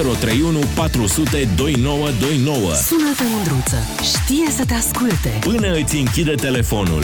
031 0.00 0.58
400 0.74 1.48
2929. 1.56 2.74
Sună-te, 2.74 3.22
Mândruță. 3.34 3.76
Știe 4.02 4.50
să 4.50 4.64
te 4.64 4.74
asculte. 4.74 5.38
Până 5.40 5.72
îți 5.72 5.96
închide 5.96 6.34
telefonul. 6.34 7.02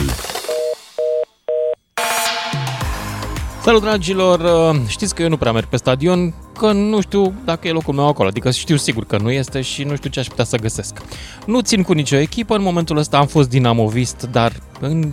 Salut, 3.63 3.83
dragilor! 3.83 4.71
Uh, 4.75 4.81
Știți 4.87 5.15
că 5.15 5.23
eu 5.23 5.29
nu 5.29 5.37
prea 5.37 5.53
merg 5.53 5.67
pe 5.67 5.77
stadion, 5.77 6.35
că 6.59 6.73
nu 6.73 7.01
știu 7.01 7.35
dacă 7.45 7.69
e 7.69 7.71
locul 7.71 7.95
meu 7.95 8.07
acolo, 8.09 8.29
adică 8.29 8.51
știu 8.51 8.77
sigur 8.77 9.05
că 9.05 9.19
nu 9.19 9.31
este 9.31 9.61
și 9.61 9.83
nu 9.83 9.97
știu 9.97 10.11
ce 10.11 10.21
aș 10.21 10.27
putea 10.27 10.45
să 10.45 10.57
găsesc. 10.57 11.03
Nu 11.47 11.61
țin 11.61 11.83
cu 11.83 11.93
nicio 11.93 12.17
echipă, 12.17 12.55
în 12.55 12.63
momentul 12.63 12.97
ăsta 12.97 13.19
am 13.19 13.27
fost 13.27 13.49
dinamovist, 13.49 14.29
dar 14.31 14.53
în 14.81 15.13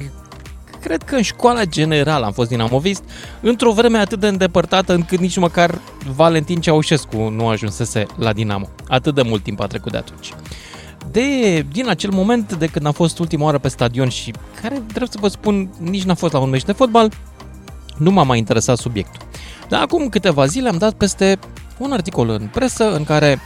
cred 0.86 1.04
că 1.04 1.16
în 1.16 1.22
școala 1.22 1.64
generală 1.64 2.26
am 2.26 2.32
fost 2.32 2.50
dinamovist, 2.50 3.04
într-o 3.42 3.72
vreme 3.72 3.98
atât 3.98 4.20
de 4.20 4.28
îndepărtată 4.28 4.94
încât 4.94 5.20
nici 5.20 5.38
măcar 5.38 5.80
Valentin 6.16 6.60
Ceaușescu 6.60 7.18
nu 7.18 7.48
ajunsese 7.48 8.06
la 8.18 8.34
Dinamo. 8.34 8.70
Atât 8.88 9.16
de 9.16 9.22
mult 9.22 9.44
timp 9.44 9.60
a 9.60 9.68
trecut 9.68 9.92
de 9.92 9.98
atunci. 9.98 10.34
De, 11.12 11.60
din 11.72 11.90
acel 11.90 12.10
moment 12.12 12.54
de 12.54 12.68
când 12.68 12.86
am 12.86 12.92
fost 12.92 13.20
ultima 13.20 13.44
oară 13.44 13.58
pe 13.58 13.68
stadion 13.68 14.10
și 14.10 14.34
care, 14.62 14.82
drept 14.94 15.12
să 15.12 15.18
vă 15.22 15.28
spun, 15.28 15.70
nici 15.80 16.04
n-a 16.04 16.14
fost 16.14 16.34
la 16.34 16.40
un 16.40 16.50
meci 16.50 16.64
de 16.64 16.72
fotbal, 16.72 17.12
nu 17.98 18.12
m-a 18.12 18.24
mai 18.24 18.38
interesat 18.38 18.78
subiectul. 18.78 19.22
Dar 19.70 19.82
acum 19.82 20.10
câteva 20.10 20.46
zile 20.46 20.70
am 20.70 20.78
dat 20.78 20.94
peste 20.94 21.40
un 21.78 21.92
articol 21.92 22.30
în 22.30 22.50
presă 22.52 22.96
în 22.96 23.04
care 23.04 23.40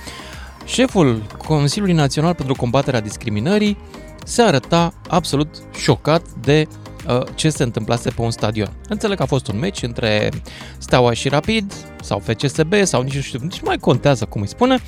șeful 0.65 1.23
Consiliului 1.47 1.95
Național 1.95 2.33
pentru 2.33 2.55
Combaterea 2.55 3.01
Discriminării 3.01 3.77
se 4.25 4.41
arăta 4.41 4.93
absolut 5.07 5.47
șocat 5.77 6.21
de 6.41 6.67
uh, 6.67 6.88
ce 7.35 7.49
se 7.49 7.63
întâmplase 7.63 8.09
pe 8.09 8.21
un 8.21 8.31
stadion. 8.31 8.71
Înțeleg 8.89 9.17
că 9.17 9.23
a 9.23 9.25
fost 9.25 9.47
un 9.47 9.59
meci 9.59 9.83
între 9.83 10.29
Steaua 10.77 11.13
și 11.13 11.29
Rapid 11.29 11.73
sau 12.01 12.19
FCSB 12.19 12.73
sau 12.83 13.01
nici 13.01 13.15
nu 13.15 13.21
știu, 13.21 13.39
nici 13.41 13.61
mai 13.61 13.77
contează 13.77 14.25
cum 14.25 14.41
îi 14.41 14.47
spune 14.47 14.79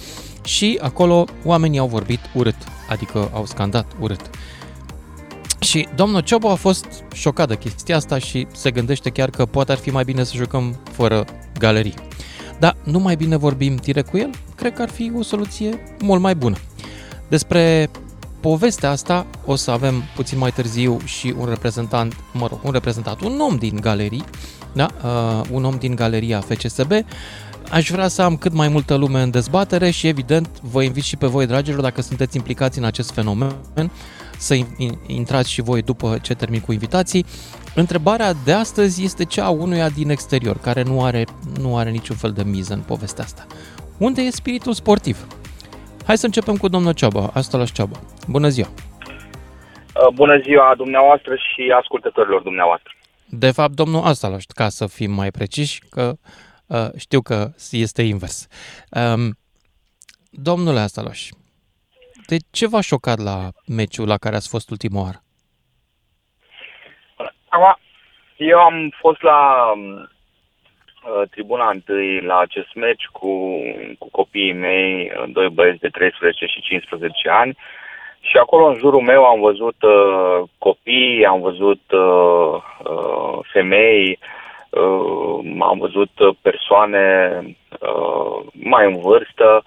și 0.43 0.79
acolo 0.81 1.25
oamenii 1.43 1.79
au 1.79 1.87
vorbit 1.87 2.19
urât, 2.33 2.55
adică 2.89 3.29
au 3.33 3.45
scandat 3.45 3.91
urât. 3.99 4.29
Și 5.59 5.87
domnul 5.95 6.21
Ciobo 6.21 6.49
a 6.49 6.55
fost 6.55 6.85
șocat 7.13 7.47
de 7.47 7.57
chestia 7.57 7.95
asta 7.95 8.17
și 8.17 8.47
se 8.53 8.71
gândește 8.71 9.09
chiar 9.09 9.29
că 9.29 9.45
poate 9.45 9.71
ar 9.71 9.77
fi 9.77 9.89
mai 9.89 10.03
bine 10.03 10.23
să 10.23 10.33
jucăm 10.35 10.79
fără 10.91 11.25
galerii. 11.59 11.93
Dar 12.59 12.75
nu 12.83 12.99
mai 12.99 13.15
bine 13.15 13.35
vorbim 13.35 13.75
direct 13.75 14.09
cu 14.09 14.17
el? 14.17 14.29
Cred 14.55 14.73
că 14.73 14.81
ar 14.81 14.89
fi 14.89 15.11
o 15.17 15.21
soluție 15.21 15.79
mult 16.01 16.21
mai 16.21 16.35
bună. 16.35 16.57
Despre 17.27 17.89
povestea 18.41 18.89
asta 18.89 19.25
o 19.45 19.55
să 19.55 19.71
avem 19.71 20.03
puțin 20.15 20.37
mai 20.37 20.51
târziu 20.51 20.99
și 21.05 21.33
un 21.37 21.45
reprezentant, 21.45 22.15
mă 22.33 22.47
rog, 22.47 22.59
un 22.63 22.71
reprezentant, 22.71 23.21
un 23.21 23.39
om 23.39 23.55
din 23.55 23.77
galerii, 23.81 24.23
da? 24.73 24.87
Uh, 25.03 25.41
un 25.51 25.63
om 25.63 25.75
din 25.79 25.95
galeria 25.95 26.39
FCSB. 26.39 26.91
Aș 27.71 27.89
vrea 27.89 28.07
să 28.07 28.21
am 28.21 28.37
cât 28.37 28.53
mai 28.53 28.67
multă 28.67 28.95
lume 28.95 29.21
în 29.21 29.29
dezbatere 29.29 29.89
și 29.89 30.07
evident 30.07 30.49
vă 30.61 30.83
invit 30.83 31.03
și 31.03 31.17
pe 31.17 31.27
voi, 31.27 31.45
dragilor, 31.45 31.81
dacă 31.81 32.01
sunteți 32.01 32.37
implicați 32.37 32.77
în 32.77 32.83
acest 32.83 33.11
fenomen, 33.11 33.91
să 34.37 34.59
intrați 35.07 35.49
și 35.49 35.61
voi 35.61 35.81
după 35.81 36.17
ce 36.21 36.33
termin 36.33 36.59
cu 36.59 36.71
invitații. 36.71 37.25
Întrebarea 37.75 38.33
de 38.43 38.51
astăzi 38.51 39.03
este 39.03 39.25
cea 39.25 39.45
a 39.45 39.49
unuia 39.49 39.89
din 39.89 40.09
exterior, 40.09 40.57
care 40.57 40.83
nu 40.83 41.03
are, 41.03 41.25
nu 41.59 41.77
are 41.77 41.89
niciun 41.89 42.15
fel 42.15 42.31
de 42.31 42.43
miză 42.43 42.73
în 42.73 42.79
povestea 42.79 43.23
asta. 43.23 43.45
Unde 43.97 44.21
e 44.21 44.31
spiritul 44.31 44.73
sportiv? 44.73 45.27
Hai 46.05 46.17
să 46.17 46.25
începem 46.25 46.55
cu 46.55 46.67
domnul 46.67 46.93
Ceaba, 46.93 47.29
asta 47.33 47.57
la 47.57 47.65
Ceaba. 47.65 47.97
Bună 48.27 48.47
ziua! 48.47 48.67
Uh, 48.67 50.13
bună 50.13 50.37
ziua 50.37 50.73
dumneavoastră 50.75 51.35
și 51.35 51.73
ascultătorilor 51.75 52.41
dumneavoastră. 52.41 52.91
De 53.29 53.51
fapt, 53.51 53.71
domnul 53.71 54.03
Astalaș, 54.03 54.43
ca 54.55 54.69
să 54.69 54.87
fim 54.87 55.11
mai 55.11 55.31
preciși, 55.31 55.79
că 55.89 56.13
uh, 56.67 56.77
știu 56.97 57.21
că 57.21 57.49
este 57.71 58.01
invers. 58.01 58.47
Um, 58.91 59.37
domnule 60.29 60.79
Astalaș, 60.79 61.29
de 62.27 62.37
ce 62.51 62.67
v-a 62.67 62.81
șocat 62.81 63.19
la 63.19 63.49
meciul 63.67 64.07
la 64.07 64.17
care 64.17 64.35
ați 64.35 64.49
fost 64.49 64.69
ultima 64.69 65.01
oară? 65.01 65.23
Eu 68.49 68.59
am 68.59 68.93
fost 68.99 69.21
la 69.21 69.71
uh, 69.71 70.09
tribuna 71.29 71.69
întâi 71.69 72.21
la 72.21 72.37
acest 72.37 72.73
meci 72.75 73.05
cu, 73.11 73.51
cu 73.97 74.07
copiii 74.11 74.53
mei, 74.53 75.11
uh, 75.15 75.23
doi 75.27 75.49
băieți 75.49 75.79
de 75.79 75.87
13 75.87 76.45
și 76.45 76.61
15 76.61 77.29
ani. 77.29 77.57
Și 78.19 78.37
acolo 78.37 78.65
în 78.65 78.77
jurul 78.77 79.01
meu 79.01 79.23
am 79.23 79.39
văzut 79.39 79.75
uh, 79.81 80.41
copii, 80.57 81.25
am 81.25 81.41
văzut 81.41 81.81
uh, 81.91 82.53
uh, 82.83 83.39
femei, 83.51 84.19
uh, 84.69 85.59
am 85.59 85.77
văzut 85.77 86.09
persoane 86.41 87.39
uh, 87.79 88.45
mai 88.53 88.85
în 88.85 88.97
vârstă 88.97 89.63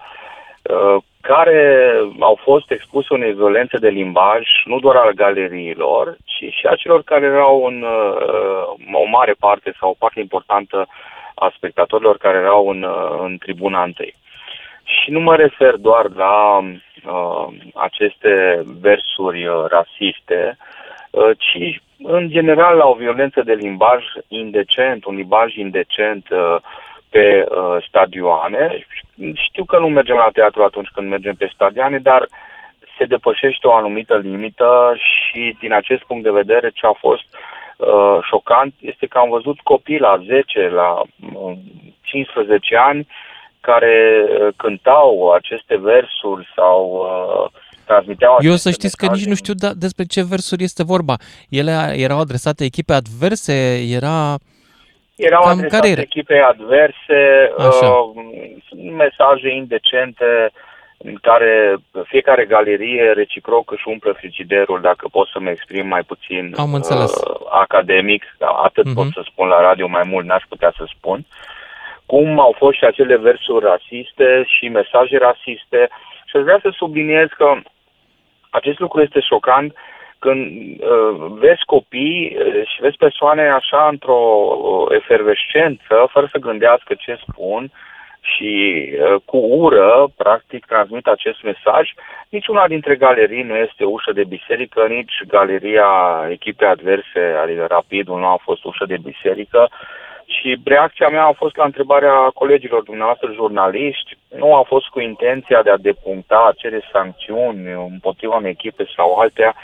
uh, 0.61 1.03
care 1.21 1.93
au 2.19 2.39
fost 2.43 2.71
expuse 2.71 3.13
unei 3.13 3.33
violențe 3.33 3.77
de 3.77 3.89
limbaj, 3.89 4.43
nu 4.65 4.79
doar 4.79 4.95
al 4.95 5.11
galeriilor, 5.11 6.17
ci 6.25 6.53
și 6.53 6.65
a 6.65 6.75
celor 6.75 7.03
care 7.03 7.25
erau 7.25 7.65
în 7.65 7.81
uh, 7.81 9.01
o 9.03 9.07
mare 9.07 9.35
parte 9.39 9.73
sau 9.79 9.89
o 9.89 9.95
parte 9.99 10.19
importantă 10.19 10.87
a 11.35 11.53
spectatorilor 11.55 12.17
care 12.17 12.37
erau 12.37 12.69
în, 12.69 12.83
uh, 12.83 13.19
în 13.19 13.37
tribuna 13.37 13.83
întâi. 13.83 14.13
Și 14.83 15.11
nu 15.11 15.19
mă 15.19 15.35
refer 15.35 15.75
doar 15.75 16.05
la 16.15 16.57
uh, 16.57 17.47
aceste 17.73 18.63
versuri 18.81 19.47
uh, 19.47 19.65
rasiste, 19.67 20.57
uh, 21.09 21.29
ci 21.37 21.81
în 22.03 22.29
general 22.29 22.77
la 22.77 22.85
o 22.85 22.93
violență 22.93 23.41
de 23.41 23.53
limbaj 23.53 24.03
indecent, 24.27 25.05
un 25.05 25.15
limbaj 25.15 25.55
indecent 25.55 26.29
uh, 26.29 26.55
pe 27.09 27.45
uh, 27.49 27.85
stadioane. 27.87 28.85
Știu 29.33 29.63
că 29.63 29.79
nu 29.79 29.87
mergem 29.87 30.15
la 30.15 30.29
teatru 30.33 30.63
atunci 30.63 30.89
când 30.93 31.09
mergem 31.09 31.35
pe 31.35 31.51
stadioane, 31.53 31.97
dar 31.99 32.27
se 32.97 33.05
depășește 33.05 33.67
o 33.67 33.73
anumită 33.73 34.17
limită 34.17 34.95
și 34.97 35.57
din 35.59 35.73
acest 35.73 36.03
punct 36.03 36.23
de 36.23 36.31
vedere 36.31 36.69
ce 36.69 36.85
a 36.85 36.93
fost 36.93 37.27
uh, 37.33 37.39
șocant 38.29 38.73
este 38.79 39.05
că 39.05 39.17
am 39.17 39.29
văzut 39.29 39.59
copii 39.59 39.99
la 39.99 40.21
10, 40.25 40.69
la 40.69 41.01
uh, 41.33 41.57
15 42.01 42.75
ani 42.75 43.07
care 43.59 44.25
uh, 44.27 44.47
cântau 44.55 45.31
aceste 45.31 45.77
versuri 45.77 46.47
sau 46.55 46.79
uh, 46.93 47.61
transmiteau 47.85 48.37
Eu 48.39 48.55
să 48.55 48.71
știți 48.71 48.97
că 48.97 49.05
nici 49.05 49.25
nu 49.25 49.35
știu 49.35 49.53
da, 49.53 49.71
despre 49.73 50.03
ce 50.03 50.23
versuri 50.23 50.63
este 50.63 50.83
vorba. 50.83 51.15
Ele 51.49 51.71
erau 51.95 52.19
adresate 52.19 52.63
echipe 52.63 52.93
adverse, 52.93 53.55
era 53.97 54.37
erau 55.15 55.41
Cam 55.41 55.51
adresate 55.51 55.79
care 55.79 55.91
era? 55.91 56.01
echipei 56.01 56.41
adverse, 56.41 57.19
uh, 57.57 58.09
mesaje 59.03 59.49
indecente 59.49 60.51
în 61.05 61.17
care 61.21 61.75
fiecare 62.03 62.45
galerie 62.45 63.11
reciproc 63.11 63.71
își 63.71 63.87
umple 63.87 64.11
frigiderul, 64.11 64.81
dacă 64.81 65.07
pot 65.11 65.27
să 65.27 65.39
mă 65.39 65.49
exprim 65.49 65.87
mai 65.87 66.03
puțin 66.03 66.53
Am 66.57 66.73
înțeles. 66.73 67.15
Uh, 67.15 67.35
academic, 67.51 68.23
atât 68.63 68.85
uh-huh. 68.85 68.93
pot 68.93 69.05
mhm. 69.05 69.13
să 69.13 69.21
spun 69.31 69.47
la 69.47 69.61
radio, 69.61 69.87
mai 69.87 70.03
mult 70.05 70.25
n-aș 70.25 70.43
putea 70.49 70.73
să 70.77 70.83
spun. 70.97 71.25
Cum 72.05 72.39
au 72.39 72.55
fost 72.57 72.77
și 72.77 72.85
acele 72.85 73.17
versuri 73.17 73.65
rasiste 73.65 74.43
și 74.45 74.67
mesaje 74.67 75.17
rasiste 75.17 75.89
și 76.25 76.35
aș 76.37 76.43
vrea 76.43 76.59
să 76.61 76.69
subliniez 76.75 77.27
că 77.37 77.55
acest 78.49 78.79
lucru 78.79 79.01
este 79.01 79.19
șocant 79.19 79.71
uh, 79.71 79.77
când 80.25 80.41
uh, 80.79 81.15
vezi 81.43 81.63
copii 81.65 82.37
uh, 82.37 82.67
și 82.71 82.81
vezi 82.81 82.97
persoane 82.97 83.43
așa 83.49 83.87
într-o 83.91 84.21
uh, 84.21 84.95
efervescență, 84.99 85.95
fără 86.13 86.27
să 86.31 86.45
gândească 86.47 86.93
ce 86.93 87.23
spun 87.27 87.71
și 88.33 88.51
uh, 88.91 89.21
cu 89.25 89.37
ură, 89.37 90.07
practic, 90.17 90.65
transmit 90.65 91.07
acest 91.07 91.43
mesaj, 91.43 91.93
niciuna 92.29 92.67
dintre 92.67 92.95
galerii 92.95 93.43
nu 93.43 93.55
este 93.55 93.83
ușă 93.83 94.11
de 94.11 94.23
biserică, 94.23 94.85
nici 94.87 95.13
galeria 95.27 95.89
echipei 96.29 96.67
adverse, 96.67 97.23
adică 97.43 97.65
Rapidul, 97.69 98.19
nu 98.19 98.25
a 98.25 98.39
fost 98.41 98.63
ușă 98.63 98.85
de 98.85 98.97
biserică. 99.03 99.69
Și 100.25 100.57
reacția 100.63 101.07
mea 101.07 101.25
a 101.25 101.31
fost 101.31 101.55
la 101.55 101.63
întrebarea 101.63 102.29
colegilor 102.33 102.83
dumneavoastră 102.83 103.31
jurnaliști. 103.33 104.17
Nu 104.35 104.55
a 104.55 104.63
fost 104.63 104.87
cu 104.87 104.99
intenția 104.99 105.61
de 105.63 105.69
a 105.69 105.77
depuncta, 105.77 106.53
cere 106.57 106.81
sancțiuni 106.91 107.71
împotriva 107.71 108.35
unei 108.35 108.51
echipe 108.51 108.85
sau 108.95 109.15
altea, 109.15 109.55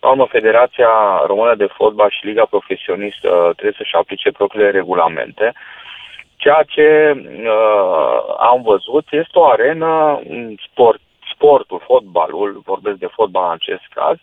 la 0.00 0.08
urmă, 0.08 0.26
Federația 0.30 0.90
Română 1.26 1.54
de 1.54 1.66
Fotbal 1.66 2.10
și 2.10 2.26
Liga 2.26 2.44
Profesionistă 2.44 3.28
trebuie 3.52 3.74
să-și 3.76 3.94
aplice 3.94 4.30
propriile 4.30 4.70
regulamente. 4.70 5.52
Ceea 6.42 6.62
ce 6.66 6.88
uh, 7.16 8.34
am 8.38 8.62
văzut 8.62 9.06
este 9.10 9.38
o 9.38 9.44
arenă, 9.44 10.20
sport, 10.70 11.00
sportul, 11.32 11.80
fotbalul, 11.84 12.62
vorbesc 12.64 12.98
de 12.98 13.06
fotbal 13.06 13.44
în 13.44 13.52
acest 13.52 13.86
caz, 13.94 14.16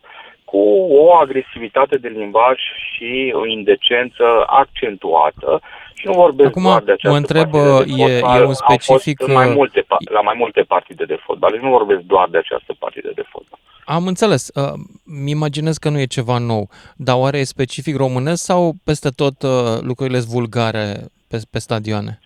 cu 0.52 0.64
o 1.02 1.14
agresivitate 1.24 1.96
de 1.98 2.08
limbaj 2.08 2.58
și 2.92 3.34
o 3.42 3.46
indecență 3.46 4.26
accentuată. 4.46 5.62
Și 5.94 6.08
nu 6.08 6.14
vorbesc 6.14 6.50
Acum, 6.50 6.64
doar 6.64 6.84
de 6.84 6.92
această 6.92 7.10
mă 7.10 7.18
întreb, 7.18 7.52
de 7.52 8.04
e, 8.04 8.20
fotbal, 8.20 8.42
e 8.42 8.46
un 8.46 8.54
specific... 8.54 9.28
Mai 9.28 9.50
multe, 9.50 9.86
la 10.12 10.22
mai 10.22 10.36
multe 10.38 10.62
partide 10.62 11.06
de 11.06 11.18
fotbal. 11.26 11.52
Deci 11.52 11.62
nu 11.62 11.70
vorbesc 11.70 12.02
doar 12.02 12.28
de 12.32 12.38
această 12.38 12.76
partidă 12.80 13.12
de 13.16 13.24
fotbal. 13.32 13.60
Am 13.86 14.08
înțeles. 14.08 14.50
Uh, 14.56 14.74
mi 15.24 15.32
imaginez 15.32 15.78
că 15.78 15.90
nu 15.90 16.00
e 16.00 16.06
ceva 16.06 16.38
nou, 16.38 16.70
dar 16.96 17.16
oare 17.18 17.38
e 17.38 17.44
specific 17.44 17.96
românesc 17.96 18.44
sau 18.44 18.74
peste 18.84 19.10
tot 19.10 19.42
uh, 19.42 19.50
lucrurile 19.82 20.20
sunt 20.20 20.34
vulgare 20.34 20.86
pe, 21.28 21.38
pe 21.52 21.60
stadioane? 21.60 22.20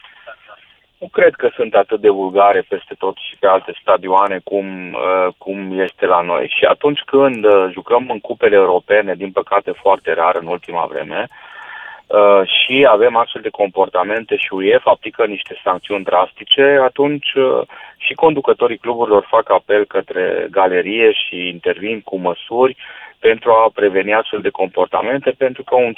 Nu 1.01 1.07
cred 1.07 1.33
că 1.33 1.50
sunt 1.56 1.74
atât 1.75 2.01
de 2.01 2.09
vulgare 2.09 2.65
peste 2.68 2.95
tot 2.98 3.15
și 3.18 3.36
pe 3.39 3.48
alte 3.48 3.74
stadioane 3.81 4.39
cum, 4.44 4.94
uh, 4.94 5.27
cum 5.38 5.80
este 5.80 6.06
la 6.06 6.21
noi. 6.21 6.53
Și 6.57 6.65
atunci 6.65 7.01
când 7.06 7.45
uh, 7.45 7.69
jucăm 7.71 8.09
în 8.09 8.19
cupele 8.19 8.56
europene, 8.56 9.13
din 9.15 9.31
păcate 9.31 9.71
foarte 9.71 10.13
rar 10.13 10.36
în 10.36 10.48
ultima 10.48 10.86
vreme, 10.86 11.27
uh, 11.27 12.42
și 12.57 12.88
avem 12.89 13.15
astfel 13.15 13.42
de 13.42 13.50
comportamente 13.50 14.36
și 14.36 14.53
UEFA 14.53 14.92
aplică 14.92 15.25
niște 15.25 15.59
sancțiuni 15.63 16.03
drastice, 16.03 16.80
atunci 16.81 17.33
uh, 17.33 17.62
și 17.98 18.13
conducătorii 18.13 18.77
cluburilor 18.77 19.25
fac 19.30 19.50
apel 19.50 19.86
către 19.86 20.48
galerie 20.51 21.12
și 21.12 21.48
intervin 21.48 22.01
cu 22.01 22.18
măsuri 22.18 22.75
pentru 23.19 23.51
a 23.51 23.71
preveni 23.74 24.13
astfel 24.13 24.42
de 24.42 24.50
comportamente, 24.50 25.30
pentru 25.38 25.63
că 25.63 25.75
un 25.75 25.94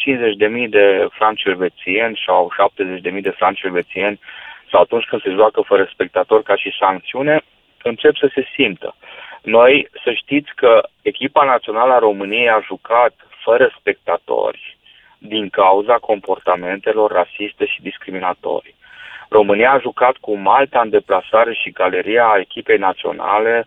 50.000 0.64 0.70
de 0.70 1.08
franci 1.12 1.44
elvețieni 1.44 2.22
sau 2.26 2.52
70.000 3.14 3.22
de 3.22 3.30
franci 3.30 3.62
elvețieni 3.62 4.20
sau 4.74 4.82
atunci 4.82 5.06
când 5.06 5.22
se 5.22 5.30
joacă 5.30 5.62
fără 5.62 5.90
spectator 5.94 6.42
ca 6.44 6.56
și 6.56 6.78
sancțiune, 6.80 7.42
încep 7.84 8.16
să 8.16 8.32
se 8.34 8.48
simtă. 8.56 8.96
Noi 9.42 9.88
să 10.04 10.12
știți 10.14 10.52
că 10.56 10.82
echipa 11.02 11.44
națională 11.44 11.94
a 11.94 12.00
României 12.00 12.50
a 12.50 12.60
jucat 12.66 13.14
fără 13.44 13.76
spectatori 13.80 14.78
din 15.18 15.50
cauza 15.50 15.98
comportamentelor 15.98 17.12
rasiste 17.12 17.66
și 17.66 17.82
discriminatorii. 17.82 18.76
România 19.30 19.72
a 19.72 19.80
jucat 19.80 20.16
cu 20.18 20.38
Malta 20.38 20.80
în 20.82 20.90
deplasare 20.90 21.54
și 21.54 21.72
galeria 21.72 22.36
echipei 22.40 22.78
naționale. 22.78 23.66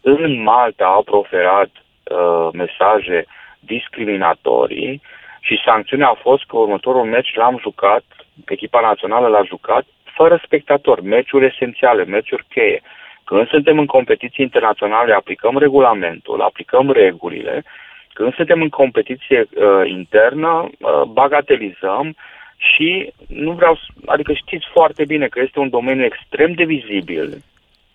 În 0.00 0.42
Malta 0.42 0.84
au 0.84 1.02
proferat 1.02 1.70
uh, 1.70 2.48
mesaje 2.52 3.26
discriminatorii 3.58 5.00
și 5.40 5.62
sancțiunea 5.64 6.08
a 6.08 6.20
fost 6.26 6.44
că 6.44 6.56
următorul 6.56 7.04
meci 7.04 7.34
l-am 7.34 7.58
jucat, 7.60 8.04
echipa 8.46 8.80
națională 8.80 9.26
l-a 9.26 9.42
jucat 9.42 9.84
fără 10.16 10.40
spectator, 10.44 11.00
meciuri 11.00 11.46
esențiale, 11.46 12.04
meciuri 12.04 12.46
cheie. 12.48 12.82
Când 13.24 13.48
suntem 13.48 13.78
în 13.78 13.86
competiții 13.86 14.44
internaționale, 14.44 15.12
aplicăm 15.12 15.58
regulamentul, 15.58 16.40
aplicăm 16.40 16.90
regulile. 16.90 17.64
Când 18.12 18.34
suntem 18.34 18.62
în 18.62 18.68
competiție 18.68 19.40
uh, 19.40 19.90
internă, 19.90 20.68
uh, 20.70 21.02
bagatelizăm 21.02 22.16
și 22.56 23.12
nu 23.26 23.52
vreau, 23.52 23.78
adică 24.06 24.32
știți 24.32 24.66
foarte 24.72 25.04
bine 25.04 25.26
că 25.26 25.40
este 25.40 25.58
un 25.58 25.68
domeniu 25.68 26.04
extrem 26.04 26.52
de 26.52 26.64
vizibil, 26.64 27.42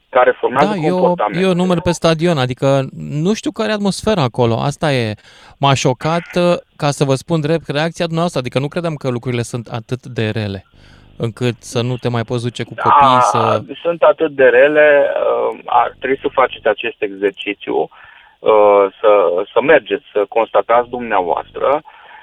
care 0.10 0.32
formează 0.40 0.74
da, 0.76 0.88
eu, 0.88 1.16
eu 1.42 1.54
număr 1.54 1.82
pe 1.82 1.92
stadion, 1.92 2.38
adică 2.38 2.88
nu 3.10 3.34
știu 3.34 3.52
care 3.52 3.70
e 3.70 3.74
atmosfera 3.74 4.22
acolo, 4.22 4.56
asta 4.60 4.94
e. 4.94 5.14
M-a 5.60 5.74
șocat, 5.74 6.28
uh, 6.36 6.58
ca 6.76 6.92
să 6.92 7.04
vă 7.04 7.16
spun 7.16 7.42
drept, 7.42 7.68
reacția 7.68 8.06
dumneavoastră, 8.06 8.40
adică 8.40 8.60
nu 8.60 8.68
credeam 8.68 8.96
că 8.96 9.10
lucrurile 9.10 9.42
sunt 9.42 9.68
atât 9.68 10.06
de 10.06 10.30
rele 10.30 10.66
încât 11.26 11.58
să 11.74 11.82
nu 11.82 11.96
te 11.98 12.10
mai 12.10 12.24
poți 12.24 12.44
duce 12.44 12.64
cu 12.64 12.74
copiii 12.84 13.16
da, 13.16 13.20
să... 13.20 13.62
Sunt 13.82 14.02
atât 14.04 14.32
de 14.32 14.44
rele, 14.44 15.06
uh, 15.08 15.60
ar 15.66 15.96
trebui 16.00 16.20
să 16.22 16.28
faceți 16.32 16.68
acest 16.68 17.02
exercițiu, 17.02 17.76
uh, 18.40 18.86
să, 19.00 19.12
să 19.54 19.62
mergeți, 19.62 20.04
să 20.14 20.26
constatați 20.30 20.90
dumneavoastră 20.90 21.82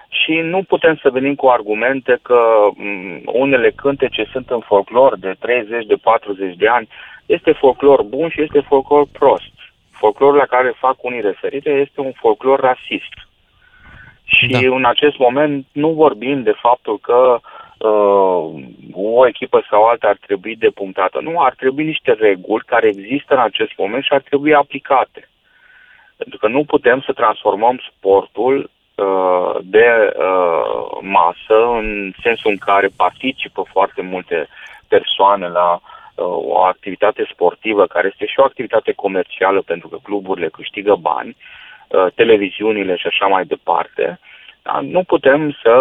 și 0.08 0.32
nu 0.32 0.62
putem 0.62 0.96
să 1.02 1.10
venim 1.10 1.34
cu 1.34 1.46
argumente 1.46 2.18
că 2.22 2.40
mm, 2.74 3.20
unele 3.24 3.70
cântece 3.70 4.28
sunt 4.32 4.50
în 4.50 4.60
folclor 4.60 5.18
de 5.18 5.34
30, 5.38 5.86
de 5.86 5.96
40 6.02 6.56
de 6.56 6.68
ani. 6.68 6.88
Este 7.26 7.52
folclor 7.52 8.02
bun 8.02 8.28
și 8.28 8.42
este 8.42 8.60
folclor 8.60 9.06
prost. 9.12 9.54
Folclorul 9.90 10.36
la 10.36 10.46
care 10.46 10.74
fac 10.78 10.96
unii 11.04 11.20
referire 11.20 11.70
este 11.70 12.00
un 12.00 12.12
folclor 12.12 12.60
rasist. 12.60 13.14
Și 14.24 14.46
da. 14.46 14.58
în 14.58 14.84
acest 14.84 15.18
moment 15.18 15.66
nu 15.72 15.90
vorbim 15.90 16.42
de 16.42 16.54
faptul 16.60 16.98
că 16.98 17.14
uh, 17.14 17.55
uh, 17.78 18.54
o 18.92 19.26
echipă 19.26 19.66
sau 19.70 19.84
alta 19.84 20.08
ar 20.08 20.18
trebui 20.26 20.56
depunctată. 20.56 21.20
Nu, 21.20 21.40
ar 21.40 21.54
trebui 21.54 21.84
niște 21.84 22.12
reguli 22.12 22.64
care 22.66 22.88
există 22.88 23.34
în 23.34 23.40
acest 23.40 23.72
moment 23.76 24.04
și 24.04 24.12
ar 24.12 24.20
trebui 24.20 24.54
aplicate. 24.54 25.28
Pentru 26.16 26.38
că 26.38 26.48
nu 26.48 26.64
putem 26.64 27.00
să 27.00 27.12
transformăm 27.12 27.80
sportul 27.88 28.70
uh, 28.94 29.56
de 29.62 30.14
uh, 30.18 30.98
masă 31.00 31.66
în 31.72 32.12
sensul 32.22 32.50
în 32.50 32.56
care 32.56 32.88
participă 32.96 33.64
foarte 33.72 34.02
multe 34.02 34.48
persoane 34.88 35.48
la 35.48 35.72
uh, 35.72 36.24
o 36.26 36.58
activitate 36.62 37.28
sportivă 37.32 37.86
care 37.86 38.08
este 38.12 38.26
și 38.26 38.40
o 38.40 38.44
activitate 38.44 38.92
comercială 38.92 39.62
pentru 39.62 39.88
că 39.88 39.98
cluburile 40.02 40.48
câștigă 40.48 40.94
bani, 40.94 41.36
uh, 41.88 42.06
televiziunile 42.14 42.96
și 42.96 43.06
așa 43.06 43.26
mai 43.26 43.44
departe, 43.44 44.18
uh, 44.20 44.34
da? 44.66 44.80
Nu 44.82 45.02
putem 45.02 45.56
să 45.62 45.74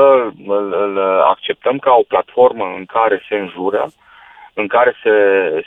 îl, 0.48 0.66
îl 0.86 1.22
acceptăm 1.22 1.78
ca 1.78 1.92
o 2.00 2.10
platformă 2.14 2.66
în 2.78 2.86
care 2.86 3.26
se 3.30 3.36
înjură, 3.36 3.86
în 4.54 4.68
care 4.68 4.96
se, 5.04 5.16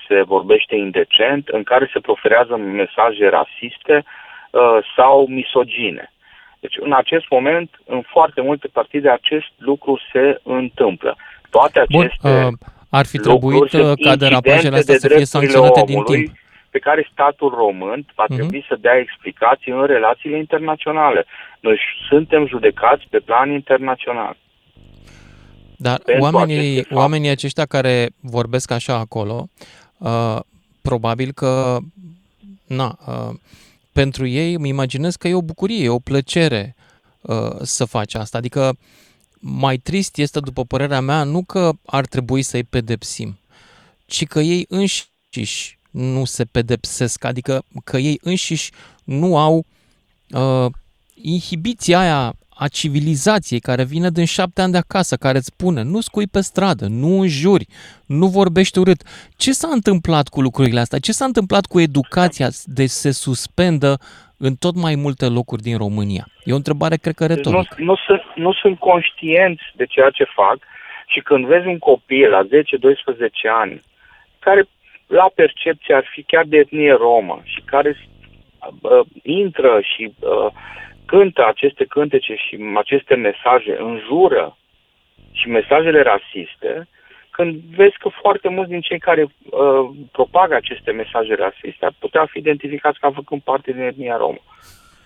se 0.08 0.22
vorbește 0.22 0.74
indecent, 0.76 1.48
în 1.48 1.62
care 1.62 1.90
se 1.92 2.00
proferează 2.00 2.56
mesaje 2.56 3.28
rasiste 3.28 4.04
uh, 4.50 4.78
sau 4.96 5.26
misogine. 5.28 6.12
Deci, 6.60 6.76
în 6.80 6.92
acest 6.92 7.26
moment, 7.30 7.70
în 7.86 8.00
foarte 8.06 8.40
multe 8.40 8.68
partide, 8.72 9.10
acest 9.10 9.50
lucru 9.56 10.00
se 10.12 10.40
întâmplă. 10.42 11.16
Toate 11.50 11.78
aceste 11.80 12.20
Bun, 12.20 12.32
uh, 12.32 12.52
ar 12.90 13.06
fi 13.06 13.18
trebuit 13.18 13.72
uh, 13.72 13.92
ca 14.04 14.16
derapajele 14.16 14.76
astea 14.76 14.98
să 14.98 15.08
fie 15.08 15.24
sancționate 15.24 15.82
din 15.86 16.02
timp 16.02 16.28
pe 16.70 16.78
care 16.78 17.08
statul 17.12 17.50
român 17.50 18.06
va 18.14 18.24
uh-huh. 18.24 18.34
trebui 18.34 18.64
să 18.68 18.76
dea 18.80 18.96
explicații 18.98 19.72
în 19.72 19.86
relațiile 19.86 20.36
internaționale. 20.36 21.26
Noi 21.60 21.78
suntem 22.08 22.46
judecați 22.46 23.06
pe 23.10 23.18
plan 23.18 23.50
internațional. 23.50 24.36
Dar 25.76 26.00
oamenii, 26.18 26.86
oamenii 26.90 27.30
aceștia 27.30 27.64
care 27.64 28.08
vorbesc 28.20 28.70
așa 28.70 28.94
acolo, 28.94 29.48
uh, 29.98 30.38
probabil 30.82 31.32
că, 31.32 31.76
na, 32.66 32.98
uh, 33.06 33.34
pentru 33.92 34.26
ei 34.26 34.54
îmi 34.54 34.68
imaginez 34.68 35.16
că 35.16 35.28
e 35.28 35.34
o 35.34 35.42
bucurie, 35.42 35.84
e 35.84 35.88
o 35.88 35.98
plăcere 35.98 36.74
uh, 37.20 37.56
să 37.62 37.84
faci 37.84 38.14
asta. 38.14 38.38
Adică 38.38 38.76
mai 39.40 39.76
trist 39.76 40.18
este, 40.18 40.40
după 40.40 40.64
părerea 40.64 41.00
mea, 41.00 41.22
nu 41.22 41.42
că 41.42 41.70
ar 41.86 42.06
trebui 42.06 42.42
să-i 42.42 42.64
pedepsim, 42.64 43.38
ci 44.06 44.26
că 44.26 44.40
ei 44.40 44.66
înșiși 44.68 45.77
nu 45.90 46.24
se 46.24 46.44
pedepsesc, 46.44 47.24
adică 47.24 47.62
că 47.84 47.96
ei 47.96 48.18
înșiși 48.22 48.70
nu 49.04 49.38
au 49.38 49.64
uh, 50.30 50.70
inhibiția 51.22 51.98
aia 51.98 52.32
a 52.58 52.68
civilizației 52.68 53.60
care 53.60 53.84
vine 53.84 54.10
din 54.10 54.24
șapte 54.24 54.60
ani 54.60 54.72
de 54.72 54.78
acasă, 54.78 55.16
care 55.16 55.36
îți 55.36 55.52
spune 55.54 55.82
nu 55.82 56.00
scui 56.00 56.26
pe 56.26 56.40
stradă, 56.40 56.86
nu 56.86 57.20
înjuri, 57.20 57.66
nu 58.06 58.26
vorbești 58.26 58.78
urât. 58.78 59.00
Ce 59.36 59.52
s-a 59.52 59.68
întâmplat 59.72 60.28
cu 60.28 60.40
lucrurile 60.40 60.80
astea? 60.80 60.98
Ce 60.98 61.12
s-a 61.12 61.24
întâmplat 61.24 61.66
cu 61.66 61.80
educația 61.80 62.48
de 62.64 62.86
se 62.86 63.10
suspendă 63.10 63.98
în 64.38 64.54
tot 64.54 64.74
mai 64.74 64.94
multe 64.94 65.26
locuri 65.26 65.62
din 65.62 65.76
România? 65.76 66.24
E 66.44 66.52
o 66.52 66.62
întrebare, 66.62 66.96
cred 66.96 67.14
că, 67.14 67.26
retorică. 67.26 67.74
Nu, 67.76 67.84
nu, 67.84 67.96
sunt, 68.06 68.22
nu 68.34 68.52
sunt 68.52 68.78
conștienți 68.78 69.62
de 69.76 69.84
ceea 69.84 70.10
ce 70.10 70.24
fac 70.24 70.58
și 71.06 71.20
când 71.20 71.46
vezi 71.46 71.66
un 71.66 71.78
copil 71.78 72.28
la 72.30 72.42
10-12 72.44 72.48
ani 73.62 73.82
care 74.38 74.68
la 75.08 75.30
percepție 75.34 75.94
ar 75.94 76.04
fi 76.12 76.22
chiar 76.22 76.44
de 76.46 76.56
etnie 76.56 76.92
romă 76.92 77.40
și 77.44 77.62
care 77.64 77.96
uh, 78.82 79.06
intră 79.22 79.80
și 79.82 80.12
uh, 80.20 80.52
cântă 81.06 81.46
aceste 81.46 81.84
cântece 81.84 82.34
și 82.34 82.58
aceste 82.74 83.14
mesaje, 83.14 83.76
înjură 83.78 84.56
și 85.32 85.48
mesajele 85.48 86.02
rasiste, 86.02 86.88
când 87.30 87.60
vezi 87.76 87.96
că 87.98 88.08
foarte 88.08 88.48
mulți 88.48 88.70
din 88.70 88.80
cei 88.80 88.98
care 88.98 89.22
uh, 89.22 89.90
propagă 90.12 90.54
aceste 90.54 90.90
mesaje 90.90 91.34
rasiste 91.34 91.84
ar 91.84 91.94
putea 91.98 92.26
fi 92.30 92.38
identificați 92.38 92.98
ca 92.98 93.10
făcând 93.10 93.40
parte 93.40 93.72
din 93.72 93.82
etnia 93.82 94.16
romă. 94.16 94.42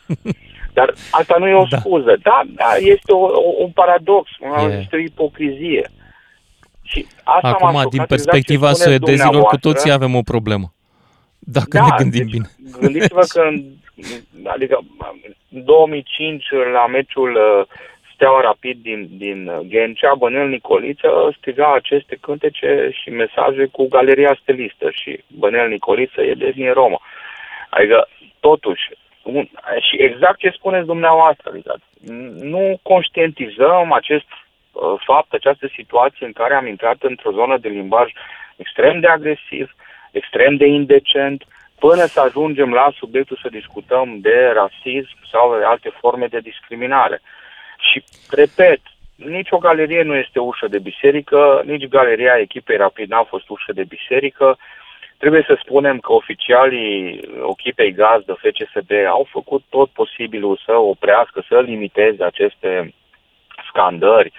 Dar 0.76 0.94
asta 1.10 1.36
nu 1.38 1.48
e 1.48 1.54
o 1.54 1.64
da. 1.70 1.76
scuză. 1.76 2.16
Da, 2.22 2.42
da 2.46 2.74
este 2.78 3.12
o, 3.12 3.24
o, 3.26 3.54
un 3.58 3.70
paradox, 3.70 4.30
yeah. 4.40 4.78
este 4.80 4.96
o 4.96 4.98
ipocrizie. 4.98 5.90
Și 6.92 7.06
asta 7.24 7.48
Acum, 7.48 7.88
din 7.90 8.04
perspectiva 8.04 8.68
exact 8.68 8.90
suedezilor, 8.90 9.42
cu 9.42 9.56
toții 9.56 9.92
avem 9.92 10.14
o 10.14 10.22
problemă. 10.22 10.72
Dacă 11.38 11.76
da, 11.78 11.82
ne 11.84 11.90
gândim 11.96 12.26
deci, 12.26 12.32
bine. 12.32 12.48
Gândiți-vă 12.80 13.24
că 13.28 13.40
în, 13.40 13.64
adică, 14.46 14.78
în 15.50 15.64
2005, 15.64 16.44
la 16.72 16.86
meciul 16.86 17.34
uh, 17.34 17.66
Steaua 18.14 18.40
Rapid 18.40 18.82
din, 18.82 19.08
din 19.10 19.50
Ghencea, 19.68 20.14
Bănel 20.14 20.48
Nicoliță 20.48 21.34
striga 21.38 21.72
aceste 21.74 22.18
cântece 22.20 22.90
și 23.02 23.10
mesaje 23.10 23.66
cu 23.66 23.88
galeria 23.88 24.38
stelistă 24.42 24.90
și 24.90 25.24
Bănel 25.26 25.68
Nicoliță 25.68 26.22
e 26.22 26.34
de 26.34 26.50
din 26.50 26.72
Roma. 26.72 27.00
Adică, 27.70 28.08
totuși, 28.40 28.90
un, 29.22 29.48
și 29.88 29.96
exact 30.02 30.38
ce 30.38 30.50
spuneți 30.50 30.86
dumneavoastră, 30.86 31.50
adică 31.50 31.78
nu 32.40 32.78
conștientizăm 32.82 33.92
acest 33.92 34.24
Uh, 34.24 34.41
fapt, 35.04 35.32
această 35.32 35.70
situație 35.74 36.26
în 36.26 36.32
care 36.32 36.54
am 36.54 36.66
intrat 36.66 36.96
într-o 37.00 37.30
zonă 37.30 37.58
de 37.58 37.68
limbaj 37.68 38.12
extrem 38.56 39.00
de 39.00 39.06
agresiv, 39.06 39.74
extrem 40.10 40.56
de 40.56 40.66
indecent, 40.66 41.44
până 41.78 42.04
să 42.04 42.20
ajungem 42.20 42.72
la 42.72 42.92
subiectul 42.96 43.38
să 43.42 43.48
discutăm 43.48 44.18
de 44.20 44.52
rasism 44.54 45.18
sau 45.30 45.58
de 45.58 45.64
alte 45.64 45.90
forme 46.00 46.26
de 46.26 46.38
discriminare. 46.38 47.20
Și, 47.90 48.04
repet, 48.30 48.80
nici 49.16 49.50
o 49.50 49.58
galerie 49.58 50.02
nu 50.02 50.14
este 50.14 50.38
ușă 50.38 50.66
de 50.68 50.78
biserică, 50.78 51.62
nici 51.64 51.88
galeria 51.88 52.38
echipei 52.38 52.76
Rapid 52.76 53.10
n-a 53.10 53.22
fost 53.22 53.48
ușă 53.48 53.72
de 53.72 53.84
biserică. 53.84 54.58
Trebuie 55.18 55.44
să 55.46 55.58
spunem 55.62 55.98
că 55.98 56.12
oficialii 56.12 57.20
echipei 57.50 57.92
gazdă 57.92 58.38
FCSB 58.42 58.90
au 59.08 59.26
făcut 59.30 59.62
tot 59.68 59.88
posibilul 59.90 60.60
să 60.64 60.72
oprească, 60.72 61.44
să 61.48 61.60
limiteze 61.60 62.24
aceste 62.24 62.94
scandări. 63.72 64.32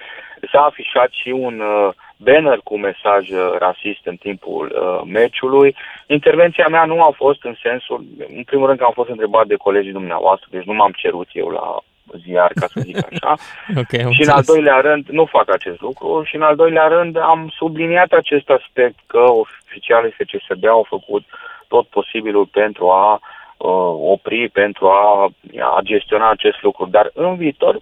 S-a 0.51 0.61
afișat 0.61 1.09
și 1.11 1.29
un 1.29 1.59
uh, 1.59 1.93
banner 2.17 2.59
cu 2.63 2.77
mesaj 2.77 3.29
uh, 3.29 3.55
rasist 3.59 4.03
în 4.03 4.15
timpul 4.15 4.65
uh, 4.75 5.01
meciului. 5.05 5.75
Intervenția 6.07 6.67
mea 6.67 6.85
nu 6.85 7.01
a 7.03 7.11
fost 7.15 7.43
în 7.43 7.55
sensul, 7.61 8.05
în 8.37 8.43
primul 8.43 8.65
rând 8.67 8.79
că 8.79 8.85
am 8.85 8.99
fost 8.99 9.09
întrebat 9.09 9.47
de 9.47 9.55
colegii 9.55 9.99
dumneavoastră, 9.99 10.47
deci 10.51 10.63
nu 10.63 10.73
m-am 10.73 10.93
cerut 10.95 11.27
eu 11.31 11.49
la 11.49 11.77
ziar, 12.17 12.51
ca 12.59 12.67
să 12.67 12.79
zic 12.79 12.97
așa. 13.11 13.35
okay, 13.81 14.11
și 14.11 14.21
în 14.23 14.29
al 14.29 14.43
doilea 14.45 14.79
rând, 14.79 15.05
nu 15.07 15.25
fac 15.25 15.49
acest 15.53 15.81
lucru, 15.81 16.23
și 16.23 16.35
în 16.35 16.41
al 16.41 16.55
doilea 16.55 16.87
rând 16.87 17.17
am 17.17 17.51
subliniat 17.55 18.11
acest 18.11 18.49
aspect 18.49 18.99
că 19.07 19.19
oficialii 19.19 20.15
FCSB 20.17 20.65
au 20.65 20.85
făcut 20.89 21.23
tot 21.67 21.87
posibilul 21.87 22.45
pentru 22.45 22.89
a 22.89 23.13
uh, 23.57 23.93
opri, 24.13 24.49
pentru 24.49 24.87
a, 24.87 25.29
a 25.59 25.79
gestiona 25.83 26.29
acest 26.29 26.61
lucru. 26.61 26.85
Dar 26.85 27.11
în 27.13 27.35
viitor, 27.35 27.79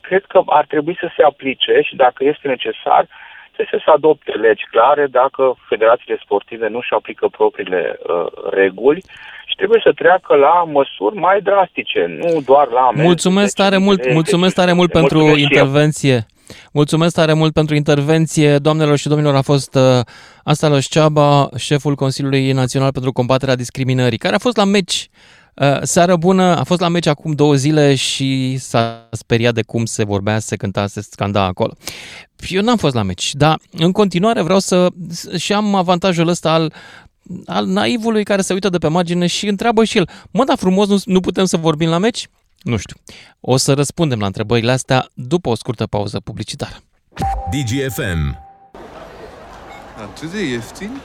cred 0.00 0.24
că 0.24 0.42
ar 0.46 0.64
trebui 0.66 0.96
să 1.00 1.08
se 1.16 1.22
aplice 1.22 1.80
și 1.82 1.96
dacă 1.96 2.24
este 2.24 2.48
necesar, 2.48 3.08
trebuie 3.52 3.80
să 3.80 3.84
se 3.84 3.90
adopte 3.90 4.32
legi 4.32 4.64
clare 4.70 5.06
dacă 5.06 5.56
federațiile 5.68 6.18
sportive 6.24 6.68
nu 6.68 6.80
și 6.80 6.94
aplică 6.94 7.28
propriile 7.28 7.98
uh, 7.98 8.26
reguli 8.50 9.02
și 9.46 9.54
trebuie 9.56 9.80
să 9.84 9.92
treacă 9.92 10.34
la 10.34 10.64
măsuri 10.64 11.16
mai 11.16 11.40
drastice, 11.40 12.06
nu 12.18 12.40
doar 12.40 12.68
la 12.68 12.80
amenzi. 12.80 13.06
Mulțumesc 13.06 13.56
tare 13.56 13.76
mult, 13.76 14.12
mulțumesc 14.12 14.54
tare 14.54 14.72
mult 14.72 14.90
pentru 14.90 15.18
mulțumesc 15.18 15.42
intervenție. 15.50 16.26
Mulțumesc 16.72 17.14
tare 17.14 17.32
mult 17.32 17.52
pentru 17.52 17.74
intervenție. 17.74 18.58
Doamnelor 18.58 18.96
și 18.96 19.08
domnilor, 19.08 19.34
a 19.34 19.42
fost 19.42 19.74
uh, 19.74 20.00
Asta 20.44 20.78
Ceaba, 20.80 21.48
șeful 21.56 21.94
Consiliului 21.94 22.52
Național 22.52 22.92
pentru 22.92 23.12
Combaterea 23.12 23.54
Discriminării, 23.54 24.18
care 24.18 24.34
a 24.34 24.38
fost 24.38 24.56
la 24.56 24.64
meci 24.64 25.08
Uh, 25.10 25.37
seară 25.82 26.16
bună, 26.16 26.56
a 26.56 26.62
fost 26.62 26.80
la 26.80 26.88
meci 26.88 27.06
acum 27.06 27.32
două 27.32 27.54
zile 27.54 27.94
și 27.94 28.56
s-a 28.58 29.08
speriat 29.10 29.54
de 29.54 29.62
cum 29.62 29.84
se 29.84 30.04
vorbea, 30.04 30.38
se 30.38 30.56
cânta, 30.56 30.86
se 30.86 31.00
scanda 31.00 31.42
acolo. 31.42 31.72
Eu 32.48 32.62
n-am 32.62 32.76
fost 32.76 32.94
la 32.94 33.02
meci, 33.02 33.34
dar 33.34 33.60
în 33.72 33.92
continuare 33.92 34.42
vreau 34.42 34.58
să 34.58 34.88
și 35.36 35.52
am 35.52 35.74
avantajul 35.74 36.28
ăsta 36.28 36.52
al 36.52 36.72
al 37.46 37.66
naivului 37.66 38.24
care 38.24 38.40
se 38.40 38.52
uită 38.52 38.68
de 38.68 38.78
pe 38.78 38.88
margine 38.88 39.26
și 39.26 39.48
întreabă 39.48 39.84
și 39.84 39.98
el, 39.98 40.08
mă, 40.30 40.44
dar 40.44 40.56
frumos, 40.56 40.88
nu, 40.88 40.98
nu 41.04 41.20
putem 41.20 41.44
să 41.44 41.56
vorbim 41.56 41.88
la 41.88 41.98
meci? 41.98 42.28
Nu 42.62 42.76
știu. 42.76 42.96
O 43.40 43.56
să 43.56 43.72
răspundem 43.74 44.18
la 44.18 44.26
întrebările 44.26 44.72
astea 44.72 45.08
după 45.14 45.48
o 45.48 45.54
scurtă 45.54 45.86
pauză 45.86 46.20
publicitară. 46.20 46.76
DGFM 47.50 48.38
Atât 49.96 50.32
de 50.32 50.44
ieftin? 50.44 51.00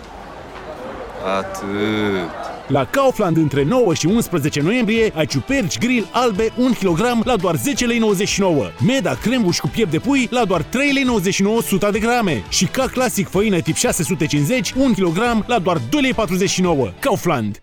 Atât. 1.37 2.52
La 2.67 2.85
Kaufland 2.85 3.37
între 3.37 3.63
9 3.63 3.93
și 3.93 4.05
11 4.05 4.61
noiembrie 4.61 5.11
ai 5.15 5.25
ciuperci 5.25 5.77
grill 5.77 6.07
albe 6.11 6.53
1 6.57 6.69
kg 6.69 6.99
la 7.23 7.35
doar 7.35 7.55
10 7.55 7.85
lei 7.85 7.97
99. 7.97 8.65
Meda 8.85 9.13
crembuș 9.13 9.59
cu 9.59 9.67
piept 9.67 9.91
de 9.91 9.99
pui 9.99 10.27
la 10.31 10.45
doar 10.45 10.61
3 10.61 10.91
lei 10.91 11.03
99 11.03 11.57
100 11.57 11.89
de 11.91 11.99
grame. 11.99 12.43
Și 12.49 12.65
ca 12.65 12.85
clasic 12.85 13.29
făină 13.29 13.59
tip 13.59 13.75
650 13.75 14.71
1 14.71 14.93
kg 14.93 15.43
la 15.45 15.59
doar 15.59 15.81
2 15.89 16.01
lei 16.01 16.13
49. 16.13 16.91
Kaufland. 16.99 17.62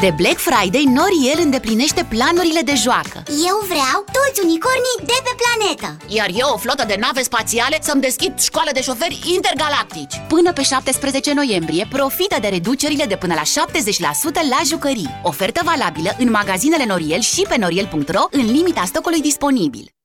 De 0.00 0.12
Black 0.16 0.38
Friday, 0.38 0.84
Noriel 0.84 1.38
îndeplinește 1.42 2.06
planurile 2.08 2.60
de 2.60 2.74
joacă. 2.74 3.22
Eu 3.26 3.56
vreau 3.72 3.98
toți 4.16 4.40
unicornii 4.44 4.98
de 4.98 5.18
pe 5.24 5.32
planetă. 5.40 5.96
Iar 6.06 6.28
eu 6.34 6.48
o 6.54 6.56
flotă 6.56 6.84
de 6.86 6.96
nave 6.98 7.22
spațiale 7.22 7.78
să-mi 7.80 8.00
deschid 8.00 8.38
școală 8.38 8.70
de 8.72 8.82
șoferi 8.82 9.20
intergalactici. 9.34 10.20
Până 10.28 10.52
pe 10.52 10.62
17 10.62 11.32
noiembrie, 11.32 11.86
profită 11.90 12.36
de 12.40 12.48
reducerile 12.48 13.04
de 13.04 13.16
până 13.16 13.34
la 13.34 13.64
70% 13.66 14.48
la 14.50 14.60
jucării. 14.64 15.20
Ofertă 15.22 15.60
valabilă 15.64 16.10
în 16.18 16.30
magazinele 16.30 16.84
Noriel 16.84 17.20
și 17.20 17.46
pe 17.48 17.56
noriel.ro 17.58 18.22
în 18.30 18.44
limita 18.52 18.84
stocului 18.84 19.20
disponibil. 19.20 19.95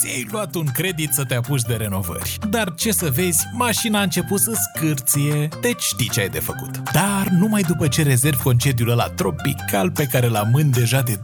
Ți-ai 0.00 0.26
luat 0.30 0.54
un 0.54 0.66
credit 0.72 1.12
să 1.12 1.24
te 1.24 1.34
apuci 1.34 1.62
de 1.62 1.74
renovări, 1.74 2.38
dar 2.48 2.74
ce 2.74 2.92
să 2.92 3.10
vezi, 3.10 3.46
mașina 3.52 3.98
a 3.98 4.02
început 4.02 4.40
să 4.40 4.52
scârție, 4.52 5.48
deci 5.60 5.82
știi 5.82 6.08
ce 6.08 6.20
ai 6.20 6.28
de 6.28 6.38
făcut. 6.38 6.90
Dar 6.92 7.28
numai 7.38 7.62
după 7.62 7.88
ce 7.88 8.02
rezervi 8.02 8.42
concediul 8.42 8.90
ăla 8.90 9.08
tropical 9.08 9.90
pe 9.90 10.06
care 10.06 10.28
l-am 10.28 10.70
deja 10.70 11.02
de 11.02 11.12
2-3 11.12 11.18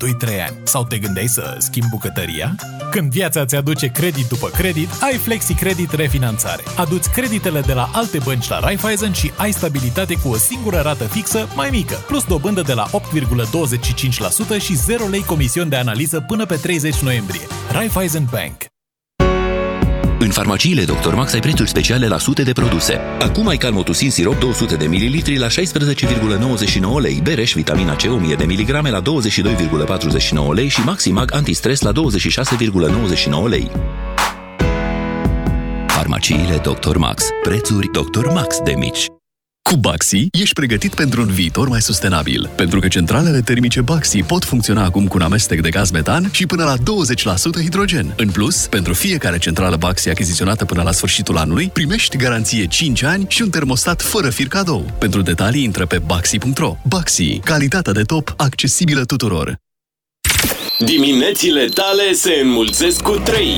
ani. 0.48 0.56
Sau 0.62 0.84
te 0.84 0.98
gândeai 0.98 1.26
să 1.26 1.56
schimbi 1.58 1.88
bucătăria? 1.90 2.54
Când 2.90 3.10
viața 3.10 3.44
ți 3.44 3.56
aduce 3.56 3.86
credit 3.86 4.28
după 4.28 4.48
credit, 4.48 4.88
ai 5.00 5.16
Flexi 5.16 5.54
Credit 5.54 5.92
Refinanțare. 5.92 6.62
Aduți 6.76 7.10
creditele 7.10 7.60
de 7.60 7.72
la 7.72 7.90
alte 7.92 8.18
bănci 8.24 8.48
la 8.48 8.58
Raiffeisen 8.58 9.12
și 9.12 9.32
ai 9.36 9.52
stabilitate 9.52 10.14
cu 10.14 10.28
o 10.28 10.36
singură 10.36 10.80
rată 10.80 11.04
fixă 11.04 11.48
mai 11.54 11.70
mică, 11.70 11.94
plus 11.94 12.24
dobândă 12.24 12.62
de 12.62 12.72
la 12.72 12.86
8,25% 12.90 14.60
și 14.60 14.74
0 14.74 15.06
lei 15.06 15.24
comision 15.24 15.68
de 15.68 15.76
analiză 15.76 16.20
până 16.20 16.46
pe 16.46 16.56
30 16.56 16.96
noiembrie. 16.96 17.46
Raiffeisen 17.72 18.28
Bank. 18.30 18.59
În 20.22 20.30
farmaciile 20.30 20.84
Dr. 20.84 21.14
Max 21.14 21.32
ai 21.32 21.40
prețuri 21.40 21.68
speciale 21.68 22.06
la 22.06 22.18
sute 22.18 22.42
de 22.42 22.52
produse. 22.52 23.00
Acum 23.18 23.48
ai 23.48 23.56
calmotusin 23.56 24.10
sirop 24.10 24.38
200 24.38 24.74
de 24.74 24.86
ml 24.86 25.38
la 25.38 25.46
16,99 25.46 27.00
lei, 27.00 27.20
Bereș 27.22 27.52
vitamina 27.54 27.96
C 27.96 28.02
1000 28.02 28.34
de 28.34 28.44
mg 28.44 28.68
la 28.68 29.02
22,49 29.02 30.52
lei 30.52 30.68
și 30.68 30.80
Maximag 30.80 31.34
antistres 31.34 31.80
la 31.80 31.92
26,99 31.92 33.48
lei. 33.48 33.70
Farmaciile 35.86 36.60
Dr. 36.62 36.96
Max. 36.96 37.24
Prețuri 37.42 37.88
Dr. 37.92 38.26
Max 38.32 38.58
de 38.64 38.74
mici. 38.78 39.19
Cu 39.70 39.76
Baxi 39.76 40.26
ești 40.30 40.54
pregătit 40.54 40.94
pentru 40.94 41.20
un 41.20 41.26
viitor 41.26 41.68
mai 41.68 41.80
sustenabil, 41.80 42.50
pentru 42.56 42.80
că 42.80 42.88
centralele 42.88 43.40
termice 43.40 43.80
Baxi 43.80 44.22
pot 44.22 44.44
funcționa 44.44 44.84
acum 44.84 45.06
cu 45.06 45.16
un 45.16 45.22
amestec 45.22 45.60
de 45.60 45.70
gaz 45.70 45.90
metan 45.90 46.30
și 46.32 46.46
până 46.46 46.64
la 46.64 46.76
20% 46.76 46.80
hidrogen. 47.62 48.14
În 48.16 48.30
plus, 48.30 48.66
pentru 48.66 48.94
fiecare 48.94 49.38
centrală 49.38 49.76
Baxi 49.76 50.08
achiziționată 50.08 50.64
până 50.64 50.82
la 50.82 50.92
sfârșitul 50.92 51.36
anului, 51.36 51.70
primești 51.72 52.16
garanție 52.16 52.66
5 52.66 53.02
ani 53.02 53.24
și 53.28 53.42
un 53.42 53.50
termostat 53.50 54.02
fără 54.02 54.30
fir 54.30 54.48
cadou. 54.48 54.96
Pentru 54.98 55.22
detalii 55.22 55.62
intră 55.62 55.86
pe 55.86 55.98
baxi.ro. 55.98 56.76
Baxi, 56.88 57.38
calitatea 57.38 57.92
de 57.92 58.02
top, 58.02 58.34
accesibilă 58.36 59.04
tuturor. 59.04 59.58
Diminețile 60.84 61.64
tale 61.64 62.12
se 62.12 62.40
înmulțesc 62.42 63.00
cu 63.00 63.10
trei. 63.10 63.54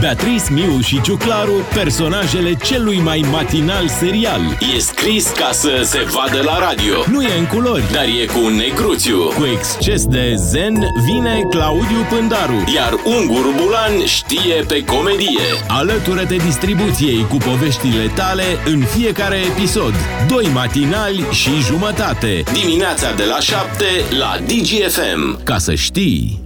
Beatrice, 0.00 0.44
Miu 0.50 0.80
și 0.80 1.00
Ciuclaru, 1.00 1.66
personajele 1.74 2.54
celui 2.64 2.98
mai 2.98 3.24
matinal 3.30 3.88
serial. 3.88 4.40
E 4.76 4.78
scris 4.78 5.28
ca 5.28 5.50
să 5.52 5.80
se 5.82 6.06
vadă 6.10 6.42
la 6.42 6.58
radio. 6.58 6.94
Nu 7.10 7.22
e 7.22 7.38
în 7.38 7.46
culori, 7.46 7.92
dar 7.92 8.04
e 8.04 8.24
cu 8.26 8.44
un 8.44 8.52
negruțiu. 8.52 9.18
Cu 9.18 9.46
exces 9.56 10.06
de 10.06 10.34
zen 10.36 10.86
vine 11.04 11.46
Claudiu 11.50 12.06
Pândaru, 12.08 12.64
iar 12.74 12.92
Ungur 13.04 13.44
Bulan 13.56 14.04
știe 14.06 14.64
pe 14.68 14.84
comedie. 14.84 15.48
Alătură-te 15.68 16.36
distribuției 16.36 17.26
cu 17.28 17.36
poveștile 17.36 18.10
tale 18.14 18.44
în 18.64 18.84
fiecare 18.84 19.36
episod. 19.36 19.94
Doi 20.28 20.48
matinali 20.52 21.26
și 21.30 21.50
jumătate. 21.66 22.42
Dimineața 22.52 23.14
de 23.14 23.24
la 23.24 23.40
7 23.40 23.84
la 24.18 24.38
DGFM. 24.46 25.42
Ca 25.44 25.58
să 25.58 25.74
știi... 25.74 26.41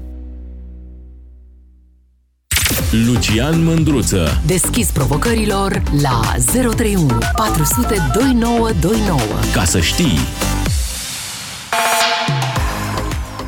Lucian 2.90 3.64
Mândruță 3.64 4.40
Deschis 4.46 4.90
provocărilor 4.90 5.82
la 6.02 6.20
031 6.52 7.18
400 7.36 7.96
2929 8.14 9.20
Ca 9.54 9.64
să 9.64 9.80
știi 9.80 10.18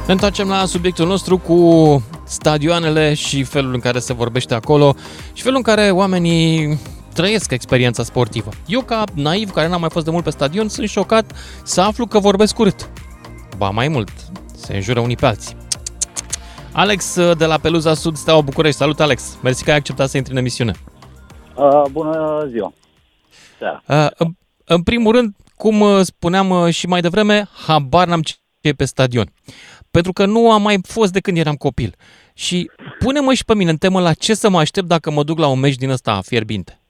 Ne 0.07 0.13
întoarcem 0.13 0.49
la 0.49 0.65
subiectul 0.65 1.07
nostru 1.07 1.39
cu 1.39 2.03
stadioanele 2.27 3.15
și 3.15 3.43
felul 3.43 3.75
în 3.75 3.81
care 3.81 3.99
se 3.99 4.13
vorbește 4.13 4.55
acolo 4.55 4.95
și 5.33 5.43
felul 5.43 5.57
în 5.57 5.63
care 5.63 5.91
oamenii 5.91 6.79
trăiesc 7.13 7.51
experiența 7.51 8.03
sportivă. 8.03 8.51
Eu, 8.67 8.81
ca 8.81 9.05
naiv, 9.15 9.51
care 9.51 9.69
n-am 9.69 9.81
mai 9.81 9.91
fost 9.91 10.05
de 10.05 10.11
mult 10.11 10.25
pe 10.25 10.31
stadion, 10.31 10.69
sunt 10.69 10.89
șocat 10.89 11.33
să 11.63 11.81
aflu 11.81 12.07
că 12.07 12.19
vorbesc 12.19 12.59
urât. 12.59 12.91
Ba 13.57 13.71
mai 13.71 13.89
mult, 13.89 14.11
se 14.57 14.75
înjură 14.75 15.01
unii 15.01 15.17
pe 15.17 15.27
alții. 15.27 15.57
Alex 16.73 17.17
uh, 17.17 17.37
de 17.37 17.45
la 17.45 17.59
Peluza 17.59 17.95
Sud, 17.95 18.17
Steaua 18.17 18.41
București. 18.41 18.79
Salut, 18.79 19.01
Alex! 19.01 19.39
Mersi 19.43 19.65
că 19.65 19.71
ai 19.71 19.77
acceptat 19.77 20.09
să 20.09 20.17
intri 20.17 20.33
în 20.33 20.39
emisiune. 20.39 20.73
Uh, 21.57 21.83
bună 21.91 22.47
ziua! 22.51 22.73
Uh, 23.89 24.07
în, 24.17 24.29
în 24.65 24.83
primul 24.83 25.13
rând, 25.13 25.35
cum 25.55 25.81
uh, 25.81 26.01
spuneam 26.03 26.51
uh, 26.51 26.73
și 26.75 26.87
mai 26.87 27.01
devreme, 27.01 27.49
habar 27.67 28.07
n-am 28.07 28.23
ce 28.23 28.35
e 28.61 28.73
pe 28.73 28.85
stadion. 28.85 29.33
Pentru 29.91 30.13
că 30.13 30.27
nu 30.27 30.51
am 30.51 30.63
mai 30.63 30.79
fost 30.83 31.13
de 31.13 31.21
când 31.21 31.37
eram 31.37 31.55
copil. 31.55 31.95
Și 32.35 32.71
pune-mă 32.99 33.33
și 33.33 33.45
pe 33.45 33.55
mine 33.55 33.71
în 33.71 33.77
temă 33.77 34.01
la 34.01 34.13
ce 34.13 34.35
să 34.35 34.49
mă 34.49 34.59
aștept 34.59 34.87
dacă 34.87 35.11
mă 35.11 35.23
duc 35.23 35.39
la 35.39 35.47
un 35.47 35.59
meci 35.59 35.75
din 35.75 35.91
ăsta 35.91 36.21
fierbinte. 36.25 36.81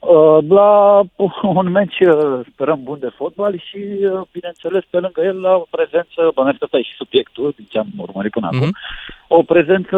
Uh, 0.00 0.38
la 0.48 1.02
un 1.42 1.70
meci 1.70 2.00
uh, 2.00 2.40
sperăm 2.52 2.80
bun 2.82 2.98
de 2.98 3.08
fotbal 3.16 3.58
și, 3.58 3.76
uh, 3.76 4.20
bineînțeles, 4.32 4.84
pe 4.90 4.98
lângă 4.98 5.22
el, 5.22 5.40
la 5.40 5.54
o 5.54 5.66
prezență, 5.70 6.30
bănesc 6.34 6.62
ăsta 6.62 6.78
e 6.78 6.82
și 6.82 6.94
subiectul, 6.94 7.52
din 7.56 7.66
ce 7.70 7.78
am 7.78 7.86
urmărit 7.96 8.32
până 8.32 8.48
mm-hmm. 8.48 8.56
acum, 8.56 8.76
o 9.28 9.42
prezență 9.42 9.96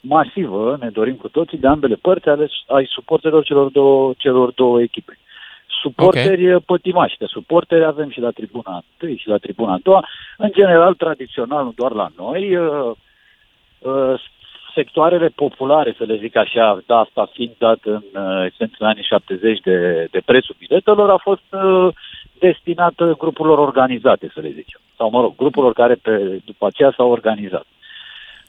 masivă, 0.00 0.76
ne 0.80 0.88
dorim 0.88 1.14
cu 1.14 1.28
toții, 1.28 1.58
de 1.58 1.66
ambele 1.66 1.94
părți 1.94 2.28
ale, 2.28 2.48
ai 2.66 2.86
suporterilor 2.88 3.44
celor 3.44 3.70
două, 3.70 4.12
celor 4.16 4.50
două 4.50 4.80
echipe. 4.80 5.18
Suporteri 5.82 6.46
okay. 6.46 6.62
pătimași, 6.66 7.18
de 7.18 7.26
suporteri 7.26 7.84
avem 7.84 8.10
și 8.10 8.20
la 8.20 8.30
tribuna 8.30 8.84
1 9.02 9.16
și 9.16 9.28
la 9.28 9.36
tribuna 9.36 9.78
2. 9.82 10.00
În 10.36 10.50
general, 10.52 10.94
tradițional, 10.94 11.64
nu 11.64 11.72
doar 11.76 11.92
la 11.92 12.08
noi, 12.16 12.56
uh, 12.56 12.90
uh, 13.78 14.20
sectoarele 14.74 15.28
populare, 15.28 15.94
să 15.98 16.04
le 16.04 16.16
zic 16.16 16.36
așa, 16.36 16.82
da, 16.86 16.98
asta 16.98 17.30
fiind 17.32 17.54
dat 17.58 17.78
în 17.82 18.02
uh, 18.14 18.68
în 18.78 18.86
anii 18.86 19.02
70 19.02 19.60
de, 19.60 20.08
de 20.10 20.20
prețul 20.24 20.56
biletelor, 20.58 21.10
a 21.10 21.20
fost 21.22 21.48
uh, 21.50 21.94
destinată 22.38 23.14
grupurilor 23.18 23.58
organizate, 23.58 24.30
să 24.34 24.40
le 24.40 24.48
zicem. 24.48 24.80
Sau, 24.96 25.10
mă 25.10 25.20
rog, 25.20 25.36
grupurilor 25.36 25.72
care 25.72 25.94
pe, 25.94 26.40
după 26.44 26.66
aceea 26.66 26.92
s-au 26.96 27.10
organizat. 27.10 27.66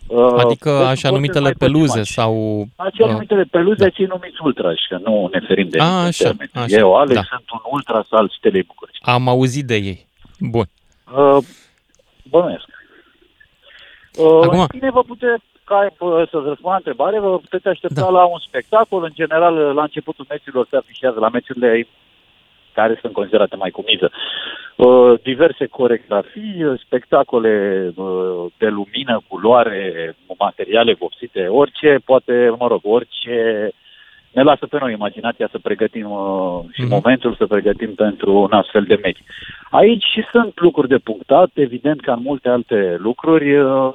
Uh, 0.07 0.33
adică 0.37 0.69
așa 0.69 1.09
numitele 1.09 1.51
peluze 1.51 2.03
sau... 2.03 2.63
Așa 2.75 3.05
uh, 3.05 3.11
numitele 3.11 3.43
peluze, 3.43 3.83
da. 3.83 3.89
ții 3.89 4.05
numiți 4.05 4.37
ultra, 4.43 4.75
și 4.75 4.87
că 4.89 4.99
nu 5.03 5.29
ne 5.31 5.39
ferim 5.47 5.69
de 5.69 5.79
A, 5.79 6.03
așa, 6.03 6.31
așa, 6.53 6.77
Eu, 6.77 6.95
Alex, 6.95 7.13
da. 7.13 7.21
sunt 7.29 7.43
un 7.53 7.59
ultra 7.71 8.05
al 8.09 8.33
Stelei 8.37 8.63
București. 8.63 9.01
Am 9.05 9.27
auzit 9.27 9.65
de 9.65 9.75
ei. 9.75 10.07
Bun. 10.39 10.65
Uh, 11.15 11.37
bănuiesc. 12.29 12.67
Uh, 14.17 14.47
Acum- 14.47 14.59
În 14.59 14.65
fine, 14.67 14.89
vă 14.89 15.03
puteți, 15.03 15.43
ca 15.73 16.05
uh, 16.05 16.27
să-ți 16.29 16.47
răspund 16.51 16.71
la 16.75 16.81
întrebare, 16.81 17.19
vă 17.19 17.37
puteți 17.37 17.67
aștepta 17.67 18.01
Da. 18.01 18.09
la 18.09 18.23
un 18.25 18.39
spectacol. 18.47 19.03
În 19.03 19.13
general, 19.13 19.53
la 19.53 19.81
începutul 19.81 20.25
meciurilor 20.29 20.67
se 20.69 20.75
afișează, 20.77 21.19
la 21.19 21.29
meciurile 21.29 21.87
care 22.73 22.97
sunt 23.01 23.13
considerate 23.13 23.55
mai 23.55 23.69
cu 23.69 23.83
miză. 23.87 24.11
Uh, 24.75 25.13
diverse 25.21 25.65
coregrafii, 25.65 26.63
uh, 26.63 26.79
spectacole 26.85 27.53
uh, 27.95 28.45
de 28.57 28.67
lumină, 28.67 29.21
culoare, 29.27 30.15
materiale 30.39 30.93
vopsite, 30.93 31.47
orice, 31.47 31.99
poate, 32.05 32.55
mă 32.59 32.67
rog, 32.67 32.79
orice 32.83 33.69
ne 34.31 34.43
lasă 34.43 34.65
pe 34.65 34.77
noi 34.79 34.91
imaginația 34.93 35.47
să 35.51 35.59
pregătim 35.59 36.11
uh, 36.11 36.59
și 36.71 36.81
Mhm. 36.81 36.89
momentul 36.89 37.35
să 37.35 37.45
pregătim 37.45 37.93
pentru 37.95 38.33
un 38.33 38.51
astfel 38.51 38.83
de 38.83 38.99
meci. 39.01 39.23
Aici 39.69 40.03
și 40.03 40.23
sunt 40.31 40.59
lucruri 40.59 40.87
de 40.87 40.97
punctat, 40.97 41.49
evident 41.53 42.01
ca 42.01 42.13
în 42.13 42.19
multe 42.23 42.49
alte 42.49 42.95
lucruri 42.99 43.57
uh, 43.57 43.93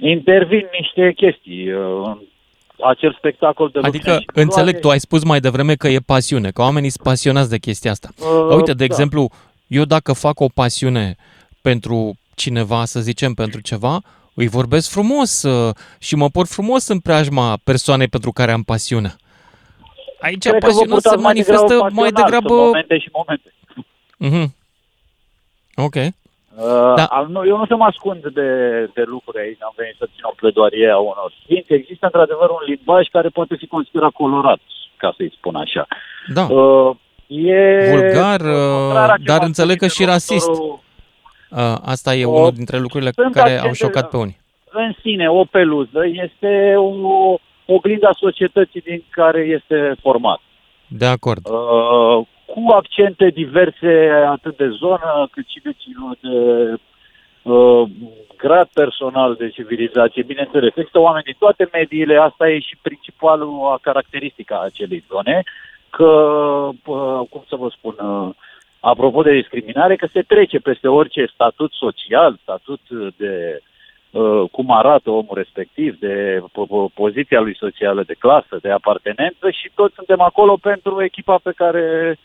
intervin 0.00 0.66
niște 0.80 1.12
chestii. 1.16 1.72
Uh, 1.72 2.16
acel 2.84 3.14
spectacol 3.18 3.68
de 3.72 3.78
Adică, 3.82 4.10
lumină 4.10 4.20
și 4.20 4.24
culoare- 4.26 4.42
înțeleg, 4.42 4.80
tu 4.80 4.90
ai 4.90 5.00
spus 5.00 5.24
mai 5.24 5.40
devreme 5.40 5.74
că 5.74 5.88
e 5.88 5.98
pasiune, 6.06 6.50
că 6.50 6.62
oamenii 6.62 6.90
sunt 6.90 7.06
pasionați 7.06 7.50
de 7.50 7.58
chestia 7.58 7.90
asta. 7.90 8.08
Uh, 8.18 8.54
Uite, 8.56 8.70
de 8.72 8.76
da. 8.78 8.84
exemplu, 8.84 9.30
eu 9.66 9.84
dacă 9.84 10.12
fac 10.12 10.40
o 10.40 10.46
pasiune 10.54 11.16
pentru 11.62 12.14
cineva, 12.34 12.84
să 12.84 13.00
zicem, 13.00 13.34
pentru 13.34 13.60
ceva, 13.60 14.00
îi 14.34 14.48
vorbesc 14.48 14.90
frumos 14.90 15.42
uh, 15.42 15.74
și 15.98 16.14
mă 16.14 16.28
port 16.28 16.48
frumos 16.48 16.88
în 16.88 16.98
preajma 16.98 17.58
persoanei 17.64 18.08
pentru 18.08 18.30
care 18.32 18.52
am 18.52 18.62
pasiune. 18.62 19.14
Aici 20.20 20.42
Cred 20.48 20.52
că 20.52 20.58
vă 20.60 20.66
pasiunea 20.66 20.86
se 20.86 21.08
purtați 21.08 21.22
mai 21.22 21.32
manifestă 21.32 21.66
degrabă 21.66 21.94
mai 21.94 22.10
pasional, 22.10 22.24
degrabă... 22.24 22.48
sunt 22.48 22.66
momente 22.66 22.98
și 22.98 23.08
momente. 23.12 23.54
Mhm. 24.16 24.54
Ok. 25.74 25.94
Uh, 26.60 26.94
Da. 26.96 27.04
da. 27.10 27.26
nu, 27.28 27.46
eu 27.46 27.56
nu 27.56 27.66
să 27.66 27.76
mă 27.76 27.84
ascund 27.84 28.20
de, 28.38 28.48
de 28.94 29.02
lucruri 29.14 29.38
aici, 29.44 29.62
am 29.62 29.72
venit 29.76 29.94
să 29.98 30.04
țin 30.14 30.24
o 30.30 30.32
pledoarie 30.36 30.88
a 30.90 30.98
unor 30.98 31.32
sfinți. 31.42 31.72
Există 31.72 32.04
într-adevăr 32.06 32.48
un 32.50 32.62
limbaj 32.66 33.06
care 33.16 33.28
poate 33.28 33.54
fi 33.56 33.66
considerat 33.66 34.10
colorat, 34.10 34.60
ca 34.96 35.14
să-i 35.16 35.34
spun 35.36 35.54
așa. 35.54 35.86
Da. 36.34 36.42
Uh, 36.54 36.90
e 37.26 37.90
Vulgar, 37.90 38.40
contrar 38.40 39.08
a 39.10 39.12
uh, 39.12 39.18
ce 39.18 39.24
dar 39.30 39.36
v-am 39.38 39.46
înțeleg 39.46 39.76
că 39.78 39.84
spus 39.86 39.96
și 39.96 40.02
în 40.02 40.08
rasist. 40.08 40.46
următorul- 40.48 40.78
Uh, 41.50 41.74
Asta 41.84 42.14
e 42.14 42.24
O- 42.24 42.30
unul 42.38 42.50
dintre 42.50 42.78
lucrurile 42.78 43.10
sunt 43.14 43.34
care 43.34 43.50
au 43.50 43.56
accente- 43.56 43.76
șocat 43.76 44.10
pe 44.10 44.16
unii. 44.16 44.38
În 44.72 44.92
sine, 45.02 45.28
o 45.28 45.44
peluză 45.44 46.00
este 46.26 46.74
o 46.76 47.34
oglinda 47.66 48.10
societății 48.18 48.80
din 48.80 49.04
care 49.10 49.40
este 49.40 49.94
format. 50.02 50.40
De 50.88 51.06
acord. 51.06 51.46
Uh, 51.48 52.26
cu 52.52 52.72
accente 52.72 53.28
diverse 53.28 54.10
atât 54.26 54.56
de 54.56 54.68
zonă 54.68 55.28
cât 55.30 55.46
și 55.48 55.60
de, 55.62 55.72
de 56.20 56.74
uh, 57.42 57.88
grad 58.36 58.68
personal 58.72 59.34
de 59.34 59.48
civilizație. 59.48 60.22
Bineînțeles, 60.22 60.72
există 60.76 60.98
oameni 60.98 61.24
din 61.24 61.36
toate 61.38 61.68
mediile, 61.72 62.16
asta 62.16 62.48
e 62.48 62.58
și 62.58 62.76
principalul 62.82 63.78
caracteristica 63.82 64.54
a 64.56 64.64
acelei 64.64 65.04
zone, 65.08 65.42
că, 65.90 66.10
uh, 66.84 67.20
cum 67.30 67.44
să 67.48 67.56
vă 67.56 67.68
spun, 67.68 67.94
uh, 67.98 68.28
apropo 68.80 69.22
de 69.22 69.32
discriminare, 69.32 69.96
că 69.96 70.06
se 70.12 70.22
trece 70.22 70.58
peste 70.58 70.88
orice 70.88 71.30
statut 71.34 71.72
social, 71.72 72.38
statut 72.42 72.80
de 73.16 73.60
uh, 74.10 74.42
cum 74.50 74.70
arată 74.70 75.10
omul 75.10 75.34
respectiv, 75.34 75.98
de 75.98 76.42
po- 76.42 76.68
po- 76.72 76.94
poziția 76.94 77.40
lui 77.40 77.56
socială, 77.56 78.02
de 78.02 78.14
clasă, 78.18 78.58
de 78.62 78.70
apartenență 78.70 79.50
și 79.50 79.70
toți 79.74 79.94
suntem 79.94 80.20
acolo 80.20 80.56
pentru 80.56 81.02
echipa 81.02 81.38
pe 81.42 81.52
care 81.56 82.16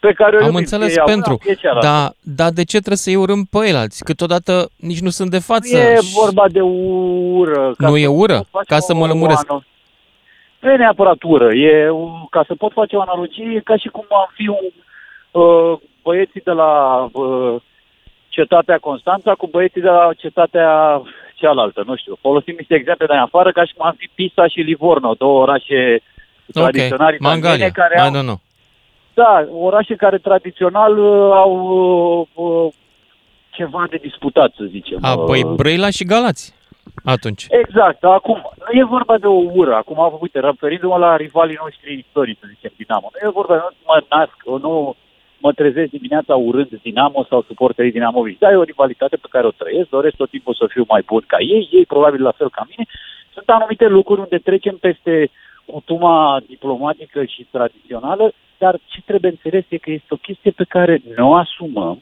pe 0.00 0.12
care 0.12 0.34
o 0.36 0.38
Am 0.38 0.44
iubim. 0.44 0.56
înțeles 0.58 0.86
Fie 0.88 0.96
ea 0.98 1.04
pentru. 1.04 1.30
una, 1.30 1.38
fie 1.42 1.54
cealaltă. 1.54 1.86
Dar 1.86 2.12
da, 2.20 2.50
de 2.50 2.64
ce 2.64 2.76
trebuie 2.76 2.96
să-i 2.96 3.16
urâm 3.16 3.44
pe 3.50 3.58
eilalți? 3.64 4.04
Câteodată 4.04 4.68
nici 4.76 5.00
nu 5.00 5.10
sunt 5.10 5.30
de 5.30 5.38
față. 5.38 5.76
Nu 5.76 5.82
e 5.82 5.96
și- 5.96 6.12
vorba 6.22 6.48
de 6.48 6.60
ură. 6.60 7.74
Nu 7.78 7.96
e 7.96 8.02
să 8.02 8.08
ură? 8.08 8.34
pot 8.36 8.46
face 8.50 8.66
Ca 8.74 8.78
să 8.78 8.94
mă 8.94 9.04
o- 9.04 9.06
lămuresc. 9.06 9.52
o 9.52 9.58
ano- 9.60 9.64
Nu 10.60 10.70
e 10.72 10.76
neapărat 10.76 11.16
ură. 11.22 11.54
E, 11.54 11.88
o- 11.88 12.26
ca 12.30 12.44
să 12.46 12.54
pot 12.54 12.72
face 12.72 12.96
o 12.96 13.00
analogie, 13.00 13.52
e 13.56 13.60
ca 13.60 13.76
și 13.76 13.88
cum 13.88 14.06
am 14.10 14.30
fi 14.34 14.48
un, 14.48 14.66
uh, 15.42 15.78
băieții 16.02 16.40
de 16.44 16.50
la 16.50 16.72
uh, 17.12 17.56
cetatea 18.28 18.78
Constanța 18.78 19.32
cu 19.34 19.46
băieții 19.46 19.80
de 19.80 19.88
la 19.88 20.10
cetatea 20.16 21.02
cealaltă. 21.34 21.82
Nu 21.86 21.96
știu, 21.96 22.16
folosim 22.20 22.54
niște 22.58 22.74
exemple 22.74 23.06
de 23.06 23.14
afară 23.14 23.52
ca 23.52 23.64
și 23.64 23.72
cum 23.76 23.86
am 23.86 23.94
fi 23.98 24.08
Pisa 24.14 24.46
și 24.48 24.60
Livorno, 24.60 25.14
două 25.18 25.40
orașe 25.42 26.00
tradiționale 26.52 27.14
Ok, 27.14 27.20
Mangalia. 27.20 27.66
italiene 27.66 27.70
care 27.74 27.94
I 27.98 28.00
au, 28.02 28.10
don't 28.20 28.26
know. 28.26 28.40
Da, 29.14 29.46
orașe 29.52 29.94
care 29.94 30.18
tradițional 30.18 30.98
uh, 30.98 31.32
au 31.32 31.52
uh, 32.34 32.44
uh, 32.44 32.72
ceva 33.50 33.86
de 33.90 33.96
disputat, 33.96 34.52
să 34.56 34.64
zicem. 34.64 34.98
A, 35.02 35.14
Uh, 35.14 35.24
păi 35.26 35.42
Brăila 35.56 35.90
și 35.90 36.04
Galați. 36.04 36.58
Atunci. 37.04 37.46
Exact, 37.48 38.04
acum, 38.04 38.50
nu 38.58 38.78
e 38.78 38.84
vorba 38.84 39.18
de 39.18 39.26
o 39.26 39.42
ură, 39.52 39.74
acum, 39.74 40.18
uite, 40.20 40.40
referindu-mă 40.40 40.96
la 40.96 41.16
rivalii 41.16 41.58
noștri 41.62 41.98
istorici, 42.04 42.38
să 42.40 42.46
zicem, 42.54 42.72
Dinamo, 42.76 43.10
nu 43.12 43.28
e 43.28 43.32
vorba, 43.32 43.54
nu 43.54 43.76
mă 43.86 44.04
nasc, 44.08 44.62
nu 44.62 44.96
mă 45.38 45.52
trezesc 45.52 45.90
dimineața 45.90 46.34
urând 46.36 46.70
Dinamo 46.82 47.24
sau 47.28 47.42
suporterii 47.42 47.92
Dinamovici. 47.92 48.38
Da, 48.38 48.50
e 48.50 48.54
o 48.54 48.70
rivalitate 48.72 49.16
pe 49.16 49.28
care 49.30 49.46
o 49.46 49.50
trăiesc, 49.50 49.88
doresc 49.88 50.16
tot 50.16 50.30
timpul 50.30 50.54
să 50.54 50.66
fiu 50.68 50.84
mai 50.88 51.02
bun 51.06 51.24
ca 51.26 51.36
ei, 51.38 51.68
ei 51.72 51.86
probabil 51.86 52.22
la 52.22 52.32
fel 52.36 52.50
ca 52.50 52.66
mine. 52.68 52.84
Sunt 53.32 53.48
anumite 53.48 53.86
lucruri 53.86 54.20
unde 54.20 54.38
trecem 54.38 54.76
peste 54.76 55.30
cutuma 55.64 56.42
diplomatică 56.46 57.24
și 57.24 57.46
tradițională, 57.50 58.32
dar 58.62 58.74
ce 58.86 59.00
trebuie 59.04 59.30
înțeles 59.30 59.64
e 59.68 59.84
că 59.84 59.90
este 59.90 60.14
o 60.16 60.24
chestie 60.26 60.50
pe 60.50 60.64
care 60.74 60.94
ne 61.16 61.22
o 61.22 61.34
asumăm 61.34 61.98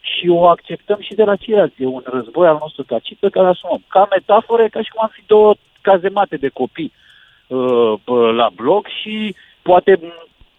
și 0.00 0.28
o 0.28 0.46
acceptăm 0.46 1.00
și 1.00 1.14
de 1.14 1.24
la 1.24 1.36
ceilalți. 1.36 1.82
E 1.82 1.86
un 1.86 2.02
război 2.04 2.46
al 2.48 2.58
nostru 2.60 2.82
tacit 2.82 3.16
pe 3.18 3.28
care 3.28 3.44
îl 3.44 3.52
asumăm. 3.52 3.82
Ca 3.88 4.08
metaforă, 4.10 4.62
e 4.62 4.76
ca 4.76 4.82
și 4.82 4.90
cum 4.90 5.02
am 5.02 5.12
fi 5.12 5.22
două 5.26 5.54
cazemate 5.80 6.36
de 6.36 6.48
copii 6.48 6.92
uh, 7.46 7.92
bă, 8.04 8.30
la 8.40 8.48
bloc 8.54 8.86
și 9.00 9.34
poate 9.62 9.98
m, 10.02 10.12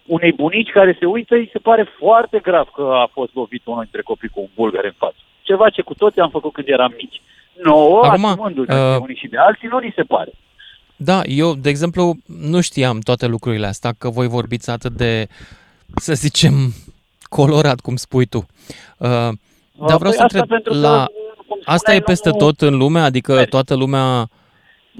unei 0.06 0.32
bunici 0.32 0.70
care 0.70 0.96
se 0.98 1.06
uită, 1.06 1.34
îi 1.34 1.50
se 1.52 1.58
pare 1.58 1.84
foarte 1.98 2.38
grav 2.38 2.66
că 2.68 2.82
a 2.82 3.08
fost 3.12 3.34
lovit 3.34 3.62
unul 3.64 3.82
dintre 3.82 4.02
copii 4.02 4.34
cu 4.34 4.40
un 4.40 4.48
bulgăre 4.54 4.86
în 4.86 4.98
față. 5.04 5.20
Ceva 5.42 5.70
ce 5.70 5.82
cu 5.82 5.94
toții 5.94 6.20
am 6.20 6.30
făcut 6.30 6.52
când 6.52 6.68
eram 6.68 6.94
mici. 6.96 7.20
Nouă, 7.62 8.04
Acum, 8.04 8.24
asumându-ne 8.24 8.74
uh, 8.74 8.90
de 8.90 8.96
unii 9.06 9.16
și 9.22 9.28
de 9.28 9.36
alții, 9.36 9.68
nu 9.68 9.78
ni 9.78 9.92
se 9.96 10.02
pare. 10.02 10.30
Da, 11.00 11.22
eu, 11.24 11.54
de 11.54 11.68
exemplu, 11.68 12.16
nu 12.26 12.60
știam 12.60 12.98
toate 12.98 13.26
lucrurile 13.26 13.66
astea, 13.66 13.92
că 13.98 14.08
voi 14.10 14.26
vorbiți 14.28 14.70
atât 14.70 14.92
de, 14.92 15.28
să 15.96 16.14
zicem, 16.14 16.74
colorat, 17.28 17.80
cum 17.80 17.96
spui 17.96 18.26
tu. 18.26 18.46
Uh, 18.96 19.08
dar 19.08 19.96
vreau 19.96 19.98
Păi 19.98 20.12
să 20.12 20.22
asta 20.22 20.38
întreb, 20.38 20.48
pentru 20.48 20.72
că, 20.72 20.78
la... 20.78 21.06
cum 21.46 21.58
asta 21.64 21.76
spuneai, 21.76 21.96
e 22.00 22.00
peste 22.00 22.28
nu- 22.28 22.36
tot 22.36 22.60
în 22.60 22.76
lume? 22.76 23.00
Adică 23.00 23.44
toată 23.44 23.74
lumea 23.74 24.20
uh, 24.20 24.26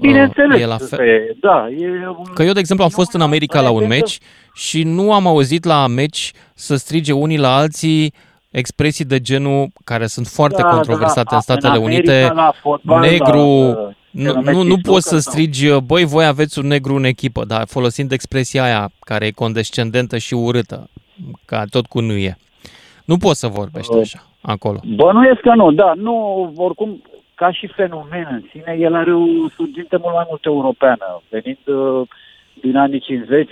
Bineînțeles, 0.01 0.61
e 0.61 0.65
la 0.65 0.77
fel? 0.77 0.99
e, 1.07 1.35
da, 1.41 1.67
e 1.77 1.87
un... 2.07 2.23
Că 2.33 2.43
eu, 2.43 2.53
de 2.53 2.59
exemplu, 2.59 2.85
am 2.85 2.91
fost 2.91 3.13
în 3.13 3.21
America 3.21 3.61
la 3.61 3.69
un 3.69 3.87
meci 3.87 4.17
și 4.53 4.83
nu 4.83 5.13
am 5.13 5.27
auzit 5.27 5.63
la 5.63 5.87
meci 5.87 6.31
să 6.53 6.75
strige 6.75 7.11
unii 7.11 7.37
la 7.37 7.55
alții 7.55 8.13
expresii 8.51 9.05
de 9.05 9.19
genul 9.21 9.67
care 9.83 10.07
sunt 10.07 10.27
foarte 10.27 10.61
Da, 10.61 10.67
controversate 10.67 11.27
da, 11.29 11.35
în 11.35 11.41
Statele 11.41 11.75
în 11.77 11.83
America, 11.83 12.11
Unite. 12.11 12.31
la 12.33 12.53
fotbal, 12.61 12.99
negru, 12.99 13.71
la, 13.71 13.91
nu, 14.11 14.33
numește 14.33 14.51
nu, 14.51 14.63
nu 14.63 14.77
poți 14.81 15.07
să 15.07 15.17
soccer, 15.17 15.31
strigi, 15.31 15.79
băi, 15.85 16.05
voi 16.05 16.25
aveți 16.25 16.59
un 16.59 16.67
negru 16.67 16.95
în 16.95 17.03
echipă, 17.03 17.45
dar 17.45 17.63
folosind 17.67 18.11
expresia 18.11 18.63
aia 18.63 18.89
care 18.99 19.25
e 19.25 19.31
condescendentă 19.31 20.17
și 20.17 20.33
urâtă, 20.33 20.89
ca 21.45 21.63
tot 21.69 21.85
cu 21.85 21.99
nâie. 21.99 22.37
Nu 23.05 23.17
poți 23.17 23.39
să 23.39 23.47
vorbești 23.47 23.93
Uh, 23.93 24.01
așa, 24.01 24.19
acolo. 24.41 24.79
Bănuiesc 24.95 25.39
că 25.39 25.53
nu, 25.55 25.71
da, 25.71 25.93
nu, 25.95 26.13
oricum, 26.55 27.01
ca 27.35 27.51
și 27.51 27.67
fenomen 27.67 28.27
în 28.31 28.43
sine, 28.51 28.77
el 28.79 28.95
are 28.95 29.13
o 29.13 29.25
surginte 29.55 29.97
mult 30.01 30.13
mai 30.13 30.25
mult 30.29 30.45
europeană, 30.45 31.21
venind 31.29 31.57
uh, 31.65 32.07
din 32.61 32.77
anii 32.77 32.99
50, 32.99 33.49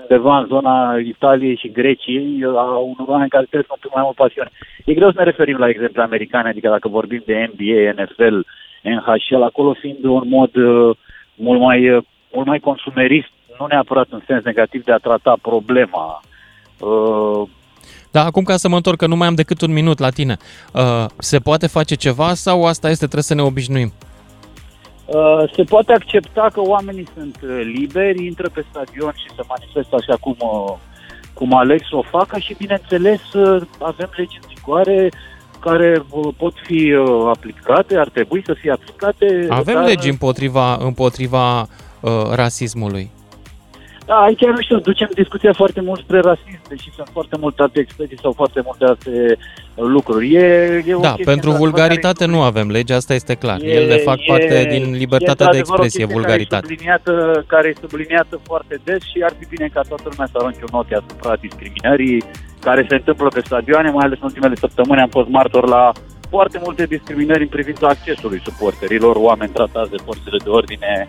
undeva 0.00 0.38
în 0.38 0.46
zona 0.46 0.96
Italiei 0.98 1.56
și 1.56 1.70
Greciei, 1.70 2.44
uh, 2.44 2.56
a 2.56 2.76
unor 2.76 3.08
oameni 3.08 3.30
care 3.30 3.46
trăiesc 3.48 3.72
un 3.72 3.78
pic 3.80 3.94
mai 3.94 4.02
mult 4.04 4.16
pasiune. 4.16 4.50
E 4.84 4.94
greu 4.94 5.10
să 5.10 5.18
ne 5.18 5.24
referim 5.24 5.56
la 5.56 5.68
exemple 5.68 6.02
americane, 6.02 6.48
adică 6.48 6.68
dacă 6.68 6.88
vorbim 6.88 7.22
de 7.26 7.50
NBA, 7.52 8.02
NFL, 8.02 8.36
NHL, 8.82 9.42
acolo 9.42 9.74
fiind 9.80 10.04
un 10.04 10.28
mod 10.28 10.56
uh, 10.56 10.96
mult 11.34 11.60
mai, 11.60 11.90
uh, 11.90 12.02
mult 12.32 12.46
mai 12.46 12.58
consumerist, 12.58 13.30
nu 13.58 13.66
neapărat 13.66 14.06
în 14.10 14.22
sens 14.26 14.44
negativ 14.44 14.84
de 14.84 14.92
a 14.92 14.96
trata 14.96 15.36
problema. 15.42 16.20
Uh, 16.78 17.48
Da, 18.10 18.24
acum 18.24 18.42
ca 18.42 18.56
să 18.56 18.68
mă 18.68 18.76
întorc, 18.76 18.98
că 18.98 19.06
nu 19.06 19.16
mai 19.16 19.26
am 19.26 19.34
decât 19.34 19.60
un 19.60 19.72
minut 19.72 19.98
la 19.98 20.10
tine. 20.10 20.36
Uh, 20.72 21.04
se 21.18 21.38
poate 21.38 21.66
face 21.66 21.94
ceva 21.94 22.34
sau 22.34 22.66
asta 22.66 22.88
este, 22.88 23.04
trebuie 23.04 23.22
să 23.22 23.34
ne 23.34 23.42
obișnuim? 23.42 23.92
Uh, 25.06 25.50
se 25.54 25.62
poate 25.62 25.92
accepta 25.92 26.48
că 26.52 26.60
oamenii 26.60 27.08
sunt 27.14 27.38
uh, 27.42 27.60
liberi, 27.74 28.26
intră 28.26 28.48
pe 28.48 28.64
stadion 28.70 29.12
și 29.16 29.34
se 29.36 29.42
manifestă 29.48 29.96
așa 29.96 30.16
cum, 30.20 30.36
uh, 30.38 30.76
cum 31.34 31.54
aleg 31.54 31.80
să 31.90 31.96
o 31.96 32.02
facă 32.02 32.38
și, 32.38 32.54
bineînțeles, 32.58 33.32
uh, 33.32 33.62
avem 33.78 34.10
legi 34.16 34.38
în 34.42 34.48
vigoare 34.54 35.08
care 35.60 36.02
uh, 36.10 36.28
pot 36.36 36.52
fi 36.64 36.92
uh, 36.92 37.30
aplicate, 37.34 37.96
ar 37.96 38.08
trebui 38.08 38.42
să 38.46 38.54
fie 38.60 38.70
aplicate. 38.70 39.46
Avem 39.48 39.74
dar- 39.74 39.84
legi 39.84 40.08
împotriva, 40.08 40.74
împotriva 40.80 41.60
uh, 41.60 42.10
rasismului. 42.32 43.10
Da, 44.10 44.16
aici, 44.16 44.40
nu 44.40 44.60
știu, 44.60 44.78
ducem 44.78 45.08
discuția 45.14 45.52
foarte 45.52 45.80
mult 45.80 46.00
spre 46.00 46.20
rasism, 46.20 46.64
deși 46.68 46.90
sunt 46.96 47.08
foarte 47.12 47.36
multe 47.40 47.62
alte 47.62 47.80
expresii 47.80 48.18
sau 48.22 48.32
foarte 48.32 48.60
multe 48.64 48.84
alte 48.84 49.10
uh, 49.74 49.84
lucruri. 49.96 50.34
E, 50.34 50.46
e 50.86 50.94
o 50.94 51.00
Da, 51.00 51.06
chestie, 51.08 51.24
pentru 51.24 51.50
într-adevăr, 51.50 51.58
vulgaritate 51.58 52.24
nu 52.26 52.42
avem 52.42 52.68
lege, 52.70 52.94
asta 52.94 53.14
este 53.14 53.34
clar. 53.34 53.58
Ele 53.62 53.96
fac 53.96 54.18
e- 54.20 54.24
parte 54.26 54.66
din 54.74 54.84
libertatea 55.02 55.46
e 55.48 55.52
de 55.52 55.58
într-adevăr 55.58 55.78
o 55.78 55.84
expresie, 55.84 56.04
chestie 56.04 56.14
vulgaritate. 56.16 56.66
Care 56.66 56.72
e, 56.72 56.76
subliniată, 56.76 57.44
care 57.46 57.68
e 57.68 57.80
subliniată 57.80 58.40
foarte 58.42 58.80
des 58.84 59.02
și 59.10 59.18
ar 59.28 59.32
fi 59.38 59.46
bine 59.54 59.66
ca 59.74 59.80
toată 59.88 60.06
lumea 60.10 60.28
să 60.32 60.36
arunce 60.38 60.64
un 60.70 60.78
ochi 60.80 60.94
asupra 61.02 61.32
discriminării 61.46 62.18
care 62.66 62.86
se 62.88 62.94
întâmplă 62.94 63.28
pe 63.28 63.40
stadioane, 63.44 63.90
mai 63.90 64.04
ales 64.06 64.18
în 64.20 64.28
ultimele 64.30 64.54
săptămâni 64.54 65.00
am 65.00 65.12
fost 65.18 65.28
martor 65.28 65.64
la 65.68 65.92
foarte 66.34 66.60
multe 66.64 66.84
discriminări 66.94 67.42
în 67.42 67.52
privința 67.56 67.86
accesului 67.88 68.40
suporterilor, 68.44 69.14
oameni 69.16 69.52
tratați 69.58 69.90
de 69.90 69.96
forțele 70.04 70.38
de 70.44 70.50
ordine. 70.58 71.06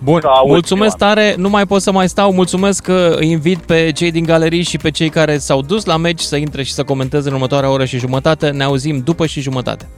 Uh, 0.00 0.06
Bun, 0.06 0.20
ca 0.20 0.28
ultimii 0.28 0.52
mulțumesc 0.52 0.96
tare, 0.96 1.34
nu 1.36 1.48
mai 1.48 1.66
pot 1.66 1.82
să 1.82 1.92
mai 1.92 2.08
stau, 2.08 2.32
mulțumesc 2.32 2.82
că 2.82 3.16
îi 3.18 3.30
invit 3.30 3.58
pe 3.58 3.92
cei 3.94 4.10
din 4.10 4.24
galerii 4.24 4.62
și 4.62 4.76
pe 4.76 4.90
cei 4.90 5.08
care 5.08 5.38
s-au 5.38 5.62
dus 5.62 5.84
la 5.84 5.96
meci 5.96 6.20
să 6.20 6.36
intre 6.36 6.62
și 6.62 6.72
să 6.72 6.82
comenteze 6.82 7.28
în 7.28 7.34
următoarea 7.34 7.70
oră 7.70 7.84
și 7.84 7.98
jumătate. 7.98 8.48
Ne 8.50 8.64
auzim 8.64 8.98
după 9.04 9.26
și 9.26 9.40
jumătate. 9.40 9.88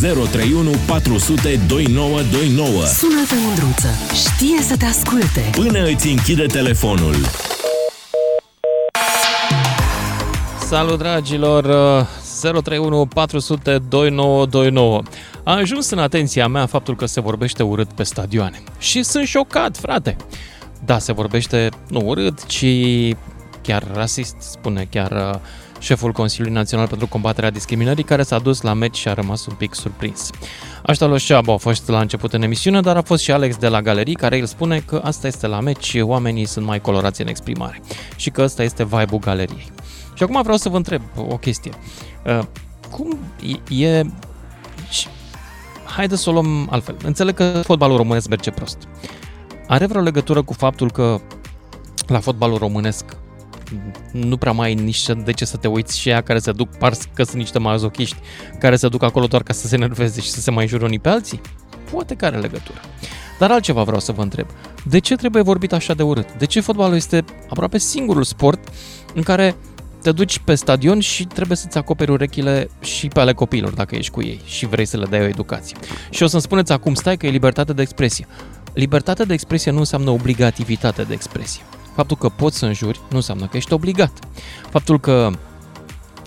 031 0.00 0.70
400 0.86 1.60
2929 1.68 2.84
Sună-te 2.84 3.34
mândruță, 3.46 3.88
știe 4.14 4.62
să 4.62 4.76
te 4.76 4.84
asculte. 4.84 5.50
Până 5.52 5.84
îți 5.84 6.08
închide 6.08 6.46
telefonul. 6.46 7.14
Salut 10.58 10.98
dragilor, 10.98 11.64
uh, 12.00 12.06
031 12.40 13.06
400 13.14 13.78
2929. 13.88 15.02
A 15.46 15.52
ajuns 15.52 15.90
în 15.90 15.98
atenția 15.98 16.48
mea 16.48 16.66
faptul 16.66 16.96
că 16.96 17.06
se 17.06 17.20
vorbește 17.20 17.62
urât 17.62 17.92
pe 17.92 18.02
stadioane. 18.02 18.62
Și 18.78 19.02
sunt 19.02 19.26
șocat, 19.26 19.76
frate. 19.76 20.16
Da, 20.84 20.98
se 20.98 21.12
vorbește 21.12 21.68
nu 21.88 22.00
urât, 22.04 22.46
ci 22.46 22.66
chiar 23.62 23.86
rasist, 23.92 24.36
spune 24.38 24.86
chiar 24.90 25.10
uh, 25.10 25.40
șeful 25.78 26.12
Consiliului 26.12 26.56
Național 26.56 26.86
pentru 26.86 27.06
Combaterea 27.06 27.50
Discriminării, 27.50 28.04
care 28.04 28.22
s-a 28.22 28.38
dus 28.38 28.60
la 28.60 28.72
meci 28.72 28.96
și 28.96 29.08
a 29.08 29.12
rămas 29.12 29.46
un 29.46 29.54
pic 29.54 29.74
surprins. 29.74 30.30
Aștia 30.82 31.06
lui 31.06 31.18
Șabu 31.18 31.50
a 31.50 31.56
fost 31.56 31.88
la 31.88 32.00
început 32.00 32.32
în 32.32 32.42
emisiune, 32.42 32.80
dar 32.80 32.96
a 32.96 33.02
fost 33.02 33.22
și 33.22 33.32
Alex 33.32 33.56
de 33.56 33.68
la 33.68 33.82
Galerii, 33.82 34.14
care 34.14 34.36
el 34.36 34.46
spune 34.46 34.78
că 34.78 35.00
asta 35.04 35.26
este 35.26 35.46
la 35.46 35.60
meci, 35.60 35.96
oamenii 36.00 36.44
sunt 36.44 36.66
mai 36.66 36.80
colorați 36.80 37.20
în 37.20 37.28
exprimare 37.28 37.82
și 38.16 38.30
că 38.30 38.42
ăsta 38.42 38.62
este 38.62 38.84
vibe-ul 38.84 39.20
galeriei. 39.20 39.72
Și 40.14 40.22
acum 40.22 40.42
vreau 40.42 40.56
să 40.56 40.68
vă 40.68 40.76
întreb 40.76 41.02
o 41.16 41.36
chestie. 41.36 41.72
Uh, 42.24 42.40
Cum 42.90 43.18
e... 43.68 44.02
e 45.86 45.88
și- 45.88 45.94
Haideți 45.94 46.22
să 46.22 46.30
o 46.30 46.32
luăm 46.32 46.68
altfel. 46.70 46.96
Înțeleg 47.04 47.34
că 47.34 47.60
fotbalul 47.64 47.96
românesc 47.96 48.28
merge 48.28 48.50
prost. 48.50 48.78
Are 49.66 49.86
vreo 49.86 50.00
legătură 50.00 50.42
cu 50.42 50.52
faptul 50.52 50.90
că 50.90 51.20
la 52.06 52.20
fotbalul 52.20 52.58
românesc 52.58 53.04
nu 54.12 54.36
prea 54.36 54.52
mai 54.52 54.66
ai 54.66 54.74
nici 54.74 55.06
de 55.24 55.32
ce 55.32 55.44
să 55.44 55.56
te 55.56 55.68
uiți 55.68 55.98
și 55.98 56.08
ea 56.08 56.20
care 56.20 56.38
se 56.38 56.52
duc, 56.52 56.76
par 56.76 56.92
că 57.14 57.22
sunt 57.22 57.36
niște 57.36 57.58
mazochiști, 57.58 58.16
care 58.58 58.76
se 58.76 58.88
duc 58.88 59.02
acolo 59.02 59.26
doar 59.26 59.42
ca 59.42 59.52
să 59.52 59.66
se 59.66 59.74
enerveze 59.74 60.20
și 60.20 60.30
să 60.30 60.40
se 60.40 60.50
mai 60.50 60.66
jure 60.66 60.84
unii 60.84 60.98
pe 60.98 61.08
alții? 61.08 61.40
Poate 61.90 62.14
că 62.14 62.24
are 62.24 62.36
legătură. 62.38 62.80
Dar 63.38 63.50
altceva 63.50 63.82
vreau 63.82 64.00
să 64.00 64.12
vă 64.12 64.22
întreb. 64.22 64.46
De 64.84 64.98
ce 64.98 65.16
trebuie 65.16 65.42
vorbit 65.42 65.72
așa 65.72 65.94
de 65.94 66.02
urât? 66.02 66.32
De 66.38 66.44
ce 66.46 66.60
fotbalul 66.60 66.96
este 66.96 67.24
aproape 67.48 67.78
singurul 67.78 68.22
sport 68.22 68.68
în 69.14 69.22
care 69.22 69.56
te 70.02 70.12
duci 70.12 70.38
pe 70.38 70.54
stadion 70.54 71.00
și 71.00 71.24
trebuie 71.24 71.56
să-ți 71.56 71.78
acoperi 71.78 72.10
urechile 72.10 72.70
și 72.80 73.08
pe 73.08 73.20
ale 73.20 73.32
copiilor 73.32 73.72
dacă 73.72 73.94
ești 73.94 74.10
cu 74.10 74.22
ei 74.22 74.40
și 74.44 74.66
vrei 74.66 74.86
să 74.86 74.96
le 74.96 75.06
dai 75.10 75.20
o 75.20 75.26
educație. 75.26 75.76
Și 76.10 76.22
o 76.22 76.26
să-mi 76.26 76.42
spuneți 76.42 76.72
acum, 76.72 76.94
stai 76.94 77.16
că 77.16 77.26
e 77.26 77.30
libertate 77.30 77.72
de 77.72 77.82
expresie. 77.82 78.26
Libertatea 78.72 79.24
de 79.24 79.32
expresie 79.32 79.70
nu 79.70 79.78
înseamnă 79.78 80.10
obligativitate 80.10 81.02
de 81.02 81.12
expresie. 81.12 81.62
Faptul 81.94 82.16
că 82.16 82.28
poți 82.28 82.58
să 82.58 82.66
înjuri 82.66 83.00
nu 83.10 83.16
înseamnă 83.16 83.46
că 83.46 83.56
ești 83.56 83.72
obligat. 83.72 84.12
Faptul 84.70 85.00
că 85.00 85.30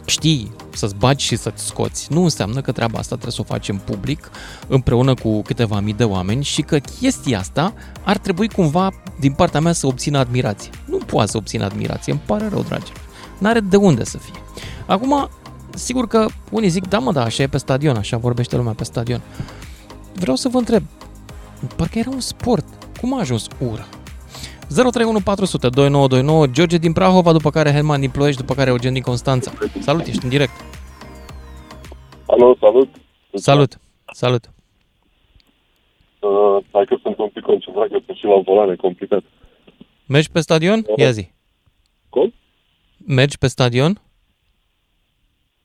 știi 0.06 0.52
să-ți 0.74 0.96
bagi 0.96 1.26
și 1.26 1.36
să-ți 1.36 1.66
scoți, 1.66 2.08
nu 2.14 2.24
înseamnă 2.24 2.62
că 2.62 2.72
treaba 2.72 3.00
asta 3.00 3.16
trebuie 3.16 3.34
să 3.34 3.42
o 3.42 3.54
faci 3.54 3.70
în 3.70 3.78
public, 3.78 4.30
împreună 4.68 5.14
cu 5.14 5.42
câteva 5.42 5.80
mii 5.80 5.94
de 5.94 6.04
oameni 6.04 6.44
și 6.44 6.62
că 6.62 6.78
chestia 6.78 7.40
asta 7.40 7.74
ar 8.04 8.18
trebui 8.18 8.50
cumva, 8.50 8.94
din 9.20 9.32
partea 9.32 9.60
mea, 9.60 9.72
să 9.72 9.88
obțină 9.88 10.18
admirație. 10.18 10.72
Nu 10.86 10.98
poate 10.98 11.32
să 11.32 11.38
obțină 11.38 11.66
admirație, 11.66 12.12
îmi 12.12 12.22
pare 12.26 12.48
rău, 12.48 12.62
dragilor. 12.62 13.09
N-are 13.40 13.60
de 13.60 13.76
unde 13.76 14.04
să 14.04 14.18
fie. 14.18 14.42
Acum, 14.86 15.30
sigur 15.74 16.08
că 16.08 16.26
unii 16.52 16.70
zic, 16.70 16.88
da 16.88 17.00
mă, 17.00 17.12
da, 17.12 17.24
așa 17.24 17.44
e 17.44 17.48
pe 17.48 17.58
stadion, 17.58 17.96
așa 17.96 18.18
vorbește 18.18 18.56
lumea 18.56 18.74
pe 18.74 18.84
stadion. 18.84 19.22
Vreau 20.14 20.36
să 20.36 20.50
vă 20.50 20.58
întreb, 20.58 20.84
parcă 21.76 22.00
era 22.00 22.10
un 22.10 22.20
sport, 22.20 22.66
cum 23.00 23.14
a 23.14 23.20
ajuns 23.20 23.48
ura? 23.72 23.88
031 24.76 25.20
400 25.20 25.70
2929, 25.70 26.48
George 26.48 26.78
din 26.78 26.94
Prahova, 26.94 27.32
după 27.32 27.50
care 27.50 27.72
Herman 27.72 28.00
din 28.00 28.10
Ploiești, 28.10 28.42
după 28.42 28.54
care 28.54 28.70
Eugen 28.70 28.94
din 28.94 29.02
Constanța. 29.02 29.52
Salut, 29.80 30.06
ești 30.06 30.24
în 30.24 30.30
direct. 30.30 30.52
Alo, 32.26 32.56
salut. 32.60 32.90
Salut, 33.34 33.80
salut. 34.14 34.50
Uh, 36.20 36.58
hai 36.72 36.86
că 36.86 36.96
sunt 37.02 37.18
un 37.18 37.30
pic 37.30 37.44
concentrat, 37.44 37.88
că 37.88 38.00
sunt 38.06 38.18
și 38.18 38.26
la 38.26 38.42
volan, 38.46 38.70
e 38.70 38.76
complicat. 38.76 39.24
Mergi 40.06 40.32
pe 40.32 40.40
stadion? 40.40 40.86
Ia 40.96 41.12
zi. 41.12 41.32
Cum? 42.10 42.34
Mergi 43.06 43.38
pe 43.38 43.48
stadion? 43.48 44.02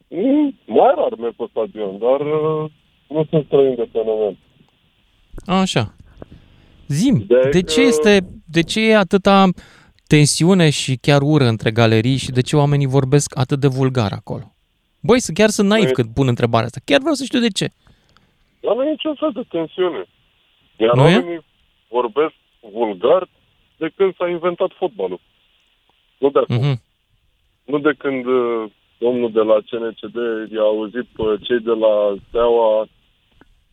Mm, 0.09 0.59
mai 0.66 0.92
rar 0.97 1.14
merg 1.18 1.35
pe 1.37 1.44
stadion, 1.51 1.99
dar 1.99 2.20
uh, 2.20 2.70
nu 3.09 3.27
sunt 3.31 3.44
străin 3.47 3.75
de 3.75 3.88
fenomen. 3.92 4.38
A, 5.47 5.61
Așa. 5.61 5.94
Zim, 6.88 7.25
De 7.27 7.40
de 7.51 7.61
că- 7.61 7.70
ce 7.70 7.81
este, 7.81 8.27
de 8.44 8.62
ce 8.62 8.81
e 8.88 8.97
atâta 8.97 9.49
tensiune 10.07 10.70
și 10.70 10.97
chiar 10.97 11.23
ură 11.23 11.44
între 11.44 11.70
galerii 11.70 12.16
și 12.16 12.31
de 12.31 12.40
ce 12.40 12.57
oamenii 12.57 12.87
vorbesc 12.87 13.38
atât 13.38 13.61
de 13.61 13.66
vulgar 13.66 14.12
acolo? 14.12 14.53
Băi, 15.01 15.20
să- 15.20 15.33
chiar 15.33 15.49
sunt 15.49 15.68
naiv 15.68 15.85
Păi- 15.85 15.92
când 15.92 16.14
pun 16.14 16.29
întrebarea 16.29 16.66
asta. 16.66 16.81
Chiar 16.85 17.01
vreau 17.01 17.14
să 17.14 17.25
știu 17.25 17.40
de 17.40 17.49
ce. 17.49 17.68
Dar 18.61 18.75
nu 18.75 18.85
e 18.85 18.90
niciun 18.90 19.14
fel 19.14 19.31
de 19.35 19.42
tensiune. 19.49 20.05
Iar 20.77 20.94
Nu 20.94 21.09
e? 21.09 21.14
oamenii 21.14 21.44
vorbesc 21.90 22.33
vulgar 22.73 23.29
de 23.77 23.92
când 23.97 24.14
s-a 24.16 24.29
inventat 24.29 24.70
fotbalul. 24.79 25.20
Nu 26.18 26.31
de 26.31 26.38
acum. 26.38 26.57
Mhm. 26.57 26.83
Nu 27.64 27.79
de 27.79 27.92
când 27.98 28.24
uh, 28.27 28.70
domnul 28.98 29.31
de 29.33 29.40
la 29.40 29.55
CNCD 29.70 30.16
i-a 30.53 30.61
auzit 30.62 31.07
pe 31.16 31.22
cei 31.42 31.61
de 31.61 31.70
la 31.70 32.14
Steaua 32.29 32.87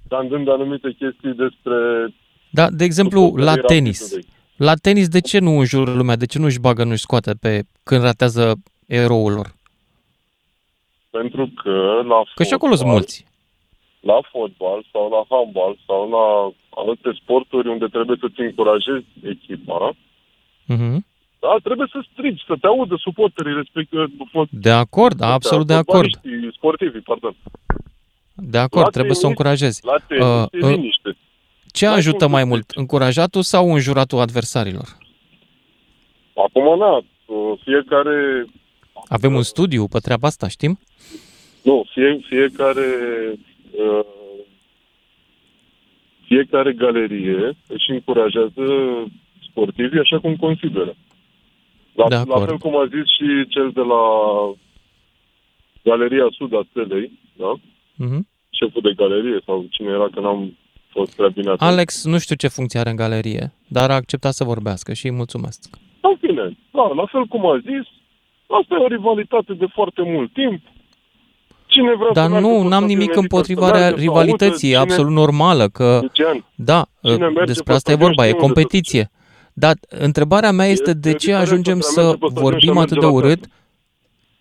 standând 0.05 0.47
anumite 0.49 0.95
chestii 0.99 1.33
despre... 1.33 2.07
Da, 2.49 2.69
de 2.69 2.83
exemplu, 2.83 3.21
la 3.21 3.27
suporterii 3.27 3.63
tenis. 3.67 3.99
Rapidului. 4.01 4.25
La 4.55 4.73
tenis, 4.73 5.07
de 5.07 5.19
ce 5.21 5.39
nu 5.39 5.51
înjură 5.57 5.91
lumea? 5.93 6.15
De 6.15 6.25
ce 6.25 6.39
nu-și 6.39 6.59
bagă, 6.59 6.83
nu-și 6.83 7.01
scoate 7.01 7.33
pe 7.41 7.61
când 7.83 8.01
ratează 8.01 8.53
eroul 8.87 9.31
lor? 9.33 9.53
Pentru 11.09 11.51
că 11.63 12.01
la 12.07 12.23
Că 12.35 12.43
și 12.43 12.53
acolo 12.53 12.75
sunt 12.75 12.89
fotbal- 12.89 12.93
mulți. 12.97 13.25
la 13.99 14.19
fotbal 14.31 14.85
sau 14.91 15.09
la 15.09 15.21
handbal 15.35 15.77
sau 15.87 16.09
la 16.09 16.25
alte 16.83 17.11
sporturi 17.21 17.67
unde 17.69 17.85
trebuie 17.85 18.17
să-ți 18.19 18.39
încurajezi 18.39 19.05
echipa, 19.23 19.95
Mhm. 20.65 21.05
Da, 21.43 21.55
trebuie 21.63 21.87
să 21.91 21.99
strigi, 22.11 22.43
să 22.47 22.55
te 22.61 22.67
audă 22.67 22.95
suporterii 22.99 23.53
respectiv. 23.53 23.99
De 24.49 24.69
acord, 24.71 25.21
absolut 25.21 25.67
de 25.67 25.73
acord. 25.73 26.09
Sportivii, 26.53 27.01
pardon. 27.01 27.35
De 28.35 28.57
acord, 28.57 28.83
La 28.85 28.89
trebuie 28.89 29.15
să 29.15 29.25
o 29.25 29.29
tenis- 29.29 29.37
încurajezi. 29.37 29.85
La 29.85 29.95
tenis 30.07 30.23
Uh, 30.25 30.45
e 30.51 30.65
uh, 30.65 30.75
liniște. 30.75 31.17
Ce 31.71 31.85
N-ai 31.85 31.95
ajută 31.95 32.17
cum 32.17 32.27
să 32.27 32.33
mai 32.33 32.43
mult, 32.43 32.69
încurajatul 32.69 33.41
sau 33.41 33.73
înjuratul 33.73 34.19
adversarilor? 34.19 34.97
Acum, 36.35 36.77
na, 36.77 36.95
uh, 36.97 37.59
fiecare, 37.63 38.45
Avem 39.07 39.33
un 39.35 39.41
studiu 39.43 39.87
pe 39.87 39.99
treaba 39.99 40.27
asta, 40.27 40.47
știm? 40.47 40.79
nu, 41.63 41.85
fie, 41.93 42.19
fiecare, 42.29 42.85
uh, 43.71 44.05
fiecare 46.25 46.73
galerie 46.73 47.55
își 47.67 47.89
încurajează 47.89 48.63
sportivii 49.49 49.99
așa 49.99 50.19
cum 50.19 50.35
consideră. 50.35 50.93
La, 51.93 52.07
De 52.07 52.15
la 52.15 52.21
acord. 52.21 52.47
fel 52.47 52.57
cum 52.57 52.77
a 52.77 52.85
zis 52.85 53.05
și 53.15 53.47
cel 53.49 53.71
de 53.73 53.81
la 53.81 54.01
Galeria 55.83 56.27
Sud 56.37 56.53
a 56.53 56.61
Stelei, 56.69 57.11
da? 57.33 57.51
Mhm. 57.95 58.27
șeful 58.49 58.81
de 58.81 58.93
galerie 58.95 59.39
sau 59.45 59.65
cine 59.69 59.87
era, 59.89 60.07
că 60.13 60.19
n-am 60.19 60.57
fost 60.89 61.15
prea 61.15 61.27
bine 61.27 61.49
atent. 61.51 61.69
Alex, 61.71 62.05
nu 62.05 62.17
știu 62.19 62.35
ce 62.35 62.47
funcție 62.47 62.79
are 62.79 62.89
în 62.89 62.95
galerie, 62.95 63.53
dar 63.67 63.89
a 63.91 63.93
acceptat 63.93 64.33
să 64.33 64.43
vorbească 64.43 64.93
și 64.93 65.05
îi 65.05 65.11
mulțumesc. 65.11 65.59
În 66.01 66.15
fine, 66.19 66.57
da, 66.71 66.81
la 66.95 67.05
fel 67.05 67.25
cum 67.25 67.45
a 67.45 67.57
zis, 67.57 67.85
asta 68.59 68.75
e 68.75 68.83
o 68.83 68.87
rivalitate 68.87 69.53
de 69.53 69.65
foarte 69.73 70.01
mult 70.05 70.33
timp. 70.33 70.61
Cine 71.65 71.93
vrea 71.95 72.11
Dar 72.13 72.23
să 72.25 72.29
meargă 72.29 72.47
nu, 72.47 72.53
pe 72.53 72.59
n-am 72.59 72.67
stadion 72.69 72.87
nimic 72.87 73.01
Edică 73.09 73.19
împotriva 73.19 73.65
să 73.65 73.71
meargă, 73.71 73.87
rea- 73.87 73.95
să 73.97 74.01
rivalității, 74.01 74.71
e 74.71 74.75
audă 74.75 74.91
absolut 74.91 75.11
cine- 75.11 75.21
normală 75.25 75.67
că, 75.67 75.99
Lucian, 76.01 76.45
da, 76.55 76.85
cine 77.03 77.25
merge 77.27 77.43
despre 77.45 77.63
pe 77.63 77.71
asta 77.77 77.91
e 77.91 77.93
stadion 77.93 78.07
vorba, 78.07 78.23
e 78.25 78.27
știe 78.29 78.39
unde 78.41 78.47
se 78.47 78.53
competiție. 78.61 79.11
Dar 79.61 79.77
întrebarea 79.89 80.51
mea 80.51 80.65
este 80.65 80.93
de 80.93 81.09
ce 81.11 81.15
diferența 81.17 81.41
ajungem 81.41 81.73
între 81.75 81.87
a 81.89 81.91
să 81.91 82.01
merge 82.01 82.17
pe 82.17 82.27
stadion 82.27 82.33
și 82.33 82.37
a 82.37 82.41
vorbim 82.41 82.73
merge 82.73 82.81
atât 82.83 82.99
de 82.99 83.05
la 83.05 83.11
urât 83.11 83.45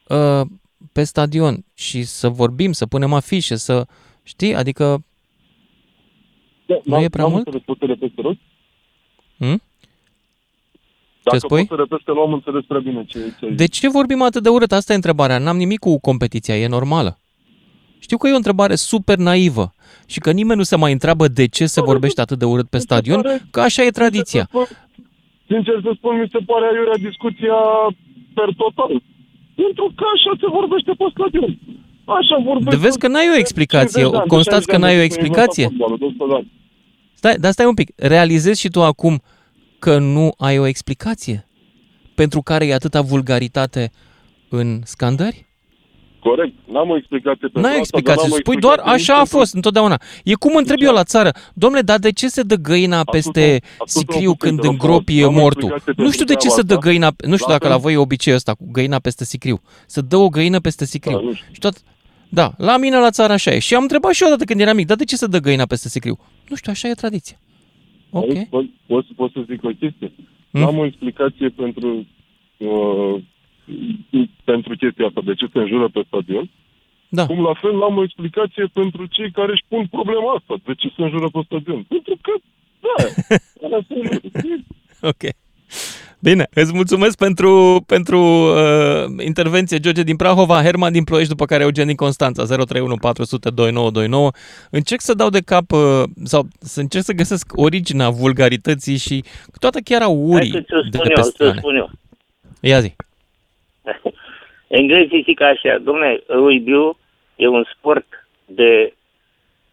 uh, 0.09 0.46
pe 0.92 1.04
stadion 1.04 1.64
și 1.74 2.02
să 2.04 2.28
vorbim, 2.28 2.72
să 2.72 2.87
punem 2.87 3.12
afișe, 3.12 3.56
să, 3.56 3.87
știi, 4.22 4.54
adică 4.54 5.02
Da, 6.66 6.74
Nu 6.74 6.92
n-am- 6.92 7.02
e 7.02 7.09
prea 7.09 7.22
n-am 7.24 7.33
mult? 7.33 7.46
înțeles, 7.46 7.66
poți 7.66 7.78
să 7.80 7.87
repezi, 7.87 8.12
te 8.14 8.20
rog? 8.22 8.37
Hm? 9.38 9.62
Dacă 11.22 11.38
spui? 11.38 11.59
poți 11.59 11.68
să 11.68 11.74
repezi, 11.74 12.02
că 12.04 12.12
nu 12.12 12.20
am 12.20 12.33
înțeles 12.33 12.64
prea 12.64 12.80
bine 12.80 13.04
ce, 13.04 13.18
ce 13.38 13.46
ai 13.46 13.54
De 13.54 13.66
ce 13.66 13.88
vorbim 13.88 14.22
atât 14.22 14.42
de 14.42 14.48
urât? 14.48 14.72
Asta 14.72 14.92
e 14.92 14.96
întrebarea. 14.96 15.38
N-am 15.38 15.56
nimic 15.56 15.78
cu 15.78 15.98
competiția, 16.00 16.56
e 16.59 16.66
normală. 16.66 17.18
Știu 17.98 18.16
că 18.16 18.28
e 18.28 18.33
o 18.33 18.37
întrebare 18.37 18.74
super 18.74 19.16
naivă 19.16 19.74
și 20.06 20.18
că 20.20 20.30
nimeni 20.30 20.59
nu 20.59 20.64
se 20.64 20.76
mai 20.76 20.92
întreabă 20.92 21.28
de 21.28 21.46
ce 21.46 21.66
se 21.66 21.80
vorbește 21.83 22.20
atât 22.20 22.38
de 22.38 22.44
urât 22.44 22.68
pe 22.68 22.78
stadion, 22.78 23.22
că 23.50 23.61
așa 23.61 23.83
e 23.83 23.90
tradiția. 23.90 24.48
Sincer 25.50 25.76
să 25.86 25.90
spun, 25.98 26.12
mi 26.20 26.28
se 26.34 26.40
pare 26.50 26.64
aiurea 26.66 26.98
discuția 27.08 27.58
per 28.38 28.48
total. 28.62 28.92
Pentru 29.60 29.86
că 29.96 30.04
așa 30.14 30.32
se 30.40 30.48
vorbește 30.58 30.92
pe 31.00 31.06
stadion. 31.14 31.50
Așa 32.18 32.36
vorbește... 32.50 32.76
De 32.76 32.84
vezi 32.86 32.98
că 33.02 33.08
n-ai 33.08 33.28
o 33.34 33.38
explicație. 33.44 34.02
50 34.02 34.10
de 34.10 34.16
ani, 34.16 34.28
de 34.28 34.34
Constați 34.34 34.66
60 34.66 34.72
că 34.72 34.76
de 34.76 34.82
n-ai 34.82 34.94
ani 34.94 35.00
o 35.00 35.06
de 35.06 35.08
când 35.08 35.20
s-a 35.20 35.26
inventat 35.26 35.48
explicație? 35.48 35.66
fotbalul, 35.70 35.98
de 36.02 36.04
100 36.04 36.24
de 36.30 36.34
ani. 36.38 36.48
Stai, 37.20 37.36
dar 37.42 37.52
stai 37.52 37.66
un 37.66 37.78
pic. 37.80 37.88
Realizezi 37.96 38.60
și 38.60 38.68
tu 38.68 38.80
acum 38.82 39.14
că 39.78 39.98
nu 39.98 40.26
ai 40.38 40.58
o 40.58 40.66
explicație 40.66 41.38
pentru 42.14 42.40
care 42.40 42.66
e 42.66 42.74
atâta 42.74 43.00
vulgaritate 43.00 43.90
în 44.48 44.80
scandări? 44.84 45.46
Corect, 46.20 46.54
n-am 46.72 46.88
o 46.90 46.96
explicație 46.96 47.38
pentru 47.40 47.61
N-ai 47.61 47.70
asta, 47.70 47.80
explicație. 47.80 48.20
dar 48.22 48.28
n-am 48.30 48.38
o 48.38 48.42
Spui 48.42 48.56
doar 48.61 48.78
explicație 48.78 49.02
așa 49.02 49.12
a 49.14 49.20
nici 49.20 49.28
pentru- 49.28 49.38
fost 49.38 49.54
întotdeauna. 49.54 50.00
E 50.24 50.35
cum 50.35 50.56
întreb 50.56 50.78
eu 50.80 50.92
la 50.92 51.04
țară. 51.04 51.30
Domnule, 51.54 51.83
dar 51.83 51.98
de 51.98 52.12
ce 52.12 52.28
se 52.28 52.42
dă 52.42 52.54
găina 52.54 53.04
peste 53.04 53.61
spus-o 53.74 53.98
sicriu 53.98 54.28
un 54.28 54.35
pic, 54.35 54.42
când 54.42 54.61
te 54.61 54.66
rog 54.66 54.72
îngropi 54.72 55.12
frumos. 55.18 55.30
N-am 55.33 55.37
o 55.37 55.40
mortul? 55.40 55.62
explicație 55.70 56.02
Nu 56.04 56.11
știu 56.11 56.24
de 56.24 56.33
pentru 56.33 56.48
ce 56.48 56.54
se 56.54 56.62
treaba 56.62 56.80
dă 56.83 56.87
găina, 56.88 57.11
nu 57.30 57.35
știu 57.37 57.46
La 57.46 57.52
dacă 57.52 57.62
fel- 57.66 57.72
la 57.72 57.76
voi 57.85 57.92
e 57.92 57.96
obiceiul 57.96 58.38
ăsta 58.38 58.54
cu 58.54 58.64
găina 58.72 58.98
peste 58.98 59.24
sicriu. 59.24 59.61
Să 59.87 60.00
dă 60.00 60.16
o 60.16 60.28
găină 60.28 60.59
peste 60.61 60.85
sicriu. 60.85 61.16
Da, 61.16 61.22
nu 61.22 61.33
știu. 61.33 61.46
Și 61.52 61.59
tot, 61.59 61.74
da, 62.28 62.52
la 62.56 62.76
mine 62.76 62.96
la 62.98 63.11
țară 63.11 63.33
așa 63.33 63.50
e. 63.50 63.59
Și 63.59 63.74
am 63.74 63.83
întrebat 63.83 64.12
și 64.12 64.22
eu 64.22 64.28
odată 64.28 64.44
când 64.44 64.61
eram 64.61 64.76
mic, 64.76 64.87
dar 64.87 64.96
de 64.96 65.04
ce 65.04 65.16
se 65.16 65.26
dă 65.26 65.38
găina 65.38 65.66
peste 65.66 65.88
sicriu? 65.88 66.18
Nu 66.48 66.56
știu, 66.56 66.72
așa 66.72 66.88
e 66.88 66.92
tradiția. 66.94 67.37
Ok. 68.11 68.24
Auzi, 68.24 68.46
Pot, 68.50 68.64
pot, 68.87 69.04
pot 69.16 69.33
să 69.33 69.40
zic 69.50 69.64
o 69.64 69.68
chestie? 69.68 70.12
Hmm? 70.50 70.61
N-am 70.61 70.78
o 70.78 70.85
explicație 70.85 71.48
pentru, 71.48 72.06
uh, 72.56 73.14
pentru 74.44 74.77
chestia 74.77 75.07
asta, 75.07 75.20
de 75.25 75.35
ce 75.35 75.46
se 75.53 75.59
înjură 75.59 75.88
pe 75.88 76.03
stadion. 76.07 76.51
Da. 77.09 77.27
Cum 77.27 77.42
la 77.42 77.55
fel 77.61 77.73
n-am 77.77 77.96
o 77.96 78.03
explicație 78.03 78.64
pentru 78.73 79.07
cei 79.07 79.31
care 79.31 79.53
își 79.53 79.64
pun 79.68 79.87
problema 79.87 80.33
asta, 80.38 80.55
de 80.66 80.75
ce 80.75 80.88
se 80.96 81.03
înjură 81.03 81.29
pe 81.33 81.40
stadion. 81.44 81.83
Pentru 81.88 82.16
că, 82.25 82.33
da, 82.85 82.94
alea 83.64 83.81
sunt- 83.88 84.64
Ok. 85.01 85.23
Bine, 86.23 86.46
îți 86.55 86.75
mulțumesc 86.75 87.16
pentru, 87.18 87.83
pentru 87.87 88.18
uh, 88.20 89.25
intervenție, 89.25 89.79
George 89.79 90.03
din 90.03 90.16
Prahova, 90.16 90.62
Herman 90.62 90.92
din 90.92 91.05
Ploiești, 91.05 91.31
după 91.31 91.44
care 91.44 91.62
Eugen 91.62 91.87
din 91.87 91.96
Constanța, 91.96 92.42
031 92.44 92.96
400 92.96 93.51
2929. 93.51 94.31
Încerc 94.70 95.01
să 95.01 95.14
dau 95.14 95.29
de 95.29 95.40
cap, 95.40 95.70
uh, 95.73 96.03
sau 96.25 96.49
să 96.59 96.81
încerc 96.81 97.05
să 97.05 97.12
găsesc 97.12 97.53
originea 97.57 98.11
vulgarității 98.11 98.96
și 98.96 99.25
toată 99.59 99.79
chiar 99.85 100.01
a 100.01 100.05
Hai 100.05 100.14
urii 100.18 100.51
să 100.51 100.61
ți-o 100.61 100.81
de 100.81 100.96
spun 100.96 101.07
pe 101.07 101.12
eu, 101.16 101.23
să 101.23 101.31
strane. 101.31 101.59
spun 101.59 101.77
eu. 101.77 101.90
Ia 102.61 102.81
zi. 102.81 102.94
Englezii 104.81 105.22
zic 105.22 105.40
așa, 105.40 105.79
domne, 105.79 106.20
rugby 106.26 106.96
e 107.37 107.46
un 107.46 107.64
sport 107.76 108.07
de 108.44 108.92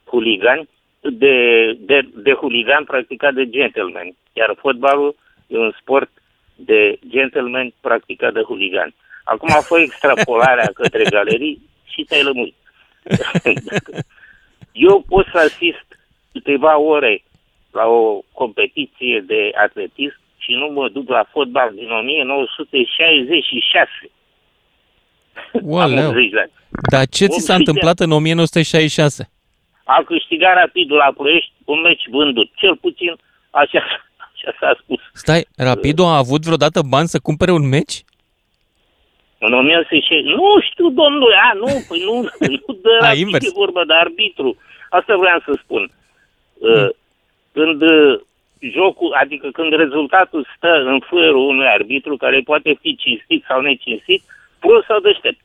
huligani, 0.05 0.69
de, 1.01 1.73
de, 1.79 2.07
de 2.15 2.33
huligan 2.33 2.83
practicat 2.83 3.33
de 3.33 3.49
gentleman, 3.51 4.15
iar 4.33 4.55
fotbalul 4.59 5.15
e 5.47 5.57
un 5.57 5.73
sport 5.79 6.09
de 6.55 6.99
gentleman 7.09 7.73
practicat 7.81 8.33
de 8.33 8.41
huligan. 8.41 8.93
Acum 9.23 9.49
a 9.51 9.61
fost 9.61 9.81
extrapolarea 9.81 10.71
către 10.79 11.03
galerii 11.03 11.61
și 11.93 12.03
te-ai 12.03 12.23
lămurit. 12.23 12.55
Eu 14.71 15.03
pot 15.07 15.25
să 15.31 15.37
asist 15.37 15.85
câteva 16.31 16.77
ore 16.77 17.23
la 17.71 17.85
o 17.85 18.21
competiție 18.33 19.23
de 19.25 19.51
atletism 19.55 20.19
și 20.37 20.51
nu 20.51 20.67
mă 20.67 20.89
duc 20.89 21.09
la 21.09 21.23
fotbal 21.31 21.71
din 21.75 21.91
1966. 21.91 23.89
Am 25.53 25.59
Ualeu. 25.63 26.09
80 26.09 26.29
de 26.29 26.39
ani. 26.39 26.51
Dar 26.91 27.05
ce 27.07 27.25
ți 27.25 27.39
s-a 27.39 27.53
80 27.53 27.65
de 27.65 27.71
întâmplat 27.71 27.99
în 27.99 28.11
1966? 28.11 29.29
A 29.83 30.03
câștigat 30.05 30.53
rapidul 30.55 30.97
la 30.97 31.11
Ploiești 31.17 31.51
un 31.65 31.81
meci 31.81 32.07
vândut. 32.09 32.49
Cel 32.55 32.75
puțin 32.75 33.15
așa, 33.49 33.83
așa 34.33 34.55
s-a 34.59 34.77
spus. 34.81 34.99
Stai, 35.13 35.45
Rapido 35.55 36.05
a 36.05 36.17
avut 36.17 36.43
vreodată 36.43 36.81
bani 36.89 37.07
să 37.07 37.19
cumpere 37.19 37.51
un 37.51 37.67
meci? 37.67 38.03
În 39.39 39.53
1960, 39.53 40.23
nu 40.23 40.59
știu, 40.71 40.89
domnule, 40.89 41.35
a, 41.49 41.53
nu, 41.53 41.65
păi 41.87 42.01
nu, 42.05 42.15
nu 42.39 42.73
de 42.81 42.89
A, 43.01 43.05
rapid 43.05 43.19
invers. 43.25 43.45
e 43.45 43.51
vorba 43.53 43.83
de 43.85 43.93
arbitru. 43.93 44.57
Asta 44.89 45.15
vreau 45.17 45.39
să 45.45 45.59
spun. 45.63 45.91
Uh, 46.53 46.89
Când 47.51 47.81
uh, 47.81 48.19
jocul, 48.59 49.13
adică 49.13 49.49
când 49.51 49.73
rezultatul 49.73 50.47
stă 50.55 50.73
în 50.85 50.99
fărul 50.99 51.47
unui 51.47 51.67
arbitru 51.67 52.17
care 52.17 52.39
poate 52.39 52.77
fi 52.81 52.95
cinstit 52.95 53.43
sau 53.47 53.61
necinstit, 53.61 54.21
prost 54.59 54.85
sau 54.85 54.99
deștept. 54.99 55.39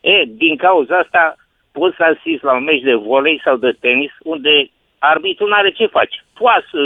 E, 0.00 0.22
din 0.26 0.56
cauza 0.56 0.98
asta 0.98 1.36
poți 1.72 1.96
să 1.96 2.02
asisti 2.02 2.44
la 2.44 2.54
un 2.54 2.64
meci 2.64 2.82
de 2.82 2.94
volei 2.94 3.40
sau 3.44 3.56
de 3.56 3.72
tenis 3.80 4.12
unde 4.22 4.70
arbitrul 4.98 5.48
nu 5.48 5.54
are 5.54 5.70
ce 5.70 5.86
face. 5.86 6.24
Poate 6.32 6.66
să, 6.70 6.78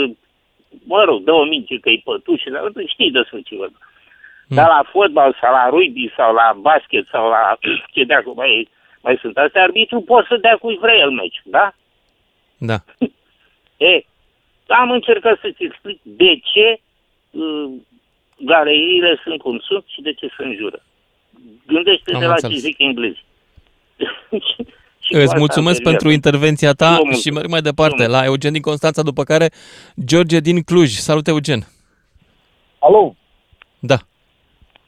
mă 0.83 1.03
rog, 1.03 1.23
dă 1.23 1.31
o 1.31 1.43
minge 1.43 1.79
că-i 1.79 2.01
pătușe, 2.03 2.49
dar 2.49 2.63
știi 2.87 3.11
despre 3.11 3.41
ce 3.41 3.55
vorbă. 3.55 3.77
Dar 4.47 4.67
la 4.67 4.83
fotbal 4.91 5.37
sau 5.41 5.51
la 5.53 5.69
rugby 5.69 6.13
sau 6.15 6.33
la 6.33 6.57
basket 6.57 7.07
sau 7.11 7.29
la 7.29 7.57
ce 7.93 8.03
de 8.03 8.13
acum 8.13 8.33
mai, 8.35 8.69
mai 9.01 9.17
sunt 9.21 9.37
astea, 9.37 9.63
arbitru 9.63 10.01
poate 10.01 10.27
să 10.29 10.37
dea 10.37 10.57
cui 10.57 10.77
vrea 10.81 10.95
el 10.95 11.11
meci, 11.11 11.41
da? 11.43 11.73
Da. 12.57 12.77
E, 13.77 14.01
am 14.69 14.91
încercat 14.91 15.39
să-ți 15.41 15.63
explic 15.63 15.99
de 16.03 16.39
ce 16.53 16.79
uh, 17.31 17.71
galeriile 18.45 19.19
sunt 19.23 19.41
cum 19.41 19.59
sunt 19.59 19.83
și 19.87 20.01
de 20.01 20.13
ce 20.13 20.27
se 20.37 20.43
înjură. 20.43 20.83
Gândește-te 21.67 22.15
Am 22.15 22.21
la 22.21 22.29
înțeles. 22.29 22.55
ce 22.55 22.67
zic 22.67 22.79
englezii. 22.79 23.25
Și 25.01 25.11
cu 25.15 25.17
Îți 25.17 25.23
asta 25.25 25.37
mulțumesc 25.37 25.77
am 25.77 25.83
terminat. 25.83 26.01
pentru 26.01 26.09
intervenția 26.09 26.71
ta 26.73 26.85
Eu 26.89 26.95
și 26.95 27.01
mulțumesc. 27.03 27.35
merg 27.35 27.49
mai 27.49 27.61
departe 27.61 28.07
la 28.07 28.23
Eugen 28.25 28.53
din 28.53 28.61
Constanța, 28.61 29.01
după 29.01 29.23
care 29.23 29.49
George 30.05 30.39
din 30.39 30.61
Cluj. 30.61 30.89
Salut, 30.89 31.27
Eugen! 31.27 31.59
Alo, 32.79 33.15
Da. 33.79 33.97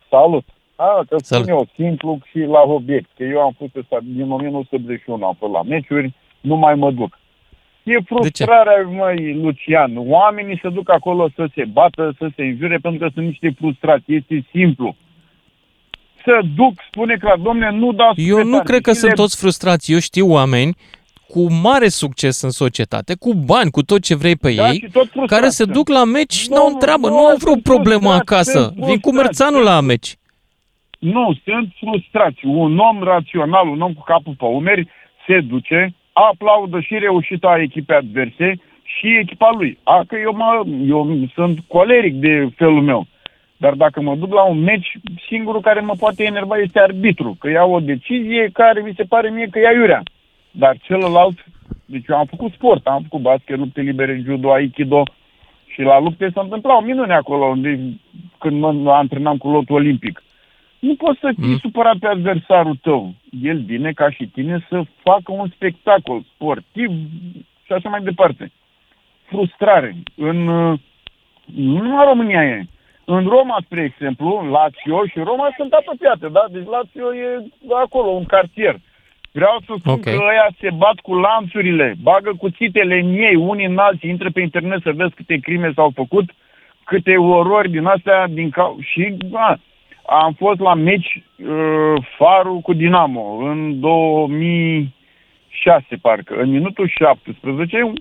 salut. 0.09 0.43
A, 0.75 1.03
că 1.09 1.15
Salut. 1.21 1.45
spun 1.45 1.55
eu, 1.57 1.67
simplu 1.75 2.19
și 2.29 2.37
la 2.37 2.61
obiect, 2.61 3.09
că 3.17 3.23
eu 3.23 3.39
am 3.41 3.55
fost 3.57 3.75
ăsta, 3.75 3.97
din 4.03 4.31
1981 4.31 5.25
am 5.25 5.35
fost 5.39 5.51
la 5.53 5.61
meciuri, 5.63 6.13
nu 6.41 6.55
mai 6.55 6.75
mă 6.75 6.91
duc. 6.91 7.19
E 7.83 7.97
frustrarea, 8.05 8.87
măi, 8.89 9.33
Lucian. 9.33 9.93
Oamenii 9.95 10.59
se 10.61 10.69
duc 10.69 10.89
acolo 10.91 11.29
să 11.35 11.47
se 11.55 11.65
bată, 11.65 12.13
să 12.17 12.29
se 12.35 12.43
înjure, 12.43 12.77
pentru 12.77 12.99
că 13.07 13.11
sunt 13.13 13.25
niște 13.25 13.53
frustrați. 13.57 14.03
Este 14.13 14.45
simplu. 14.51 14.95
Să 16.25 16.39
duc, 16.55 16.73
spune 16.87 17.17
clar, 17.17 17.37
domne, 17.37 17.69
nu 17.71 17.91
da 17.91 18.11
Eu 18.15 18.43
nu 18.43 18.59
cred 18.61 18.81
că 18.81 18.91
sunt 18.91 19.13
toți 19.13 19.39
frustrați. 19.39 19.91
Eu 19.91 19.99
știu 19.99 20.31
oameni 20.31 20.75
cu 21.27 21.47
mare 21.53 21.87
succes 21.87 22.41
în 22.41 22.49
societate, 22.49 23.15
cu 23.19 23.33
bani, 23.33 23.71
cu 23.71 23.81
tot 23.83 24.01
ce 24.01 24.15
vrei 24.15 24.35
pe 24.35 24.53
Da, 24.53 24.67
ei, 24.69 24.73
și 24.75 24.89
tot 24.91 25.07
frustrați 25.09 25.33
care 25.33 25.49
se 25.49 25.63
sunt. 25.63 25.71
duc 25.75 25.89
la 25.89 26.03
meci 26.03 26.33
și 26.33 26.49
n-au 26.49 26.69
Nu, 26.69 26.77
treabă, 26.77 27.07
nu, 27.07 27.13
nu 27.13 27.25
au 27.25 27.35
vreo 27.35 27.51
sunt 27.51 27.63
problemă 27.63 28.09
frustrați, 28.09 28.31
acasă. 28.31 28.59
sunt 28.59 28.75
Vin 28.75 28.99
cu 28.99 29.09
frustrați, 29.09 29.15
mărțanul 29.15 29.63
la 29.63 29.81
meci. 29.81 30.15
Nu, 30.99 31.35
sunt 31.45 31.73
frustrați. 31.79 32.45
Un 32.45 32.77
om 32.77 33.03
rațional, 33.03 33.67
un 33.67 33.81
om 33.81 33.93
cu 33.93 34.03
capul 34.03 34.35
pe 34.37 34.45
umeri, 34.45 34.87
se 35.27 35.39
duce, 35.39 35.95
aplaudă 36.13 36.79
și 36.79 36.97
reușita 36.97 37.59
echipei 37.61 37.95
adverse 37.95 38.53
și 38.83 39.17
echipa 39.17 39.49
lui. 39.57 39.77
A, 39.83 40.03
că 40.07 40.15
eu, 40.15 40.33
mă, 40.35 40.63
eu 40.87 41.27
sunt 41.33 41.59
coleric 41.67 42.15
de 42.15 42.49
felul 42.55 42.81
meu. 42.81 43.07
Dar 43.57 43.73
dacă 43.73 44.01
mă 44.01 44.15
duc 44.15 44.33
la 44.33 44.43
un 44.43 44.59
meci, 44.59 44.91
singurul 45.27 45.61
care 45.61 45.79
mă 45.79 45.93
poate 45.99 46.23
enerva 46.23 46.57
este 46.57 46.79
arbitru, 46.79 47.35
că 47.39 47.49
ia 47.49 47.63
o 47.63 47.79
decizie 47.79 48.49
care 48.53 48.81
mi 48.81 48.93
se 48.95 49.03
pare 49.03 49.29
mie 49.29 49.47
că 49.51 49.59
ia 49.59 49.71
iurea. 49.71 50.03
Dar 50.51 50.77
celălalt, 50.81 51.45
deci 51.85 52.05
eu 52.07 52.17
am 52.17 52.25
făcut 52.25 52.51
sport, 52.51 52.87
am 52.87 53.01
făcut 53.01 53.21
basket, 53.21 53.57
lupte 53.57 53.81
libere, 53.81 54.21
judo, 54.25 54.51
aikido 54.51 55.03
și 55.67 55.81
la 55.81 55.99
lupte 55.99 56.29
se 56.33 56.39
întâmplau 56.39 56.81
minuni 56.81 57.11
acolo, 57.11 57.45
unde, 57.45 57.79
când 58.39 58.61
mă 58.61 58.91
antrenam 58.91 59.37
cu 59.37 59.49
lotul 59.49 59.75
olimpic. 59.75 60.23
Nu 60.81 60.95
poți 60.95 61.19
să 61.19 61.31
fii 61.39 61.55
mm. 61.55 61.57
supărat 61.57 61.97
pe 61.97 62.07
adversarul 62.07 62.77
tău. 62.81 63.13
El 63.41 63.59
vine 63.65 63.91
ca 63.91 64.09
și 64.09 64.25
tine 64.25 64.65
să 64.69 64.81
facă 65.03 65.31
un 65.31 65.47
spectacol 65.55 66.23
sportiv 66.33 66.89
și 67.65 67.71
așa 67.73 67.89
mai 67.89 68.01
departe. 68.01 68.51
Frustrare. 69.25 69.95
În, 70.15 70.47
uh, 70.47 70.79
nu 71.55 71.81
numai 71.81 72.05
România 72.05 72.43
e. 72.43 72.63
În 73.05 73.23
Roma, 73.27 73.57
spre 73.63 73.83
exemplu, 73.83 74.49
Lazio 74.49 75.05
și 75.05 75.19
Roma 75.29 75.47
sunt 75.57 75.71
apropiate, 75.73 76.27
da? 76.27 76.45
Deci 76.51 76.67
Lazio 76.73 77.15
e 77.15 77.27
acolo, 77.83 78.09
un 78.09 78.25
cartier. 78.25 78.75
Vreau 79.31 79.57
să 79.65 79.73
spun 79.79 79.93
okay. 79.93 80.13
că 80.13 80.19
ăia 80.29 80.47
se 80.59 80.69
bat 80.77 80.99
cu 80.99 81.13
lanțurile, 81.15 81.95
bagă 82.01 82.31
cuțitele 82.37 82.99
în 82.99 83.13
ei, 83.13 83.35
unii 83.35 83.65
în 83.65 83.77
alții, 83.77 84.09
intră 84.09 84.29
pe 84.31 84.41
internet 84.41 84.81
să 84.81 84.91
vezi 84.91 85.13
câte 85.13 85.37
crime 85.37 85.71
s-au 85.75 85.91
făcut, 85.95 86.29
câte 86.83 87.17
orori 87.17 87.69
din 87.69 87.85
astea, 87.85 88.27
din 88.27 88.49
ca... 88.49 88.75
și 88.79 89.15
da, 89.17 89.57
am 90.19 90.33
fost 90.33 90.59
la 90.59 90.73
meci 90.73 91.23
uh, 91.35 91.93
Farul 92.17 92.59
cu 92.59 92.73
Dinamo 92.73 93.35
în 93.35 93.79
2006, 93.79 95.95
parcă. 96.01 96.35
În 96.35 96.49
minutul 96.49 96.87
17, 96.87 97.93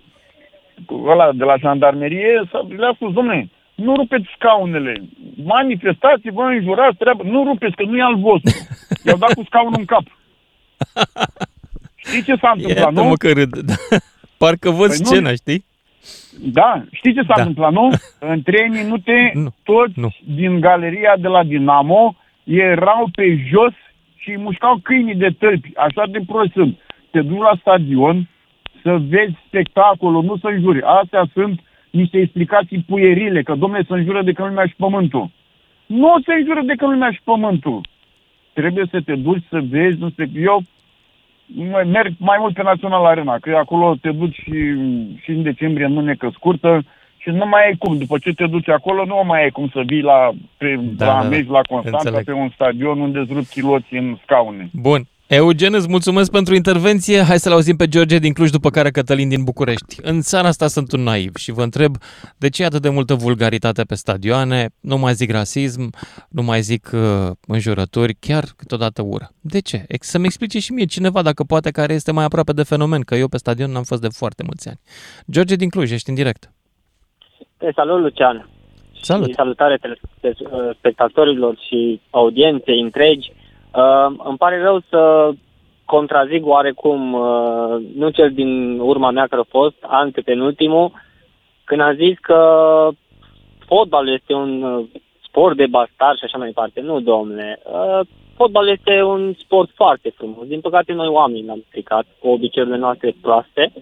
ăla 1.04 1.32
de 1.32 1.44
la 1.44 1.56
jandarmerie 1.56 2.48
le-a 2.76 2.92
spus, 2.94 3.12
domnule, 3.12 3.48
nu 3.74 3.94
rupeți 3.94 4.24
scaunele, 4.34 5.02
manifestați, 5.44 6.30
vă 6.30 6.42
înjurați, 6.42 6.96
treabă, 6.96 7.22
nu 7.22 7.44
rupeți, 7.44 7.76
că 7.76 7.82
nu 7.82 7.96
e 7.96 8.02
al 8.02 8.16
vostru. 8.16 8.66
I-au 9.04 9.16
dat 9.16 9.32
cu 9.32 9.42
scaunul 9.44 9.78
în 9.78 9.84
cap. 9.84 10.04
Știi 11.94 12.22
ce 12.22 12.34
s-a 12.40 12.50
întâmplat, 12.54 12.76
Iată, 12.76 13.00
nu? 13.00 13.04
Mă 13.04 13.14
că 13.14 13.32
râd. 13.32 13.50
Parcă 14.38 14.70
văd 14.70 14.86
păi 14.86 14.96
scena, 14.96 15.28
nu... 15.28 15.34
știi? 15.34 15.64
Da, 16.38 16.84
știi 16.92 17.14
ce 17.14 17.20
s-a 17.20 17.34
da. 17.36 17.42
întâmplat, 17.42 17.72
nu? 17.72 17.88
În 18.32 18.42
trei 18.42 18.68
minute, 18.68 19.32
nu. 19.34 19.48
toți 19.62 19.98
nu. 19.98 20.08
din 20.24 20.60
galeria 20.60 21.14
de 21.18 21.28
la 21.28 21.44
Dinamo 21.44 22.14
erau 22.44 23.08
pe 23.14 23.36
jos 23.48 23.72
și 24.16 24.36
mușcau 24.36 24.78
câinii 24.82 25.14
de 25.14 25.28
tălpi. 25.38 25.70
Așa 25.76 26.06
de 26.10 26.20
prost 26.26 26.52
sunt. 26.52 26.78
Te 27.10 27.20
duci 27.20 27.38
la 27.38 27.56
stadion 27.60 28.28
să 28.82 28.98
vezi 29.08 29.34
spectacolul, 29.46 30.24
nu 30.24 30.36
să 30.36 30.46
înjuri. 30.46 30.82
Astea 30.82 31.24
sunt 31.32 31.60
niște 31.90 32.18
explicații 32.18 32.84
puierile, 32.88 33.42
că 33.42 33.54
domnule 33.54 33.84
să 33.86 33.94
înjură 33.94 34.22
de 34.22 34.32
că 34.32 34.46
lumea 34.46 34.66
și 34.66 34.74
pământul. 34.76 35.30
Nu 35.86 36.14
se 36.26 36.32
înjură 36.32 36.60
de 36.64 36.74
că 36.74 36.86
lumea 36.86 37.10
și 37.10 37.20
pământul. 37.24 37.80
Trebuie 38.52 38.86
să 38.90 39.00
te 39.00 39.14
duci 39.14 39.44
să 39.48 39.60
vezi, 39.70 39.98
nu 39.98 40.10
știu, 40.10 40.26
eu 40.34 40.62
merg 41.86 42.12
mai 42.18 42.36
mult 42.40 42.54
pe 42.54 42.62
Național 42.62 43.04
Arena, 43.04 43.38
că 43.38 43.56
acolo 43.56 43.94
te 44.00 44.10
duci 44.10 44.34
și, 44.34 44.74
și 45.22 45.30
în 45.30 45.42
decembrie 45.42 45.86
în 45.86 45.92
mânecă 45.92 46.30
scurtă 46.34 46.82
și 47.16 47.28
nu 47.28 47.46
mai 47.46 47.64
ai 47.66 47.74
cum. 47.78 47.98
După 47.98 48.18
ce 48.18 48.32
te 48.32 48.46
duci 48.46 48.68
acolo, 48.68 49.04
nu 49.04 49.22
mai 49.26 49.42
ai 49.42 49.50
cum 49.50 49.68
să 49.68 49.82
vii 49.86 50.02
la, 50.02 50.30
pe, 50.56 50.80
da, 50.96 51.06
la 51.06 51.22
da, 51.22 51.28
meci 51.28 51.48
la 51.48 51.60
Constanța, 51.62 51.98
înțeleg. 51.98 52.24
pe 52.24 52.32
un 52.32 52.50
stadion 52.54 53.00
unde 53.00 53.18
îți 53.18 53.32
rup 53.32 53.46
chiloții 53.46 53.98
în 53.98 54.18
scaune. 54.22 54.70
Bun. 54.72 55.02
Eugen, 55.32 55.74
îți 55.74 55.88
mulțumesc 55.88 56.30
pentru 56.30 56.54
intervenție. 56.54 57.22
Hai 57.22 57.38
să-l 57.38 57.52
auzim 57.52 57.76
pe 57.76 57.88
George 57.88 58.18
din 58.18 58.32
Cluj, 58.32 58.50
după 58.50 58.70
care 58.70 58.90
Cătălin 58.90 59.28
din 59.28 59.44
București. 59.44 59.96
În 60.02 60.20
seara 60.20 60.48
asta 60.48 60.66
sunt 60.66 60.92
un 60.92 61.02
naiv 61.02 61.36
și 61.36 61.52
vă 61.52 61.62
întreb 61.62 61.96
de 62.38 62.48
ce 62.48 62.62
e 62.62 62.64
atât 62.64 62.82
de 62.82 62.88
multă 62.88 63.14
vulgaritate 63.14 63.82
pe 63.82 63.94
stadioane, 63.94 64.68
nu 64.80 64.98
mai 64.98 65.12
zic 65.12 65.30
rasism, 65.30 65.90
nu 66.28 66.42
mai 66.42 66.60
zic 66.60 66.90
uh, 66.94 67.00
înjurături, 67.46 68.14
chiar 68.20 68.44
câteodată 68.56 69.02
ură. 69.02 69.30
De 69.40 69.60
ce? 69.60 69.84
Să-mi 70.00 70.24
explice 70.24 70.58
și 70.58 70.72
mie 70.72 70.84
cineva, 70.84 71.22
dacă 71.22 71.44
poate, 71.44 71.70
care 71.70 71.92
este 71.92 72.12
mai 72.12 72.24
aproape 72.24 72.52
de 72.52 72.62
fenomen, 72.62 73.00
că 73.00 73.14
eu 73.14 73.28
pe 73.28 73.36
stadion 73.36 73.70
n-am 73.70 73.82
fost 73.82 74.00
de 74.00 74.08
foarte 74.08 74.42
mulți 74.42 74.68
ani. 74.68 74.80
George 75.30 75.54
din 75.54 75.68
Cluj, 75.68 75.90
ești 75.90 76.08
în 76.08 76.14
direct. 76.14 76.52
Te 77.56 77.70
salut, 77.74 78.00
Lucian. 78.00 78.48
Salut. 79.02 79.28
Și 79.28 79.34
salutare 79.34 79.80
spectatorilor 80.78 81.58
și 81.68 82.00
audienței 82.10 82.80
întregi. 82.80 83.32
Uh, 83.74 84.16
îmi 84.24 84.38
pare 84.38 84.62
rău 84.62 84.80
să 84.88 85.30
contrazic 85.84 86.46
oarecum, 86.46 87.12
uh, 87.12 87.76
nu 87.94 88.08
cel 88.08 88.30
din 88.32 88.78
urma 88.78 89.10
mea 89.10 89.26
care 89.26 89.40
a 89.40 89.56
fost, 89.58 89.76
antepenultimul, 89.80 90.92
când 91.64 91.80
a 91.80 91.94
zis 91.94 92.18
că 92.18 92.40
fotbalul 93.66 94.12
este 94.14 94.32
un 94.32 94.62
uh, 94.62 94.84
sport 95.26 95.56
de 95.56 95.66
bastar 95.66 96.16
și 96.16 96.24
așa 96.24 96.38
mai 96.38 96.46
departe. 96.46 96.80
Nu, 96.80 97.00
domnule. 97.00 97.60
Uh, 97.64 98.00
fotbalul 98.36 98.68
este 98.68 99.02
un 99.02 99.34
sport 99.38 99.70
foarte 99.74 100.12
frumos. 100.16 100.46
Din 100.46 100.60
păcate, 100.60 100.92
noi 100.92 101.08
oamenii 101.08 101.44
l-am 101.44 101.64
stricat 101.68 102.06
cu 102.18 102.28
obiceiurile 102.28 102.78
noastre 102.78 103.14
proaste. 103.20 103.72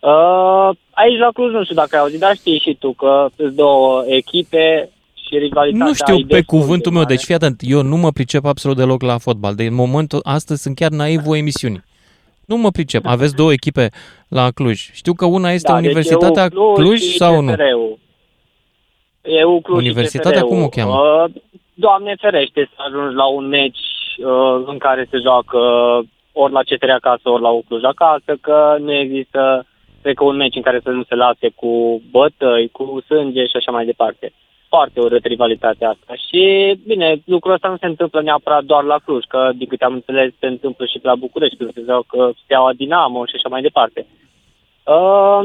Uh, 0.00 0.70
aici 0.90 1.18
la 1.18 1.30
Cluj, 1.34 1.52
nu 1.52 1.62
știu 1.62 1.74
dacă 1.74 1.96
ai 1.96 2.02
auzit, 2.02 2.20
dar 2.20 2.34
știi 2.34 2.58
și 2.58 2.74
tu 2.74 2.92
că 2.92 3.26
sunt 3.36 3.52
două 3.54 4.04
echipe, 4.06 4.90
și 5.32 5.38
rivalitatea 5.38 5.86
Nu 5.86 5.94
știu 5.94 6.26
pe 6.26 6.42
cuvântul 6.42 6.92
meu, 6.92 7.04
deci 7.04 7.24
fii 7.24 7.34
atent, 7.34 7.60
eu 7.64 7.82
nu 7.82 7.96
mă 7.96 8.10
pricep 8.10 8.44
absolut 8.44 8.76
deloc 8.76 9.02
la 9.02 9.18
fotbal. 9.18 9.54
De 9.54 9.68
momentul 9.68 10.20
astăzi 10.22 10.62
sunt 10.62 10.76
chiar 10.76 10.90
naiv 10.90 11.20
o 11.26 11.36
emisiune. 11.36 11.84
Nu 12.46 12.56
mă 12.56 12.70
pricep. 12.70 13.06
Aveți 13.06 13.36
două 13.36 13.52
echipe 13.52 13.88
la 14.28 14.50
Cluj. 14.50 14.90
Știu 14.92 15.12
că 15.12 15.26
una 15.26 15.50
este 15.50 15.72
da, 15.72 15.80
deci 15.80 15.84
Universitatea 15.84 16.48
deci 16.48 16.58
Cluj, 16.58 16.74
Cluj 16.74 17.00
sau 17.00 17.40
nu? 17.40 17.54
Eu 19.22 19.60
Cluj 19.60 19.78
Universitatea 19.78 20.42
cum 20.42 20.62
o 20.62 20.68
cheamă? 20.68 20.92
Uh, 20.92 21.30
Doamne 21.74 22.14
ferește 22.20 22.70
să 22.74 22.82
ajungi 22.86 23.14
la 23.14 23.26
un 23.26 23.48
meci 23.48 23.84
uh, 24.18 24.62
în 24.66 24.78
care 24.78 25.06
se 25.10 25.18
joacă 25.18 25.58
ori 26.32 26.52
la 26.52 26.62
CTR 26.62 26.90
acasă, 26.90 27.28
ori 27.30 27.42
la 27.42 27.50
Cluj 27.68 27.82
acasă, 27.82 28.38
că 28.40 28.76
nu 28.80 28.92
există, 28.92 29.66
cred 30.02 30.14
că 30.14 30.24
un 30.24 30.36
meci 30.36 30.56
în 30.56 30.62
care 30.62 30.80
să 30.82 30.90
nu 30.90 31.02
se 31.02 31.14
lase 31.14 31.48
cu 31.54 32.02
bătăi, 32.10 32.68
cu 32.72 33.02
sânge 33.06 33.44
și 33.44 33.56
așa 33.56 33.70
mai 33.70 33.84
departe 33.84 34.32
foarte 34.74 35.00
urât 35.00 35.24
rivalitatea 35.24 35.88
asta. 35.88 36.12
Și, 36.26 36.42
bine, 36.86 37.08
lucrul 37.24 37.52
ăsta 37.52 37.68
nu 37.68 37.76
se 37.76 37.86
întâmplă 37.86 38.22
neapărat 38.22 38.64
doar 38.64 38.84
la 38.84 38.98
Cluj, 39.04 39.24
că, 39.24 39.50
din 39.56 39.68
câte 39.68 39.84
am 39.84 39.92
înțeles, 39.92 40.30
se 40.38 40.46
întâmplă 40.46 40.84
și 40.86 40.98
la 41.02 41.14
București, 41.14 41.56
când 41.56 41.72
se 41.72 41.82
că 42.12 42.30
Steaua 42.42 42.72
Dinamo 42.72 43.26
și 43.26 43.36
așa 43.36 43.48
mai 43.48 43.62
departe. 43.62 44.06
Uh, 44.96 45.40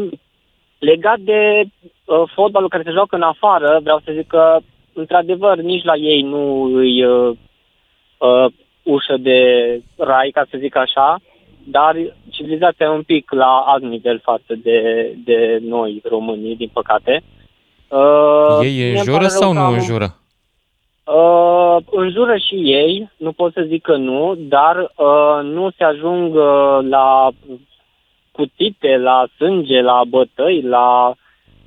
legat 0.79 1.19
de 1.19 1.63
uh, 1.63 2.23
fotbalul 2.35 2.69
care 2.69 2.83
se 2.83 2.97
joacă 2.97 3.15
în 3.15 3.21
afară, 3.33 3.79
vreau 3.83 3.99
să 4.05 4.11
zic 4.17 4.27
că, 4.27 4.57
într-adevăr, 4.93 5.55
nici 5.57 5.83
la 5.83 5.95
ei 5.95 6.21
nu 6.21 6.63
îi 6.63 7.05
uh, 7.05 7.31
uh, 8.17 8.45
ușă 8.83 9.17
de 9.17 9.39
rai, 9.97 10.29
ca 10.29 10.45
să 10.49 10.57
zic 10.57 10.75
așa, 10.75 11.19
dar 11.63 11.95
civilizația 12.29 12.85
e 12.85 12.89
un 12.89 13.03
pic 13.03 13.31
la 13.31 13.63
alt 13.65 13.83
nivel 13.83 14.19
față 14.19 14.53
de, 14.63 14.79
de 15.23 15.59
noi, 15.61 16.01
românii, 16.03 16.55
din 16.55 16.69
păcate. 16.73 17.13
Uh, 17.23 17.36
ei 18.61 18.91
înjură 18.91 19.27
sau 19.27 19.53
nu 19.53 19.71
înjură? 19.71 20.15
Uh, 21.03 21.77
înjură 21.91 22.37
și 22.37 22.55
ei, 22.55 23.11
nu 23.17 23.31
pot 23.31 23.53
să 23.53 23.65
zic 23.67 23.81
că 23.81 23.95
nu, 23.95 24.35
dar 24.37 24.75
uh, 24.95 25.43
nu 25.43 25.69
se 25.77 25.83
ajung 25.83 26.35
uh, 26.35 26.89
la 26.89 27.29
cuțite, 28.31 28.97
la 28.97 29.27
sânge, 29.35 29.81
la 29.81 30.01
bătăi, 30.07 30.61
la 30.61 31.13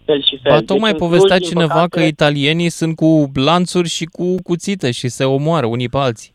fel 0.05 0.23
și 0.23 0.39
fel. 0.43 0.53
Ba, 0.53 0.61
tocmai 0.61 0.91
deci, 0.91 1.01
povestea 1.01 1.39
cineva 1.39 1.75
păcate... 1.75 1.89
că 1.89 2.01
italienii 2.01 2.69
sunt 2.69 2.97
cu 2.97 3.31
lanțuri 3.35 3.89
și 3.89 4.05
cu 4.05 4.35
cuțite 4.43 4.91
și 4.91 5.09
se 5.09 5.25
omoară 5.25 5.67
unii 5.67 5.89
pe 5.89 5.99
alții. 5.99 6.35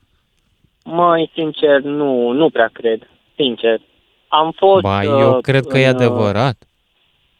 Mai 0.83 1.31
sincer, 1.33 1.81
nu, 1.81 2.31
nu 2.31 2.49
prea 2.49 2.69
cred. 2.73 3.09
Sincer. 3.35 3.81
Am 4.27 4.51
fost... 4.55 4.81
Ba, 4.81 5.03
eu 5.03 5.35
uh, 5.35 5.41
cred 5.41 5.65
că 5.65 5.75
în, 5.75 5.81
e 5.81 5.87
adevărat. 5.87 6.57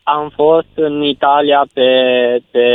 Am 0.08 0.30
fost 0.30 0.68
în 0.76 1.04
Italia 1.04 1.66
pe, 1.74 1.90
pe 2.52 2.68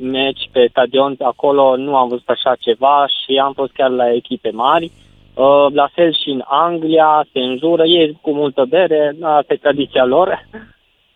meci, 0.00 0.48
pe 0.52 0.66
stadion, 0.70 1.16
acolo 1.20 1.76
nu 1.76 1.96
am 1.96 2.08
văzut 2.08 2.28
așa 2.28 2.54
ceva 2.60 3.06
și 3.06 3.38
am 3.38 3.52
fost 3.52 3.72
chiar 3.72 3.90
la 3.90 4.12
echipe 4.12 4.50
mari. 4.50 4.90
Uh, 5.34 5.66
la 5.72 5.88
fel 5.92 6.12
și 6.12 6.30
în 6.30 6.42
Anglia, 6.46 7.26
se 7.32 7.38
înjură, 7.38 7.84
ei 7.84 8.18
cu 8.20 8.30
multă 8.32 8.64
bere, 8.68 9.16
asta 9.20 9.52
e 9.52 9.56
tradiția 9.56 10.04
lor, 10.04 10.48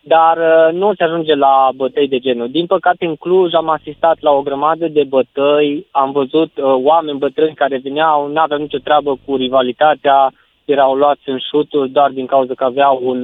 dar 0.01 0.37
uh, 0.37 0.73
nu 0.73 0.93
se 0.93 1.03
ajunge 1.03 1.35
la 1.35 1.69
bătăi 1.75 2.07
de 2.07 2.19
genul. 2.19 2.49
Din 2.49 2.65
păcate, 2.65 3.05
în 3.05 3.15
Cluj 3.15 3.53
am 3.53 3.69
asistat 3.69 4.17
la 4.19 4.31
o 4.31 4.41
grămadă 4.41 4.87
de 4.87 5.03
bătăi, 5.03 5.87
am 5.91 6.11
văzut 6.11 6.51
uh, 6.57 6.63
oameni 6.63 7.17
bătrâni 7.17 7.53
care 7.53 7.79
veneau, 7.83 8.27
nu 8.27 8.39
aveau 8.39 8.59
nicio 8.59 8.77
treabă 8.83 9.17
cu 9.25 9.35
rivalitatea, 9.35 10.31
erau 10.65 10.95
luați 10.95 11.29
în 11.29 11.37
șuturi 11.49 11.89
doar 11.89 12.09
din 12.09 12.25
cauza 12.25 12.53
că 12.53 12.63
aveau 12.63 12.99
un... 13.03 13.23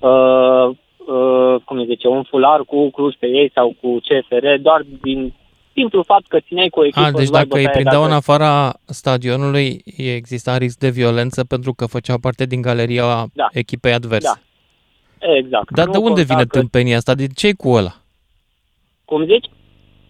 Uh, 0.00 0.76
uh, 1.08 1.54
uh, 1.54 1.60
cum 1.64 1.84
zice, 1.84 2.08
un 2.08 2.22
fular 2.22 2.60
cu 2.64 2.90
Cluj 2.90 3.14
pe 3.14 3.26
ei 3.26 3.50
sau 3.54 3.74
cu 3.80 3.96
CFR, 3.96 4.46
doar 4.60 4.84
din 5.02 5.34
simplu 5.72 6.02
fapt 6.02 6.26
că 6.28 6.38
țineai 6.40 6.68
cu 6.68 6.80
o 6.80 6.84
echipă. 6.84 7.00
A, 7.00 7.10
deci 7.10 7.28
dacă 7.28 7.58
îi 7.58 7.68
prindeau 7.68 8.04
în 8.04 8.12
afara 8.12 8.74
stadionului, 8.84 9.82
exista 9.96 10.56
risc 10.56 10.78
de 10.78 10.88
violență 10.88 11.44
pentru 11.44 11.72
că 11.72 11.86
făceau 11.86 12.18
parte 12.18 12.46
din 12.46 12.60
galeria 12.60 13.26
da. 13.32 13.46
echipei 13.52 13.92
adverse. 13.92 14.28
Da. 14.34 14.40
Exact. 15.36 15.70
Dar 15.70 15.86
nu 15.86 15.92
de 15.92 15.98
unde 15.98 16.22
vine 16.22 16.44
că... 16.44 16.58
tâmpenia 16.58 16.96
asta? 16.96 17.14
De 17.14 17.26
ce 17.26 17.52
cu 17.52 17.68
ăla? 17.70 17.94
Cum 19.04 19.24
zici? 19.24 19.46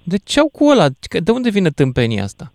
De 0.02 0.16
ce 0.24 0.40
au 0.40 0.48
cu 0.48 0.64
ăla? 0.64 0.86
De 1.22 1.30
unde 1.30 1.50
vine 1.50 1.70
tâmpenia 1.70 2.22
asta? 2.22 2.52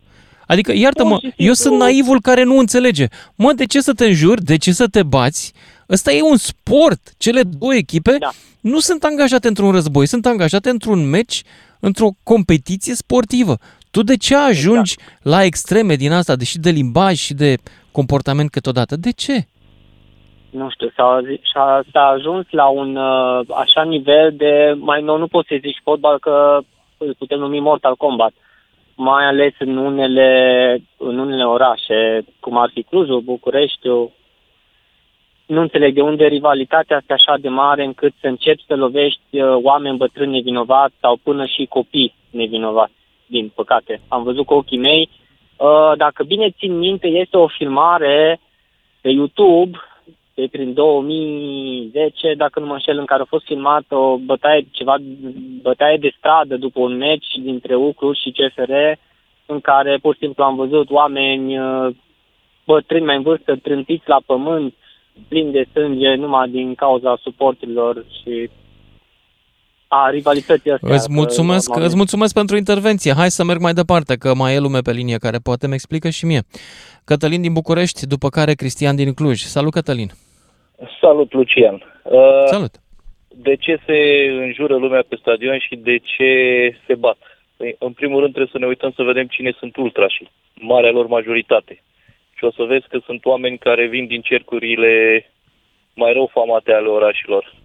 Adică, 0.48 0.72
iartă-mă, 0.72 1.20
eu 1.38 1.54
sunt 1.54 1.78
naivul 1.78 2.22
care 2.22 2.44
nu 2.44 2.58
înțelege. 2.58 3.08
Mă, 3.36 3.54
de 3.54 3.66
ce 3.66 3.82
să 3.82 3.94
te 3.94 4.06
înjuri? 4.06 4.44
De 4.44 4.58
ce 4.58 4.72
să 4.72 4.88
te 4.88 5.04
bați? 5.04 5.54
Ăsta 5.90 6.12
e 6.12 6.22
un 6.22 6.38
sport. 6.38 7.00
Cele 7.18 7.42
două 7.44 7.74
echipe 7.74 8.16
da. 8.20 8.30
nu 8.62 8.80
sunt 8.80 9.04
angajate 9.04 9.48
într-un 9.48 9.72
război, 9.72 10.06
sunt 10.06 10.26
angajate 10.26 10.70
într-un 10.70 11.10
meci, 11.10 11.42
într-o 11.80 12.10
competiție 12.24 12.94
sportivă. 12.94 13.56
Tu 13.92 14.04
de 14.04 14.18
ce 14.18 14.36
ajungi 14.36 14.96
exact. 14.98 15.24
la 15.24 15.44
extreme 15.44 15.96
din 15.96 16.12
asta, 16.12 16.36
deși 16.36 16.60
de 16.60 16.70
limbaj 16.70 17.16
și 17.16 17.34
de 17.34 17.56
comportament 17.92 18.50
câteodată? 18.50 18.96
De 18.96 19.12
ce? 19.12 19.46
Nu 20.50 20.70
știu, 20.70 20.92
s-a, 20.96 21.22
s-a, 21.54 21.84
s-a 21.92 22.08
ajuns 22.08 22.46
la 22.50 22.68
un 22.68 22.96
uh, 22.96 23.40
așa 23.56 23.84
nivel 23.84 24.34
de, 24.38 24.76
mai 24.78 25.02
nou 25.02 25.18
nu 25.18 25.28
poți 25.28 25.48
să 25.48 25.58
zici 25.62 25.82
fotbal 25.84 26.20
că 26.20 26.60
îl 26.98 27.16
putem 27.18 27.40
numi 27.40 27.60
Mortal 27.60 27.96
Kombat, 27.96 28.34
mai 28.96 29.26
ales 29.26 29.54
în 29.60 29.78
unele, 29.78 30.32
în 30.98 31.18
unele 31.20 31.46
orașe, 31.46 32.26
cum 32.40 32.58
ar 32.58 32.70
fi 32.74 32.84
Clujul, 32.84 33.22
Bucureștiul, 33.22 34.12
nu 35.46 35.62
înțeleg 35.62 35.94
de 35.94 36.02
unde 36.02 36.26
rivalitatea 36.26 36.98
asta 36.98 37.14
așa 37.14 37.38
de 37.38 37.50
mare 37.50 37.84
încât 37.84 38.14
să 38.22 38.28
începi 38.28 38.64
să 38.68 38.76
lovești 38.76 39.42
uh, 39.42 39.56
oameni 39.62 39.98
bătrâni 39.98 40.32
nevinovați 40.32 40.94
sau 41.00 41.20
până 41.24 41.46
și 41.46 41.66
copii 41.66 42.16
nevinovați, 42.30 42.94
din 43.26 43.52
păcate. 43.56 44.02
Am 44.08 44.24
văzut 44.24 44.46
cu 44.46 44.54
ochii 44.54 44.78
mei. 44.78 45.10
Uh, 45.58 45.92
dacă 45.98 46.24
bine 46.24 46.50
țin 46.50 46.78
minte, 46.78 47.08
este 47.08 47.38
o 47.38 47.48
filmare 47.48 48.40
pe 49.02 49.10
YouTube 49.10 49.78
de 50.34 50.48
prin 50.52 50.74
2010, 50.74 52.34
dacă 52.34 52.60
nu 52.60 52.66
mă 52.66 52.74
înșel, 52.74 52.98
în 52.98 53.06
care 53.06 53.22
a 53.22 53.26
fost 53.26 53.46
filmat 53.46 53.84
o 53.90 54.18
bătaie, 54.18 54.68
ceva, 54.72 54.96
bătaie 55.62 55.98
de 55.98 56.14
stradă 56.18 56.58
după 56.58 56.80
un 56.80 56.98
meci 56.98 57.28
dintre 57.40 57.76
Ucru 57.76 58.14
și 58.14 58.32
CFR, 58.32 58.72
în 59.46 59.60
care 59.62 59.98
pur 60.02 60.14
și 60.14 60.20
simplu 60.20 60.44
am 60.44 60.56
văzut 60.56 60.90
oameni 60.92 61.60
uh, 61.60 61.96
bătrâni 62.66 63.06
mai 63.06 63.16
în 63.16 63.22
vârstă, 63.22 63.56
trântiți 63.56 64.10
la 64.10 64.18
pământ, 64.26 64.74
plin 65.28 65.52
de 65.52 65.66
sânge 65.72 66.16
numai 66.16 66.50
din 66.50 66.76
cauza 66.76 67.18
suporturilor 67.22 68.06
și 68.22 68.50
a 69.88 70.10
rivalității 70.10 70.72
astea. 70.72 70.94
Îți 70.94 71.12
mulțumesc, 71.12 71.68
normal. 71.68 71.88
îți 71.88 71.96
mulțumesc 71.96 72.34
pentru 72.34 72.56
intervenție. 72.56 73.14
Hai 73.14 73.30
să 73.30 73.44
merg 73.44 73.60
mai 73.60 73.74
departe, 73.74 74.16
că 74.16 74.34
mai 74.34 74.56
e 74.56 74.60
lume 74.60 74.80
pe 74.80 74.92
linie 74.92 75.18
care 75.18 75.38
poate 75.38 75.68
mi 75.68 75.74
explică 75.74 76.10
și 76.10 76.26
mie. 76.26 76.42
Cătălin 77.06 77.42
din 77.42 77.54
București, 77.54 78.08
după 78.08 78.28
care 78.30 78.54
Cristian 78.54 78.96
din 78.96 79.14
Cluj. 79.14 79.40
Salut, 79.40 79.74
Cătălin! 79.74 80.10
Salut, 81.02 81.34
Lucian! 81.34 81.76
Uh, 82.04 82.44
Salut! 82.46 82.74
De 83.28 83.56
ce 83.56 83.80
se 83.86 83.98
înjură 84.46 84.76
lumea 84.76 85.04
pe 85.10 85.16
stadion 85.20 85.58
și 85.60 85.76
de 85.76 85.98
ce 85.98 86.30
se 86.88 86.96
bat? 86.96 87.18
Păi, 87.58 87.76
în 87.80 87.92
primul 87.92 88.20
rând 88.20 88.34
trebuie 88.34 88.52
să 88.56 88.60
ne 88.60 88.68
uităm 88.68 88.92
să 88.96 89.04
vedem 89.04 89.28
cine 89.28 89.52
sunt 89.60 89.76
ultrașii, 89.76 90.32
marea 90.54 90.92
lor 90.92 91.08
majoritate. 91.08 91.84
Și 92.44 92.50
o 92.50 92.64
să 92.64 92.64
vezi 92.68 92.86
că 92.90 93.00
sunt 93.06 93.26
oameni 93.26 93.58
care 93.58 93.88
vin 93.88 94.08
din 94.08 94.22
cercurile 94.22 95.26
mai 95.94 96.14
rău 96.14 96.30
famate 96.34 96.72
ale 96.72 96.88
orașilor. 96.88 97.56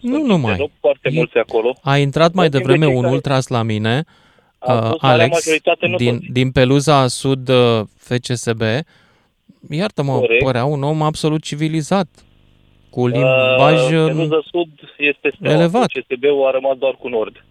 Nu 0.00 0.22
numai. 0.22 0.56
Nu 0.56 0.70
foarte 0.80 1.10
mulți 1.12 1.36
acolo. 1.38 1.74
A 1.82 1.96
intrat 1.98 2.32
mai 2.32 2.48
Vorbim 2.48 2.58
devreme 2.60 2.84
de 2.84 2.90
cei 2.90 2.96
un 2.96 3.02
care- 3.02 3.14
ultras 3.14 3.46
la 3.48 3.62
mine, 3.62 4.04
A 4.58 4.72
uh, 4.74 4.80
fost 4.88 5.02
marea 5.02 5.16
Alex, 5.24 5.30
majoritate, 5.44 5.86
nu 5.86 5.96
din, 5.96 6.18
toți. 6.18 6.30
din 6.32 6.50
Peluza 6.50 7.06
Sud 7.06 7.48
uh, 7.48 7.80
FCSB. 7.96 8.60
Iartă-mă, 9.70 10.18
Corect. 10.18 10.44
părea 10.44 10.64
un 10.64 10.82
om 10.82 11.02
absolut 11.02 11.42
civilizat, 11.42 12.08
cu 12.90 13.06
limbaj 13.06 13.80
Uh, 13.92 13.98
uh, 13.98 14.06
Peluza 14.06 14.40
Sud 14.50 14.68
este 14.98 15.32
steaua. 15.34 15.54
elevat. 15.56 15.86
CSB-ul 15.86 16.46
a 16.46 16.50
rămas 16.50 16.76
doar 16.78 16.94
cu 16.94 17.08
Nord. 17.08 17.44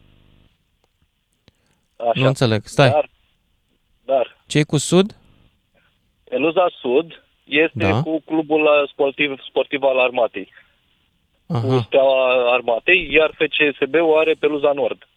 Așa. 1.97 2.11
Nu 2.21 2.25
înțeleg. 2.27 2.61
Stai. 2.65 2.89
Dar, 2.89 3.09
dar 4.05 4.37
ce 4.47 4.63
cu 4.63 4.77
Sud? 4.77 5.15
Peluza 6.29 6.67
Sud 6.81 7.23
este 7.43 7.71
Da. 7.79 8.01
cu 8.01 8.21
clubul 8.25 8.61
uh, 8.61 8.89
sportiv, 8.91 9.35
sportiv 9.49 9.81
al 9.83 9.99
armatei. 9.99 10.51
Cu 11.47 11.53
Aha, 11.55 11.81
steaua 11.85 12.53
armatei, 12.53 13.09
iar 13.11 13.31
FCSB-ul 13.37 14.17
are 14.17 14.33
Peluza 14.39 14.71
Nord. 14.75 15.07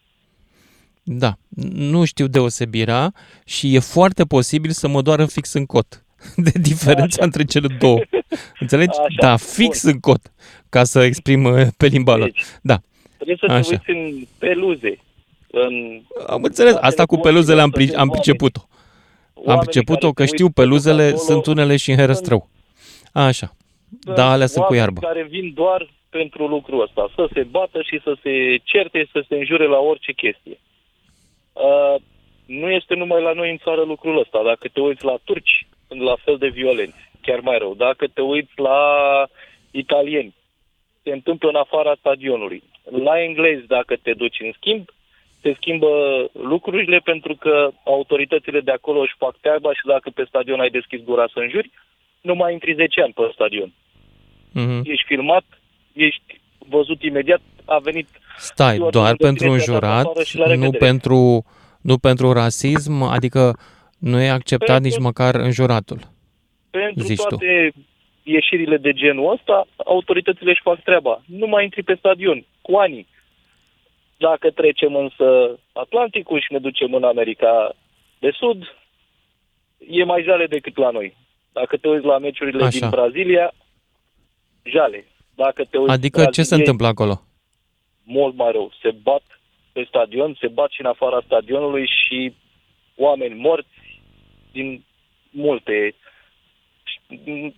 da. 1.02 1.32
Nu 1.72 2.04
știu 2.04 2.26
deosebirea 2.26 3.12
și 3.46 3.74
e 3.74 3.78
foarte 3.78 4.24
posibil 4.24 4.70
să 4.70 4.88
mă 4.88 5.02
doară 5.02 5.26
fix 5.26 5.52
în 5.52 5.66
cot. 5.66 6.04
De 6.46 6.50
diferența 6.60 7.24
între 7.24 7.44
cele 7.44 7.66
două. 7.78 7.98
Înțelegi? 8.60 8.98
Așa, 8.98 9.06
Da, 9.20 9.36
fix 9.36 9.82
în 9.82 10.00
cot, 10.00 10.20
ca 10.68 10.84
să 10.84 11.02
exprim 11.02 11.44
uh, 11.44 11.66
pe 11.76 11.86
limba 11.86 12.16
lor. 12.16 12.30
Da. 12.62 12.78
Trebuie 13.16 13.36
să 13.40 13.46
te 13.46 13.52
Așa. 13.52 13.68
uiți 13.70 13.90
în 13.90 14.26
peluze. 14.38 14.98
În 15.50 16.00
Am 16.26 16.42
înțeles, 16.42 16.74
asta 16.80 17.06
cu 17.06 17.16
peluzele 17.16 17.60
am, 17.60 17.70
pri- 17.78 17.94
am 17.94 18.08
priceput-o. 18.08 18.60
Am 19.40 19.46
oamenii 19.46 19.64
priceput-o 19.64 20.12
care 20.12 20.14
că 20.14 20.24
se 20.24 20.32
știu 20.34 20.46
uită 20.46 20.60
peluzele, 20.60 21.02
acolo 21.02 21.16
sunt 21.16 21.46
unele 21.46 21.76
și 21.76 21.90
în 21.90 21.96
herăstrău. 21.96 22.48
Așa. 23.12 23.52
Da, 24.14 24.30
alea 24.30 24.46
sunt 24.46 24.64
cu 24.64 24.72
oameni 24.72 24.80
iarbă. 24.82 25.00
care 25.00 25.22
vin 25.22 25.52
doar 25.54 25.88
pentru 26.10 26.46
lucrul 26.46 26.82
ăsta, 26.82 27.10
să 27.14 27.28
se 27.32 27.42
bată 27.42 27.82
și 27.82 28.00
să 28.02 28.16
se 28.22 28.56
certe, 28.64 29.08
să 29.12 29.24
se 29.28 29.34
înjure 29.34 29.66
la 29.66 29.78
orice 29.78 30.12
chestie. 30.12 30.58
Uh, 31.52 31.94
nu 32.46 32.70
este 32.70 32.94
numai 32.94 33.22
la 33.22 33.32
noi 33.32 33.50
în 33.50 33.58
țară 33.58 33.82
lucrul 33.82 34.18
ăsta. 34.18 34.42
Dacă 34.44 34.68
te 34.68 34.80
uiți 34.80 35.04
la 35.04 35.18
turci, 35.24 35.66
sunt 35.88 36.00
la 36.00 36.16
fel 36.24 36.36
de 36.38 36.48
violenți, 36.48 37.10
chiar 37.20 37.40
mai 37.40 37.58
rău. 37.58 37.74
Dacă 37.74 38.06
te 38.06 38.20
uiți 38.20 38.52
la 38.56 38.78
italieni, 39.70 40.34
se 41.02 41.10
întâmplă 41.10 41.48
în 41.48 41.54
afara 41.54 41.94
stadionului. 41.98 42.62
La 43.04 43.22
englezi, 43.22 43.66
dacă 43.66 43.96
te 43.96 44.12
duci 44.12 44.40
în 44.40 44.52
schimb, 44.52 44.88
se 45.42 45.54
schimbă 45.56 45.88
lucrurile 46.32 46.98
pentru 46.98 47.34
că 47.34 47.70
autoritățile 47.84 48.60
de 48.60 48.70
acolo 48.70 49.00
își 49.00 49.14
fac 49.18 49.36
treaba 49.40 49.72
și 49.72 49.86
dacă 49.86 50.10
pe 50.14 50.24
stadion 50.28 50.60
ai 50.60 50.70
deschis 50.70 51.00
gura 51.02 51.26
să 51.32 51.38
înjuri, 51.38 51.70
nu 52.20 52.34
mai 52.34 52.52
intri 52.52 52.74
10 52.74 53.02
ani 53.02 53.12
pe 53.12 53.30
stadion. 53.32 53.72
Mhm. 54.52 54.80
Ești 54.84 55.06
filmat, 55.06 55.44
ești 55.92 56.40
văzut 56.58 57.02
imediat, 57.02 57.40
a 57.64 57.78
venit 57.78 58.08
Stai, 58.36 58.74
ziua 58.74 58.90
doar 58.90 59.14
de 59.14 59.24
pentru 59.24 59.46
tine, 59.46 59.56
te-a 59.56 59.66
dat 59.66 59.68
înjurat, 59.68 60.04
afară 60.06 60.24
și 60.24 60.36
la 60.36 60.44
nu 60.44 60.50
revedere. 60.50 60.86
pentru, 60.86 61.44
nu 61.82 61.98
pentru 61.98 62.32
rasism, 62.32 63.02
adică 63.02 63.58
nu 63.98 64.20
e 64.20 64.28
acceptat 64.28 64.80
nici 64.80 64.98
măcar 64.98 65.34
înjuratul. 65.34 65.98
Pentru 66.70 67.04
Zici 67.04 67.22
tu. 67.22 67.28
toate 67.28 67.72
ieșirile 68.22 68.76
de 68.76 68.92
genul 68.92 69.32
ăsta, 69.32 69.66
autoritățile 69.76 70.50
își 70.50 70.60
fac 70.62 70.82
treaba. 70.82 71.22
Nu 71.26 71.46
mai 71.46 71.64
intri 71.64 71.82
pe 71.82 71.94
stadion, 71.98 72.44
cu 72.60 72.76
ani. 72.76 73.06
Dacă 74.26 74.50
trecem 74.50 74.94
însă 74.94 75.58
Atlanticul 75.72 76.40
și 76.40 76.52
ne 76.52 76.58
ducem 76.58 76.94
în 76.94 77.04
America 77.04 77.72
de 78.18 78.30
Sud, 78.34 78.62
e 79.88 80.04
mai 80.04 80.22
jale 80.22 80.46
decât 80.46 80.76
la 80.76 80.90
noi. 80.90 81.16
Dacă 81.52 81.76
te 81.76 81.88
uiți 81.88 82.04
la 82.06 82.18
meciurile 82.18 82.64
Așa. 82.64 82.78
din 82.78 82.88
Brazilia, 82.88 83.52
jale. 84.62 85.04
Dacă 85.34 85.64
te 85.64 85.78
uiți 85.78 85.90
Adică 85.92 86.18
ce 86.18 86.24
se 86.24 86.32
brazilieni, 86.32 86.60
întâmplă 86.62 86.86
acolo? 86.86 87.20
Mult 88.02 88.34
mai 88.36 88.52
rău. 88.52 88.72
Se 88.82 88.90
bat 89.02 89.22
pe 89.72 89.84
stadion, 89.88 90.36
se 90.40 90.48
bat 90.48 90.70
și 90.70 90.80
în 90.80 90.86
afara 90.86 91.20
stadionului 91.24 91.86
și 91.86 92.34
oameni 92.96 93.34
morți 93.34 93.68
din 94.52 94.84
multe 95.30 95.94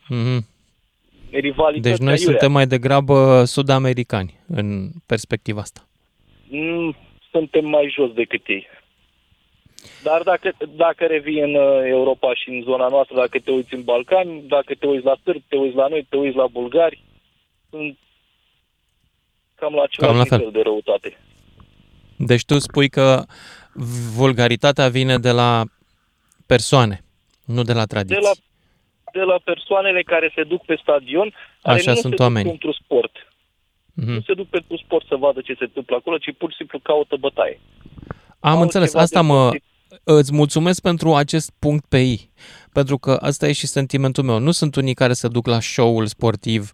Mhm. 0.09 0.47
rivalități 1.31 1.89
Deci 1.89 1.99
noi 1.99 2.13
aiurea. 2.13 2.31
suntem 2.31 2.53
mai 2.53 2.67
degrabă 2.67 3.45
sud-americani 3.45 4.35
în 4.49 4.89
perspectiva 5.07 5.61
asta. 5.61 5.81
Mm, 6.55 6.97
suntem 7.31 7.65
mai 7.67 7.93
jos 7.95 8.13
decât 8.13 8.47
ei. 8.47 8.67
Dar 10.03 10.23
dacă, 10.23 10.53
dacă 10.77 11.05
revii 11.07 11.41
în 11.41 11.55
uh, 11.55 11.81
Europa 11.85 12.35
și 12.35 12.49
în 12.49 12.63
zona 12.63 12.89
noastră, 12.89 13.17
dacă 13.17 13.39
te 13.39 13.51
uiți 13.51 13.75
în 13.75 13.83
Balcani, 13.85 14.43
dacă 14.49 14.75
te 14.79 14.87
uiți 14.87 15.05
la 15.05 15.17
sârbi, 15.23 15.45
te 15.49 15.57
uiți 15.57 15.77
la 15.77 15.87
noi, 15.89 16.07
te 16.09 16.17
uiți 16.17 16.37
la 16.37 16.47
bulgari, 16.47 17.03
sunt 17.71 17.99
cam 19.55 19.75
la 19.75 19.83
același 19.83 20.13
Cam 20.13 20.17
la 20.17 20.25
fel. 20.25 20.39
nivel 20.39 20.53
de 20.53 20.63
răutate. 20.63 21.19
Deci 22.17 22.45
tu 22.45 22.59
spui 22.59 22.89
că 22.89 23.23
vulgaritatea 24.17 24.89
vine 24.89 25.19
de 25.19 25.31
la 25.31 25.63
persoane, 26.47 27.01
nu 27.45 27.63
de 27.63 27.73
la 27.73 27.81
De 27.81 27.87
tradiții. 27.87 28.23
la, 28.23 28.31
de 29.13 29.21
la 29.23 29.39
persoanele 29.45 30.03
care 30.03 30.33
se 30.35 30.43
duc 30.43 30.65
pe 30.65 30.79
stadion, 30.83 31.35
care 31.63 31.79
Așa 31.79 31.91
nu 31.91 31.97
sunt 31.97 32.03
se 32.03 32.09
duc 32.09 32.21
oamenii. 32.21 32.51
pentru 32.51 32.73
sport. 32.73 33.32
Mhm. 33.95 34.11
Nu 34.13 34.21
se 34.21 34.35
duc 34.35 34.49
pentru 34.49 34.77
sport 34.77 35.07
să 35.07 35.17
vadă 35.17 35.41
ce 35.41 35.55
se 35.59 35.65
întâmplă 35.65 35.97
acolo, 35.97 36.19
ci 36.19 36.35
pur 36.39 36.51
și 36.51 36.57
simplu 36.57 36.79
caută 36.79 37.17
bătaie. 37.17 37.61
Am 38.41 38.57
Au 38.57 38.63
înțeles, 38.63 38.91
ceva 38.91 39.03
asta 39.03 39.21
de 39.21 39.27
mă... 39.27 39.41
gândit. 39.43 39.63
Îți 40.05 40.35
mulțumesc 40.35 40.83
pentru 40.83 41.15
acest 41.15 41.53
punct 41.59 41.85
pe 41.89 41.99
I, 41.99 42.31
pentru 42.73 42.99
că 42.99 43.11
asta 43.21 43.49
e 43.49 43.53
și 43.53 43.67
sentimentul 43.67 44.25
meu. 44.25 44.39
Nu 44.39 44.51
sunt 44.51 44.75
unii 44.77 44.95
care 44.95 45.13
se 45.13 45.29
duc 45.29 45.47
la 45.47 45.61
show-ul 45.61 46.07
sportiv 46.07 46.71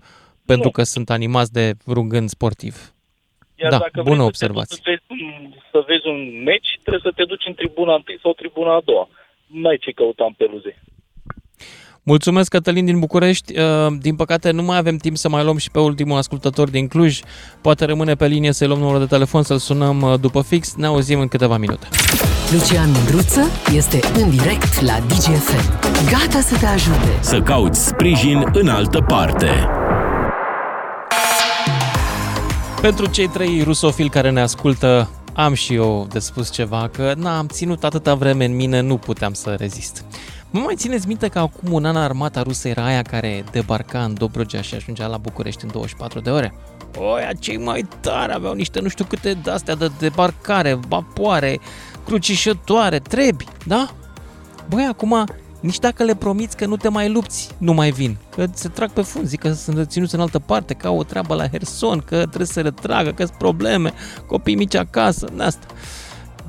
pentru 0.46 0.64
Nu. 0.66 0.70
că 0.70 0.82
sunt 0.82 1.10
animați 1.10 1.52
de 1.52 1.72
vreun 1.84 2.08
gând 2.08 2.28
sportiv. 2.28 2.74
Iar 3.54 3.70
da, 3.70 3.78
dacă 3.78 4.00
bună 4.02 4.14
vrei 4.14 4.26
observație. 4.26 4.76
Să 4.76 4.82
te, 4.84 4.98
duci 5.06 5.18
să, 5.18 5.18
vezi 5.18 5.22
un, 5.22 5.52
să 5.70 5.84
vezi 5.86 6.06
un 6.06 6.42
meci, 6.42 6.78
trebuie 6.82 7.02
să 7.04 7.12
te 7.16 7.24
duci 7.24 7.46
în 7.46 7.54
tribuna 7.54 7.94
întâi 7.94 8.18
sau 8.22 8.32
tribuna 8.32 8.74
a 8.74 8.80
doua. 8.84 9.08
Nu 9.46 9.68
ai 9.68 9.78
ce 9.78 9.90
căuta 9.90 10.24
în 10.24 10.32
peluze. 10.32 10.82
Mulțumesc, 12.08 12.50
Cătălin 12.50 12.84
din 12.84 12.98
București. 12.98 13.58
Uh, 13.58 13.96
Din 14.00 14.14
păcate, 14.14 14.50
nu 14.50 14.62
mai 14.62 14.78
avem 14.78 14.96
timp 14.96 15.16
să 15.16 15.28
mai 15.28 15.44
luăm 15.44 15.56
și 15.56 15.70
pe 15.70 15.78
ultimul 15.78 16.16
ascultător 16.16 16.70
din 16.70 16.88
Cluj. 16.88 17.20
Poate 17.60 17.84
rămâne 17.84 18.14
pe 18.14 18.26
linie 18.26 18.52
să-i 18.52 18.66
luăm 18.66 18.78
numărul 18.78 19.00
de 19.00 19.06
telefon, 19.06 19.42
să-l 19.42 19.58
sunăm 19.58 20.02
uh, 20.02 20.20
după 20.20 20.42
fix. 20.42 20.74
Ne 20.74 20.86
auzim 20.86 21.20
în 21.20 21.28
câteva 21.28 21.56
minute. 21.56 21.86
Lucian 22.52 22.90
Mândruță 22.90 23.40
este 23.74 24.00
în 24.14 24.30
direct 24.30 24.80
la 24.80 24.98
DGFM. 25.08 25.80
Gata 26.10 26.40
să 26.40 26.56
te 26.58 26.66
ajute. 26.66 27.18
Să 27.20 27.40
cauți 27.40 27.86
sprijin 27.86 28.44
în 28.52 28.68
altă 28.68 29.00
parte. 29.00 29.48
Pentru 32.80 33.06
cei 33.06 33.28
trei 33.28 33.62
rusofili 33.62 34.08
care 34.08 34.30
ne 34.30 34.40
ascultă 34.40 35.10
am 35.34 35.54
și 35.54 35.74
eu 35.74 36.06
de 36.10 36.18
spus 36.18 36.50
ceva, 36.50 36.88
că 36.92 37.12
n-am 37.16 37.46
ținut 37.46 37.84
atâta 37.84 38.14
vreme 38.14 38.44
în 38.44 38.56
mine, 38.56 38.80
nu 38.80 38.96
puteam 38.96 39.32
să 39.32 39.54
rezist. 39.58 40.04
Mă 40.50 40.60
mai 40.60 40.74
țineți 40.76 41.06
minte 41.06 41.28
că 41.28 41.38
acum 41.38 41.72
un 41.72 41.84
an 41.84 41.96
armata 41.96 42.42
rusă 42.42 42.68
era 42.68 42.84
aia 42.84 43.02
care 43.02 43.44
debarca 43.50 44.04
în 44.04 44.14
Dobrogea 44.14 44.60
și 44.60 44.74
ajungea 44.74 45.06
la 45.06 45.16
București 45.16 45.64
în 45.64 45.70
24 45.72 46.20
de 46.20 46.30
ore? 46.30 46.54
Oia, 46.98 47.32
cei 47.32 47.56
mai 47.56 47.88
tari 48.00 48.32
aveau 48.34 48.52
niște 48.52 48.80
nu 48.80 48.88
știu 48.88 49.04
câte 49.04 49.32
de-astea 49.32 49.74
de 49.74 49.90
debarcare, 49.98 50.78
vapoare, 50.88 51.60
crucișătoare, 52.04 52.98
trebi, 52.98 53.44
da? 53.66 53.90
Băi, 54.68 54.86
acum, 54.88 55.26
nici 55.60 55.78
dacă 55.78 56.04
le 56.04 56.14
promiți 56.14 56.56
că 56.56 56.66
nu 56.66 56.76
te 56.76 56.88
mai 56.88 57.10
lupți, 57.10 57.50
nu 57.58 57.72
mai 57.72 57.90
vin. 57.90 58.16
Că 58.30 58.46
se 58.52 58.68
trag 58.68 58.90
pe 58.90 59.02
fund, 59.02 59.26
zic 59.26 59.40
că 59.40 59.52
sunt 59.52 59.90
ținuți 59.90 60.14
în 60.14 60.20
altă 60.20 60.38
parte, 60.38 60.74
că 60.74 60.86
au 60.86 60.98
o 60.98 61.02
treabă 61.02 61.34
la 61.34 61.48
Herson, 61.48 61.98
că 61.98 62.16
trebuie 62.16 62.46
să 62.46 62.52
se 62.52 62.60
retragă, 62.60 63.12
că 63.12 63.24
sunt 63.24 63.38
probleme, 63.38 63.92
copii 64.26 64.54
mici 64.54 64.74
acasă, 64.74 65.28
de 65.36 65.42
asta. 65.42 65.66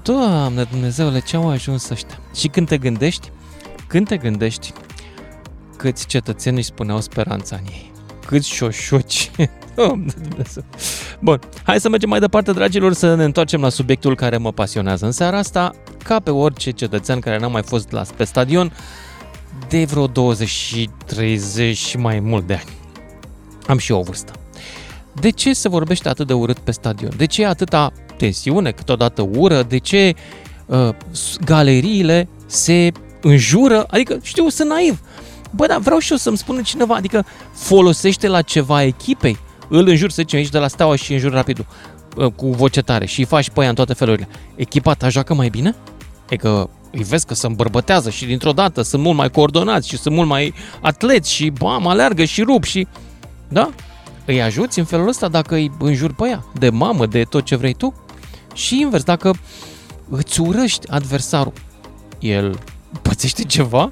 Doamne 0.03 0.63
Dumnezeule, 0.63 1.19
ce 1.19 1.35
au 1.35 1.49
ajuns 1.49 1.89
ăștia? 1.89 2.19
Și 2.35 2.47
când 2.47 2.67
te 2.67 2.77
gândești, 2.77 3.31
când 3.89 4.07
te 4.07 4.17
gândești 4.17 4.73
câți 5.77 6.07
cetățeni 6.07 6.57
își 6.57 6.65
spuneau 6.65 7.01
speranța 7.01 7.55
în 7.55 7.71
ei, 7.71 7.91
câți 8.25 8.49
șoșoci, 8.49 9.31
Doamne 9.75 10.13
Dumnezeu. 10.29 10.63
Bun, 11.19 11.39
hai 11.63 11.79
să 11.79 11.89
mergem 11.89 12.09
mai 12.09 12.19
departe, 12.19 12.51
dragilor, 12.51 12.93
să 12.93 13.15
ne 13.15 13.23
întoarcem 13.23 13.61
la 13.61 13.69
subiectul 13.69 14.15
care 14.15 14.37
mă 14.37 14.51
pasionează. 14.51 15.05
În 15.05 15.11
seara 15.11 15.37
asta, 15.37 15.71
ca 16.03 16.19
pe 16.19 16.29
orice 16.29 16.71
cetățean 16.71 17.19
care 17.19 17.39
n-a 17.39 17.47
mai 17.47 17.63
fost 17.63 17.91
la, 17.91 18.03
pe 18.15 18.23
stadion, 18.23 18.73
de 19.69 19.85
vreo 19.85 20.07
20 20.07 20.47
și 20.47 20.89
30 21.05 21.77
și 21.77 21.97
mai 21.97 22.19
mult 22.19 22.47
de 22.47 22.53
ani. 22.53 22.69
Am 23.67 23.77
și 23.77 23.91
eu 23.91 23.99
o 23.99 24.01
vârstă. 24.01 24.31
De 25.13 25.29
ce 25.29 25.53
se 25.53 25.69
vorbește 25.69 26.09
atât 26.09 26.27
de 26.27 26.33
urât 26.33 26.59
pe 26.59 26.71
stadion? 26.71 27.11
De 27.17 27.25
ce 27.25 27.41
e 27.41 27.47
atâta 27.47 27.91
tensiune, 28.17 28.71
câteodată 28.71 29.29
ură? 29.35 29.63
De 29.63 29.77
ce 29.77 30.13
uh, 30.65 30.89
galeriile 31.45 32.27
se 32.45 32.91
înjură? 33.21 33.85
Adică, 33.89 34.19
știu, 34.21 34.49
sunt 34.49 34.69
naiv. 34.69 34.99
Bă, 35.51 35.65
dar 35.65 35.79
vreau 35.79 35.99
și 35.99 36.11
eu 36.11 36.17
să-mi 36.17 36.37
spună 36.37 36.61
cineva, 36.61 36.95
adică 36.95 37.25
folosește 37.53 38.27
la 38.27 38.41
ceva 38.41 38.83
echipei? 38.83 39.37
Îl 39.69 39.87
înjur, 39.87 40.09
să 40.09 40.21
zicem, 40.21 40.39
aici 40.39 40.49
de 40.49 40.57
la 40.57 40.67
Steaua 40.67 40.95
și 40.95 41.13
înjur 41.13 41.31
rapidul 41.31 41.65
uh, 42.15 42.31
cu 42.35 42.47
voce 42.47 42.81
tare 42.81 43.05
și 43.05 43.19
îi 43.19 43.25
faci 43.25 43.49
pe 43.49 43.61
ea 43.61 43.69
în 43.69 43.75
toate 43.75 43.93
felurile. 43.93 44.27
Echipa 44.55 44.93
ta 44.93 45.09
joacă 45.09 45.33
mai 45.33 45.49
bine? 45.49 45.75
E 46.29 46.35
că 46.35 46.69
îi 46.91 47.03
vezi 47.03 47.25
că 47.25 47.33
se 47.33 47.47
îmbărbătează 47.47 48.09
și 48.09 48.25
dintr-o 48.25 48.51
dată 48.51 48.81
sunt 48.81 49.01
mult 49.01 49.17
mai 49.17 49.29
coordonați 49.29 49.87
și 49.87 49.97
sunt 49.97 50.15
mult 50.15 50.27
mai 50.27 50.53
atleți 50.81 51.31
și 51.31 51.49
bam, 51.49 51.87
aleargă 51.87 52.23
și 52.23 52.41
rup 52.41 52.63
și... 52.63 52.87
Da? 53.47 53.69
Îi 54.25 54.41
ajuți 54.41 54.79
în 54.79 54.85
felul 54.85 55.07
ăsta 55.07 55.27
dacă 55.27 55.55
îi 55.55 55.71
înjuri 55.79 56.13
pe 56.13 56.27
ea, 56.27 56.45
de 56.59 56.69
mamă, 56.69 57.05
de 57.05 57.23
tot 57.23 57.43
ce 57.43 57.55
vrei 57.55 57.73
tu? 57.73 57.93
Și 58.53 58.79
invers, 58.79 59.03
dacă 59.03 59.33
îți 60.09 60.39
urăști 60.39 60.89
adversarul, 60.89 61.53
el 62.19 62.59
pățește 63.01 63.43
ceva? 63.43 63.91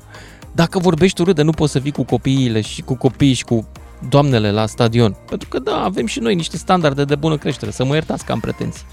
Dacă 0.52 0.80
vorbești 0.80 1.22
urât 1.22 1.36
de 1.36 1.42
nu 1.42 1.52
poți 1.52 1.72
să 1.72 1.80
vii 1.80 1.92
cu 1.92 2.04
copiile 2.04 2.62
și 2.62 2.82
cu 2.82 2.96
copiii 2.96 3.34
și 3.34 3.44
cu 3.44 3.68
doamnele 4.10 4.52
la 4.52 4.66
stadion. 4.66 5.16
Pentru 5.30 5.50
că 5.50 5.60
da, 5.60 5.84
avem 5.84 6.06
și 6.06 6.20
noi 6.20 6.36
niște 6.36 6.58
standarde 6.58 7.04
de 7.04 7.16
bună 7.16 7.38
creștere, 7.38 7.72
să 7.72 7.86
mă 7.86 7.94
iertați 7.94 8.26
că 8.26 8.32
am 8.32 8.40
pretenții. 8.40 8.86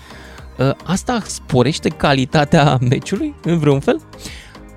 Ă, 0.59 0.77
asta 0.85 1.23
sporește 1.27 1.89
calitatea 1.89 2.79
meciului 2.91 3.35
în 3.43 3.59
vreun 3.59 3.81
fel? 3.81 4.01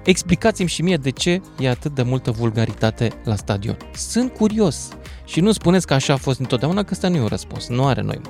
Explicați-mi 0.03 0.69
și 0.69 0.81
mie 0.81 0.97
de 0.97 1.09
ce 1.09 1.41
e 1.59 1.69
atât 1.69 1.95
de 1.95 2.01
multă 2.01 2.31
vulgaritate 2.31 3.11
la 3.23 3.35
stadion. 3.35 3.77
Sunt 3.93 4.33
curios. 4.33 4.89
Și 5.27 5.39
nu 5.41 5.51
spuneți 5.51 5.87
că 5.87 5.93
așa 5.93 6.13
a 6.13 6.17
fost 6.17 6.39
întotdeauna, 6.39 6.81
că 6.81 6.89
ăsta 6.91 7.09
nu 7.09 7.15
e 7.15 7.19
un 7.19 7.27
răspuns. 7.27 7.69
Nu 7.69 7.85
are 7.85 8.01
noi. 8.01 8.21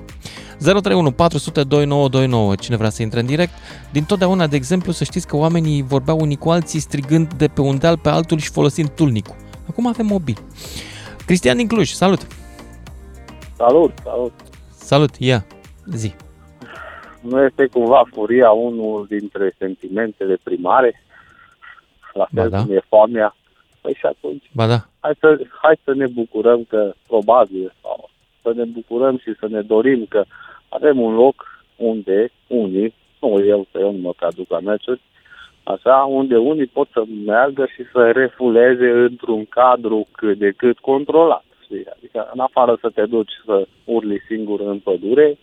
031 0.59 1.11
400 1.11 1.63
2929. 1.63 2.55
Cine 2.55 2.77
vrea 2.77 2.89
să 2.89 3.01
intre 3.01 3.19
în 3.19 3.25
direct? 3.25 3.51
Din 3.91 4.03
totdeauna, 4.03 4.47
de 4.47 4.55
exemplu, 4.55 4.91
să 4.91 5.03
știți 5.03 5.27
că 5.27 5.35
oamenii 5.35 5.81
vorbeau 5.81 6.19
unii 6.19 6.37
cu 6.37 6.49
alții 6.49 6.79
strigând 6.79 7.33
de 7.33 7.47
pe 7.47 7.61
un 7.61 7.77
deal 7.77 7.97
pe 7.97 8.09
altul 8.09 8.37
și 8.37 8.51
folosind 8.51 8.89
tulnicul. 8.89 9.35
Acum 9.69 9.87
avem 9.87 10.05
mobil. 10.05 10.37
Cristian 11.25 11.57
din 11.57 11.67
Cluj, 11.67 11.89
salut! 11.89 12.27
Salut, 13.55 13.91
salut! 14.03 14.33
Salut, 14.69 15.15
ia, 15.17 15.45
zi! 15.85 16.13
Nu 17.21 17.43
este 17.43 17.65
cumva 17.65 18.03
furia 18.13 18.49
unul 18.51 19.05
dintre 19.09 19.55
sentimentele 19.57 20.39
primare? 20.43 21.01
La 22.13 22.27
fel 22.33 22.49
da. 22.49 22.61
cum 22.63 22.75
e 22.75 22.85
foamea? 22.87 23.35
Păi 23.88 23.95
și 23.99 24.05
atunci, 24.05 24.43
ba 24.53 24.67
da. 24.67 24.79
hai 24.99 25.15
să, 25.19 25.39
hai 25.61 25.79
să 25.83 25.93
ne 25.93 26.07
bucurăm 26.07 26.63
că, 26.69 26.93
probabil, 27.07 27.73
sau 27.81 28.09
să 28.41 28.51
ne 28.55 28.63
bucurăm 28.63 29.17
și 29.17 29.35
să 29.39 29.47
ne 29.49 29.61
dorim 29.61 30.05
că 30.09 30.23
avem 30.69 31.01
un 31.01 31.13
loc 31.15 31.35
unde 31.75 32.31
unii, 32.47 32.93
nu 33.19 33.45
eu, 33.45 33.67
că 33.71 33.79
eu 33.79 33.91
nu 33.91 33.97
mă 33.97 34.13
aduc 34.19 34.49
la 34.49 34.59
meciuri, 34.59 35.01
așa, 35.63 35.95
unde 36.09 36.38
unii 36.38 36.65
pot 36.65 36.88
să 36.93 37.03
meargă 37.25 37.65
și 37.75 37.83
să 37.91 38.11
refuleze 38.11 38.89
într-un 38.89 39.45
cadru 39.45 40.07
cât 40.11 40.38
de 40.38 40.51
cât 40.51 40.79
controlat. 40.79 41.45
Știi? 41.63 41.85
Adică, 41.95 42.29
în 42.33 42.39
afară 42.39 42.77
să 42.81 42.89
te 42.89 43.05
duci 43.05 43.31
să 43.45 43.67
urli 43.83 44.21
singur 44.27 44.59
în 44.59 44.79
pădure, 44.79 45.38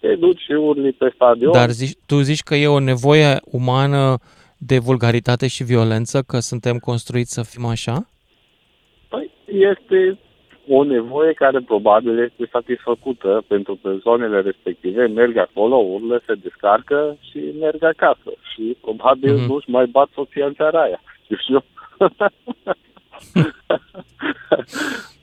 te 0.00 0.14
duci 0.14 0.40
și 0.40 0.52
urli 0.52 0.92
pe 0.92 1.12
stadion. 1.14 1.52
Dar 1.52 1.70
zici, 1.70 1.98
tu 2.06 2.20
zici 2.20 2.42
că 2.42 2.54
e 2.54 2.66
o 2.66 2.80
nevoie 2.80 3.40
umană 3.44 4.18
de 4.62 4.78
vulgaritate 4.78 5.46
și 5.48 5.64
violență, 5.64 6.22
că 6.22 6.38
suntem 6.38 6.76
construiți 6.78 7.32
să 7.32 7.42
fim 7.42 7.64
așa? 7.64 8.06
Păi, 9.08 9.30
este 9.46 10.18
o 10.68 10.84
nevoie 10.84 11.32
care 11.32 11.60
probabil 11.60 12.18
este 12.18 12.48
satisfăcută 12.52 13.44
pentru 13.48 13.76
persoanele 13.76 14.40
respective, 14.40 15.06
merg 15.06 15.36
acolo, 15.36 15.76
urlă, 15.76 16.22
se 16.26 16.34
descarcă 16.34 17.16
și 17.30 17.38
merg 17.60 17.82
acasă. 17.84 18.30
Și 18.52 18.76
probabil 18.80 19.34
mm-hmm. 19.34 19.46
nu-și 19.46 19.70
mai 19.70 19.86
bat 19.86 20.08
soția 20.14 20.46
în 20.46 20.54
seara 20.56 20.82
aia. 20.82 21.00
Știu 21.22 21.36
eu. 21.48 21.64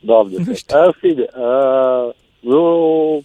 Doamne. 0.10 0.36
În 0.68 0.92
fine, 1.00 1.26
uh, 1.38 2.10
nu 2.40 3.24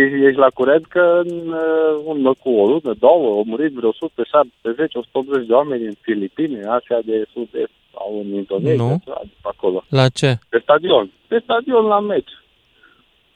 ești, 0.00 0.24
ești 0.26 0.38
la 0.38 0.50
curent 0.54 0.86
că 0.86 1.20
în 1.24 1.48
uh, 1.48 2.02
urmă 2.04 2.34
cu 2.42 2.50
o 2.50 2.66
lună, 2.66 2.94
două, 2.98 3.26
au 3.36 3.44
murit 3.46 3.72
vreo 3.72 3.88
170, 3.88 4.94
180 4.94 5.46
de 5.46 5.52
oameni 5.52 5.84
în 5.86 5.94
Filipine, 6.00 6.64
Asia 6.66 6.98
de 7.04 7.24
Sud-Est 7.32 7.70
sau 7.94 8.18
în 8.24 8.34
Indonezia, 8.34 8.84
Nu. 8.84 9.00
ceva 9.04 9.20
de 9.22 9.30
pe 9.42 9.48
acolo. 9.56 9.84
La 9.88 10.08
ce? 10.08 10.38
Pe 10.48 10.58
stadion. 10.62 11.10
Pe 11.28 11.38
stadion 11.42 11.84
la 11.84 12.00
meci. 12.00 12.30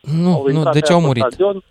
Nu, 0.01 0.45
nu, 0.53 0.63
de 0.73 0.81
ce 0.81 0.93
au 0.93 0.99
pe 1.01 1.07
murit? 1.07 1.23
Stadion, 1.23 1.63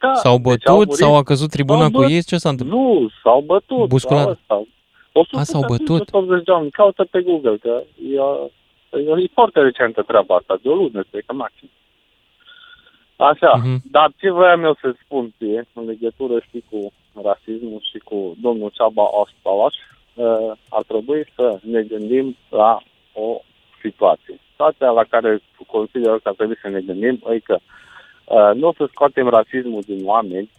da, 0.00 0.14
S-au 0.14 0.34
deci 0.36 0.42
bătut 0.44 0.66
au 0.68 0.76
murit. 0.76 0.92
sau 0.92 1.14
a 1.16 1.22
căzut 1.22 1.50
tribuna 1.50 1.80
S-au 1.80 1.90
cu 1.90 2.04
băt- 2.04 2.10
ei? 2.10 2.22
Ce 2.22 2.36
s-a 2.36 2.48
întâmplat? 2.48 2.78
Nu, 2.78 3.08
s-au 3.22 3.40
bătut. 3.46 3.88
Busculat. 3.88 4.38
sau 4.46 4.66
ăsta. 5.14 5.38
A, 5.38 5.42
s-au 5.42 5.64
bătut? 5.68 6.00
180 6.00 6.44
de 6.44 6.50
oameni. 6.50 6.70
Caută 6.70 7.04
pe 7.10 7.20
Google, 7.22 7.56
că 7.56 7.82
e, 8.12 8.14
e, 8.98 9.22
e 9.22 9.30
foarte 9.34 9.60
recentă 9.60 10.02
treaba 10.02 10.34
asta, 10.36 10.58
de 10.62 10.68
o 10.68 10.74
lună, 10.74 11.04
cred 11.10 11.22
că 11.26 11.32
maxim. 11.34 11.70
Așa, 13.20 13.52
Mhm. 13.56 13.82
dar 13.90 14.12
ce 14.16 14.30
voiam 14.30 14.64
eu 14.64 14.74
să 14.80 14.94
spun 15.04 15.34
ție, 15.38 15.66
în 15.72 15.84
legătură 15.84 16.40
și 16.50 16.64
cu 16.70 16.92
rasismul 17.22 17.80
și 17.90 17.98
cu 17.98 18.36
domnul 18.40 18.70
Ceaba 18.74 19.08
Ospalaș, 19.20 19.74
uh, 20.14 20.52
ar 20.68 20.82
trebui 20.86 21.26
să 21.34 21.58
ne 21.62 21.82
gândim 21.82 22.36
la 22.48 22.82
o 23.12 23.40
situație. 23.82 24.38
Situația 24.50 24.90
la 24.90 25.04
care 25.04 25.40
consider 25.66 26.10
că 26.10 26.28
ar 26.28 26.34
trebui 26.34 26.56
să 26.62 26.68
ne 26.68 26.80
gândim 26.80 27.20
e 27.30 27.38
că 27.38 27.58
uh, 28.24 28.50
nu 28.54 28.68
o 28.68 28.72
să 28.76 28.86
scoatem 28.90 29.28
rasismul 29.28 29.82
din 29.86 30.00
oameni 30.04 30.50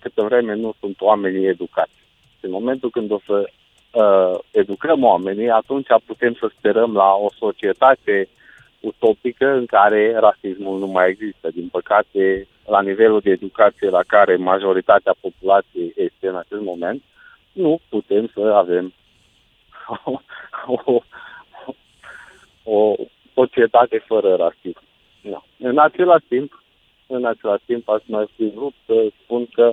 câtă 0.00 0.22
vreme 0.22 0.54
nu 0.54 0.74
sunt 0.80 1.00
oamenii 1.00 1.46
educați. 1.46 1.98
În 2.40 2.50
momentul 2.50 2.90
când 2.90 3.10
o 3.10 3.18
să 3.26 3.50
uh, 3.92 4.38
educăm 4.50 5.04
oamenii, 5.04 5.50
atunci 5.50 5.86
putem 6.06 6.34
să 6.34 6.50
sperăm 6.58 6.92
la 6.94 7.10
o 7.12 7.28
societate 7.38 8.28
utopică 8.84 9.46
în 9.50 9.66
care 9.66 10.16
rasismul 10.18 10.78
nu 10.78 10.86
mai 10.86 11.08
există. 11.08 11.50
Din 11.50 11.68
păcate, 11.68 12.46
la 12.66 12.80
nivelul 12.82 13.20
de 13.20 13.30
educație 13.30 13.88
la 13.88 14.02
care 14.06 14.36
majoritatea 14.36 15.14
populației 15.20 15.92
este 15.96 16.28
în 16.28 16.36
acest 16.36 16.60
moment, 16.60 17.02
nu 17.52 17.80
putem 17.88 18.30
să 18.34 18.40
avem 18.40 18.92
o, 20.66 20.82
o, 20.84 21.02
o 22.64 22.94
societate 23.34 23.98
fără 24.06 24.34
rasism. 24.34 24.82
No. 25.20 25.42
În 25.58 25.78
același 25.78 26.24
timp, 26.28 26.62
în 27.06 27.24
același 27.24 27.64
timp, 27.66 27.88
aș 27.88 28.02
mai 28.06 28.26
fi 28.36 28.52
vrut 28.54 28.74
să 28.86 29.06
spun 29.22 29.46
că 29.46 29.72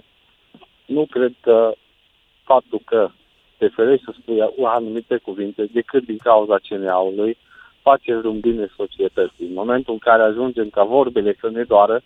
nu 0.86 1.06
cred 1.10 1.34
că 1.42 1.74
faptul 2.44 2.82
că 2.86 3.10
te 3.58 3.68
ferești 3.68 4.06
să 4.06 4.14
spui 4.20 4.40
anumite 4.64 5.18
cuvinte 5.18 5.66
decât 5.72 6.06
din 6.06 6.18
cauza 6.18 6.58
CNA-ului 6.70 7.38
face 7.82 8.16
vreun 8.16 8.40
bine 8.40 8.72
societății. 8.76 9.46
În 9.48 9.54
momentul 9.54 9.94
în 9.94 10.00
care 10.00 10.24
ajungem 10.24 10.70
ca 10.70 10.84
vorbele 10.84 11.38
să 11.40 11.50
ne 11.50 11.64
doară, 11.64 12.02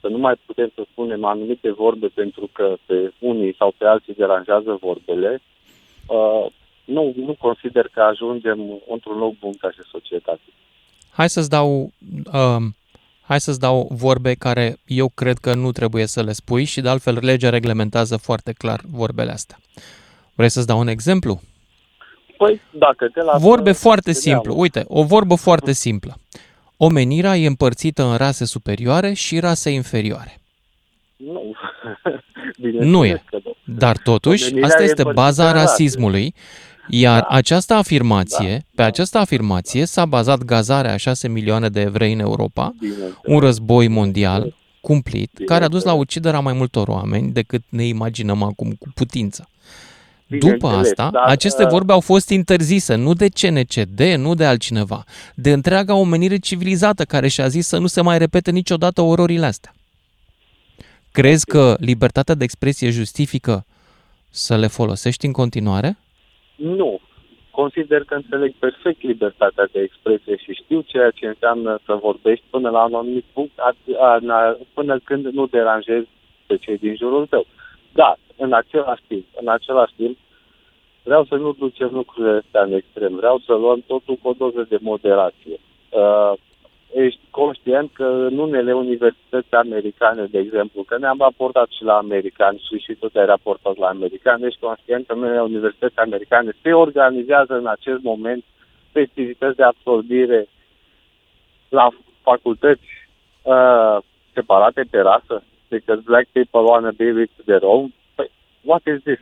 să 0.00 0.08
nu 0.08 0.18
mai 0.18 0.34
putem 0.46 0.70
să 0.74 0.82
spunem 0.90 1.24
anumite 1.24 1.70
vorbe 1.72 2.06
pentru 2.06 2.48
că 2.52 2.76
pe 2.86 3.12
unii 3.18 3.54
sau 3.58 3.74
pe 3.78 3.84
alții 3.84 4.14
deranjează 4.14 4.78
vorbele, 4.80 5.40
uh, 6.06 6.46
nu, 6.84 7.12
nu 7.16 7.34
consider 7.38 7.88
că 7.92 8.00
ajungem 8.00 8.80
într-un 8.88 9.18
loc 9.18 9.38
bun 9.38 9.52
ca 9.60 9.70
și 9.70 9.80
societate. 9.90 10.40
Hai 11.10 11.28
să-ți 11.28 11.50
dau, 11.50 11.90
um, 12.32 12.74
Hai 13.28 13.40
să-ți 13.40 13.60
dau 13.60 13.88
vorbe 13.90 14.34
care 14.34 14.76
eu 14.86 15.08
cred 15.08 15.38
că 15.38 15.54
nu 15.54 15.72
trebuie 15.72 16.06
să 16.06 16.22
le 16.22 16.32
spui 16.32 16.64
și 16.64 16.80
de 16.80 16.88
altfel 16.88 17.18
legea 17.20 17.50
reglementează 17.50 18.16
foarte 18.16 18.52
clar 18.52 18.80
vorbele 18.90 19.30
astea. 19.30 19.58
Vrei 20.34 20.48
să-ți 20.48 20.66
dau 20.66 20.78
un 20.78 20.88
exemplu? 20.88 21.40
Păi, 22.38 22.60
dacă 22.70 23.08
te 23.12 23.22
lasă... 23.22 23.38
Vorbe 23.38 23.72
foarte 23.72 24.12
te 24.12 24.18
simplu. 24.18 24.42
deamă. 24.42 24.60
Uite, 24.60 24.84
o 24.88 25.02
vorbă 25.02 25.34
foarte 25.34 25.72
simplă. 25.72 26.16
Omenirea 26.76 27.36
e 27.36 27.46
împărțită 27.46 28.04
în 28.04 28.16
rase 28.16 28.44
superioare 28.44 29.12
și 29.12 29.38
rase 29.38 29.70
inferioare. 29.70 30.40
Nu. 31.16 31.54
Nu 32.80 33.04
e. 33.04 33.22
Că 33.26 33.38
nu. 33.44 33.56
Dar 33.64 33.96
totuși, 33.96 34.44
Omenirea 34.44 34.64
asta 34.64 34.82
e 34.82 34.84
este 34.84 35.02
împărțită 35.02 35.12
baza 35.12 35.46
în 35.46 35.52
rase. 35.52 35.64
rasismului, 35.64 36.34
iar 36.88 37.26
această 37.28 37.74
afirmație, 37.74 38.64
pe 38.74 38.82
această 38.82 39.18
afirmație 39.18 39.84
s-a 39.84 40.06
bazat 40.06 40.44
gazarea 40.44 40.92
a 40.92 40.96
6 40.96 41.28
milioane 41.28 41.68
de 41.68 41.80
evrei 41.80 42.12
în 42.12 42.18
Europa, 42.18 42.74
un 43.24 43.38
război 43.38 43.88
mondial 43.88 44.54
cumplit, 44.80 45.30
care 45.46 45.64
a 45.64 45.68
dus 45.68 45.84
la 45.84 45.92
uciderea 45.92 46.40
mai 46.40 46.52
multor 46.52 46.88
oameni 46.88 47.32
decât 47.32 47.62
ne 47.68 47.84
imaginăm 47.84 48.42
acum 48.42 48.70
cu 48.70 48.88
putință. 48.94 49.48
După 50.28 50.46
Bineînțeles, 50.46 50.88
asta, 50.88 51.10
dar, 51.10 51.24
aceste 51.26 51.62
uh, 51.62 51.68
vorbe 51.68 51.92
au 51.92 52.00
fost 52.00 52.30
interzise, 52.30 52.94
nu 52.94 53.12
de 53.12 53.28
CNCD, 53.28 54.00
nu 54.00 54.34
de 54.34 54.44
altcineva, 54.44 55.04
de 55.34 55.52
întreaga 55.52 55.94
omenire 55.94 56.36
civilizată 56.36 57.04
care 57.04 57.28
și-a 57.28 57.46
zis 57.48 57.66
să 57.66 57.78
nu 57.78 57.86
se 57.86 58.02
mai 58.02 58.18
repete 58.18 58.50
niciodată 58.50 59.00
ororile 59.00 59.46
astea. 59.46 59.72
Crezi 61.12 61.46
că 61.46 61.76
libertatea 61.78 62.34
de 62.34 62.44
expresie 62.44 62.90
justifică 62.90 63.64
să 64.30 64.56
le 64.56 64.66
folosești 64.66 65.26
în 65.26 65.32
continuare? 65.32 65.98
Nu. 66.56 67.00
Consider 67.50 68.04
că 68.04 68.14
înțeleg 68.14 68.54
perfect 68.58 69.02
libertatea 69.02 69.68
de 69.72 69.80
expresie 69.80 70.36
și 70.36 70.60
știu 70.62 70.80
ceea 70.80 71.10
ce 71.10 71.26
înseamnă 71.26 71.78
să 71.86 71.98
vorbești 72.02 72.44
până 72.50 72.70
la 72.70 72.84
un 72.84 72.94
anumit 72.94 73.24
punct, 73.32 73.58
a, 73.58 73.76
a, 73.98 74.20
a, 74.28 74.56
până 74.74 75.00
când 75.04 75.26
nu 75.26 75.46
deranjezi 75.46 76.08
pe 76.46 76.56
cei 76.56 76.78
din 76.78 76.96
jurul 76.96 77.26
tău. 77.26 77.46
Dar, 77.92 78.18
în 78.38 78.52
același 78.52 79.02
timp, 79.08 79.24
în 79.40 79.48
același 79.48 79.94
timp, 79.96 80.18
vreau 81.02 81.24
să 81.24 81.34
nu 81.34 81.52
ducem 81.52 81.90
lucrurile 81.92 82.36
astea 82.36 82.62
în 82.62 82.72
extrem. 82.72 83.14
Vreau 83.14 83.38
să 83.46 83.52
luăm 83.54 83.84
totul 83.86 84.16
cu 84.22 84.28
o 84.28 84.32
doză 84.32 84.66
de 84.68 84.78
moderație. 84.80 85.56
Uh, 85.88 86.32
ești 86.92 87.20
conștient 87.30 87.90
că 87.92 88.04
în 88.04 88.38
unele 88.38 88.72
universități 88.72 89.54
americane, 89.54 90.24
de 90.24 90.38
exemplu, 90.38 90.82
că 90.82 90.98
ne-am 90.98 91.18
raportat 91.20 91.68
și 91.68 91.82
la 91.82 91.96
americani 91.96 92.64
și 92.68 92.78
și 92.84 92.92
tu 92.94 93.08
te-ai 93.08 93.26
raportat 93.26 93.76
la 93.76 93.86
americani, 93.86 94.46
ești 94.46 94.60
conștient 94.60 95.06
că 95.06 95.12
în 95.12 95.22
unele 95.22 95.42
universități 95.42 95.98
americane 95.98 96.50
se 96.62 96.72
organizează 96.72 97.54
în 97.54 97.66
acest 97.66 98.02
moment 98.02 98.44
festivități 98.92 99.56
de 99.56 99.62
absorbire 99.62 100.48
la 101.68 101.88
facultăți 102.22 102.88
uh, 103.42 103.98
separate 104.34 104.82
pe 104.90 104.98
rasă, 104.98 105.42
because 105.68 106.02
black 106.04 106.28
people 106.32 106.60
wanna 106.60 106.92
be 106.96 107.10
with 107.12 107.32
their 107.44 107.62
own. 107.62 107.92
Păi, 108.68 108.76
what 108.76 108.82
is 108.96 109.02
this? 109.02 109.18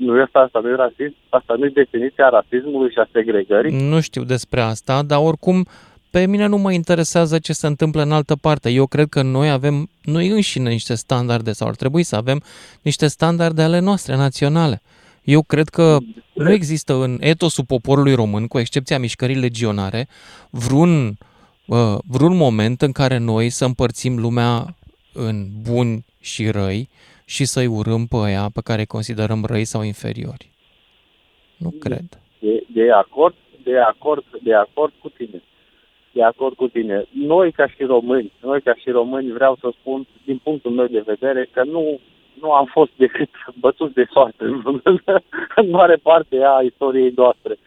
Nu 0.00 0.20
este 0.20 0.38
asta, 0.38 0.60
nu 0.62 0.68
e 0.68 0.74
rasism? 0.74 1.14
Asta 1.28 1.54
nu 1.58 1.64
e 1.64 1.70
definiția 1.74 2.28
rasismului 2.28 2.90
și 2.90 2.98
a 2.98 3.08
segregării? 3.12 3.88
Nu 3.88 4.00
știu 4.00 4.24
despre 4.24 4.60
asta, 4.60 5.02
dar 5.02 5.18
oricum 5.22 5.66
pe 6.10 6.26
mine 6.26 6.46
nu 6.46 6.56
mă 6.56 6.72
interesează 6.72 7.38
ce 7.38 7.52
se 7.52 7.66
întâmplă 7.66 8.02
în 8.02 8.12
altă 8.12 8.36
parte. 8.36 8.70
Eu 8.70 8.86
cred 8.86 9.08
că 9.08 9.22
noi 9.22 9.50
avem, 9.50 9.88
noi 10.02 10.28
înșine 10.28 10.70
niște 10.70 10.94
standarde 10.94 11.52
sau 11.52 11.68
ar 11.68 11.74
trebui 11.74 12.02
să 12.02 12.16
avem 12.16 12.42
niște 12.82 13.06
standarde 13.06 13.62
ale 13.62 13.78
noastre 13.78 14.16
naționale. 14.16 14.82
Eu 15.24 15.42
cred 15.42 15.68
că 15.68 15.98
nu 16.34 16.52
există 16.52 16.94
în 17.02 17.16
etosul 17.20 17.64
poporului 17.64 18.14
român, 18.14 18.46
cu 18.46 18.58
excepția 18.58 18.98
mișcării 18.98 19.36
legionare, 19.36 20.08
vreun, 20.50 21.18
uh, 21.66 21.98
vreun 22.06 22.36
moment 22.36 22.82
în 22.82 22.92
care 22.92 23.18
noi 23.18 23.50
să 23.50 23.64
împărțim 23.64 24.18
lumea 24.18 24.76
în 25.12 25.46
buni 25.62 26.04
și 26.20 26.50
răi 26.50 26.88
și 27.34 27.44
să-i 27.44 27.66
urâm 27.66 28.06
pe 28.06 28.16
aia 28.24 28.50
pe 28.54 28.60
care 28.64 28.80
îi 28.80 28.94
considerăm 28.96 29.44
răi 29.44 29.64
sau 29.64 29.82
inferiori. 29.82 30.50
Nu 31.56 31.70
cred. 31.70 32.06
De, 32.38 32.64
de 32.66 32.90
acord, 32.92 33.34
de 33.64 33.78
acord, 33.78 34.24
de 34.42 34.54
acord 34.54 34.92
cu 35.02 35.08
tine. 35.08 35.42
De 36.12 36.22
acord 36.22 36.54
cu 36.56 36.68
tine. 36.68 37.06
Noi 37.10 37.52
ca 37.52 37.66
și 37.68 37.82
români, 37.82 38.32
noi 38.42 38.60
ca 38.62 38.74
și 38.74 38.90
români 38.90 39.32
vreau 39.32 39.56
să 39.60 39.68
spun, 39.80 40.06
din 40.24 40.40
punctul 40.42 40.70
meu 40.70 40.86
de 40.86 41.02
vedere, 41.06 41.48
că 41.52 41.62
nu, 41.64 42.00
nu 42.40 42.52
am 42.52 42.66
fost 42.72 42.90
decât 42.96 43.28
bătuți 43.62 43.94
de 43.94 44.06
soartă 44.12 44.44
în, 44.44 44.80
în 45.60 45.70
mare 45.70 45.96
parte 45.96 46.36
a 46.44 46.60
istoriei 46.62 47.12
noastre. 47.16 47.58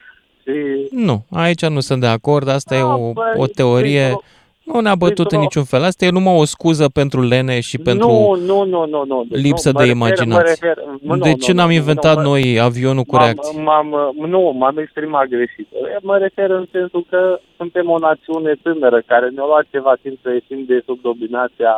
Și 0.41 0.88
Nu, 0.91 1.26
aici 1.32 1.66
nu 1.66 1.80
sunt 1.80 1.99
de 1.99 2.07
acord, 2.07 2.47
asta 2.47 2.76
e 2.76 2.82
o, 2.82 3.11
băi, 3.14 3.34
o 3.36 3.45
teorie, 3.45 4.03
printr-o- 4.03 4.24
nu 4.64 4.80
ne-a 4.80 4.95
bătut 4.95 5.18
în 5.18 5.26
printr-o- 5.26 5.39
niciun 5.41 5.64
fel. 5.64 5.84
Asta 5.84 6.05
e 6.05 6.09
numai 6.09 6.36
o 6.38 6.45
scuză 6.45 6.89
pentru 6.89 7.22
lene 7.22 7.59
și 7.59 7.78
pentru 7.78 8.07
nu, 8.07 8.36
nu, 8.45 8.64
nu, 8.66 8.86
nu, 8.86 9.03
nu. 9.05 9.26
lipsă 9.30 9.72
nu, 9.72 9.74
mă 9.78 9.80
de 9.84 9.89
refer- 9.89 9.95
imaginație. 9.95 10.34
Mă 10.36 10.41
refer, 10.41 10.78
nu, 11.01 11.18
de 11.18 11.30
nu, 11.30 11.36
ce 11.38 11.51
nu, 11.51 11.57
n-am 11.57 11.68
nu, 11.68 11.74
inventat 11.74 12.16
nu, 12.16 12.22
mă- 12.22 12.28
noi 12.28 12.59
avionul 12.59 13.03
cu 13.03 13.16
m-am- 13.16 13.24
reacții? 13.24 13.59
M-am, 13.59 13.88
nu, 14.28 14.55
m-am 14.57 14.78
exprimat 14.78 15.26
greșit. 15.28 15.68
Mă 16.01 16.18
refer 16.18 16.49
în 16.49 16.66
sensul 16.72 17.05
că 17.09 17.39
suntem 17.57 17.89
o 17.89 17.97
națiune 17.97 18.53
tânără 18.64 19.01
care 19.05 19.30
ne-a 19.30 19.45
luat 19.45 19.66
ceva 19.72 19.93
timp 20.01 20.18
să 20.22 20.30
ieșim 20.32 20.66
de 20.68 20.82
sub 20.86 21.01
dominația 21.01 21.74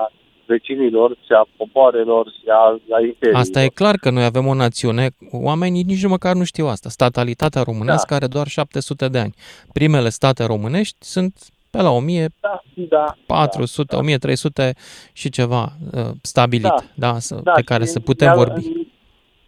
vecinilor 0.47 1.09
și 1.11 1.31
a 1.31 1.45
popoarelor 1.57 2.25
și 2.27 2.43
a, 2.49 2.63
a 2.95 2.99
imperiilor. 3.05 3.41
Asta 3.41 3.63
e 3.63 3.67
clar 3.67 3.95
că 3.95 4.09
noi 4.09 4.23
avem 4.23 4.45
o 4.47 4.53
națiune, 4.53 5.09
oamenii 5.31 5.83
nici 5.83 6.05
măcar 6.05 6.33
nu 6.35 6.43
știu 6.43 6.65
asta. 6.67 6.89
Statalitatea 6.89 7.61
românească 7.61 8.05
Da. 8.09 8.15
are 8.15 8.27
doar 8.27 8.47
700 8.47 9.07
de 9.07 9.17
ani. 9.19 9.33
Primele 9.73 10.09
state 10.09 10.43
românești 10.45 10.95
sunt 10.99 11.33
pe 11.75 11.81
la 11.81 11.89
1400, 11.91 13.83
Da, 13.89 13.95
da, 13.95 13.97
1300 13.97 14.73
și 15.13 15.29
ceva 15.29 15.71
uh, 15.93 16.01
stabilit, 16.21 16.63
Da. 16.67 16.75
da, 16.95 17.19
să, 17.19 17.39
da, 17.43 17.51
pe 17.51 17.61
care 17.61 17.83
și 17.83 17.89
să 17.89 17.99
putem 17.99 18.27
ne-a- 18.27 18.35
vorbi. 18.35 18.63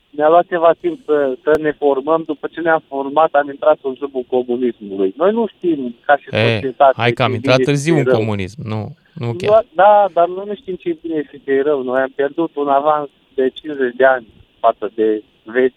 Ne-a 0.09 0.29
luat 0.29 0.45
ceva 0.47 0.71
timp 0.81 0.99
să, 1.05 1.37
să 1.43 1.59
ne 1.61 1.71
formăm. 1.77 2.23
După 2.25 2.47
ce 2.51 2.59
ne-am 2.59 2.83
format, 2.87 3.29
am 3.33 3.49
intrat 3.49 3.77
în 3.83 3.95
jubul 3.97 4.25
comunismului. 4.29 5.13
Noi 5.17 5.31
nu 5.31 5.47
știm, 5.57 5.95
ca 6.05 6.17
și 6.17 6.27
E, 6.35 6.53
societate, 6.55 6.93
hai 6.95 7.11
că 7.11 7.23
am 7.23 7.29
ce 7.29 7.35
intrat 7.35 7.55
bine 7.57 7.67
și 7.67 7.71
târziu 7.73 7.93
ce 7.93 7.99
în 7.99 8.05
rău. 8.05 8.17
comunism, 8.17 8.61
nu, 8.67 8.95
nu 9.13 9.33
chiar. 9.33 9.49
Da, 9.51 9.65
Da, 9.83 10.07
dar 10.13 10.27
noi 10.27 10.43
nu 10.47 10.55
știm 10.55 10.75
ce 10.75 10.89
e 10.89 10.97
bine 11.01 11.21
și 11.31 11.41
ce 11.45 11.51
e 11.51 11.61
rău. 11.61 11.83
Noi 11.83 12.01
am 12.01 12.11
pierdut 12.15 12.55
un 12.55 12.67
avans 12.67 13.09
de 13.35 13.49
50 13.49 13.95
de 13.95 14.05
ani 14.05 14.27
față 14.59 14.91
de 14.95 15.23
vechi. 15.43 15.73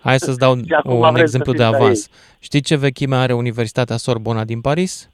Hai 0.00 0.18
să-ți 0.18 0.38
dau 0.38 0.56
Și 0.56 0.72
acum 0.72 0.92
un 0.94 1.00
vrem 1.00 1.14
să 1.14 1.20
exemplu 1.20 1.52
fim 1.52 1.60
de 1.60 1.68
ca 1.70 1.76
avans. 1.76 2.08
Știi 2.38 2.60
ce 2.60 2.76
vechime 2.76 3.16
are 3.16 3.32
Universitatea 3.34 3.96
Sorbona 3.96 4.44
din 4.44 4.60
Paris? 4.60 5.10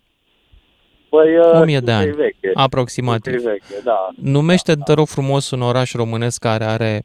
Păi, 1.11 1.39
uh, 1.39 1.61
1000 1.61 1.81
de 1.81 1.85
știu 1.85 1.85
că 1.85 1.91
e 1.91 1.95
ani, 1.95 2.11
veche. 2.11 2.51
aproximativ. 2.55 3.33
Știu 3.33 3.45
că 3.49 3.55
e 3.55 3.59
veche, 3.69 3.83
da. 3.85 4.09
Numește, 4.17 4.75
te 4.75 4.93
rog 4.93 5.07
frumos, 5.07 5.51
un 5.51 5.63
oraș 5.63 5.93
românesc 5.93 6.41
care 6.41 6.65
are 6.65 7.03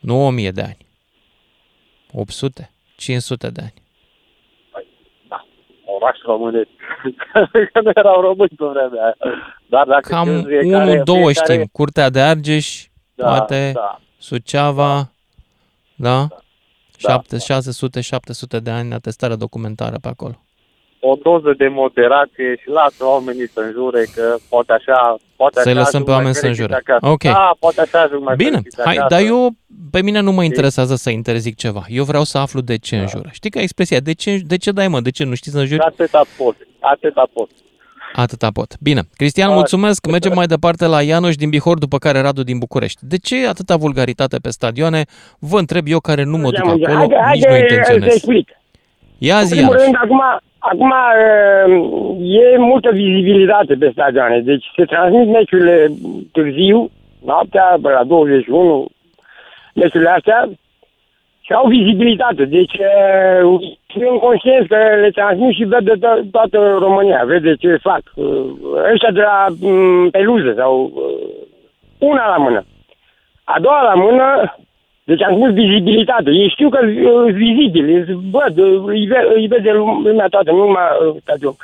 nu 0.00 0.26
1000 0.26 0.50
de 0.50 0.60
ani, 0.62 0.76
800, 2.12 2.70
500 2.96 3.48
de 3.50 3.60
ani. 3.60 3.74
Oraș 6.00 6.18
românesc. 6.24 6.68
că 7.72 7.80
nu 7.80 7.90
erau 7.94 8.20
români 8.20 8.48
pe 8.56 8.64
vremea 8.64 9.02
aia. 9.04 9.16
Dar 9.66 9.86
dacă 9.86 10.08
Cam 10.08 10.26
știu 10.26 10.48
fiecare- 10.48 10.90
unul, 10.90 11.04
două 11.04 11.30
fiecare- 11.30 11.52
știm. 11.52 11.68
Curtea 11.72 12.10
de 12.10 12.20
Argeș, 12.20 12.84
Da, 13.14 13.26
poate 13.26 13.70
da. 13.74 14.00
Suceava, 14.18 15.10
da? 15.94 16.26
Da. 17.02 17.22
600-700 17.22 18.60
de 18.62 18.70
ani 18.70 18.92
atestare 18.92 19.36
documentară 19.36 19.96
pe 20.02 20.08
acolo. 20.08 20.40
O 21.10 21.14
doză 21.22 21.54
de 21.62 21.68
moderație 21.68 22.48
și 22.60 22.68
lasă 22.78 23.00
oamenii 23.14 23.48
să 23.54 23.60
înjure 23.66 24.02
că 24.14 24.24
poate 24.48 24.72
așa... 24.72 25.16
Poate 25.36 25.60
Să-i 25.60 25.72
așa 25.72 25.80
lăsăm 25.80 26.00
ajung 26.00 26.04
pe 26.04 26.10
mai 26.10 26.18
oameni 26.18 26.34
să 26.34 26.40
fericiți 26.40 26.62
înjure. 26.62 26.82
acasă. 26.86 27.12
Ok. 27.12 27.22
Da, 27.22 27.56
poate 27.58 27.80
așa 27.80 27.98
ajung 28.00 28.22
mai 28.24 28.36
Bine, 28.36 28.50
fericiți 28.50 28.82
hai, 28.84 28.96
acasă. 28.96 29.14
dar 29.14 29.22
eu, 29.32 29.50
pe 29.90 30.02
mine 30.02 30.20
nu 30.20 30.32
mă 30.32 30.44
interesează 30.44 30.94
să 30.94 31.10
interzic 31.10 31.56
ceva. 31.56 31.82
Eu 31.88 32.04
vreau 32.04 32.24
să 32.24 32.38
aflu 32.38 32.60
de 32.60 32.76
ce 32.78 32.94
Da. 32.96 33.00
înjură. 33.02 33.28
Știi 33.32 33.50
că 33.50 33.58
expresia, 33.58 34.00
de 34.00 34.12
ce, 34.12 34.40
de 34.46 34.56
ce 34.56 34.70
dai 34.70 34.88
mă, 34.88 35.00
de 35.00 35.10
ce 35.10 35.24
nu 35.24 35.34
știi 35.34 35.50
să 35.50 35.58
înjuri? 35.58 35.80
Atâta 35.80 36.22
pot, 36.36 36.56
atâta 36.80 37.28
pot. 37.32 37.48
Atâta 38.14 38.48
pot. 38.50 38.74
Bine. 38.80 39.02
Cristian, 39.16 39.48
Da. 39.48 39.54
mulțumesc. 39.54 40.06
Mergem 40.06 40.32
mai 40.34 40.46
departe 40.46 40.86
la 40.86 41.02
Ianoș 41.02 41.34
din 41.34 41.48
Bihor, 41.50 41.78
după 41.78 41.98
care 41.98 42.20
Radu 42.20 42.42
din 42.42 42.58
București. 42.58 43.00
De 43.02 43.16
ce 43.18 43.46
atâta 43.48 43.76
vulgaritate 43.76 44.36
pe 44.38 44.50
stadioane? 44.50 45.04
Vă 45.38 45.58
întreb 45.58 45.84
eu 45.88 46.00
care 46.00 46.22
nu 46.22 46.36
mă 46.36 46.50
duc 46.50 46.64
Hai, 46.66 46.80
acolo, 46.84 46.98
hai, 46.98 47.24
hai 47.24 47.34
nici 47.36 47.44
nu 47.44 47.50
că 47.50 47.56
intenționez. 47.58 48.08
să 48.08 48.14
explic. 48.14 48.48
Ia 49.18 49.38
În 49.38 49.44
zi, 49.46 49.54
primul 49.54 49.68
Ianoș. 49.70 49.84
rând, 49.84 49.96
acum, 50.02 50.20
acum 50.70 50.90
uh, 50.90 52.44
e 52.52 52.56
multă 52.58 52.90
vizibilitate 52.92 53.74
pe 53.74 53.90
stadioane. 53.92 54.40
Deci 54.40 54.64
se 54.76 54.84
transmit 54.84 55.28
meciurile 55.28 55.86
târziu, 56.32 56.90
noaptea, 57.24 57.78
pe 57.82 57.88
la 57.90 58.04
21, 58.04 58.86
meciurile 59.74 60.10
astea, 60.10 60.48
și 61.40 61.52
au 61.52 61.68
vizibilitate. 61.68 62.44
Deci 62.44 62.72
uh, 62.72 63.76
sunt 63.86 64.20
conștient 64.20 64.68
că 64.68 64.76
le 65.00 65.10
transmit 65.10 65.54
și 65.54 65.64
vede 65.64 65.92
to- 65.92 66.30
toată 66.30 66.76
România, 66.78 67.22
vede 67.24 67.54
ce 67.54 67.78
fac. 67.82 68.02
Uh, 68.14 68.44
Ăștia 68.92 69.10
de 69.10 69.20
la 69.20 69.46
um, 69.60 70.10
peluză 70.10 70.54
sau 70.56 70.92
uh, 70.94 71.28
una 71.98 72.28
la 72.28 72.36
mână. 72.36 72.64
A 73.44 73.60
doua 73.60 73.82
la 73.82 73.94
mână, 73.94 74.56
deci 75.08 75.22
am 75.22 75.34
spus 75.36 75.52
vizibilitate. 75.52 76.30
Ei 76.30 76.48
știu 76.48 76.68
că 76.68 76.78
uh, 76.86 76.92
sunt 77.02 77.34
vizibili, 77.44 77.94
îți 78.00 78.12
văd, 78.36 78.58
uh, 78.58 78.82
îi, 78.86 79.06
ve- 79.06 79.30
îi 79.34 79.46
vede 79.46 79.70
lum- 79.72 80.02
lumea 80.06 80.26
toată, 80.28 80.50
nu 80.50 80.56
numai 80.56 80.82
uh, 81.06 81.14
stadion. 81.20 81.54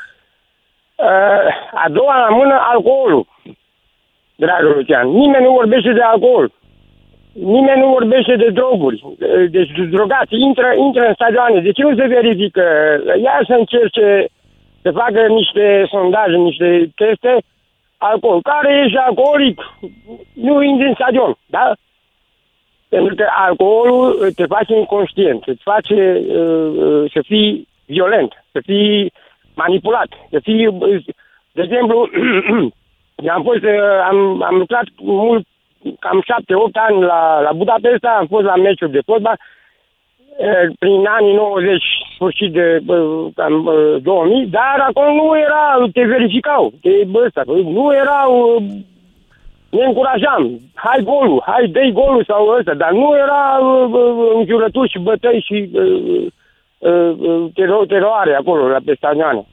Uh, 0.96 1.48
a 1.84 1.86
doua 1.90 2.16
la 2.28 2.28
mână, 2.36 2.56
alcoolul. 2.72 3.26
dragă 4.36 4.68
Lucian. 4.68 5.08
Nimeni 5.08 5.44
nu 5.44 5.52
vorbește 5.52 5.92
de 5.92 6.00
alcool. 6.02 6.50
Nimeni 7.32 7.80
nu 7.80 7.88
vorbește 7.88 8.36
de 8.36 8.48
droguri. 8.50 9.04
Deci 9.50 9.70
drogați 9.90 10.34
intră, 10.34 10.66
intră 10.76 11.06
în 11.06 11.14
stadioane. 11.14 11.60
De 11.60 11.72
ce 11.72 11.82
nu 11.82 11.94
se 11.96 12.06
verifică? 12.06 12.64
Ia 13.22 13.40
să 13.46 13.54
încerce 13.58 14.26
să 14.82 14.90
facă 14.90 15.26
niște 15.26 15.86
sondaje, 15.90 16.36
niște 16.36 16.90
teste 16.94 17.42
alcool. 17.98 18.42
Care 18.42 18.82
ești 18.84 18.96
alcoolic? 18.96 19.58
Nu 20.34 20.62
intri 20.62 20.86
în 20.88 20.94
stadion, 20.94 21.34
da? 21.46 21.72
Pentru 22.96 23.14
că 23.14 23.26
alcoolul 23.46 24.32
te 24.36 24.46
face 24.46 24.74
inconștient, 24.76 25.42
îți 25.46 25.62
face 25.62 26.22
uh, 26.28 26.68
uh, 26.84 27.10
să 27.12 27.20
fii 27.26 27.68
violent, 27.86 28.32
să 28.52 28.60
fii 28.64 29.12
manipulat, 29.54 30.08
să 30.30 30.38
fii... 30.42 30.66
Uh, 30.66 31.04
de 31.52 31.62
exemplu, 31.62 32.08
am 33.36 33.42
fost, 33.42 33.62
uh, 33.62 34.00
am, 34.10 34.42
am 34.42 34.56
lucrat 34.56 34.86
mult, 34.96 35.46
cam 35.98 36.22
șapte-opt 36.24 36.76
ani 36.76 37.00
la, 37.02 37.40
la 37.40 37.52
Budapesta, 37.52 38.16
am 38.18 38.26
fost 38.26 38.44
la 38.44 38.56
meciuri 38.56 38.92
de 38.92 39.06
fotbal, 39.06 39.38
uh, 39.38 40.74
prin 40.78 41.06
anii 41.06 41.34
90, 41.34 41.82
sfârșit 42.14 42.52
de 42.52 42.80
uh, 42.86 43.26
cam 43.34 43.66
uh, 43.66 44.02
2000, 44.02 44.46
dar 44.46 44.76
acolo 44.88 45.12
nu 45.12 45.38
era, 45.38 45.88
te 45.92 46.02
verificau, 46.04 46.72
te, 46.82 46.90
bă, 47.06 47.22
ăsta, 47.26 47.42
nu 47.46 47.94
erau 47.94 48.54
uh, 48.54 48.62
ne 49.76 49.84
încurajam, 49.84 50.42
hai 50.74 51.00
golul, 51.02 51.42
hai 51.46 51.66
dă 51.66 51.80
golul 51.92 52.24
sau 52.24 52.56
ăsta, 52.58 52.74
dar 52.74 52.92
nu 52.92 53.16
era 53.16 53.58
uh, 53.60 53.90
uh, 53.92 54.30
înjurături 54.34 54.90
și 54.90 54.98
bătăi 54.98 55.44
și 55.48 55.70
uh, 55.72 56.26
uh, 56.78 57.12
uh, 57.18 57.44
tero- 57.54 57.86
teroare 57.88 58.34
acolo, 58.34 58.68
la 58.68 58.78
pe 58.84 58.94
stadioane. 58.94 59.46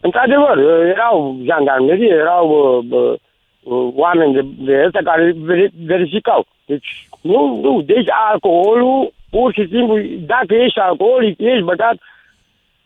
Într-adevăr, 0.00 0.56
uh, 0.56 0.88
erau 0.94 1.36
jandarmerie, 1.44 2.14
erau 2.14 2.46
uh, 2.48 2.98
uh, 3.00 3.14
uh, 3.62 3.92
oameni 3.94 4.32
de, 4.32 4.42
de 4.58 4.82
ăsta 4.86 5.00
care 5.04 5.32
veri- 5.32 5.72
verificau. 5.86 6.44
Deci, 6.66 7.08
nu, 7.20 7.60
nu, 7.62 7.80
deci 7.80 8.08
alcoolul, 8.30 9.12
pur 9.30 9.52
și 9.52 9.66
simplu, 9.68 9.98
dacă 10.26 10.54
ești 10.54 10.78
alcoolic, 10.78 11.40
ești 11.40 11.62
băgat, 11.62 11.96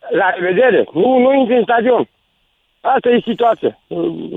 la 0.09 0.29
revedere, 0.37 0.87
nu, 0.93 1.17
nu 1.17 1.33
intri 1.33 1.57
în 1.57 1.63
stadion. 1.63 2.07
Asta 2.81 3.09
e 3.09 3.21
situația. 3.25 3.79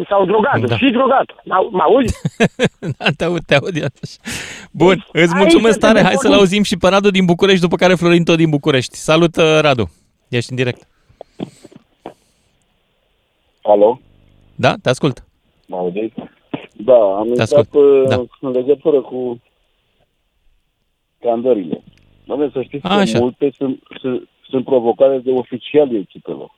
S-au 0.08 0.24
drogat, 0.26 0.60
da. 0.60 0.76
și 0.76 0.90
drogat. 0.90 1.24
Mă 1.70 1.82
auzi? 1.82 2.14
da, 2.98 3.06
te 3.16 3.24
aud, 3.24 3.44
te 3.46 3.54
aud, 3.54 3.74
Iată. 3.76 4.00
Bun, 4.72 5.06
îți 5.12 5.32
Aici 5.34 5.42
mulțumesc 5.42 5.78
te 5.78 5.86
tare. 5.86 6.00
Hai 6.02 6.12
să-l 6.12 6.20
vorbim. 6.20 6.38
auzim 6.38 6.62
și 6.62 6.76
pe 6.76 6.88
Radu 6.88 7.10
din 7.10 7.24
București, 7.24 7.60
după 7.60 7.76
care 7.76 7.94
Florin 7.94 8.24
tot 8.24 8.36
din 8.36 8.50
București. 8.50 8.96
Salut, 8.96 9.36
uh, 9.36 9.58
Radu. 9.60 9.90
Ești 10.28 10.50
în 10.50 10.56
direct. 10.56 10.88
Alo? 13.62 14.00
Da, 14.54 14.74
te 14.82 14.88
ascult. 14.88 15.24
Mă 15.66 15.76
auziți? 15.76 16.14
Da, 16.72 16.94
am 17.16 17.22
Te 17.22 17.28
intrat 17.28 17.50
ascult. 17.52 17.74
uh, 17.74 18.08
Da. 18.08 18.24
în 18.40 18.50
legătură 18.50 19.00
cu 19.00 19.40
scandările. 21.18 21.82
Doamne, 22.24 22.50
să 22.52 22.62
știți 22.62 22.82
că 22.86 22.92
Așa. 22.92 23.18
multe 23.18 23.50
sunt, 23.56 23.82
sunt, 24.00 24.28
sunt 24.48 24.64
provocate 24.64 25.18
de 25.18 25.30
oficialii 25.30 25.98
echipelor. 25.98 26.54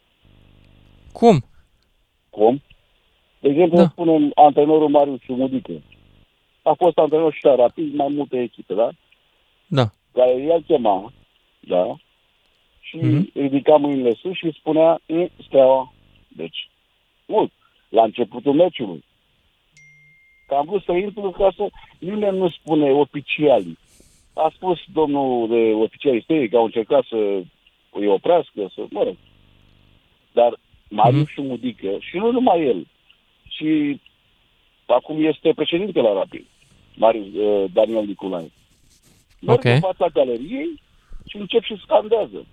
Cum? 1.12 1.44
Cum? 2.36 2.62
De 3.40 3.48
exemplu, 3.48 3.76
da. 3.76 3.88
spunem 3.88 4.30
antrenorul 4.34 4.88
Marius 4.88 5.20
Mudică. 5.26 5.72
A 6.62 6.72
fost 6.72 6.98
antrenor 6.98 7.32
și 7.32 7.44
la 7.44 7.54
Rapid, 7.54 7.94
mai 7.94 8.08
multe 8.08 8.40
echipe, 8.40 8.74
da? 8.74 8.88
Da. 9.66 9.84
Care 10.12 10.30
el 10.30 10.62
chema, 10.66 11.12
da? 11.60 11.96
Și 12.80 12.96
Mhm. 12.96 13.22
mm-hmm. 13.22 13.32
ridica 13.32 13.76
mâinile 13.76 14.14
sus 14.14 14.36
și 14.36 14.56
spunea, 14.58 15.00
e 15.06 15.28
steaua. 15.46 15.92
Deci, 16.28 16.70
mult. 17.26 17.52
La 17.88 18.02
începutul 18.02 18.52
meciului. 18.54 19.04
Că 20.48 20.54
am 20.54 20.66
vrut 20.66 20.82
să 20.82 20.92
intru 20.92 21.30
ca 21.30 21.52
să... 21.56 21.68
Nimeni 21.98 22.38
nu 22.38 22.48
spune 22.48 22.90
oficialii. 22.90 23.78
A 24.34 24.52
spus 24.54 24.78
domnul 24.92 25.48
de 25.48 25.72
oficiali 25.74 26.22
stei 26.22 26.48
că 26.48 26.56
au 26.56 26.64
încercat 26.64 27.04
să 27.04 27.42
îi 27.92 28.06
oprească, 28.06 28.70
să... 28.74 28.84
Mă 28.90 29.02
rog. 29.02 29.16
Dar 30.32 30.58
Marius 30.88 31.28
mm-hmm. 31.30 31.36
Mudică, 31.48 31.88
și 32.00 32.16
nu 32.16 32.30
numai 32.30 32.64
el, 32.66 32.86
și 33.48 34.00
acum 34.86 35.24
este 35.24 35.52
președinte 35.54 36.00
la 36.00 36.12
Rapid, 36.12 36.44
Marius, 36.94 37.26
uh, 37.34 37.64
Daniel 37.72 38.04
Nicolae. 38.06 38.50
Merg 39.40 39.58
Ok. 39.58 39.64
în 39.64 39.80
fața 39.80 40.06
galeriei 40.12 40.82
și 41.26 41.36
încep 41.36 41.62
și 41.62 41.80
scandează. 41.84 42.46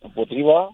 Împotriva 0.00 0.70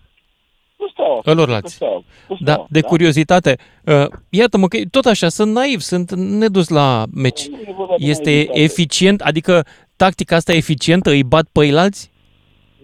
nu 0.78 0.88
steaua. 0.88 1.20
Ălorlalți. 1.26 1.62
Nu 1.62 1.68
steaua, 1.68 2.02
nu 2.28 2.36
Da, 2.40 2.52
steaua, 2.52 2.66
de 2.70 2.80
curiozitate. 2.80 3.56
Uh, 3.84 4.06
Iată-mă 4.30 4.68
că 4.68 4.78
tot 4.90 5.04
așa, 5.04 5.28
sunt 5.28 5.52
naiv, 5.52 5.80
sunt 5.80 6.10
nedus 6.12 6.68
la 6.68 7.04
meci. 7.14 7.40
e 7.44 7.72
vorba 7.76 7.94
de 7.98 8.06
Este 8.06 8.30
naivitate. 8.30 8.60
eficient, 8.60 9.20
adică 9.20 9.66
tactica 9.96 10.36
asta 10.36 10.52
e 10.52 10.56
eficientă, 10.56 11.10
îi 11.10 11.24
bat 11.24 11.46
pe 11.52 11.60
eilalți? 11.64 12.10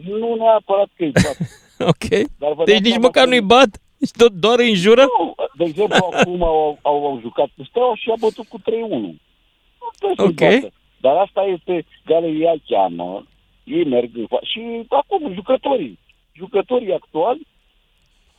Nu 0.08 0.34
neapărat 0.34 0.88
că 0.96 1.04
e 1.04 1.10
bat. 1.14 1.36
Ok. 1.92 2.08
Dar 2.38 2.52
vă 2.52 2.62
Deci 2.64 2.74
dați 2.74 2.82
nici 2.82 2.86
seama 2.96 3.06
măcar 3.06 3.24
că- 3.24 3.28
nu-i 3.28 3.40
bat? 3.40 3.80
Și 4.06 4.12
tot 4.16 4.32
doar 4.32 4.58
îi 4.58 4.68
înjură? 4.70 5.04
Nu, 5.18 5.34
de 5.58 5.64
exemplu, 5.64 6.08
acum 6.12 6.42
au, 6.42 6.78
au, 6.82 7.06
au 7.06 7.18
jucat 7.20 7.48
cu 7.56 7.64
Steaua 7.64 7.94
și 7.94 8.10
a 8.10 8.14
bătut 8.20 8.46
cu 8.48 8.58
3-1. 8.60 8.62
Nu 8.90 9.16
trebuie 9.98 10.16
să-i 10.16 10.48
Ok. 10.48 10.60
bată. 10.60 10.72
Dar 11.00 11.16
asta 11.16 11.42
este, 11.42 11.84
galeria 12.06 12.54
cheamă, 12.68 13.26
ei 13.64 13.84
merg 13.84 14.10
în 14.16 14.24
fa- 14.26 14.46
și 14.52 14.60
acum 14.88 15.32
jucătorii, 15.34 15.98
jucătorii 16.32 16.92
actuali, 16.92 17.46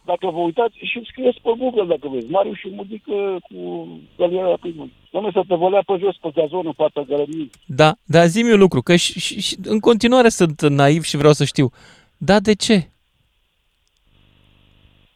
dacă 0.06 0.28
vă 0.30 0.40
uitați 0.40 0.76
și 0.84 1.02
scrieți 1.10 1.40
pe 1.44 1.52
Google 1.58 1.86
dacă 1.86 2.08
vezi, 2.08 2.30
Mariu 2.30 2.54
și 2.54 2.70
Mudică 2.72 3.38
cu 3.42 3.88
galeria 4.18 4.58
primul. 4.60 4.88
Dom'le, 4.88 5.32
să 5.34 5.42
te 5.48 5.56
vălea 5.56 5.82
pe 5.86 5.96
jos 6.00 6.16
pe 6.22 6.30
gazon 6.36 6.66
în 6.66 6.74
fața 6.74 7.02
galeriei. 7.02 7.50
Da, 7.66 7.96
dar 8.04 8.26
zi-mi 8.26 8.52
un 8.52 8.60
lucru, 8.60 8.82
că 8.82 8.96
și, 8.96 9.20
și, 9.20 9.42
și 9.42 9.58
în 9.64 9.80
continuare 9.80 10.30
sunt 10.30 10.62
naiv 10.62 11.04
și 11.04 11.18
vreau 11.18 11.34
să 11.34 11.44
știu. 11.46 11.70
Da, 12.18 12.40
de 12.40 12.56
ce? 12.56 12.90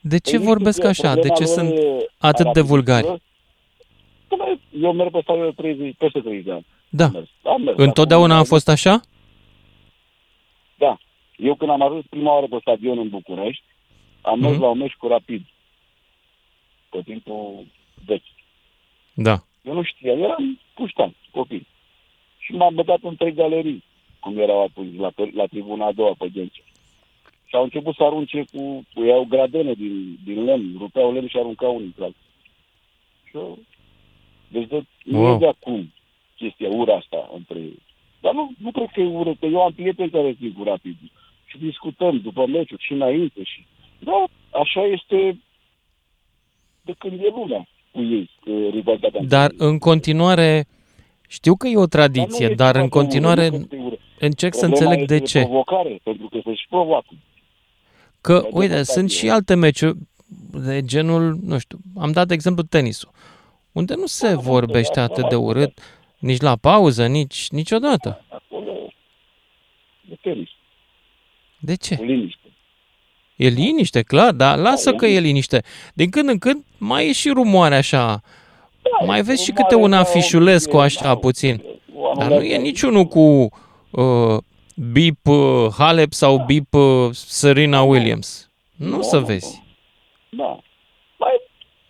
De 0.01 0.17
ce 0.17 0.35
Păi, 0.37 0.45
vorbesc 0.45 0.77
știu, 0.77 0.89
așa? 0.89 1.13
De 1.13 1.19
problema 1.19 1.35
ce 1.35 1.43
lor 1.43 1.53
sunt 1.53 1.69
e 1.77 2.07
atât 2.17 2.35
de 2.43 2.49
arabismul. 2.49 2.67
vulgari? 2.67 3.21
Dom'le, 4.29 4.59
Eu 4.81 4.93
merg 4.93 5.11
pe 5.11 5.19
stadion 5.21 5.45
de 5.45 5.61
30, 5.61 5.95
peste 5.97 6.19
30 6.19 6.43
de 6.43 6.51
ani. 6.51 6.65
Da. 6.89 7.03
Am 7.05 7.11
mers. 7.11 7.29
Am 7.43 7.61
mers. 7.61 7.77
Întotdeauna 7.77 8.33
Acum, 8.33 8.45
a 8.45 8.47
fost 8.47 8.69
așa? 8.69 9.01
Da. 10.77 10.97
Eu 11.37 11.55
când 11.55 11.71
am 11.71 11.81
ajuns 11.81 12.05
prima 12.09 12.33
oară 12.33 12.45
pe 12.49 12.57
stadion 12.61 12.97
în 12.97 13.09
București, 13.09 13.63
am 14.21 14.39
mers 14.39 14.53
Mhm. 14.53 14.61
la 14.61 14.69
un 14.69 14.77
meci 14.77 14.93
cu 14.93 15.07
Rapid. 15.07 15.41
Pe 16.89 17.01
timpul 17.05 17.65
vechi. 18.05 18.23
Da. 19.13 19.43
Eu 19.61 19.73
nu 19.73 19.83
știam, 19.83 20.23
eram 20.23 20.59
puștan, 20.73 21.15
copil. 21.31 21.67
Și 22.37 22.51
m-am 22.51 22.75
băgat 22.75 22.99
în 23.01 23.15
trei 23.15 23.33
galerii, 23.33 23.83
cum 24.19 24.37
erau 24.39 24.63
atunci, 24.63 24.99
la, 24.99 25.11
la 25.33 25.45
tribuna 25.45 25.85
a 25.85 25.91
doua 25.91 26.13
pe 26.17 26.27
Ghencea. 26.33 26.61
Și 27.51 27.57
au 27.57 27.63
început 27.63 27.95
să 27.95 28.03
arunce 28.03 28.43
cu, 28.53 28.83
cu 28.93 29.03
iau 29.03 29.23
gradene 29.29 29.73
din, 29.73 30.19
din 30.25 30.43
lemn, 30.43 30.75
rupeau 30.77 31.13
lemn 31.13 31.27
și 31.27 31.37
aruncau 31.37 31.75
unii 31.75 31.93
pe 31.97 32.03
alții. 32.03 32.29
Și 33.29 33.35
eu, 33.37 33.59
deci 34.47 34.67
de, 34.67 34.83
nu 35.03 35.19
Wow. 35.21 35.35
e 35.35 35.37
de 35.37 35.47
acum 35.47 35.91
chestia, 36.37 36.69
ura 36.69 36.95
asta 36.95 37.29
între 37.35 37.59
ei. 37.59 37.79
Dar 38.21 38.33
nu, 38.33 38.51
nu 38.57 38.71
cred 38.71 38.89
că 38.93 38.99
e 39.01 39.05
ură, 39.05 39.33
că 39.39 39.45
eu 39.45 39.61
am 39.61 39.71
prieteni 39.71 40.09
care 40.09 40.33
țin 40.39 40.53
cu 40.57 40.63
rapid. 40.63 40.95
Și 41.45 41.57
discutăm 41.57 42.19
după 42.19 42.47
meciuri 42.47 42.83
și 42.83 42.91
înainte. 42.93 43.43
Și, 43.43 43.65
da, 43.99 44.25
așa 44.59 44.81
este 44.85 45.39
de 46.81 46.93
când 46.97 47.19
e 47.21 47.27
lumea 47.27 47.67
cu 47.91 48.01
ei, 48.01 48.29
cu 48.43 48.49
rivalitatea. 48.73 49.21
Dar 49.27 49.51
în 49.57 49.77
continuare, 49.77 50.65
știu 51.27 51.55
că 51.55 51.67
e 51.67 51.77
o 51.77 51.85
tradiție, 51.85 52.45
e 52.45 52.53
dar 52.53 52.71
ceva 52.71 52.83
în 52.83 52.89
de 52.89 52.95
ură, 52.95 53.01
continuare 53.03 53.43
nu 53.49 53.57
cred 53.57 53.67
că 53.69 53.75
e 53.75 53.79
ură. 53.85 53.97
încerc 54.19 54.53
să 54.53 54.65
Problema 54.67 54.89
înțeleg 54.89 55.07
de 55.07 55.15
este 55.15 55.27
ce. 55.39 55.43
provocare, 55.45 55.99
pentru 56.03 56.27
că 56.27 56.39
să-și 56.43 56.65
provoacă. 56.69 57.09
Că, 58.21 58.33
Mergem 58.33 58.49
uite, 58.53 58.77
în 58.77 58.83
sunt 58.83 59.09
stadion. 59.11 59.17
și 59.17 59.29
alte 59.29 59.53
meciuri 59.55 59.97
de 60.51 60.81
genul, 60.85 61.39
nu 61.45 61.57
știu, 61.57 61.77
am 61.97 62.11
dat 62.11 62.27
de 62.27 62.33
exemplu 62.33 62.63
tenisul, 62.63 63.11
unde 63.71 63.93
nu 63.95 64.05
se 64.05 64.35
vorbește 64.35 64.99
atât 64.99 65.29
de 65.29 65.35
urât, 65.35 65.79
nici 66.19 66.41
la 66.41 66.55
pauză, 66.55 67.05
nici 67.05 67.47
niciodată. 67.49 68.25
Acolo 68.29 68.71
e 70.11 70.15
tenis, 70.21 70.49
De 71.59 71.75
ce? 71.75 71.95
cu 71.95 72.03
liniște. 72.03 72.37
E 73.35 73.47
liniște, 73.47 74.01
clar, 74.01 74.31
dar 74.31 74.57
lasă 74.57 74.93
că 74.93 75.05
e 75.05 75.19
liniște. 75.19 75.63
Din 75.93 76.09
când 76.09 76.29
în 76.29 76.37
când 76.37 76.63
mai 76.77 77.07
e 77.09 77.11
și 77.11 77.29
rumoare 77.29 77.75
așa. 77.75 78.21
Mai 79.05 79.21
vezi 79.21 79.43
și 79.43 79.51
câte 79.51 79.75
un 79.75 79.93
afișulescu 79.93 80.77
așa 80.77 81.15
puțin. 81.15 81.63
Dar 82.17 82.27
nu 82.27 82.41
e 82.41 82.57
niciunul 82.57 83.05
cu 83.05 83.19
uh, 83.89 84.37
bip 84.75 85.27
uh, 85.27 85.67
Halep 85.77 86.11
sau 86.13 86.43
bip 86.45 86.73
uh, 86.73 87.09
Serena 87.11 87.81
Williams. 87.81 88.49
Nu 88.75 89.01
să 89.01 89.19
vezi. 89.19 89.63
Da. 90.29 90.59
Mai, 91.17 91.31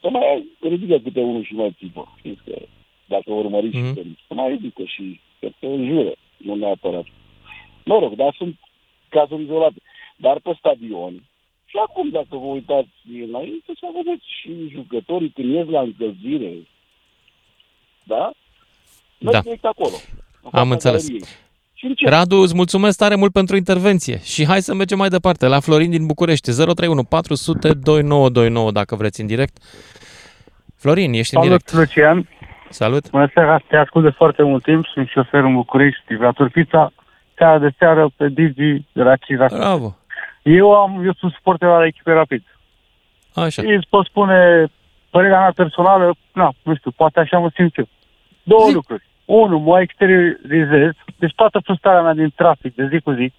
să 0.02 0.10
mai 0.10 0.46
ridică 0.60 0.98
câte 1.00 1.20
unul 1.20 1.44
și 1.44 1.54
mai 1.54 1.76
țipă. 1.78 2.16
Știți 2.18 2.42
că 2.46 2.62
dacă 3.06 3.32
urmăriți 3.34 3.76
Mhm. 3.78 3.86
mm. 3.86 3.90
și 3.94 3.96
tenis, 4.02 4.18
să 4.28 4.34
mai 4.34 4.50
ridică 4.50 4.84
și 4.86 5.20
că 5.40 5.50
te 5.60 5.66
înjură, 5.68 6.12
nu 6.38 6.56
neapărat. 6.56 7.06
Mă 7.86 8.00
rog, 8.00 8.14
dar 8.16 8.34
sunt 8.38 8.60
cazuri 9.10 9.44
izolate. 9.44 9.82
Dar 10.16 10.40
pe 10.40 10.56
stadion, 10.58 11.14
și 11.66 11.78
acum 11.78 12.10
dacă 12.10 12.28
vă 12.30 12.46
uitați 12.46 12.90
înainte, 13.28 13.72
să 13.80 13.88
vedeți 13.96 14.24
și 14.42 14.68
jucătorii 14.72 15.30
când 15.30 15.54
ies 15.54 15.68
la 15.68 15.82
încălzire, 15.82 16.54
da? 18.04 18.32
Noi 19.18 19.34
Da. 19.34 19.40
direct 19.42 19.66
acolo. 19.66 19.96
în 20.42 20.50
Am 20.60 20.68
fața 20.68 20.74
înțeles. 20.74 21.08
galeriei. 21.08 21.30
Și 21.82 21.88
încep. 21.88 22.10
Radu, 22.10 22.36
îți 22.36 22.56
mulțumesc 22.56 22.98
tare 22.98 23.16
mult 23.16 23.32
pentru 23.32 23.56
intervenție 23.56 24.20
și 24.24 24.46
hai 24.46 24.62
să 24.62 24.74
mergem 24.74 24.98
mai 24.98 25.10
departe 25.10 25.48
la 25.48 25.60
Florin 25.60 25.90
din 25.90 26.06
București, 26.06 26.52
031 26.52 27.04
400 27.04 27.74
2929 27.74 28.72
dacă 28.72 28.96
vreți 28.96 29.22
în 29.22 29.28
direct. 29.28 29.58
Florin, 30.76 31.14
ești 31.14 31.36
în 31.36 31.42
Salut, 31.42 31.48
direct. 31.48 31.74
Lucian. 31.74 32.30
Salut. 32.70 33.10
Bună 33.10 33.30
seara, 33.34 33.58
te 33.68 33.76
ascult 33.76 34.04
de 34.04 34.10
foarte 34.10 34.44
mult 34.44 34.64
timp. 34.64 34.86
Sunt 34.94 35.08
șofer 35.08 35.44
în 35.44 35.54
București, 35.54 36.16
viator 36.16 36.50
pizza. 36.50 36.94
Seara 37.38 37.60
de 37.60 37.70
seară 37.78 38.10
pe 38.16 38.28
Digi 38.30 38.86
de 38.92 39.02
la 39.04 39.16
Ciza. 39.16 39.46
Bravo. 39.46 39.98
Eu, 40.44 40.74
am, 40.74 41.06
eu 41.06 41.14
sunt 41.14 41.32
suporter 41.32 41.70
al 41.70 41.86
echipei 41.86 42.14
Rapid. 42.14 42.44
Așa. 43.34 43.62
Și 43.62 43.68
îți 43.68 43.88
pot 43.90 44.06
spune 44.06 44.66
părerea 45.10 45.40
mea 45.40 45.54
personală, 45.56 46.16
na, 46.34 46.52
nu 46.64 46.76
știu, 46.76 46.92
poate 46.92 47.20
așa 47.20 47.38
mă 47.38 47.50
simt 47.56 47.78
eu. 47.78 47.88
Două 48.44 48.68
Zi. 48.68 48.74
lucruri. 48.74 49.10
Unu, 49.34 49.58
mă 49.58 49.82
exteriorizez, 49.82 50.92
deci 51.18 51.34
toată 51.36 51.60
frustrarea 51.64 52.02
mea 52.02 52.14
din 52.14 52.34
trafic 52.36 52.76
de 52.76 52.88
zi 52.92 53.00
cu 53.00 53.12
zi, 53.12 53.34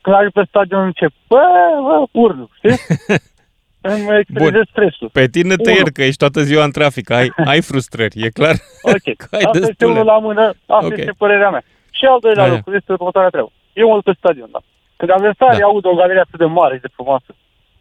când 0.00 0.16
ajung 0.16 0.32
pe 0.32 0.44
stadion 0.48 0.84
încep, 0.84 1.12
bă, 1.28 1.42
bă, 1.82 2.06
urlu, 2.10 2.50
știi? 2.56 2.76
Îmi 3.92 4.18
exteriorizez 4.18 4.66
stresul. 4.70 5.08
Pe 5.12 5.26
tine 5.26 5.54
te 5.56 5.70
Unu. 5.70 5.78
iert 5.78 5.92
că 5.94 6.02
ești 6.02 6.16
toată 6.16 6.40
ziua 6.40 6.64
în 6.64 6.70
trafic, 6.70 7.10
ai, 7.10 7.28
ai 7.52 7.60
frustrări, 7.60 8.22
e 8.24 8.28
clar. 8.28 8.54
Ok, 8.82 9.06
Că 9.20 9.26
ai 9.36 9.42
asta 9.44 9.58
este 9.58 9.66
destule. 9.66 9.90
unul 9.92 10.04
la 10.04 10.18
mână, 10.18 10.44
asta 10.66 10.86
Ok. 10.86 10.96
este 10.96 11.14
părerea 11.18 11.50
mea. 11.50 11.62
Și 11.90 12.04
al 12.04 12.18
doilea 12.20 12.44
Aia. 12.44 12.52
lucru 12.52 12.74
este 12.74 12.92
următoarea 12.92 13.30
treabă. 13.30 13.52
Eu 13.72 13.88
mă 13.88 13.94
duc 13.94 14.04
pe 14.04 14.14
stadion, 14.18 14.48
da. 14.52 14.60
Când 14.96 15.10
adversarii 15.10 15.58
Da. 15.58 15.64
aud 15.64 15.84
o 15.84 15.94
galerie 15.94 16.20
atât 16.20 16.38
de 16.38 16.44
mare 16.44 16.74
și 16.74 16.80
de 16.86 16.94
frumoasă 16.94 17.30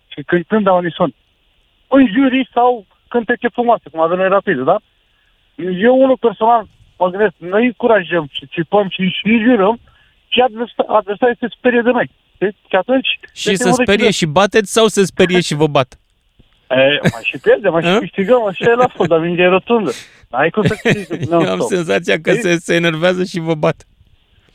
și 0.07 0.21
când 0.29 0.43
cântă 0.47 0.71
unison, 0.71 1.13
în 1.87 2.07
jurii 2.15 2.49
sau 2.53 2.85
cântece 3.07 3.47
frumoase, 3.47 3.89
cum 3.91 3.99
avem 4.01 4.17
noi 4.17 4.27
rapid, 4.27 4.59
da? 4.71 4.77
Eu, 5.87 5.95
unul 6.03 6.17
personal, 6.17 6.67
mă 6.99 7.09
gândesc, 7.09 7.33
noi 7.37 7.65
încurajăm 7.65 8.25
și 8.31 8.47
țipăm 8.53 8.87
și, 8.89 9.01
și 9.09 9.39
jurăm 9.45 9.79
și 10.27 10.39
adversa- 10.47 10.87
adversarii 10.87 11.37
se 11.39 11.47
sperie 11.57 11.81
de 11.81 11.89
noi. 11.91 12.09
știi? 12.35 12.55
Și 12.69 12.75
atunci... 12.75 13.19
Și 13.33 13.49
este 13.51 13.63
să 13.63 13.67
un 13.67 13.73
sperie 13.73 13.93
echilibru. 14.07 14.17
și 14.17 14.25
bateți 14.25 14.71
sau 14.71 14.87
să 14.87 15.03
sperie 15.03 15.41
și 15.41 15.53
vă 15.55 15.67
bat? 15.67 15.99
E, 16.69 16.99
mai 17.01 17.21
și 17.23 17.37
pierdem, 17.37 17.71
mai 17.71 17.83
și 17.83 17.99
câștigăm, 18.05 18.45
așa 18.45 18.71
e 18.71 18.73
la 18.73 18.87
fost, 18.87 19.09
dar 19.09 19.19
mingea 19.19 19.43
e 19.43 19.47
rotundă. 19.47 19.91
N-ai 20.29 20.49
cum 20.49 20.63
să 20.63 20.75
câștigi. 20.81 21.31
Eu 21.31 21.39
am 21.39 21.59
senzația 21.59 22.19
că 22.21 22.33
se, 22.33 22.55
se 22.57 22.75
enervează 22.75 23.23
și 23.23 23.39
vă 23.39 23.55
bat. 23.55 23.87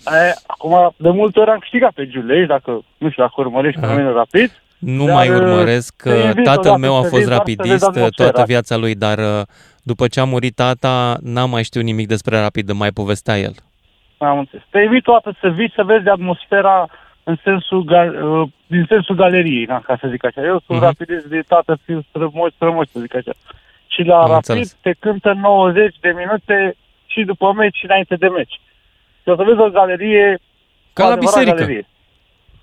E, 0.06 0.32
acum, 0.46 0.94
de 0.96 1.08
multe 1.10 1.40
ori 1.40 1.50
am 1.50 1.58
câștigat 1.58 1.92
pe 1.92 2.06
Giulei, 2.08 2.46
dacă, 2.46 2.70
nu 2.98 3.10
știu, 3.10 3.22
dacă 3.22 3.34
urmărești 3.36 3.78
Aha. 3.78 3.86
fenomenul 3.86 4.14
rapid. 4.14 4.62
Nu 4.84 5.04
Dar, 5.04 5.14
mai 5.14 5.28
uh, 5.28 5.34
urmăresc, 5.36 6.02
te 6.02 6.10
că 6.10 6.16
invit 6.16 6.44
tatăl 6.44 6.60
odată 6.70 6.78
meu 6.78 6.96
a 6.98 7.02
să 7.02 7.08
fost 7.08 7.20
vii 7.22 7.28
doar 7.28 7.36
să 7.38 7.42
vezi 7.46 7.58
rapidist 7.58 7.82
uh, 7.82 7.88
atmosfera. 7.88 8.30
toată 8.30 8.46
viața 8.46 8.76
lui, 8.76 8.94
dar 8.94 9.18
uh, 9.18 9.40
după 9.82 10.06
ce 10.08 10.20
a 10.20 10.24
murit 10.24 10.54
tata, 10.54 11.16
n-am 11.22 11.50
mai 11.50 11.62
știut 11.64 11.84
nimic 11.84 12.06
despre 12.06 12.40
rapid, 12.40 12.70
mai 12.72 12.90
povestea 12.90 13.38
el. 13.38 13.54
Am 14.18 14.38
înțeles. 14.38 14.64
Te 14.70 14.78
invit 14.78 15.02
toată 15.02 15.36
să 15.40 15.48
vii 15.48 15.72
să 15.74 15.82
vezi 15.82 16.08
atmosfera 16.08 16.88
în 17.24 17.36
sensul, 17.42 17.84
gal, 17.84 18.24
uh, 18.24 18.48
din 18.66 18.84
sensul 18.88 19.14
galeriei, 19.14 19.64
na, 19.64 19.80
ca 19.80 19.98
să 20.00 20.08
zic 20.10 20.24
așa. 20.24 20.40
Eu 20.44 20.62
sunt 20.66 20.78
Mhm. 20.78 20.86
rapidist 20.86 21.24
de 21.26 21.40
tată, 21.48 21.78
fiu 21.84 22.04
strămoși, 22.08 22.54
strămoși, 22.54 22.90
să 22.90 22.98
zic 23.00 23.14
așa. 23.16 23.32
Și 23.86 24.02
la 24.02 24.14
Am 24.16 24.20
rapid 24.30 24.36
înțeles. 24.48 24.76
te 24.80 24.92
cântă 24.98 25.32
90 25.32 25.96
de 26.00 26.14
minute 26.16 26.76
și 27.06 27.22
după 27.24 27.52
meci 27.56 27.76
și 27.76 27.84
înainte 27.84 28.14
de 28.14 28.28
meci. 28.28 28.60
Și 29.22 29.28
o 29.28 29.36
să 29.36 29.42
vezi 29.42 29.58
o 29.60 29.70
galerie 29.70 30.38
Ca 30.92 31.02
la 31.02 31.08
o 31.08 31.12
adevărată 31.12 31.38
biserică. 31.40 31.56
Galerie. 31.62 31.86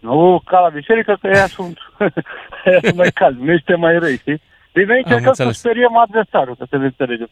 Nu 0.01 0.41
ca 0.45 0.59
la 0.59 0.69
biserică, 0.69 1.17
că 1.21 1.27
ea 1.27 1.47
sunt, 1.47 1.77
ea 2.71 2.79
sunt 2.83 2.95
mai 2.95 3.11
calmi, 3.11 3.43
nu 3.45 3.51
este 3.51 3.75
mai 3.75 3.97
răi, 3.99 4.17
știi? 4.17 4.41
Deci 4.71 4.85
noi 4.87 4.97
încercăm 4.97 5.21
să 5.23 5.27
înțeles. 5.43 5.57
speriem 5.59 5.97
adversarul, 5.97 6.55
că 6.55 6.65
să 6.69 6.77
ne 6.77 6.85
înțelegem. 6.85 7.29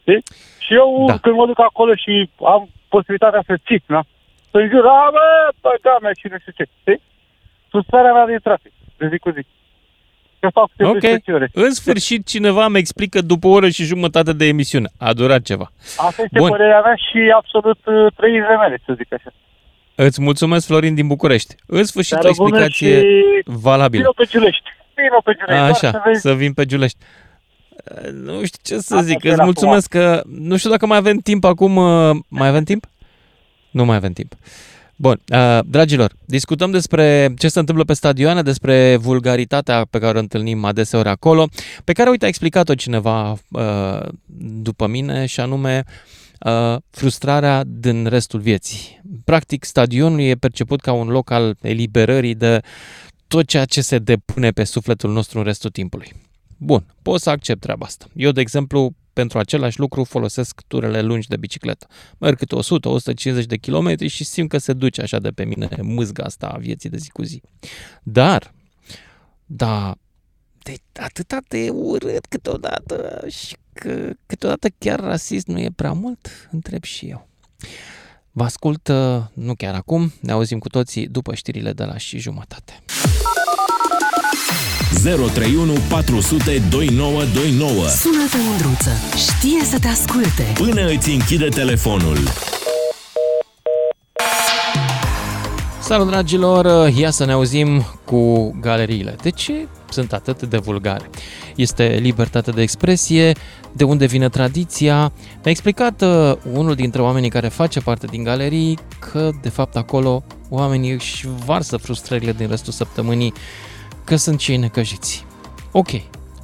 Știi? 0.00 0.22
Și 0.58 0.72
eu, 0.74 1.04
Da. 1.06 1.12
da. 1.12 1.18
când 1.18 1.36
mă 1.36 1.46
duc 1.46 1.60
acolo 1.60 1.94
și 1.94 2.30
am 2.54 2.68
posibilitatea 2.88 3.42
să 3.46 3.54
țip, 3.66 3.82
da? 3.86 4.00
Să-i 4.50 4.68
jur, 4.72 4.84
a, 4.86 5.08
bă, 5.16 5.26
bă, 5.60 5.70
da, 5.82 5.96
mea, 6.02 6.10
și 6.20 6.26
nu 6.30 6.38
știu 6.38 6.52
ce, 6.56 6.64
știi? 6.80 7.00
Frustrarea 7.70 8.12
mea 8.12 8.26
din 8.26 8.38
trafic, 8.42 8.72
de 8.96 9.08
zi 9.10 9.18
cu 9.18 9.30
zi. 9.30 9.46
Că 10.40 10.48
fac 10.52 10.68
de 10.76 10.84
Ok, 10.84 10.90
12 10.92 11.32
ore. 11.32 11.48
în 11.52 11.70
sfârșit 11.70 12.26
cineva 12.26 12.68
mi 12.68 12.78
explică 12.78 13.20
după 13.20 13.46
o 13.46 13.50
oră 13.50 13.68
și 13.68 13.84
jumătate 13.84 14.32
de 14.32 14.44
emisiune. 14.46 14.88
A 14.98 15.12
durat 15.12 15.42
ceva. 15.42 15.66
Asta 15.96 16.22
este 16.22 16.38
Bun. 16.38 16.48
părerea 16.50 16.80
mea 16.80 16.94
și 16.94 17.32
absolut 17.36 17.78
uh, 17.86 18.12
trăirile 18.16 18.56
mele, 18.56 18.78
să 18.86 18.92
zic 18.96 19.12
așa. 19.12 19.30
Îți 19.96 20.22
mulțumesc, 20.22 20.66
Florin 20.66 20.94
din 20.94 21.06
București. 21.06 21.54
În 21.66 21.84
sfârșit, 21.84 22.12
o 22.16 22.20
Seară 22.20 22.34
bună 22.36 22.48
explicație 22.64 22.98
și 23.00 23.42
valabilă. 23.44 24.02
Vino 24.02 24.12
pe 24.16 24.24
Giulești. 24.24 24.62
Vino 24.94 25.20
pe 25.24 25.32
Giulești. 25.32 25.54
doar 25.58 25.70
Așa, 25.70 25.90
să 25.90 26.00
vezi 26.04 26.20
să 26.20 26.34
vin 26.34 26.52
pe 26.52 26.64
Giulești. 26.66 26.98
Uh, 27.70 28.10
Nu 28.12 28.44
știu 28.44 28.58
ce 28.62 28.78
să 28.78 28.96
zic, 28.96 29.16
Atmosfera 29.16 29.34
îți 29.34 29.42
mulțumesc 29.42 29.88
că... 29.88 30.22
Nu 30.26 30.56
știu 30.56 30.70
dacă 30.70 30.86
mai 30.86 30.96
avem 30.96 31.16
timp 31.18 31.44
acum. 31.44 31.76
uh, 31.76 32.16
Mai 32.28 32.48
avem 32.48 32.64
timp? 32.64 32.86
Nu 33.70 33.84
mai 33.84 33.96
avem 33.96 34.12
timp. 34.12 34.32
Bun, 34.96 35.20
uh, 35.32 35.58
dragilor, 35.66 36.12
discutăm 36.24 36.70
despre 36.70 37.34
ce 37.38 37.48
se 37.48 37.58
întâmplă 37.58 37.84
pe 37.84 37.92
stadioane, 37.92 38.42
despre 38.42 38.96
vulgaritatea 38.96 39.86
pe 39.90 39.98
care 39.98 40.16
o 40.16 40.20
întâlnim 40.20 40.64
adeseori 40.64 41.08
acolo, 41.08 41.48
pe 41.84 41.92
care, 41.92 42.10
uite, 42.10 42.24
a 42.24 42.28
explicat-o 42.28 42.74
cineva 42.74 43.36
uh, 43.50 44.08
după 44.38 44.86
mine, 44.86 45.26
și 45.26 45.40
anume 45.40 45.84
uh, 45.86 45.92
frustrarea 46.90 47.64
din 47.66 48.06
restul 48.06 48.40
vieții. 48.40 49.00
Practic, 49.24 49.64
stadionul 49.64 50.20
e 50.20 50.34
perceput 50.34 50.80
ca 50.80 50.92
un 50.92 51.08
loc 51.08 51.30
al 51.30 51.56
eliberării 51.60 52.34
de 52.34 52.60
tot 53.26 53.46
ceea 53.46 53.64
ce 53.64 53.80
se 53.80 53.98
depune 53.98 54.50
pe 54.50 54.64
sufletul 54.64 55.12
nostru 55.12 55.38
în 55.38 55.44
restul 55.44 55.70
timpului. 55.70 56.12
Bun, 56.56 56.86
pot 57.02 57.20
să 57.20 57.30
accept 57.30 57.60
treaba 57.60 57.86
asta. 57.86 58.06
Eu, 58.14 58.30
de 58.30 58.40
exemplu, 58.40 58.94
pentru 59.12 59.38
același 59.38 59.78
lucru 59.78 60.04
folosesc 60.04 60.60
turele 60.66 61.02
lungi 61.02 61.28
de 61.28 61.36
bicicletă. 61.36 61.86
Merg 62.18 62.38
câte 62.38 62.56
100-150 63.42 63.46
de 63.46 63.56
kilometri 63.56 64.06
și 64.06 64.24
simt 64.24 64.48
că 64.48 64.58
se 64.58 64.72
duce 64.72 65.02
așa 65.02 65.18
de 65.18 65.30
pe 65.30 65.44
mine 65.44 65.68
mâzga 65.82 66.24
asta 66.24 66.46
a 66.46 66.58
vieții 66.58 66.88
de 66.88 66.96
zi 66.96 67.10
cu 67.10 67.22
zi. 67.22 67.42
Dar, 68.02 68.52
da, 69.46 69.94
de 70.62 70.74
atâta 70.92 71.38
de 71.48 71.68
urât 71.70 72.26
câteodată 72.26 73.24
și 73.28 73.56
că 73.80 74.10
câteodată 74.26 74.68
chiar 74.78 75.00
rasist 75.00 75.46
nu 75.46 75.58
e 75.58 75.70
prea 75.76 75.92
mult, 75.92 76.48
întreb 76.50 76.82
și 76.82 77.06
eu. 77.06 77.28
Vă 78.30 78.44
ascult, 78.44 78.88
uh, 78.88 79.22
nu 79.32 79.54
chiar 79.54 79.74
acum, 79.74 80.12
ne 80.20 80.32
auzim 80.32 80.58
cu 80.58 80.68
toții 80.68 81.06
după 81.06 81.34
știrile 81.34 81.72
de 81.72 81.84
la 81.84 81.96
și 81.96 82.18
jumătate. 82.18 82.82
031 85.02 85.72
400 85.88 86.62
2929 86.70 87.88
Sună-te, 87.88 88.36
Mândruță. 88.48 88.90
Știe 89.16 89.64
să 89.64 89.78
te 89.78 89.88
asculte. 89.88 90.52
Până 90.54 90.86
îți 90.86 91.10
închide 91.10 91.48
telefonul. 91.48 92.18
Salut, 95.80 96.06
dragilor! 96.06 96.88
Ia 96.88 97.10
să 97.10 97.24
ne 97.24 97.32
auzim 97.32 97.84
cu 98.04 98.50
galeriile. 98.60 99.16
De 99.22 99.30
ce 99.30 99.68
sunt 99.90 100.12
atât 100.12 100.42
de 100.42 100.56
vulgare? 100.56 101.10
Este 101.56 101.98
libertate 102.00 102.50
de 102.50 102.62
expresie, 102.62 103.32
de 103.72 103.84
unde 103.84 104.06
vine 104.06 104.28
tradiția. 104.28 104.98
Mi-a 105.24 105.50
explicat 105.50 106.02
uh, 106.02 106.32
unul 106.52 106.74
dintre 106.74 107.02
oamenii 107.02 107.30
care 107.30 107.48
face 107.48 107.80
parte 107.80 108.06
din 108.06 108.22
galerii 108.22 108.78
că, 108.98 109.30
de 109.42 109.48
fapt, 109.48 109.76
acolo 109.76 110.24
oamenii 110.48 110.92
își 110.92 111.28
varsă 111.44 111.76
frustrările 111.76 112.32
din 112.32 112.48
restul 112.48 112.72
săptămânii 112.72 113.32
că 114.04 114.16
sunt 114.16 114.38
cei 114.38 114.56
necăjiți. 114.56 115.24
Ok, 115.72 115.88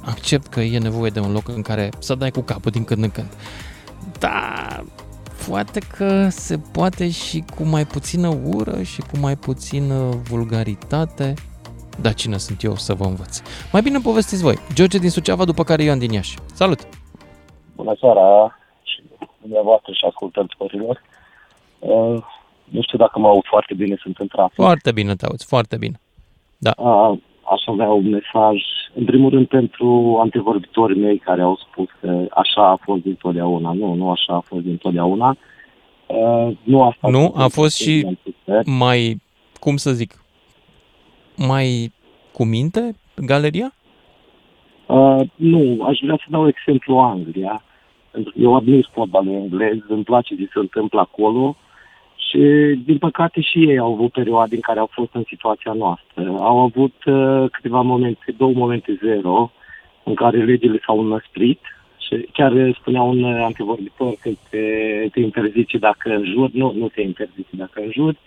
accept 0.01 0.47
că 0.47 0.59
e 0.59 0.77
nevoie 0.77 1.09
de 1.09 1.19
un 1.19 1.31
loc 1.31 1.47
în 1.47 1.61
care 1.61 1.89
să 1.99 2.15
dai 2.15 2.31
cu 2.31 2.41
capul 2.41 2.71
din 2.71 2.83
când 2.83 3.03
în 3.03 3.09
când. 3.09 3.29
Dar 4.19 4.83
poate 5.47 5.79
că 5.97 6.27
se 6.29 6.57
poate 6.57 7.09
și 7.09 7.43
cu 7.55 7.63
mai 7.63 7.85
puțină 7.85 8.37
ură 8.43 8.81
și 8.81 9.01
cu 9.01 9.17
mai 9.17 9.35
puțină 9.35 10.21
vulgaritate. 10.29 11.33
Dar 12.01 12.13
cine 12.13 12.37
sunt 12.37 12.63
eu 12.63 12.75
să 12.75 12.93
vă 12.93 13.03
învăț? 13.03 13.41
Mai 13.71 13.81
bine 13.81 13.99
povestiți 13.99 14.43
voi. 14.43 14.55
George 14.73 14.97
din 14.97 15.09
Suceava, 15.09 15.45
după 15.45 15.63
care 15.63 15.83
Ioan 15.83 15.99
din 15.99 16.11
Iași. 16.11 16.37
Salut! 16.53 16.79
Bună 17.75 17.95
seara 17.99 18.57
și 18.83 19.01
dumneavoastră 19.41 19.91
și 19.91 20.05
ascultătorilor. 20.05 21.01
Uh, 21.79 22.23
nu 22.63 22.81
știu 22.81 22.97
dacă 22.97 23.19
mă 23.19 23.27
aud 23.27 23.45
foarte 23.45 23.73
bine, 23.73 23.95
sunt 24.01 24.17
în 24.17 24.27
trafic. 24.27 24.53
Foarte 24.53 24.91
bine 24.91 25.15
te 25.15 25.25
auzi, 25.25 25.45
foarte 25.45 25.77
bine. 25.77 25.99
Da. 26.57 26.73
Uh, 26.77 27.17
aș 27.43 27.61
avea 27.65 27.89
un 27.89 28.09
mesaj, 28.09 28.61
în 28.93 29.05
primul 29.05 29.29
rând 29.29 29.47
pentru 29.47 30.17
antevorbitorii 30.21 31.01
mei 31.01 31.17
care 31.17 31.41
au 31.41 31.59
spus 31.69 31.87
că 32.01 32.25
așa 32.29 32.69
a 32.69 32.79
fost 32.81 33.01
dintotdeauna. 33.01 33.71
Nu, 33.71 33.93
nu 33.93 34.11
așa 34.11 34.33
a 34.33 34.39
fost 34.39 34.63
dintotdeauna. 34.63 35.37
Uh, 36.07 36.57
nu 36.63 36.83
asta 36.83 37.09
Nu, 37.09 37.33
a 37.35 37.47
fost 37.47 37.75
și 37.75 38.17
mai, 38.65 39.21
cum 39.59 39.77
să 39.77 39.91
zic, 39.91 40.22
mai 41.37 41.91
cu 42.31 42.43
minte 42.43 42.95
galeria? 43.15 43.73
Uh, 44.85 45.19
nu, 45.35 45.83
aș 45.83 45.99
vrea 46.01 46.15
să 46.15 46.25
dau 46.29 46.47
exemplu 46.47 46.97
Anglia. 46.97 47.63
Pentru 48.11 48.31
că 48.31 48.39
eu 48.39 48.55
admir 48.55 48.89
fotbalul 48.93 49.33
englez, 49.33 49.77
îmi 49.87 50.03
place 50.03 50.35
ce 50.35 50.49
se 50.53 50.59
întâmplă 50.59 50.99
acolo 50.99 51.55
și, 52.15 52.39
din 52.85 52.97
păcate, 52.97 53.41
și 53.41 53.69
ei 53.69 53.77
au 53.77 53.93
avut 53.93 54.11
perioade 54.11 54.55
în 54.55 54.61
care 54.61 54.79
au 54.79 54.89
fost 54.91 55.13
în 55.13 55.23
situația 55.27 55.73
noastră. 55.73 56.35
Au 56.39 56.59
avut 56.59 56.93
uh, 57.05 57.49
câteva 57.51 57.81
momente, 57.81 58.33
două 58.37 58.53
momente 58.53 58.99
zero, 59.03 59.51
în 60.03 60.13
care 60.13 60.43
legile 60.43 60.79
s-au 60.85 60.99
înăsprit 60.99 61.59
Și 61.97 62.27
chiar 62.33 62.75
spunea 62.79 63.01
un 63.01 63.23
antevorbitor 63.23 64.13
că 64.21 64.29
te, 64.49 64.65
te 65.11 65.19
interzice 65.19 65.77
dacă 65.77 66.09
înjuri. 66.09 66.57
Nu, 66.57 66.73
nu 66.75 66.87
te 66.87 67.01
interzice 67.01 67.55
dacă 67.55 67.81
înjuri. 67.81 68.17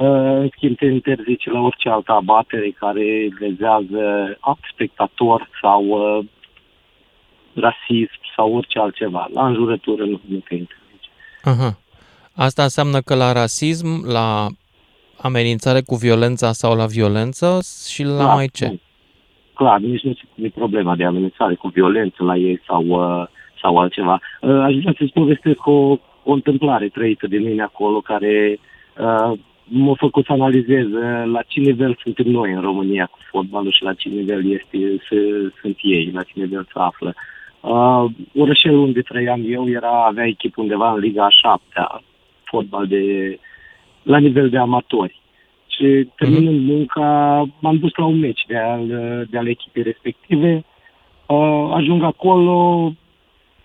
Uh, 0.00 0.06
În 0.06 0.48
schimb, 0.56 0.76
te 0.76 0.86
interzice 0.86 1.50
la 1.50 1.60
orice 1.60 1.88
altă 1.88 2.12
abatere 2.12 2.70
care 2.78 3.28
lezează 3.38 4.36
alt 4.40 4.58
spectator 4.72 5.48
sau 5.62 5.84
uh, 5.84 6.24
rasism 7.54 8.20
sau 8.36 8.54
orice 8.54 8.78
altceva. 8.78 9.28
La 9.34 9.46
înjurătură 9.46 10.04
nu, 10.04 10.20
nu 10.26 10.38
te 10.38 10.54
interzice. 10.54 11.08
Aha. 11.42 11.78
Asta 12.34 12.62
înseamnă 12.62 13.00
că 13.00 13.14
la 13.14 13.32
rasism, 13.32 13.86
la 14.12 14.46
amenințare 15.22 15.80
cu 15.80 15.94
violența 15.94 16.52
sau 16.52 16.76
la 16.76 16.86
violență 16.86 17.58
și 17.92 18.02
la 18.02 18.16
Da, 18.16 18.34
mai 18.34 18.46
ce? 18.52 18.66
nu. 18.66 18.78
Clar, 19.54 19.78
nici 19.80 20.02
nu 20.02 20.12
se 20.12 20.22
pune 20.34 20.48
problema 20.48 20.96
de 20.96 21.04
amenințare 21.04 21.54
cu 21.54 21.68
violență 21.68 22.24
la 22.24 22.36
ei 22.36 22.60
sau, 22.66 22.84
uh, 22.86 23.26
sau 23.62 23.78
altceva. 23.78 24.20
Uh, 24.40 24.50
aș 24.50 24.74
vrea 24.74 24.94
să-ți 24.98 25.12
povestesc 25.12 25.66
o, 25.66 25.96
o 26.22 26.32
întâmplare 26.32 26.88
trăită 26.88 27.26
de 27.26 27.36
mine 27.38 27.62
acolo 27.62 28.00
care 28.00 28.58
uh, 28.98 29.38
m-a 29.72 29.94
făcut 29.96 30.24
să 30.24 30.32
analizez 30.32 30.86
uh, 30.86 31.22
la 31.32 31.42
ce 31.46 31.60
nivel 31.60 31.98
suntem 32.02 32.26
noi 32.26 32.52
în 32.52 32.60
România 32.60 33.06
cu 33.06 33.18
fotbalul 33.30 33.72
și 33.72 33.82
la 33.82 33.94
ce 33.94 34.08
nivel 34.08 34.50
este, 34.50 34.78
să, 35.08 35.16
sunt 35.60 35.78
ei, 35.82 36.10
la 36.14 36.22
ce 36.22 36.32
nivel 36.34 36.64
se 36.64 36.78
află. 36.78 37.14
Uh, 37.60 38.04
orășelul 38.36 38.78
unde 38.78 39.00
trăiam 39.00 39.42
eu 39.46 39.68
era, 39.68 40.04
avea 40.04 40.26
echipă 40.26 40.60
undeva 40.60 40.92
în 40.92 40.98
Liga 40.98 41.24
a 41.24 41.36
șaptea, 41.42 42.02
fotbal 42.44 42.86
de, 42.86 43.38
la 44.02 44.18
nivel 44.18 44.48
de 44.48 44.58
amatori. 44.58 45.20
Și 45.66 46.08
terminând 46.16 46.60
munca, 46.60 47.06
m-am 47.60 47.78
dus 47.78 47.90
la 47.94 48.04
un 48.04 48.18
meci 48.18 48.44
de 48.46 48.56
al, 48.56 48.86
de 49.30 49.38
al 49.38 49.48
echipei 49.48 49.82
respective. 49.82 50.64
Uh, 51.26 51.70
ajung 51.74 52.02
acolo, 52.02 52.92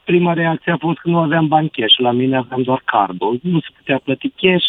prima 0.04 0.34
reacție 0.34 0.72
a 0.72 0.78
fost 0.78 0.98
că 0.98 1.10
nu 1.10 1.18
aveam 1.18 1.48
bani 1.48 1.70
cash, 1.70 1.98
la 1.98 2.12
mine 2.12 2.38
aveam 2.38 2.62
doar 2.62 2.82
cardul, 2.86 3.40
nu 3.42 3.60
se 3.60 3.68
putea 3.78 4.02
plăti 4.04 4.30
cash. 4.30 4.66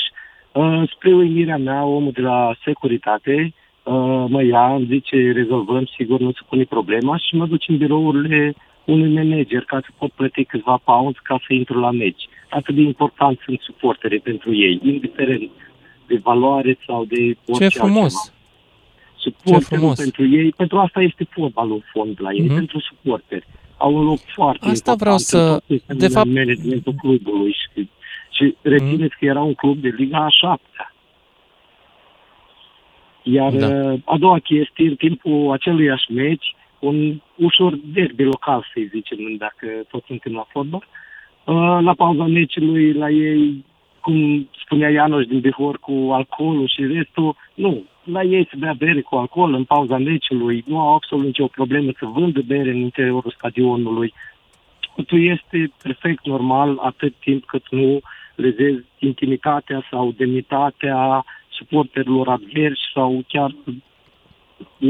Uh, 0.57 0.83
spre 0.95 1.15
uimirea 1.15 1.57
mea, 1.59 1.85
omul 1.85 2.13
de 2.13 2.21
la 2.21 2.55
securitate 2.65 3.53
uh, 3.83 4.25
mă 4.29 4.43
ia, 4.45 4.75
îmi 4.75 4.87
zice, 4.91 5.33
rezolvăm, 5.33 5.85
sigur, 5.97 6.21
nu 6.21 6.33
se 6.33 6.39
pune 6.49 6.65
problema 6.65 7.17
și 7.17 7.35
mă 7.37 7.47
duc 7.47 7.61
în 7.67 7.77
birourile 7.77 8.55
unui 8.85 9.13
manager 9.15 9.63
ca 9.63 9.81
să 9.81 9.87
pot 9.99 10.11
plăti 10.11 10.45
câțiva 10.45 10.77
pounds 10.85 11.19
ca 11.23 11.39
să 11.47 11.53
intru 11.55 11.79
la 11.81 11.91
meci. 11.91 12.29
Atât 12.51 12.75
de 12.75 12.81
important 12.81 13.39
sunt 13.45 13.61
suporterii 13.61 14.19
pentru 14.21 14.55
ei, 14.55 14.81
indiferent 14.85 15.51
de 16.07 16.21
valoare 16.23 16.79
sau 16.87 17.05
de 17.05 17.37
orice 17.47 17.69
Ce 17.69 17.79
frumos! 17.79 18.15
altceva. 18.15 18.35
Suporterul 19.17 19.63
frumos. 19.79 19.99
pentru 20.01 20.27
ei, 20.29 20.51
pentru 20.57 20.79
asta 20.79 21.01
este 21.01 21.27
fotbalul 21.31 21.73
în 21.75 21.83
fond 21.93 22.17
la 22.21 22.33
ei, 22.33 22.41
Mhm. 22.45 22.55
pentru 22.55 22.81
suporteri. 22.81 23.47
Au 23.77 23.95
un 23.97 24.05
loc 24.05 24.19
foarte 24.35 24.59
Asta 24.69 24.91
important 24.91 25.01
vreau 25.01 25.17
să- 25.17 25.39
în 25.39 25.59
tot 25.59 25.63
sistemul 25.77 26.01
de 26.01 26.09
fapt- 26.09 26.27
managementul 26.35 26.95
clubului 27.03 27.53
și, 27.53 27.89
și 28.37 28.57
rețineți 28.63 29.15
Mhm. 29.15 29.19
că 29.19 29.25
era 29.25 29.41
un 29.43 29.55
club 29.55 29.77
de 29.79 29.89
Liga 29.97 30.19
a 30.19 30.29
șaptea. 30.29 30.93
Iar 33.23 33.53
Da. 33.53 33.67
uh, 33.67 34.01
a 34.05 34.17
doua 34.19 34.39
chestie, 34.39 34.89
în 34.89 34.95
timpul 34.95 35.53
aceluiași 35.53 36.13
meci, 36.13 36.55
un 36.79 37.21
ușor 37.37 37.79
derby 37.85 38.23
local, 38.23 38.67
să-i 38.73 38.87
zicem, 38.87 39.19
dacă 39.39 39.67
tot 39.91 40.05
suntem 40.07 40.33
la 40.33 40.47
fotbal, 40.49 40.87
uh, 41.45 41.79
la 41.83 41.95
pauza 41.97 42.25
meciului, 42.25 42.93
la 42.93 43.11
ei, 43.11 43.65
cum 44.01 44.49
spunea 44.65 44.91
Ianoș 44.91 45.27
din 45.27 45.41
Bihor, 45.41 45.79
cu 45.79 46.09
alcoolul 46.13 46.69
și 46.69 46.87
restul, 46.87 47.37
nu, 47.55 47.83
la 48.05 48.23
ei 48.23 48.47
se 48.51 48.57
bea 48.59 48.73
bere 48.73 49.01
cu 49.01 49.15
alcool 49.17 49.55
în 49.55 49.65
pauza 49.65 49.99
meciului, 49.99 50.65
nu 50.67 50.81
au 50.81 50.95
absolut 50.95 51.25
nicio 51.25 51.47
problemă 51.47 51.91
să 51.99 52.07
vândă 52.07 52.41
bere 52.47 52.71
în 52.71 52.77
interiorul 52.77 53.35
stadionului. 53.37 54.13
Totul 54.97 55.25
este 55.27 55.73
perfect 55.83 56.27
normal 56.27 56.79
atât 56.83 57.15
timp 57.21 57.45
cât 57.45 57.63
nu 57.71 58.01
lezezi 58.37 58.85
intimitatea 58.99 59.87
sau 59.91 60.13
demnitatea 60.17 61.25
suporterilor 61.49 62.29
adversi 62.29 62.91
sau 62.95 63.25
chiar 63.29 63.55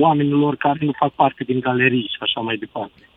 oamenilor 0.01 0.57
care 0.57 0.79
nu 0.81 0.93
fac 0.99 1.13
parte 1.13 1.45
din 1.45 1.61
galerii 1.61 2.03
și 2.03 2.17
așa 2.21 2.41
mai 2.41 2.57
departe. 2.57 3.09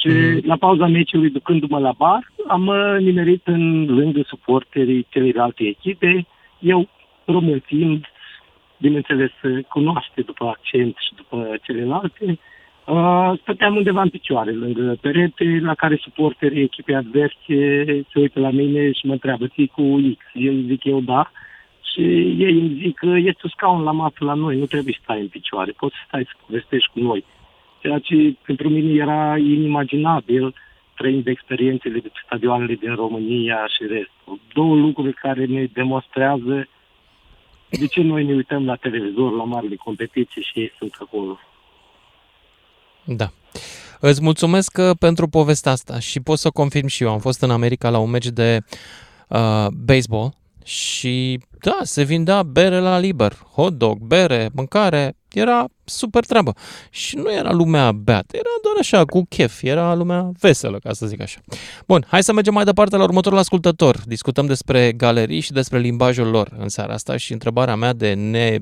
Și 0.00 0.08
Mhm. 0.08 0.46
la 0.46 0.56
pauza 0.56 0.86
meciului, 0.86 1.30
ducându-mă 1.30 1.78
la 1.78 1.92
bar, 1.92 2.32
am 2.48 2.66
uh, 2.66 2.96
nimerit 2.98 3.46
în 3.46 3.84
lângă 3.84 4.22
suporterii 4.26 5.06
celelalte 5.08 5.64
echipe, 5.64 6.26
eu 6.58 6.88
român 7.24 7.60
fiind, 7.60 8.04
bineînțeles, 8.78 9.30
uh, 9.42 9.64
cunoaște 9.64 10.20
după 10.20 10.44
accent 10.46 10.96
și 10.96 11.14
după 11.14 11.56
celelalte, 11.62 12.38
uh, 12.86 13.38
stăteam 13.40 13.76
undeva 13.76 14.02
în 14.02 14.08
picioare, 14.08 14.52
lângă 14.52 14.96
perete, 15.00 15.58
la 15.62 15.74
care 15.74 15.96
suporterii 16.02 16.62
echipei 16.62 16.94
adverse 16.94 17.36
se 18.12 18.18
uită 18.18 18.40
la 18.40 18.50
mine 18.50 18.92
și 18.92 19.06
mă 19.06 19.12
întreabă, 19.12 19.46
ții 19.46 19.66
cu 19.66 20.14
X? 20.18 20.24
Eu 20.32 20.52
zic 20.66 20.84
eu 20.84 21.00
da. 21.00 21.30
Și 21.92 22.02
ei 22.38 22.58
îmi 22.60 22.78
zic 22.82 22.98
că 22.98 23.06
este 23.06 23.40
un 23.42 23.50
scaun 23.50 23.82
la 23.82 23.90
masă 23.90 24.16
la 24.18 24.34
noi, 24.34 24.58
nu 24.58 24.66
trebuie 24.66 24.94
să 24.96 25.00
stai 25.02 25.20
în 25.20 25.28
picioare, 25.28 25.72
poți 25.76 25.94
să 25.94 26.00
stai 26.06 26.24
să 26.24 26.32
povestești 26.46 26.90
cu 26.92 27.00
noi. 27.00 27.24
Ceea 27.80 27.98
ce 27.98 28.36
pentru 28.46 28.68
mine 28.68 28.92
era 29.02 29.36
inimaginabil 29.38 30.54
trăind 30.96 31.26
experiențele 31.26 31.98
de 31.98 32.08
pe 32.08 32.20
stadioanele 32.24 32.74
din 32.74 32.94
România 32.94 33.66
și 33.66 33.82
restul. 33.82 34.40
Două 34.52 34.74
lucruri 34.76 35.12
care 35.12 35.44
ne 35.44 35.64
demonstrează 35.72 36.68
de 37.68 37.86
ce 37.86 38.02
noi 38.02 38.24
ne 38.24 38.34
uităm 38.34 38.64
la 38.64 38.74
televizor, 38.74 39.32
la 39.32 39.44
marile 39.44 39.74
competiții 39.74 40.42
și 40.42 40.58
ei 40.58 40.72
sunt 40.78 40.96
acolo. 41.00 41.38
Da. 43.04 43.32
Îți 44.00 44.22
mulțumesc 44.22 44.78
uh, 44.78 44.90
pentru 44.98 45.28
povestea 45.28 45.72
asta 45.72 45.98
și 45.98 46.20
pot 46.20 46.38
să 46.38 46.50
confirm 46.50 46.86
și 46.86 47.02
eu. 47.02 47.10
Am 47.10 47.18
fost 47.18 47.42
în 47.42 47.50
America 47.50 47.90
la 47.90 47.98
un 47.98 48.10
meci 48.10 48.26
de 48.26 48.60
uh, 49.28 49.66
baseball 49.72 50.34
și 50.64 51.40
da, 51.64 51.78
se 51.82 52.02
vindea 52.02 52.42
bere 52.42 52.78
la 52.78 52.98
liber, 52.98 53.32
hot 53.54 53.72
dog, 53.72 53.98
bere, 53.98 54.50
mâncare, 54.54 55.16
era 55.34 55.66
super 55.84 56.24
treabă. 56.24 56.54
Și 56.90 57.16
nu 57.16 57.32
era 57.32 57.52
lumea 57.52 57.92
beată, 57.92 58.36
era 58.36 58.48
doar 58.62 58.74
așa, 58.78 59.04
cu 59.04 59.24
chef, 59.28 59.62
era 59.62 59.94
lumea 59.94 60.30
veselă, 60.40 60.78
ca 60.78 60.92
să 60.92 61.06
zic 61.06 61.20
așa. 61.20 61.40
Bun, 61.86 62.04
hai 62.08 62.22
să 62.22 62.32
mergem 62.32 62.54
mai 62.54 62.64
departe 62.64 62.96
la 62.96 63.02
următorul 63.02 63.38
ascultător. 63.38 64.02
Discutăm 64.06 64.46
despre 64.46 64.92
galerii 64.92 65.40
și 65.40 65.52
despre 65.52 65.78
limbajul 65.78 66.26
lor 66.26 66.52
în 66.58 66.68
seara 66.68 66.92
asta 66.92 67.16
și 67.16 67.32
întrebarea 67.32 67.76
mea 67.76 67.92
de 67.92 68.12
ne, 68.12 68.56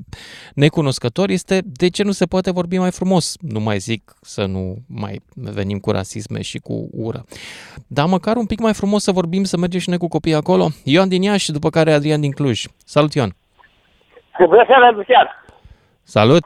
necunoscător 0.53 1.29
este 1.29 1.61
de 1.65 1.87
ce 1.87 2.03
nu 2.03 2.11
se 2.11 2.25
poate 2.25 2.51
vorbi 2.51 2.77
mai 2.77 2.91
frumos? 2.91 3.35
Nu 3.39 3.59
mai 3.59 3.79
zic 3.79 4.13
să 4.21 4.45
nu 4.45 4.77
mai 4.87 5.21
venim 5.33 5.79
cu 5.79 5.91
rasisme 5.91 6.41
și 6.41 6.57
cu 6.57 6.89
ură. 6.91 7.25
Dar 7.87 8.07
măcar 8.07 8.35
un 8.35 8.45
pic 8.45 8.59
mai 8.59 8.73
frumos 8.73 9.03
să 9.03 9.11
vorbim, 9.11 9.43
să 9.43 9.57
mergem 9.57 9.79
și 9.79 9.89
noi 9.89 9.97
cu 9.97 10.07
copiii 10.07 10.35
acolo. 10.35 10.69
Ioan 10.83 11.09
din 11.09 11.21
Iași, 11.21 11.51
după 11.51 11.69
care 11.69 11.93
Adrian 11.93 12.21
din 12.21 12.31
Cluj. 12.31 12.65
Salut, 12.93 13.13
Ioan! 13.13 13.31
Bună 14.39 14.63
seara, 14.67 14.89
Lucian! 14.89 15.27
Salut! 16.03 16.45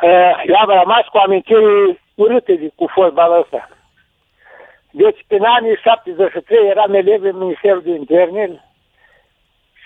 Eh, 0.00 0.32
Eu 0.46 0.56
am 0.64 0.68
rămas 0.80 1.04
cu 1.12 1.16
amintiri 1.18 2.00
urâte 2.14 2.54
de- 2.54 2.72
cu 2.74 2.86
fotbalul 2.94 3.40
ăsta. 3.42 3.68
Deci, 4.90 5.20
în 5.28 5.44
anii 5.44 5.76
73 5.82 6.68
eram 6.68 6.94
elev 6.94 7.22
în 7.22 7.36
Ministerul 7.36 7.82
de 7.82 7.90
Interne 7.90 8.64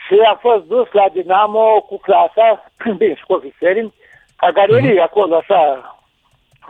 și 0.03 0.15
am 0.31 0.39
fost 0.41 0.65
dus 0.65 0.89
la 0.93 1.05
Dinamo 1.13 1.85
cu 1.89 1.97
clasa, 1.99 2.49
bine, 2.99 3.15
și 3.15 3.25
cu 3.27 3.33
ofițerii, 3.33 3.95
ca 4.37 4.51
galerie 4.51 5.01
acolo, 5.01 5.37
așa, 5.37 5.61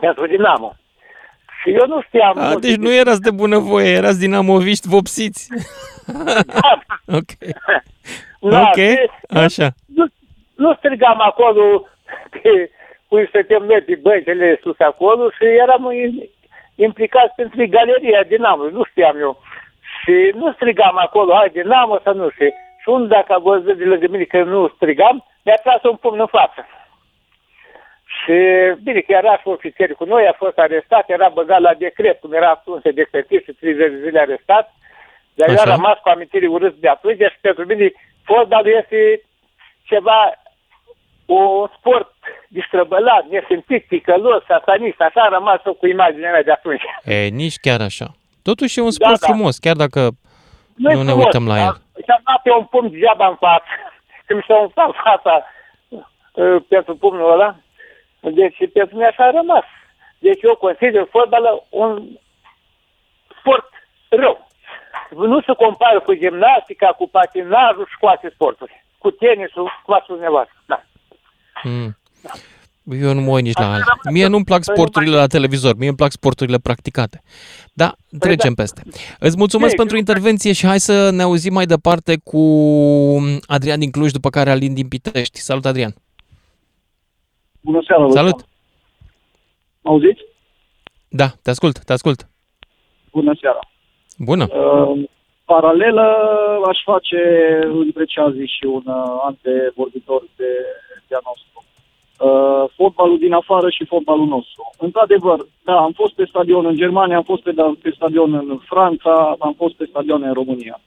pentru 0.01 0.27
Dinamo. 0.27 0.73
Și 1.63 1.71
eu 1.71 1.87
nu 1.87 2.03
știam... 2.03 2.39
A, 2.39 2.55
deci 2.55 2.77
nu 2.77 2.93
erați 2.95 3.21
de 3.21 3.31
bunăvoie, 3.31 3.91
erați 3.93 4.19
dinamoviști 4.19 4.89
vopsiți. 4.89 5.49
ok. 7.19 7.31
Da, 8.39 8.61
ok, 8.61 8.75
și- 8.75 9.11
așa. 9.29 9.69
nu, 9.95 10.05
nu 10.57 10.75
strigam 10.75 11.21
acolo 11.21 11.87
pe, 12.31 12.71
cum 13.09 13.27
stăteam 13.27 13.65
noi 13.65 13.81
pe 13.81 13.95
băncile 14.03 14.59
sus 14.63 14.79
acolo 14.79 15.31
și 15.31 15.45
eram 15.45 15.91
in- 15.93 16.29
implicați 16.75 17.35
pentru 17.37 17.67
galeria 17.69 18.23
Dinamo, 18.23 18.65
nu 18.69 18.85
știam 18.85 19.19
eu. 19.19 19.43
Și 20.01 20.33
nu 20.35 20.53
strigam 20.53 20.97
acolo, 20.99 21.35
hai 21.35 21.49
Dinamo 21.49 21.99
să 22.03 22.11
nu 22.11 22.31
știu. 22.31 22.49
Și 22.81 22.89
unul 22.89 23.09
dacă 23.09 23.33
a 23.33 23.39
văzut 23.39 23.77
de 23.77 23.85
lângă 23.85 24.07
mine 24.11 24.25
că 24.25 24.43
nu 24.43 24.69
strigam, 24.69 25.25
mi-a 25.43 25.55
tras 25.63 25.83
un 25.83 25.97
pumn 25.97 26.21
în 26.21 26.27
față. 26.27 26.67
Și 28.19 28.37
bine 28.83 29.01
că 29.01 29.13
era 29.13 29.37
și 29.39 29.49
ofițer 29.49 29.93
cu 29.95 30.05
noi, 30.05 30.27
a 30.27 30.33
fost 30.33 30.59
arestat, 30.59 31.11
era 31.11 31.29
băgat 31.29 31.61
la 31.61 31.75
decret, 31.75 32.21
cum 32.21 32.33
era 32.33 32.51
atunci 32.51 32.95
decretiv 32.95 33.43
și 33.45 33.53
30 33.53 33.91
de 33.91 34.01
zile 34.05 34.21
arestat. 34.21 34.75
Dar 35.35 35.49
eu 35.49 35.55
Așa. 35.55 35.63
am 35.63 35.77
rămas 35.77 35.99
cu 35.99 36.09
amintiri 36.09 36.47
urâți 36.47 36.81
de 36.81 36.89
atunci 36.89 37.19
și 37.19 37.39
pentru 37.41 37.65
mine 37.67 37.93
fotbalul 38.29 38.79
este 38.83 39.01
ceva, 39.91 40.21
un 41.27 41.69
sport 41.77 42.13
distrăbălat, 42.49 43.25
nesimțit, 43.29 43.87
ticălos, 43.89 44.43
satanist, 44.45 45.01
așa 45.01 45.21
am 45.21 45.33
rămas 45.33 45.61
eu 45.67 45.75
cu 45.75 45.87
imaginea 45.87 46.31
mea 46.31 46.43
de 46.43 46.53
atunci. 46.53 46.83
E, 47.05 47.27
nici 47.43 47.59
chiar 47.65 47.81
așa. 47.81 48.07
Totuși 48.43 48.79
e 48.79 48.83
un 48.83 48.91
sport 48.91 49.21
da. 49.21 49.27
frumos, 49.27 49.59
chiar 49.59 49.77
dacă 49.77 50.01
Nu-i 50.75 50.95
nu 50.95 51.03
ne 51.03 51.11
frumos, 51.11 51.25
uităm 51.25 51.47
la 51.47 51.55
dar 51.55 51.65
el. 51.65 51.77
Și-am 52.05 52.23
dat 52.25 52.41
eu 52.45 52.59
un 52.59 52.65
pumn 52.65 52.91
degeaba 52.91 53.27
în 53.29 53.37
față. 53.37 53.71
Când 54.27 54.39
mi 54.39 54.45
s-a 54.49 54.61
umflat 54.61 54.91
fața 55.05 55.45
uh, 55.89 56.63
pentru 56.69 56.97
pumnul 56.97 57.33
ăla. 57.33 57.57
Deci 58.21 58.57
pentru 58.73 58.97
mine 58.97 59.09
așa 59.09 59.25
a 59.25 59.31
rămas. 59.31 59.65
Deci 60.19 60.43
eu 60.43 60.55
consider 60.55 61.07
fotbalul 61.11 61.67
un 61.69 62.09
sport 63.39 63.69
rău. 64.09 64.48
Nu 65.15 65.41
se 65.41 65.53
compară 65.53 66.01
cu 66.01 66.15
gimnastica, 66.15 66.87
cu 66.99 67.09
patinajul 67.09 67.87
și 67.91 67.97
cu 68.01 68.07
alte 68.07 68.31
sporturi. 68.35 68.85
Cu 68.99 69.11
tenisul, 69.11 69.71
cu 69.85 69.93
alte 69.93 70.07
dumneavoastră. 70.09 70.55
Da. 70.67 70.83
Mm. 71.63 71.97
Eu 72.91 73.15
nu 73.15 73.21
mă 73.21 73.31
uit 73.31 73.45
nici 73.45 73.59
la 73.59 73.67
alea. 73.73 73.85
Mie 74.13 74.27
nu-mi 74.27 74.45
plac 74.45 74.63
sporturile 74.63 75.17
la 75.17 75.27
televizor, 75.27 75.77
mie 75.77 75.89
îmi 75.89 75.97
plac 75.97 76.11
sporturile 76.11 76.59
practicate. 76.59 77.23
Da, 77.73 77.95
trecem 78.19 78.55
peste. 78.55 78.83
Îți 79.19 79.37
mulțumesc 79.37 79.77
pentru 79.77 79.97
intervenție 79.97 80.53
și 80.53 80.67
hai 80.67 80.81
să 80.81 81.11
ne 81.11 81.23
auzim 81.23 81.53
mai 81.53 81.67
departe 81.67 82.19
cu 82.25 82.41
Adrian 83.47 83.79
din 83.79 83.91
Cluj, 83.91 84.11
după 84.11 84.31
care 84.31 84.51
Alin 84.51 84.75
din 84.75 84.89
Pitești. 84.89 85.39
Salut, 85.39 85.65
Adrian! 85.65 85.95
Bună 87.61 87.81
seara! 87.87 88.11
Salut! 88.11 88.45
Auziți? 89.83 90.21
Da, 91.09 91.27
te 91.43 91.51
ascult, 91.51 91.85
te 91.85 91.93
ascult. 91.93 92.29
Bună 93.13 93.37
seara! 93.41 93.68
Bună! 94.19 94.47
Uh, 94.51 95.05
paralelă 95.45 96.07
aș 96.69 96.79
face 96.85 97.21
între 97.65 98.05
ce 98.05 98.21
a 98.21 98.31
zis 98.31 98.51
și 98.51 98.65
un 98.65 98.83
uh, 98.87 98.95
antevorbitor 99.25 100.23
de, 100.37 100.53
de 101.09 101.15
a 101.15 101.21
nostru. 101.29 101.65
Uh, 102.19 102.71
fotbalul 102.77 103.19
din 103.19 103.33
afară 103.33 103.71
și 103.71 103.85
fotbalul 103.85 104.27
nostru. 104.27 104.71
Într-adevăr, 104.79 105.47
da, 105.65 105.77
am 105.77 105.93
fost 105.93 106.15
pe 106.15 106.25
stadion 106.25 106.67
în 106.67 106.77
Germania, 106.77 107.17
am 107.17 107.23
fost 107.23 107.43
pe, 107.43 107.53
da, 107.53 107.73
pe 107.83 107.91
stadion 107.95 108.35
în 108.35 108.59
Franța, 108.65 109.37
am 109.39 109.55
fost 109.57 109.75
pe 109.75 109.87
stadion 109.89 110.23
în 110.23 110.33
România. 110.33 110.81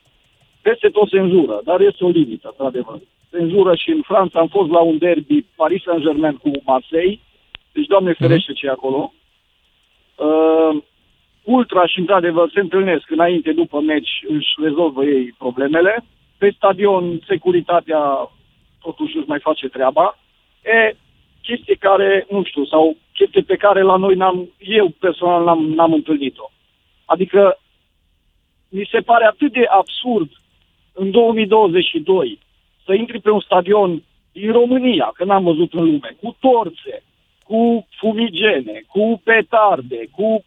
Peste 0.61 0.87
tot 0.87 1.09
cenzură, 1.09 1.61
dar 1.63 1.81
este 1.81 2.03
o 2.03 2.09
limită, 2.09 2.47
într-adevăr. 2.47 2.99
Cenzură 3.29 3.75
și 3.75 3.89
în 3.89 4.01
Franța 4.01 4.39
am 4.39 4.47
fost 4.47 4.69
la 4.69 4.79
un 4.79 4.97
derby 4.97 5.45
Paris 5.55 5.83
Saint-Germain 5.83 6.35
cu 6.35 6.51
Marseille, 6.65 7.19
deci, 7.71 7.85
Doamne 7.85 8.13
ferește 8.13 8.53
ce 8.53 8.65
e 8.65 8.69
acolo. 8.69 9.13
Uh, 10.15 10.83
ultra 11.43 11.85
și, 11.85 11.99
într-adevăr, 11.99 12.49
se 12.53 12.59
întâlnesc 12.59 13.09
înainte, 13.09 13.51
după 13.51 13.79
meci, 13.81 14.23
își 14.27 14.49
rezolvă 14.61 15.05
ei 15.05 15.35
problemele. 15.37 16.03
Pe 16.37 16.53
stadion, 16.55 17.19
securitatea 17.27 18.29
totuși 18.81 19.17
își 19.17 19.27
mai 19.27 19.39
face 19.39 19.67
treaba. 19.67 20.17
E, 20.63 20.95
chestii 21.41 21.75
care, 21.75 22.25
nu 22.29 22.43
știu, 22.43 22.65
sau 22.65 22.97
chestii 23.13 23.43
pe 23.43 23.55
care 23.55 23.81
la 23.81 23.95
noi 23.95 24.15
n-am, 24.15 24.49
eu 24.57 24.89
personal 24.99 25.43
n-am, 25.43 25.73
n-am 25.73 25.93
întâlnit-o. 25.93 26.51
Adică, 27.05 27.59
mi 28.69 28.87
se 28.91 28.99
pare 28.99 29.25
atât 29.25 29.51
de 29.51 29.65
absurd 29.69 30.29
în 30.93 31.11
2022 31.11 32.39
să 32.85 32.93
intri 32.93 33.19
pe 33.19 33.29
un 33.29 33.39
stadion 33.39 34.03
din 34.31 34.51
România, 34.51 35.11
că 35.13 35.23
n-am 35.23 35.43
văzut 35.43 35.73
în 35.73 35.83
lume, 35.83 36.15
cu 36.21 36.35
torțe, 36.39 37.03
cu 37.43 37.87
fumigene, 37.99 38.83
cu 38.87 39.21
petarde, 39.23 40.07
cu 40.11 40.43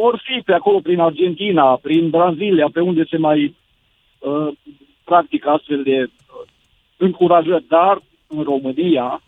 ori 0.00 0.22
fi 0.24 0.40
pe 0.44 0.52
acolo 0.52 0.80
prin 0.80 1.00
Argentina, 1.00 1.76
prin 1.76 2.10
Brazilia, 2.10 2.68
pe 2.72 2.80
unde 2.80 3.04
se 3.04 3.16
mai 3.16 3.54
uh, 4.18 4.48
practică 5.04 5.50
astfel 5.50 5.82
de 5.82 6.02
uh, 6.02 6.08
încurajări, 6.96 7.64
dar 7.68 8.02
în 8.26 8.42
România, 8.42 9.22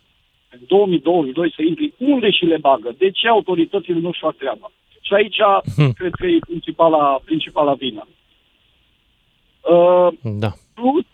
în 0.51 0.59
2022, 0.67 1.53
să 1.57 1.63
intri 1.63 1.93
unde 1.99 2.31
și 2.31 2.45
le 2.45 2.57
bagă. 2.57 2.95
De 2.99 3.11
ce 3.11 3.29
autoritățile 3.29 3.99
nu-și 3.99 4.21
fac 4.21 4.37
treaba? 4.37 4.71
Și 5.01 5.15
aici 5.15 5.39
hmm. 5.77 5.93
cred 5.93 6.15
că 6.15 6.27
e 6.27 6.39
principala, 6.39 7.21
principala 7.25 7.75
vină. 7.75 8.07
Uh, 9.61 10.09
da. 10.23 10.53
Plus, 10.75 11.05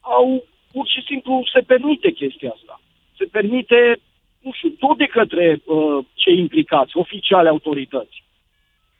au 0.00 0.44
pur 0.72 0.86
și 0.86 1.02
simplu 1.06 1.42
se 1.52 1.60
permite 1.60 2.10
chestia 2.10 2.52
asta. 2.56 2.80
Se 3.16 3.24
permite, 3.24 4.00
nu 4.42 4.52
știu, 4.52 4.68
tot 4.68 4.96
de 4.96 5.06
către 5.06 5.60
uh, 5.64 6.04
cei 6.14 6.38
implicați, 6.38 6.96
oficiale 6.96 7.48
autorități. 7.48 8.24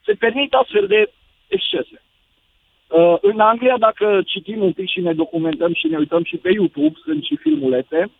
Se 0.04 0.12
permit 0.12 0.52
astfel 0.52 0.86
de 0.86 1.10
excese. 1.48 2.02
Uh, 2.88 3.16
în 3.20 3.40
Anglia, 3.40 3.76
dacă 3.78 4.22
citim 4.26 4.62
un 4.62 4.72
pic 4.72 4.88
și 4.88 5.00
ne 5.00 5.12
documentăm 5.12 5.74
și 5.74 5.86
ne 5.86 5.96
uităm 5.96 6.24
și 6.24 6.36
pe 6.36 6.50
YouTube, 6.52 6.98
sunt 7.04 7.24
și 7.24 7.36
filmulete, 7.36 8.10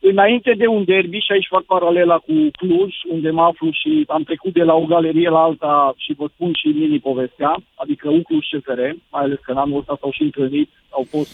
înainte 0.00 0.52
de 0.52 0.66
un 0.66 0.84
derby, 0.84 1.18
și 1.18 1.32
aici 1.32 1.46
fac 1.50 1.62
paralela 1.62 2.18
cu 2.18 2.32
Cluj, 2.58 2.94
unde 3.08 3.30
mă 3.30 3.42
aflu 3.42 3.70
și 3.70 4.04
am 4.08 4.22
trecut 4.22 4.52
de 4.52 4.62
la 4.62 4.74
o 4.74 4.84
galerie 4.84 5.28
la 5.28 5.42
alta 5.42 5.94
și 5.96 6.12
vă 6.12 6.26
spun 6.34 6.52
și 6.52 6.66
mini-povestea, 6.66 7.56
adică 7.74 8.08
un 8.08 8.22
Cluj 8.22 8.46
CFR, 8.50 8.80
mai 9.10 9.22
ales 9.22 9.38
că 9.42 9.50
în 9.50 9.56
anul 9.56 9.78
ăsta 9.78 9.96
s-au 10.00 10.10
și 10.10 10.22
întâlnit, 10.22 10.70
au 10.90 11.06
fost 11.10 11.32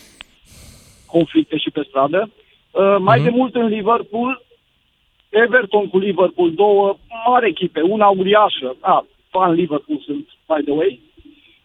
conflicte 1.06 1.56
și 1.56 1.70
pe 1.70 1.82
stradă. 1.88 2.30
Uh, 2.70 2.96
mai 2.98 3.20
mm-hmm. 3.20 3.24
de 3.24 3.30
mult 3.30 3.54
în 3.54 3.66
Liverpool, 3.66 4.42
Everton 5.30 5.88
cu 5.88 5.98
Liverpool, 5.98 6.54
două 6.54 6.96
mari 7.26 7.48
echipe, 7.48 7.80
una 7.80 8.06
uriașă, 8.06 8.76
a, 8.80 9.06
fan 9.28 9.52
Liverpool 9.52 10.02
sunt, 10.04 10.26
by 10.46 10.62
the 10.64 10.72
way, 10.72 11.00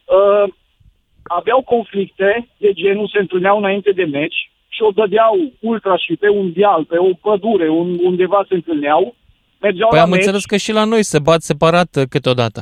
uh, 0.06 0.54
aveau 1.24 1.62
conflicte 1.62 2.48
de 2.58 2.74
genul, 2.74 3.08
se 3.08 3.20
întâlneau 3.20 3.58
înainte 3.58 3.92
de 3.92 4.04
meci 4.04 4.52
și 4.68 4.82
o 4.82 4.92
dădeau 4.92 5.52
ultra 5.60 5.98
și 5.98 6.16
pe 6.16 6.30
un 6.30 6.54
deal, 6.54 6.86
pe 6.86 6.98
o 6.98 7.14
pădure, 7.22 7.70
un, 7.70 8.00
undeva 8.04 8.46
se 8.48 8.54
întâlneau, 8.54 9.16
mergeau 9.60 9.90
Păi 9.90 9.98
la 9.98 10.04
am 10.04 10.10
meci, 10.10 10.20
înțeles 10.20 10.46
că 10.46 10.58
și 10.58 10.72
la 10.72 10.84
noi 10.84 11.04
se 11.04 11.20
bat 11.20 11.42
separat 11.42 11.96
uh, 11.96 12.04
câteodată. 12.10 12.62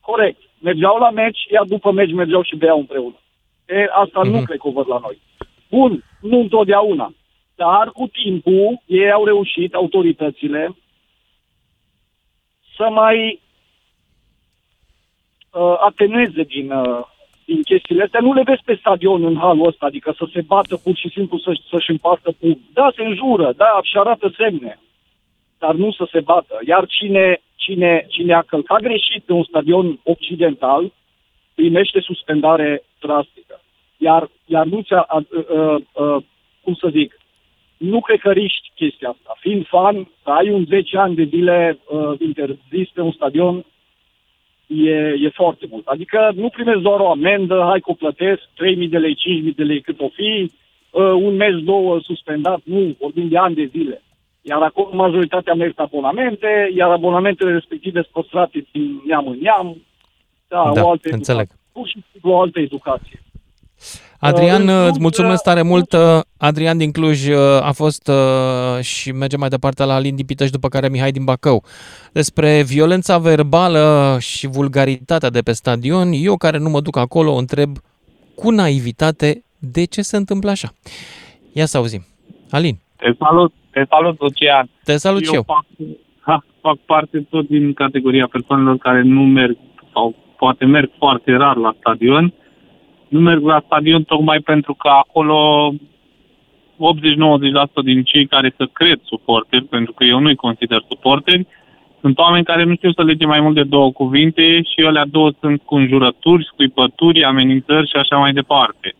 corect, 0.00 0.40
mergeau 0.58 0.98
la 0.98 1.10
meci, 1.10 1.38
iar 1.52 1.64
după 1.64 1.92
meci 1.92 2.12
mergeau 2.12 2.42
și 2.42 2.56
beau 2.56 2.78
împreună. 2.78 3.18
E, 3.66 3.86
asta 4.02 4.20
mm-hmm. 4.20 4.30
nu 4.30 4.42
cred 4.42 4.58
că 4.58 4.68
o 4.68 4.70
văd 4.70 4.88
la 4.88 4.98
noi. 5.02 5.18
Bun, 5.70 6.04
nu 6.20 6.40
întotdeauna. 6.40 7.12
Dar 7.54 7.90
cu 7.90 8.06
timpul 8.06 8.82
ei 8.86 9.10
au 9.10 9.24
reușit, 9.24 9.74
autoritățile, 9.74 10.76
să 12.76 12.88
mai 12.90 13.40
uh, 15.52 15.76
atenueze 15.78 16.42
din, 16.42 16.70
uh, 16.70 17.04
din 17.44 17.62
chestiile 17.62 18.02
astea. 18.02 18.20
Nu 18.20 18.32
le 18.32 18.42
vezi 18.42 18.62
pe 18.64 18.74
stadion 18.74 19.24
în 19.24 19.36
halul 19.36 19.66
ăsta, 19.66 19.86
adică 19.86 20.14
să 20.16 20.26
se 20.32 20.40
bată 20.40 20.76
pur 20.76 20.96
și 20.96 21.08
simplu 21.08 21.38
să, 21.38 21.58
să-și 21.70 21.90
împartă 21.90 22.32
pub. 22.38 22.58
Da, 22.72 22.92
se 22.96 23.02
înjură, 23.02 23.52
da, 23.56 23.80
și 23.82 23.96
arată 23.96 24.32
semne, 24.36 24.78
dar 25.58 25.74
nu 25.74 25.92
să 25.92 26.08
se 26.10 26.20
bată. 26.20 26.60
Iar 26.66 26.86
cine, 26.86 27.40
cine, 27.54 28.06
cine 28.08 28.34
a 28.34 28.42
călcat 28.42 28.80
greșit 28.80 29.22
pe 29.24 29.32
un 29.32 29.44
stadion 29.44 30.00
occidental, 30.02 30.92
primește 31.54 32.00
suspendare 32.00 32.82
drastică. 33.00 33.60
Iar, 33.96 34.30
iar 34.44 34.66
nu 34.66 34.80
ți-a, 34.82 35.00
a, 35.00 35.22
a, 35.32 35.56
a, 35.56 35.80
a, 36.04 36.24
cum 36.62 36.74
să 36.74 36.88
zic, 36.90 37.18
nu 37.76 38.00
cred 38.00 38.20
că 38.20 38.30
riști 38.30 38.70
chestia 38.74 39.08
asta. 39.08 39.36
Fiind 39.40 39.66
fan, 39.66 40.08
să 40.22 40.30
ai 40.30 40.50
un 40.50 40.64
10 40.64 40.96
ani 40.98 41.14
de 41.14 41.24
zile 41.24 41.78
uh, 41.88 42.20
interzis 42.20 42.88
pe 42.94 43.00
un 43.00 43.12
stadion, 43.12 43.64
e, 44.66 44.90
e 45.24 45.28
foarte 45.34 45.66
mult. 45.70 45.86
Adică 45.86 46.32
nu 46.34 46.48
primești 46.48 46.82
doar 46.82 47.00
o 47.00 47.10
amendă, 47.10 47.64
hai 47.68 47.80
că 47.80 47.90
o 47.90 47.94
plătesc, 47.94 48.42
3.000 48.42 48.88
de 48.88 48.98
lei, 48.98 49.16
5.000 49.48 49.54
de 49.56 49.62
lei 49.62 49.80
cât 49.80 50.00
o 50.00 50.08
fi, 50.08 50.50
uh, 50.90 51.02
un 51.02 51.36
mes, 51.36 51.54
două 51.62 52.00
suspendat, 52.00 52.60
nu, 52.64 52.96
vorbim 53.00 53.28
de 53.28 53.38
ani 53.38 53.54
de 53.54 53.64
zile. 53.64 54.02
Iar 54.42 54.62
acolo 54.62 54.90
majoritatea 54.92 55.54
merg 55.54 55.72
abonamente, 55.76 56.70
iar 56.76 56.90
abonamentele 56.90 57.52
respective 57.52 58.00
sunt 58.00 58.12
păstrate 58.12 58.66
din 58.72 59.02
neam 59.06 59.26
în 59.26 59.38
neam. 59.40 59.76
Da, 60.48 60.70
Da, 60.74 60.84
o 60.84 60.90
altă 60.90 61.08
înțeleg. 61.12 61.40
educație. 61.40 61.70
Pur 61.72 61.86
și 61.88 62.04
simplu 62.10 62.30
o 62.30 62.40
altă 62.40 62.60
educație. 62.60 63.22
Adrian, 64.18 64.62
în 64.62 64.68
îți 64.68 64.84
Cluj, 64.84 64.98
mulțumesc 64.98 65.42
tare 65.42 65.62
mult. 65.62 65.92
uh, 65.92 66.20
Adrian 66.38 66.78
din 66.78 66.92
Cluj 66.92 67.28
uh, 67.28 67.36
a 67.62 67.72
fost 67.72 68.08
uh, 68.08 68.82
și 68.82 69.12
merge 69.12 69.36
mai 69.36 69.48
departe 69.48 69.84
la 69.84 69.94
Alin 69.94 70.16
din 70.16 70.26
Pitești, 70.26 70.52
după 70.52 70.68
care 70.68 70.88
Mihai 70.88 71.10
din 71.10 71.24
Bacău. 71.24 71.64
Despre 72.12 72.62
violența 72.62 73.18
verbală 73.18 74.16
și 74.20 74.46
vulgaritatea 74.46 75.30
de 75.30 75.40
pe 75.40 75.52
stadion, 75.52 76.10
eu 76.12 76.36
care 76.36 76.58
nu 76.58 76.68
mă 76.68 76.80
duc 76.80 76.96
acolo, 76.96 77.32
o 77.32 77.38
întreb 77.38 77.70
cu 78.34 78.50
naivitate 78.50 79.42
de 79.58 79.84
ce 79.84 80.02
se 80.02 80.16
întâmplă 80.16 80.50
așa. 80.50 80.68
Ia 81.52 81.66
să 81.66 81.76
auzim. 81.76 82.02
Alin. 82.50 82.78
Te 82.96 83.10
salut, 83.18 83.52
te 83.70 83.84
salut, 83.88 84.20
Lucian. 84.20 84.68
Te 84.84 84.96
salut 84.96 85.24
și 85.24 85.34
eu. 85.34 85.42
Fac, 85.42 85.64
ha, 86.20 86.44
fac 86.60 86.76
parte 86.86 87.26
tot 87.30 87.46
din 87.48 87.72
categoria 87.72 88.28
persoanelor 88.30 88.76
care 88.78 89.02
nu 89.02 89.20
merg 89.20 89.56
sau 89.92 90.14
poate 90.38 90.64
merg 90.64 90.90
foarte 90.98 91.32
rar 91.32 91.56
la 91.56 91.74
stadion. 91.78 92.34
Nu 93.14 93.20
merg 93.20 93.42
la 93.42 93.62
stadion 93.64 94.02
tocmai 94.02 94.38
pentru 94.38 94.74
că 94.74 94.88
acolo 94.88 95.70
80-90% 95.72 95.76
din 97.84 98.02
cei 98.02 98.26
care 98.26 98.54
să 98.56 98.68
cred 98.72 99.00
suporteri, 99.04 99.64
pentru 99.64 99.92
că 99.92 100.04
eu 100.04 100.18
nu-i 100.18 100.34
consider 100.34 100.84
suporteri, 100.88 101.46
sunt 102.00 102.18
oameni 102.18 102.44
care 102.44 102.64
nu 102.64 102.74
știu 102.74 102.92
să 102.92 103.02
lege 103.02 103.26
mai 103.26 103.40
mult 103.40 103.54
de 103.54 103.62
două 103.62 103.92
cuvinte 103.92 104.62
și 104.62 104.86
alea 104.86 105.04
două 105.10 105.30
sunt 105.40 105.62
cu 105.64 105.74
înjurături, 105.74 106.44
scuipături, 106.44 107.24
amenințări 107.24 107.88
și 107.88 107.96
așa 107.96 108.16
mai 108.16 108.32
departe. 108.32 108.94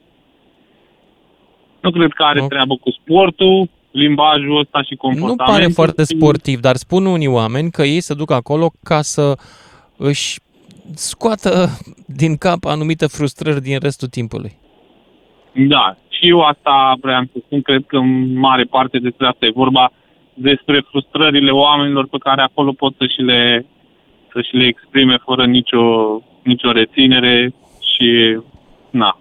Nu 1.80 1.90
cred 1.90 2.12
că 2.12 2.22
are 2.22 2.44
treabă 2.48 2.76
cu 2.76 2.90
sportul, 2.90 3.68
limbajul 3.90 4.58
ăsta 4.58 4.82
și 4.82 4.92
Nu 4.92 4.96
comportamentul. 4.96 5.54
pare 5.54 5.66
foarte 5.66 6.02
sportiv, 6.02 6.60
dar 6.60 6.76
spun 6.76 7.06
unii 7.06 7.26
oameni 7.26 7.70
că 7.70 7.82
ei 7.82 8.00
se 8.00 8.14
duc 8.14 8.30
acolo 8.30 8.72
ca 8.82 9.02
să 9.02 9.36
își 9.96 10.38
scoată 10.94 11.68
din 12.06 12.36
cap 12.36 12.64
anumite 12.64 13.06
frustrări 13.06 13.60
din 13.60 13.78
restul 13.80 14.08
timpului. 14.08 14.52
Da, 15.52 15.96
și 16.08 16.28
eu 16.28 16.40
asta 16.40 16.94
vreau 17.00 17.22
să 17.32 17.38
spun, 17.44 17.62
cred 17.62 17.84
că 17.86 17.96
în 17.96 18.38
mare 18.38 18.64
parte 18.64 18.98
despre 18.98 19.26
asta 19.26 19.46
e 19.46 19.50
vorba, 19.54 19.92
despre 20.34 20.84
frustrările 20.90 21.50
oamenilor 21.50 22.06
pe 22.06 22.18
care 22.18 22.42
acolo 22.42 22.72
pot 22.72 22.94
să 22.98 23.06
și 23.06 23.20
le, 23.20 23.66
să-și 24.32 24.56
le 24.56 24.66
exprime 24.66 25.16
fără 25.24 25.46
nicio, 25.46 26.20
nicio 26.42 26.72
reținere 26.72 27.54
și 27.94 28.38
na. 28.90 29.18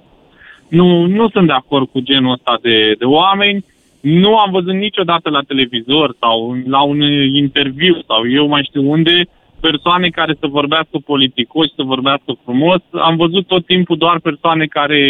Nu, 0.67 1.05
nu 1.05 1.29
sunt 1.29 1.47
de 1.47 1.53
acord 1.53 1.89
cu 1.89 1.99
genul 1.99 2.31
ăsta 2.31 2.57
de, 2.61 2.95
de 2.97 3.05
oameni. 3.05 3.65
Nu 4.01 4.37
am 4.37 4.51
văzut 4.51 4.73
niciodată 4.73 5.29
la 5.29 5.41
televizor 5.41 6.15
sau 6.19 6.57
la 6.65 6.81
un 6.81 7.01
interviu 7.33 8.01
sau 8.07 8.29
eu 8.29 8.47
mai 8.47 8.63
știu 8.63 8.89
unde 8.91 9.27
persoane 9.67 10.09
care 10.09 10.33
să 10.39 10.47
vorbească 10.47 10.97
politicoși, 11.11 11.73
să 11.75 11.83
vorbească 11.83 12.31
frumos. 12.43 12.81
Am 12.91 13.15
văzut 13.15 13.47
tot 13.47 13.65
timpul 13.65 13.97
doar 13.97 14.19
persoane 14.19 14.65
care 14.65 15.01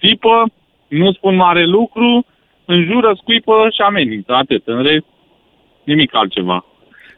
țipă, 0.00 0.36
nu 0.88 1.12
spun 1.12 1.34
mare 1.36 1.64
lucru, 1.66 2.26
înjură, 2.64 3.10
scuipă 3.20 3.54
și 3.76 3.80
amenință. 3.80 4.32
Atât. 4.32 4.62
În 4.66 4.82
rest, 4.82 5.04
nimic 5.84 6.14
altceva. 6.14 6.64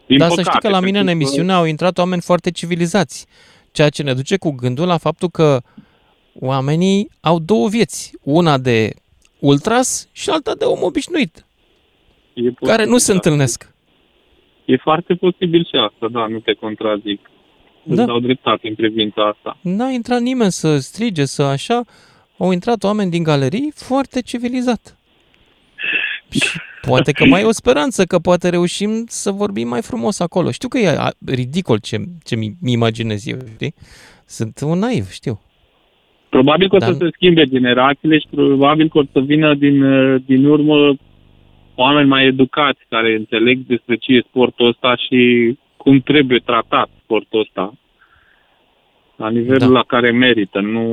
Din 0.07 0.19
Dar 0.19 0.29
păcate, 0.29 0.43
să 0.43 0.51
știi 0.51 0.69
că 0.69 0.75
la 0.75 0.81
mine 0.81 0.99
în 0.99 1.07
pentru 1.07 1.25
că- 1.25 1.25
emisiune 1.25 1.53
au 1.53 1.65
intrat 1.65 1.99
oameni 1.99 2.21
foarte 2.23 2.51
civilizați, 2.51 3.27
ceea 3.73 3.89
ce 3.89 4.03
ne 4.03 4.15
duce 4.15 4.37
cu 4.37 4.51
gândul 4.51 4.87
la 4.87 4.97
faptul 4.97 5.29
că 5.29 5.61
oamenii 6.41 7.11
au 7.21 7.39
două 7.39 7.69
vieți, 7.69 8.19
una 8.23 8.59
de 8.59 8.91
ultras 9.39 10.09
și 10.13 10.31
alta 10.31 10.53
de 10.59 10.65
om 10.65 10.83
obișnuit, 10.83 11.47
E 12.35 12.43
care 12.67 12.85
nu 12.85 12.99
se 12.99 13.13
întâlnesc. 13.13 13.72
E 14.73 14.77
foarte 14.77 15.15
posibil 15.15 15.65
și 15.65 15.77
asta, 15.77 16.09
da, 16.11 16.27
nu 16.27 16.39
te 16.39 16.53
contrazic. 16.53 17.21
Da. 17.83 17.95
Îți 17.95 18.07
dau 18.07 18.21
dreptate 18.21 18.69
în 18.69 18.75
privința 18.75 19.23
asta. 19.23 19.59
N-a 19.63 19.91
intrat 19.91 20.21
nimeni 20.21 20.51
să 20.51 20.79
strige, 20.79 21.25
să 21.25 21.43
așa, 21.43 21.83
au 22.39 22.53
intrat 22.53 22.85
oameni 22.85 23.11
din 23.11 23.23
galerii 23.23 23.73
foarte 23.75 24.23
civilizat. 24.23 24.97
Și 26.31 26.61
poate 26.81 27.13
că 27.13 27.25
mai 27.25 27.43
e 27.43 27.45
o 27.45 27.53
speranță 27.53 28.05
că 28.05 28.19
poate 28.19 28.49
reușim 28.49 29.05
să 29.07 29.31
vorbim 29.31 29.69
mai 29.69 29.83
frumos 29.83 30.21
acolo. 30.21 30.51
Știu 30.51 30.69
că 30.69 30.79
e 30.79 30.89
a, 30.99 31.11
ridicol 31.27 31.79
ce, 31.79 31.97
ce 32.25 32.37
mi 32.37 32.57
imaginez 32.65 33.27
eu, 33.27 33.39
știi? 33.55 33.75
Sunt 34.27 34.61
un 34.65 34.79
naiv, 34.79 35.11
știu. 35.11 35.41
Probabil 36.29 36.69
că 36.69 36.75
o 36.75 36.79
Dar- 36.79 36.93
să 36.93 36.97
se 37.01 37.11
schimbe 37.13 37.45
generațiile 37.45 38.19
și 38.19 38.27
probabil 38.31 38.89
că 38.89 38.99
o 38.99 39.03
să 39.13 39.21
vină 39.21 39.55
din, 39.55 39.83
uh, 39.83 40.23
din 40.27 40.45
urmă 40.45 40.95
oameni 41.75 42.09
mai 42.09 42.27
educați 42.27 42.81
care 42.89 43.15
înțeleg 43.15 43.59
despre 43.67 43.97
ce 43.97 44.13
e 44.13 44.25
sportul 44.29 44.67
ăsta 44.67 44.97
și 44.97 45.53
cum 45.77 46.01
trebuie 46.01 46.39
tratat 46.39 46.89
sportul 47.03 47.41
ăsta 47.41 47.75
la 49.17 49.29
nivelul 49.31 49.73
Da. 49.73 49.79
la 49.79 49.83
care 49.87 50.11
merită, 50.11 50.61
nu, 50.61 50.87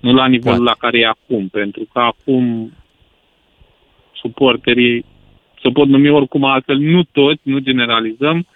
nu 0.00 0.12
la 0.12 0.26
nivelul 0.26 0.64
Poate. 0.64 0.70
la 0.70 0.74
care 0.78 0.98
e 0.98 1.06
acum, 1.06 1.48
pentru 1.48 1.88
că 1.92 1.98
acum 1.98 2.72
suporterii 4.12 5.04
se 5.62 5.68
pot 5.68 5.88
numi 5.88 6.08
oricum 6.08 6.44
altfel, 6.44 6.78
nu 6.78 7.02
toți, 7.02 7.40
nu 7.42 7.58
generalizăm, 7.58 8.46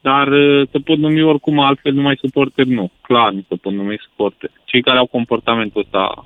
dar 0.00 0.28
uh, 0.28 0.68
se 0.70 0.78
pot 0.78 0.98
numi 0.98 1.22
oricum 1.22 1.58
altfel, 1.58 1.92
numai 1.92 2.16
suporteri 2.16 2.68
nu. 2.68 2.90
Clar 3.00 3.32
nu 3.32 3.44
se 3.48 3.54
pot 3.54 3.72
numi 3.72 3.96
suporteri. 4.00 4.52
Cei 4.64 4.82
care 4.82 4.98
au 4.98 5.06
comportamentul 5.06 5.80
ăsta 5.80 6.24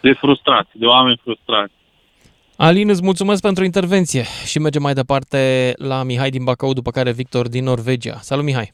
de 0.00 0.12
frustrați, 0.12 0.70
de 0.72 0.86
oameni 0.86 1.20
frustrați. 1.22 1.72
Alin, 2.56 2.88
îți 2.88 3.02
mulțumesc 3.04 3.42
pentru 3.42 3.64
intervenție 3.64 4.22
și 4.22 4.58
mergem 4.58 4.82
mai 4.82 4.92
departe 4.92 5.72
la 5.76 6.02
Mihai 6.02 6.30
din 6.30 6.44
Bacău, 6.44 6.72
după 6.72 6.90
care 6.90 7.12
Victor 7.12 7.48
din 7.48 7.64
Norvegia. 7.64 8.14
Salut, 8.20 8.44
Mihai! 8.44 8.72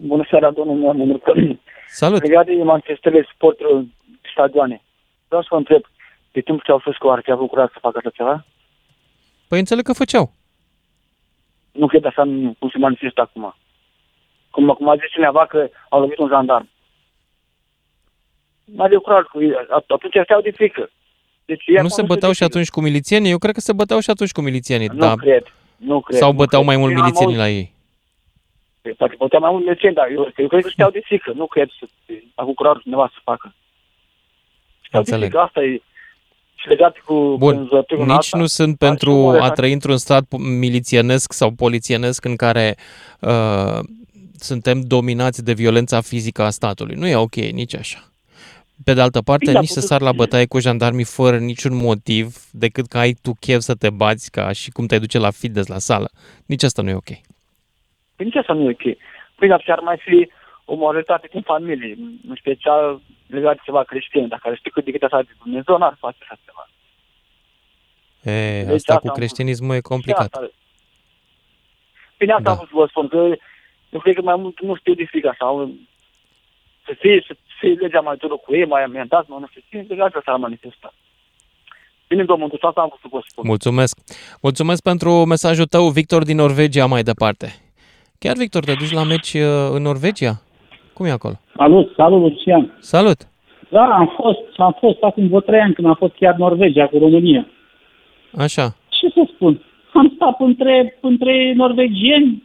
Bună 0.00 0.26
seara, 0.30 0.50
domnul 0.50 0.76
meu, 0.76 0.92
număr 0.92 1.20
Salut! 1.86 2.22
Legat 2.22 2.46
de 2.46 2.52
manifestele 2.62 3.26
sportului 3.34 3.94
stadioane, 4.32 4.82
vreau 5.28 5.42
să 5.42 5.48
vă 5.50 5.56
întreb, 5.56 5.82
de 6.32 6.40
timp 6.40 6.62
ce 6.62 6.70
au 6.70 6.78
fost 6.78 6.96
cu 6.96 7.08
ar 7.08 7.20
fi 7.24 7.30
avut 7.30 7.48
curaj 7.48 7.68
să 7.72 7.78
facă 7.80 7.98
așa 7.98 8.10
ceva? 8.10 8.44
Păi 9.48 9.58
înțeleg 9.58 9.84
că 9.84 9.92
făceau. 9.92 10.32
Nu 11.72 11.86
cred 11.86 12.04
așa 12.04 12.22
nu- 12.24 12.54
cum 12.58 12.68
se 12.68 12.78
manifestă 12.78 13.20
acum. 13.20 13.54
Cum, 14.50 14.66
cum 14.68 14.88
a 14.88 14.96
zis 14.96 15.10
cineva 15.10 15.46
că 15.46 15.68
au 15.88 16.00
lovit 16.00 16.18
un 16.18 16.28
jandarm. 16.28 16.68
Mai 18.64 18.88
de 18.88 18.96
curaj 18.96 19.24
cu 19.24 19.42
ei, 19.42 19.52
at- 19.52 19.86
atunci 19.88 20.16
steau 20.24 20.40
de 20.40 20.50
frică. 20.50 20.90
Deci, 21.44 21.62
ei 21.66 21.74
Nu 21.74 21.78
acum 21.78 21.88
se 21.88 21.94
știu 22.02 22.06
băteau 22.14 22.30
de 22.30 22.36
și 22.36 22.42
atunci 22.42 22.68
cu 22.70 22.80
milițienii? 22.80 23.30
Eu 23.30 23.38
cred 23.38 23.54
că 23.54 23.60
se 23.60 23.72
băteau 23.72 24.00
și 24.00 24.10
atunci 24.10 24.32
cu 24.32 24.40
milițienii. 24.40 24.86
Nu 24.86 24.98
da. 24.98 25.14
cred, 25.14 25.42
nu 25.76 26.00
cred. 26.00 26.18
Sau 26.18 26.30
nu 26.30 26.36
băteau 26.36 26.62
cred. 26.62 26.74
mai 26.74 26.82
mult 26.82 26.92
Eu 26.96 26.98
am 26.98 27.04
milițienii 27.04 27.36
auzit- 27.36 27.52
la 27.52 27.58
ei? 27.58 27.72
Păi, 28.82 28.92
Poate 28.92 29.14
băteau 29.18 29.40
mai 29.40 29.50
mult 29.50 29.64
milițieni, 29.64 29.94
dar 29.94 30.08
eu, 30.10 30.32
eu 30.36 30.48
cred 30.48 30.62
că 30.62 30.68
steau 30.68 30.90
de 30.90 31.00
frică. 31.04 31.32
Nu 31.34 31.46
cred 31.46 31.68
să 31.78 31.86
a 32.34 32.42
avut 32.42 32.54
curaj 32.54 32.82
cineva 32.82 33.10
să 33.14 33.20
facă. 33.24 33.54
Steau 34.86 35.02
de 35.02 35.10
Înțeleg. 35.10 35.28
frică, 35.30 35.38
asta 35.44 35.60
e. 35.62 35.80
Și 36.54 36.68
legat 36.68 36.96
cu 37.04 37.36
Bun, 37.38 37.56
vânzătorul 37.56 38.04
nici 38.06 38.16
asta, 38.16 38.38
nu 38.38 38.46
sunt 38.46 38.78
dar 38.78 38.88
pentru 38.88 39.10
și 39.10 39.16
omul 39.16 39.34
a 39.34 39.42
ăsta- 39.42 39.52
trăi 39.54 39.72
într-un 39.72 39.96
stat 39.96 40.24
milițienesc 40.38 41.32
sau 41.32 41.50
polițienesc 41.50 42.24
în 42.24 42.36
care 42.36 42.76
uh, 43.20 43.78
suntem 44.38 44.80
dominați 44.80 45.44
de 45.44 45.52
violența 45.52 46.00
fizică 46.00 46.42
a 46.42 46.50
statului. 46.50 46.94
Nu 46.94 47.06
e 47.06 47.16
ok 47.16 47.34
nici 47.34 47.76
așa. 47.76 48.08
Pe 48.84 48.94
de 48.94 49.00
altă 49.00 49.22
parte, 49.22 49.44
Bine, 49.46 49.58
nici 49.58 49.68
să 49.68 49.78
dar 49.78 49.88
sar 49.88 50.00
la 50.00 50.12
bătaie 50.12 50.46
cu 50.46 50.58
jandarmii 50.60 51.04
fără 51.04 51.38
niciun 51.38 51.74
motiv 51.76 52.36
decât 52.52 52.86
că 52.86 52.98
ai 52.98 53.12
tu 53.22 53.32
chef 53.40 53.60
să 53.60 53.74
te 53.74 53.90
bați 53.90 54.30
ca 54.30 54.52
și 54.52 54.70
cum 54.70 54.86
te 54.86 54.98
duce 54.98 55.18
la 55.18 55.30
fitness 55.30 55.68
la 55.68 55.78
sală. 55.78 56.10
Nici 56.46 56.62
asta 56.62 56.82
nu 56.82 56.88
e 56.88 56.94
ok. 56.94 57.10
Păi 58.16 58.24
nici 58.26 58.34
asta 58.36 58.52
nu 58.52 58.68
e 58.68 58.70
ok. 58.70 58.96
Păi 59.36 59.48
dar 59.48 59.64
ar 59.66 59.80
mai 59.80 59.96
fi 60.04 60.30
o 60.64 60.74
moralitate 60.74 61.28
din 61.32 61.42
familie, 61.42 61.96
în 62.28 62.34
special 62.38 63.00
legat 63.26 63.54
de 63.54 63.60
ceva 63.64 63.82
creștin. 63.82 64.28
Dacă 64.28 64.48
ar 64.48 64.56
ști 64.56 64.70
cât 64.70 64.84
de 64.84 64.90
cât 64.90 65.02
așa 65.02 65.22
de 65.22 65.32
Dumnezeu, 65.42 65.78
n-ar 65.78 65.96
face 66.00 66.16
așa 66.20 66.38
ceva. 66.44 66.68
E, 68.22 68.62
Deci 68.64 68.74
asta 68.74 68.74
asta 68.74 68.98
cu 68.98 69.08
am 69.08 69.14
creștinismul 69.14 69.72
e 69.72 69.76
Și 69.76 69.82
complicat. 69.82 70.20
asta- 70.34 70.50
Bine, 72.18 72.32
asta 72.32 72.42
Da. 72.44 72.50
am 72.50 72.56
vrut 72.56 72.68
să 72.68 72.74
vă 72.76 72.86
spun, 72.88 73.08
că 73.08 73.36
eu 73.90 74.00
cred 74.00 74.14
că 74.14 74.22
mai 74.22 74.36
mult 74.36 74.60
nu 74.60 74.76
știu 74.76 74.94
de 74.94 75.04
frică 75.04 75.28
așa. 75.28 75.70
Să 76.86 76.96
fie, 77.00 77.24
să 77.26 77.36
fie 77.58 77.72
legea 77.80 78.00
mai 78.00 78.16
dură 78.16 78.36
cu 78.36 78.54
ei, 78.54 78.66
mai 78.66 78.82
amendați, 78.82 79.30
mai 79.30 79.38
nu 79.40 79.46
știu 79.50 79.62
ce, 79.70 79.94
de 79.94 80.02
asta 80.02 80.22
s-ar 80.24 80.36
manifesta. 80.36 80.94
Bine, 82.08 82.24
domnul, 82.24 82.48
cu 82.48 82.58
asta 82.60 82.80
am 82.80 82.88
vrut 82.88 83.00
să 83.00 83.08
vă 83.10 83.20
spun. 83.26 83.44
Mulțumesc. 83.46 83.98
Mulțumesc 84.42 84.82
pentru 84.82 85.10
mesajul 85.10 85.66
tău, 85.66 85.88
Victor 85.88 86.22
din 86.24 86.36
Norvegia, 86.36 86.86
mai 86.86 87.02
departe. 87.02 87.46
Chiar, 88.18 88.36
Victor, 88.36 88.64
te 88.64 88.74
duci 88.78 88.92
la 88.92 89.04
meci 89.04 89.32
uh, 89.34 89.42
în 89.76 89.82
Norvegia? 89.82 90.34
Cum 90.92 91.06
e 91.06 91.10
acolo? 91.10 91.34
Salut, 91.56 91.92
salut 91.96 92.20
Lucian. 92.20 92.76
Salut! 92.80 93.18
Da, 93.68 93.84
am 93.84 94.12
fost, 94.16 94.40
am 94.56 94.76
fost 94.80 95.02
acum 95.02 95.26
vreo 95.26 95.40
trei 95.40 95.60
ani 95.60 95.74
când 95.74 95.86
am 95.86 95.94
fost 95.94 96.14
chiar 96.14 96.34
Norvegia 96.34 96.86
cu 96.86 96.98
România. 96.98 97.46
Așa. 98.36 98.76
Ce 98.88 99.08
să 99.08 99.22
spun? 99.34 99.62
Am 99.92 100.12
stat 100.14 100.40
între, 100.40 100.98
între 101.00 101.52
norvegieni, 101.56 102.42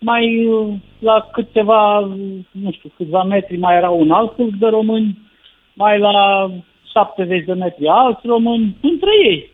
mai 0.00 0.46
uh, 0.46 0.72
la 0.98 1.28
câteva, 1.32 1.98
uh, 1.98 2.12
nu 2.50 2.70
știu, 2.72 2.90
câțiva 2.96 3.22
metri 3.22 3.56
mai 3.56 3.76
era 3.76 3.90
un 3.90 4.10
alt 4.10 4.36
grup 4.36 4.52
de 4.54 4.66
români, 4.66 5.18
mai 5.74 5.98
la 5.98 6.50
70 6.92 7.44
de 7.44 7.52
metri 7.52 7.86
alți 7.88 8.26
români, 8.26 8.76
între 8.82 9.10
ei. 9.24 9.52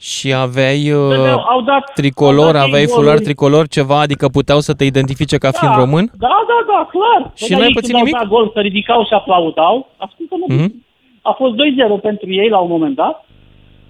Și 0.00 0.32
aveai 0.32 0.90
uh, 0.92 1.08
Dădeau- 1.08 1.38
au 1.48 1.60
dat- 1.62 1.92
tricolor, 1.94 2.46
au 2.46 2.52
dat 2.52 2.62
ei 2.62 2.68
aveai 2.68 2.86
fular 2.86 3.04
goluri. 3.04 3.24
tricolor, 3.24 3.66
ceva, 3.68 4.00
adică 4.00 4.28
puteau 4.28 4.60
să 4.60 4.74
te 4.74 4.84
identifice 4.84 5.36
ca 5.38 5.50
fiind 5.50 5.74
Da, 5.74 5.80
român? 5.80 6.10
Da, 6.18 6.36
da, 6.50 6.58
da, 6.72 6.88
clar. 6.94 7.30
Și 7.34 7.50
Dar 7.50 7.58
n-ai 7.58 7.68
ei 7.68 7.74
pățit 7.74 7.90
când 7.90 7.98
au 8.00 8.04
nimic? 8.04 8.18
dat 8.20 8.28
gol, 8.28 8.50
să 8.54 8.60
ridicau 8.60 9.04
și 9.04 9.12
aplaudau. 9.12 9.88
Ascultă-mă, 9.96 10.46
Mhm. 10.54 10.84
a 11.22 11.32
fost 11.40 11.54
2-0 11.54 11.96
pentru 12.08 12.32
ei 12.32 12.48
la 12.48 12.58
un 12.58 12.68
moment 12.68 12.94
dat. 12.96 13.16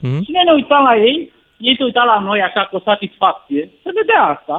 Mhm. 0.01 0.23
Și 0.25 0.31
noi 0.35 0.45
ne 0.45 0.53
uitam 0.53 0.83
la 0.85 0.97
ei, 0.97 1.33
ei 1.59 1.75
se 1.79 1.85
uitau 1.85 2.07
la 2.07 2.19
noi 2.29 2.41
așa 2.43 2.63
cu 2.71 2.77
o 2.77 2.81
satisfacție, 2.91 3.63
se 3.83 3.91
vedea 4.01 4.23
asta, 4.35 4.57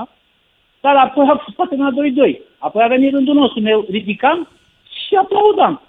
dar 0.82 0.96
apoi 0.96 1.26
a 1.30 1.36
fost 1.36 1.56
poate 1.56 1.76
la 1.76 1.90
2-2. 2.32 2.40
Apoi 2.58 2.84
a 2.84 2.88
venit 2.88 3.12
rândul 3.14 3.34
nostru, 3.34 3.60
ne 3.60 3.72
ridicam 3.90 4.48
și 5.08 5.16
aplaudam. 5.16 5.82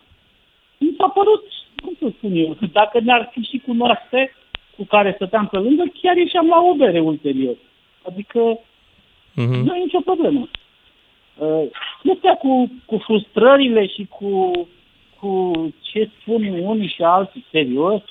Mi 0.79 0.95
s-a 0.99 1.09
părut, 1.09 1.45
cum 1.83 1.93
să 1.99 2.07
spun 2.17 2.33
eu, 2.35 2.57
dacă 2.73 3.01
ne-ar 3.01 3.29
fi 3.33 3.41
și 3.41 3.63
cunoaște 3.67 4.35
cu 4.77 4.85
care 4.85 5.13
stăteam 5.15 5.47
pe 5.47 5.59
lângă, 5.59 5.85
chiar 6.03 6.17
ieșeam 6.17 6.47
la 6.49 6.57
o 6.71 6.75
bere 6.75 7.01
ulterior. 7.01 7.57
Adică 8.09 8.59
Mhm. 9.35 9.65
nu 9.65 9.75
e 9.75 9.79
nicio 9.83 10.01
problemă. 10.01 10.49
Uh, 11.37 11.63
Chestia 12.03 12.35
cu, 12.35 12.71
cu 12.85 12.97
frustrările 12.99 13.87
și 13.87 14.07
cu, 14.11 14.51
cu 15.21 15.53
ce 15.81 16.11
spun 16.21 16.43
unii 16.63 16.89
și 16.89 17.03
alții 17.03 17.45
serios, 17.51 18.03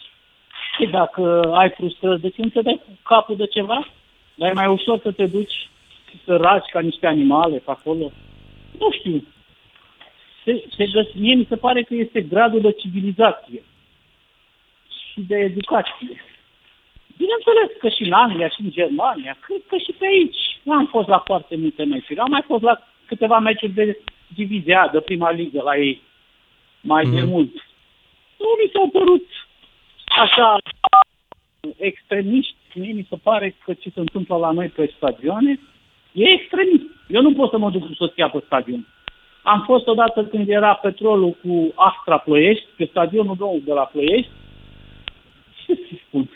și 0.78 0.86
dacă 0.86 1.52
ai 1.54 1.70
frustrări, 1.70 2.22
de 2.22 2.30
ce 2.30 2.42
nu 2.42 2.50
te 2.50 2.62
dai 2.62 2.82
cu 2.86 2.92
capul 3.04 3.36
de 3.36 3.46
ceva? 3.48 3.88
Dar 4.36 4.50
e 4.50 4.54
mai 4.54 4.68
ușor 4.68 5.00
să 5.00 5.12
te 5.12 5.26
duci 5.26 5.70
și 6.18 6.24
să 6.24 6.36
ragi 6.36 6.70
ca 6.72 6.80
niște 6.80 7.08
animale 7.08 7.58
pe 7.58 7.72
acolo. 7.72 8.12
Nu 8.80 8.92
știu. 8.92 9.26
Se, 10.44 10.64
se 10.76 10.86
găs- 10.86 11.14
mie 11.14 11.36
mi 11.36 11.46
se 11.50 11.56
pare 11.56 11.84
că 11.84 11.94
este 11.94 12.22
gradul 12.22 12.62
de 12.62 12.72
civilizație 12.72 13.64
și 15.12 15.22
de 15.22 15.38
educație. 15.38 16.22
Bineînțeles 17.18 17.78
că 17.80 17.90
și 17.90 18.04
în 18.04 18.12
Anglia 18.12 18.50
și 18.50 18.62
în 18.62 18.72
Germania, 18.72 19.38
cred 19.40 19.62
că 19.68 19.78
și 19.78 19.92
pe 19.98 20.06
aici. 20.06 20.60
Nu 20.64 20.74
am 20.74 20.86
fost 20.86 21.08
la 21.08 21.20
foarte 21.20 21.56
multe 21.56 21.84
meciuri. 21.84 22.20
Am 22.20 22.30
mai 22.30 22.44
fost 22.46 22.64
la 22.64 22.88
câteva 23.06 23.40
meciuri 23.40 23.72
de 23.72 24.00
divizia, 24.36 24.90
de 24.92 25.00
prima 25.00 25.32
ligă 25.32 25.62
la 25.62 25.78
ei, 25.78 26.02
mai 26.82 27.06
de 27.06 27.24
mult. 27.24 27.54
Nu 28.38 28.48
mi 28.64 28.70
s-au 28.74 28.90
părut 28.90 29.26
așa 30.22 30.58
extremiști. 31.78 32.56
Mie 32.74 32.94
mi 32.94 33.08
se 33.10 33.16
pare 33.16 33.56
că 33.64 33.74
ce 33.74 33.90
se 33.90 34.00
întâmplă 34.00 34.36
la 34.36 34.52
noi 34.52 34.68
pe 34.68 34.94
stadioane 34.96 35.60
E 36.24 36.30
extremist. 36.30 36.86
Eu 37.08 37.22
nu 37.22 37.34
pot 37.34 37.50
să 37.50 37.58
mă 37.58 37.70
duc 37.70 37.86
cu 37.88 37.94
soția 37.94 38.30
pe 38.30 38.42
stadion. 38.46 38.86
Am 39.44 39.64
fost 39.66 39.88
odată 39.88 40.24
când 40.26 40.50
era 40.50 40.74
petrolul 40.74 41.38
cu 41.44 41.74
Astra 41.76 42.18
Ploiești, 42.18 42.66
pe 42.78 42.86
stadionul 42.90 43.36
nou 43.40 43.60
de 43.66 43.74
la 43.74 43.82
Ploiești. 43.82 44.32
Ce 45.66 45.74
să 45.76 45.96
spun? 46.08 46.30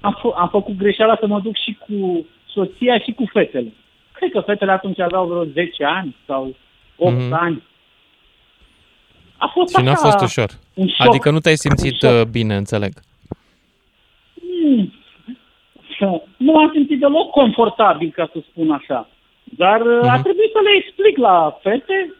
Am, 0.00 0.16
f- 0.18 0.36
am 0.36 0.48
făcut 0.48 0.76
greșeala 0.76 1.16
să 1.20 1.26
mă 1.26 1.40
duc 1.40 1.56
și 1.56 1.78
cu 1.88 2.26
soția 2.48 2.98
și 2.98 3.12
cu 3.12 3.24
fetele. 3.32 3.72
Cred 4.12 4.30
că 4.30 4.40
fetele 4.40 4.72
atunci 4.72 5.00
aveau 5.00 5.26
vreo 5.26 5.44
10 5.44 5.84
ani 5.84 6.16
sau 6.26 6.54
8 6.96 7.12
Mhm. 7.14 7.32
ani. 7.32 7.62
A 9.36 9.46
fost 9.46 9.76
Și 9.76 9.82
n-a 9.84 9.90
așa 9.90 10.00
fost 10.08 10.20
ușor. 10.24 10.50
Un 10.74 10.88
șoc. 10.88 11.06
Adică 11.06 11.30
nu 11.30 11.38
te-ai 11.38 11.56
simțit 11.56 12.02
Un 12.02 12.08
șoc. 12.08 12.20
uh, 12.20 12.30
bine, 12.30 12.56
înțeleg. 12.56 12.92
Hmm. 14.40 14.92
Nu 16.36 16.56
am 16.56 16.70
simțit 16.72 16.98
deloc 17.00 17.30
confortabil, 17.30 18.10
ca 18.14 18.30
să 18.32 18.38
spun 18.50 18.70
așa. 18.70 19.08
Dar 19.56 19.80
uh 19.80 20.10
a 20.12 20.20
trebuit 20.22 20.50
să 20.52 20.60
le 20.62 20.72
explic 20.76 21.16
la 21.16 21.58
fete 21.62 22.14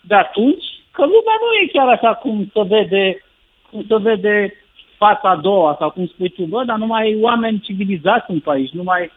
de 0.00 0.14
atunci 0.14 0.64
că 0.90 1.02
lumea 1.02 1.36
nu 1.42 1.48
e 1.62 1.72
chiar 1.72 1.88
așa 1.88 2.14
cum 2.14 2.50
se 2.52 2.62
vede, 2.62 3.24
cum 3.70 3.84
se 3.88 3.96
vede 3.96 4.54
fața 4.96 5.28
a 5.30 5.36
doua 5.36 5.76
sau 5.78 5.90
cum 5.90 6.06
spui 6.06 6.28
tu, 6.28 6.42
bă, 6.44 6.64
dar 6.64 6.76
numai 6.76 7.18
oameni 7.20 7.60
civilizați 7.60 8.26
sunt 8.26 8.42
pe 8.42 8.50
aici, 8.50 8.70
numai... 8.70 9.10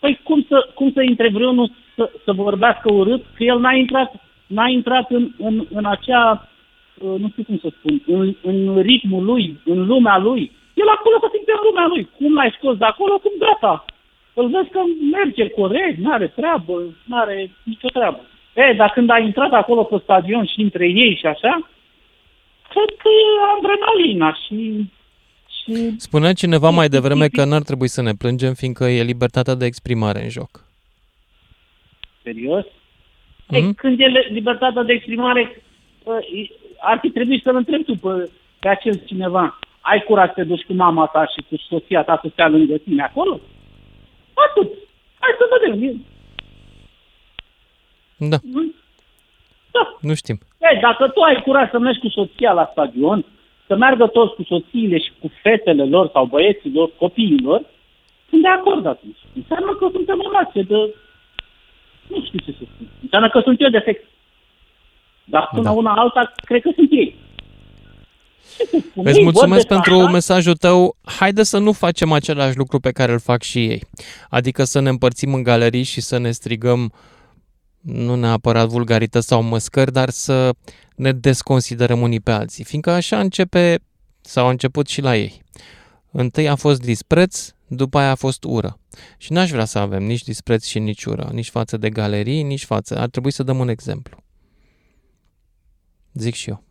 Păi 0.00 0.20
cum 0.22 0.46
să, 0.48 0.68
cum 0.74 0.92
să 0.92 1.02
intre 1.02 1.28
vreunul 1.28 1.70
să, 1.96 2.10
să 2.24 2.32
vorbească 2.32 2.92
urât, 2.92 3.24
că 3.34 3.44
el 3.44 3.58
n-a 3.58 3.72
intrat, 3.72 4.14
n-a 4.46 4.68
intrat 4.68 5.10
în, 5.10 5.30
în, 5.38 5.66
în 5.70 5.84
acea, 5.84 6.48
uh, 6.98 7.20
nu 7.20 7.28
știu 7.28 7.42
cum 7.42 7.58
să 7.58 7.68
spun, 7.78 8.02
în, 8.06 8.34
în 8.42 8.80
ritmul 8.80 9.24
lui, 9.24 9.60
în 9.64 9.86
lumea 9.86 10.18
lui. 10.18 10.52
El 10.74 10.88
acolo 10.88 11.16
să 11.20 11.28
simte 11.32 11.52
în 11.52 11.64
lumea 11.68 11.86
lui. 11.86 12.08
Cum 12.16 12.34
l-ai 12.34 12.54
scos 12.56 12.76
de 12.76 12.84
acolo, 12.84 13.18
cum 13.18 13.32
gata. 13.38 13.84
Îl 14.40 14.48
vezi 14.54 14.70
că 14.70 14.80
merge 15.10 15.48
corect, 15.48 15.98
n-are 15.98 16.26
treabă, 16.26 16.74
n-are 17.04 17.50
nicio 17.62 17.88
treabă. 17.88 18.20
E, 18.54 18.72
dar 18.76 18.90
când 18.90 19.10
a 19.10 19.18
intrat 19.18 19.52
acolo 19.52 19.84
pe 19.84 19.96
stadion 20.02 20.44
și 20.46 20.60
între 20.60 20.86
ei 20.86 21.16
și 21.20 21.26
așa, 21.26 21.68
cred 22.68 22.90
că 23.02 23.08
e 23.08 23.28
adrenalina 23.56 24.34
și... 24.46 24.84
și 25.56 25.72
Spunea 25.96 26.32
cineva 26.32 26.70
mai 26.70 26.88
devreme 26.88 27.28
că 27.28 27.44
n-ar 27.44 27.62
trebui 27.62 27.88
să 27.88 28.02
ne 28.02 28.12
plângem, 28.14 28.54
fiindcă 28.54 28.84
e 28.84 29.02
libertatea 29.02 29.54
de 29.54 29.64
exprimare 29.64 30.22
în 30.22 30.28
joc. 30.28 30.64
serios. 32.22 32.64
Mm-hmm. 32.64 33.68
E, 33.68 33.72
când 33.76 34.00
e 34.00 34.06
le- 34.06 34.28
libertatea 34.30 34.82
de 34.82 34.92
exprimare, 34.92 35.62
bă, 36.04 36.18
e- 36.34 36.54
ar 36.80 36.98
fi 37.00 37.10
trebuit 37.10 37.42
să-l 37.42 37.56
întrebi 37.56 37.84
tu 37.84 37.94
pe, 37.94 38.30
pe 38.58 38.68
acel 38.68 39.02
cineva. 39.06 39.58
Ai 39.80 40.02
curaj 40.02 40.26
să 40.28 40.34
te 40.34 40.44
duci 40.44 40.64
cu 40.64 40.72
mama 40.72 41.06
ta 41.06 41.26
și 41.26 41.44
cu 41.48 41.56
soția 41.68 42.02
ta 42.02 42.18
să 42.22 42.28
stea 42.32 42.48
lângă 42.48 42.76
tine 42.76 43.02
acolo? 43.02 43.40
Atât. 44.46 44.68
Hai 45.20 45.30
să 45.38 45.44
vedem. 45.52 45.82
E- 45.88 46.00
Da, 48.16 48.36
Da. 49.70 49.96
nu 50.00 50.14
știm. 50.14 50.38
E, 50.58 50.78
dacă 50.80 51.08
tu 51.08 51.20
ai 51.20 51.42
curaj 51.42 51.70
să 51.70 51.78
mergi 51.78 52.00
cu 52.00 52.08
soția 52.08 52.52
la 52.52 52.68
stadion, 52.72 53.24
să 53.66 53.76
meargă 53.76 54.06
toți 54.06 54.34
cu 54.34 54.42
soțiile 54.42 54.98
și 54.98 55.10
cu 55.20 55.30
fetele 55.42 55.84
lor 55.84 56.10
sau 56.12 56.24
băieții 56.24 56.72
lor, 56.74 56.90
copiilor, 56.98 57.62
sunt 58.28 58.42
de 58.42 58.48
acord 58.48 58.86
atunci. 58.86 59.18
Înseamnă 59.34 59.74
că 59.74 59.88
suntem 59.92 60.20
o 60.26 60.30
nație 60.30 60.62
de... 60.62 60.94
Nu 62.06 62.24
știu 62.24 62.38
ce 62.38 62.50
să 62.58 62.64
spun. 62.74 62.88
Înseamnă 63.02 63.28
că 63.30 63.40
sunt 63.40 63.60
eu 63.60 63.68
defect. 63.68 64.08
Dar 65.24 65.48
până 65.50 65.62
Da. 65.62 65.70
una 65.70 65.92
alta, 65.94 66.32
cred 66.44 66.62
că 66.62 66.70
sunt 66.74 66.90
ei. 66.90 67.16
Ce 68.56 68.64
să 68.70 68.76
spun? 68.90 69.06
Îți 69.06 69.16
Ei 69.16 69.22
mulțumesc 69.22 69.66
vorbesc 69.66 69.66
pentru 69.66 69.98
așa, 69.98 70.10
mesajul 70.10 70.56
tău. 70.56 70.96
Haide 71.02 71.42
să 71.42 71.58
nu 71.58 71.72
facem 71.72 72.12
același 72.12 72.56
lucru 72.56 72.80
pe 72.80 72.90
care 72.90 73.12
îl 73.12 73.18
fac 73.18 73.42
și 73.42 73.58
ei. 73.58 73.84
Adică 74.28 74.64
să 74.64 74.80
ne 74.80 74.88
împărțim 74.88 75.34
în 75.34 75.42
galerii 75.42 75.82
și 75.82 76.00
să 76.00 76.18
ne 76.18 76.30
strigăm 76.30 76.92
nu 77.80 78.14
neapărat 78.14 78.68
vulgarități 78.68 79.26
sau 79.26 79.42
măscări, 79.42 79.92
dar 79.92 80.10
să 80.10 80.54
ne 80.96 81.12
desconsiderăm 81.12 82.00
unii 82.00 82.20
pe 82.20 82.30
alții. 82.30 82.64
Fiindcă 82.64 82.90
așa 82.90 83.20
începe, 83.20 83.78
sau 84.20 84.46
a 84.46 84.50
început 84.50 84.88
și 84.88 85.00
la 85.00 85.16
ei. 85.16 85.42
Întâi 86.10 86.48
a 86.48 86.54
fost 86.54 86.80
dispreț, 86.80 87.50
după 87.66 87.98
aia 87.98 88.10
a 88.10 88.14
fost 88.14 88.44
ură. 88.44 88.78
Și 89.16 89.32
n-aș 89.32 89.50
vrea 89.50 89.64
să 89.64 89.78
avem 89.78 90.02
nici 90.02 90.22
dispreț 90.22 90.64
și 90.64 90.78
nici 90.78 91.04
ură, 91.04 91.30
nici 91.32 91.50
față 91.50 91.76
de 91.76 91.90
galerii, 91.90 92.42
nici 92.42 92.64
față. 92.64 92.98
Ar 92.98 93.08
trebui 93.08 93.30
să 93.30 93.42
dăm 93.42 93.58
un 93.58 93.68
exemplu. 93.68 94.22
Zic 96.12 96.34
și 96.34 96.48
eu. 96.48 96.62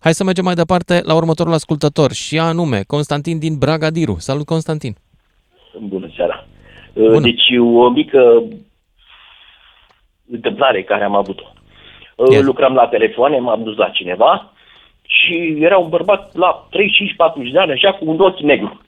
Hai 0.00 0.14
să 0.14 0.24
mergem 0.24 0.44
mai 0.44 0.54
departe 0.54 1.00
la 1.04 1.14
următorul 1.14 1.52
ascultător 1.52 2.12
și 2.12 2.38
anume 2.38 2.82
Constantin 2.86 3.38
din 3.38 3.58
Bragadiru. 3.58 4.16
Salut, 4.18 4.46
Constantin! 4.46 4.94
Bună 5.80 6.10
seara. 6.16 6.46
Bună. 6.94 7.20
Deci 7.20 7.50
o 7.58 7.88
mică 7.90 8.42
întâmplare 10.30 10.82
care 10.82 11.04
am 11.04 11.14
avut-o. 11.14 11.52
Yes. 12.30 12.42
Lucram 12.42 12.74
la 12.74 12.86
telefoane, 12.86 13.38
m-am 13.38 13.62
dus 13.62 13.76
la 13.76 13.88
cineva 13.88 14.52
și 15.02 15.56
era 15.58 15.78
un 15.78 15.88
bărbat 15.88 16.34
la 16.34 16.68
35-40 17.48 17.52
de 17.52 17.58
ani, 17.58 17.72
așa, 17.72 17.92
cu 17.92 18.10
un 18.10 18.20
ochi 18.20 18.40
negru. 18.40 18.80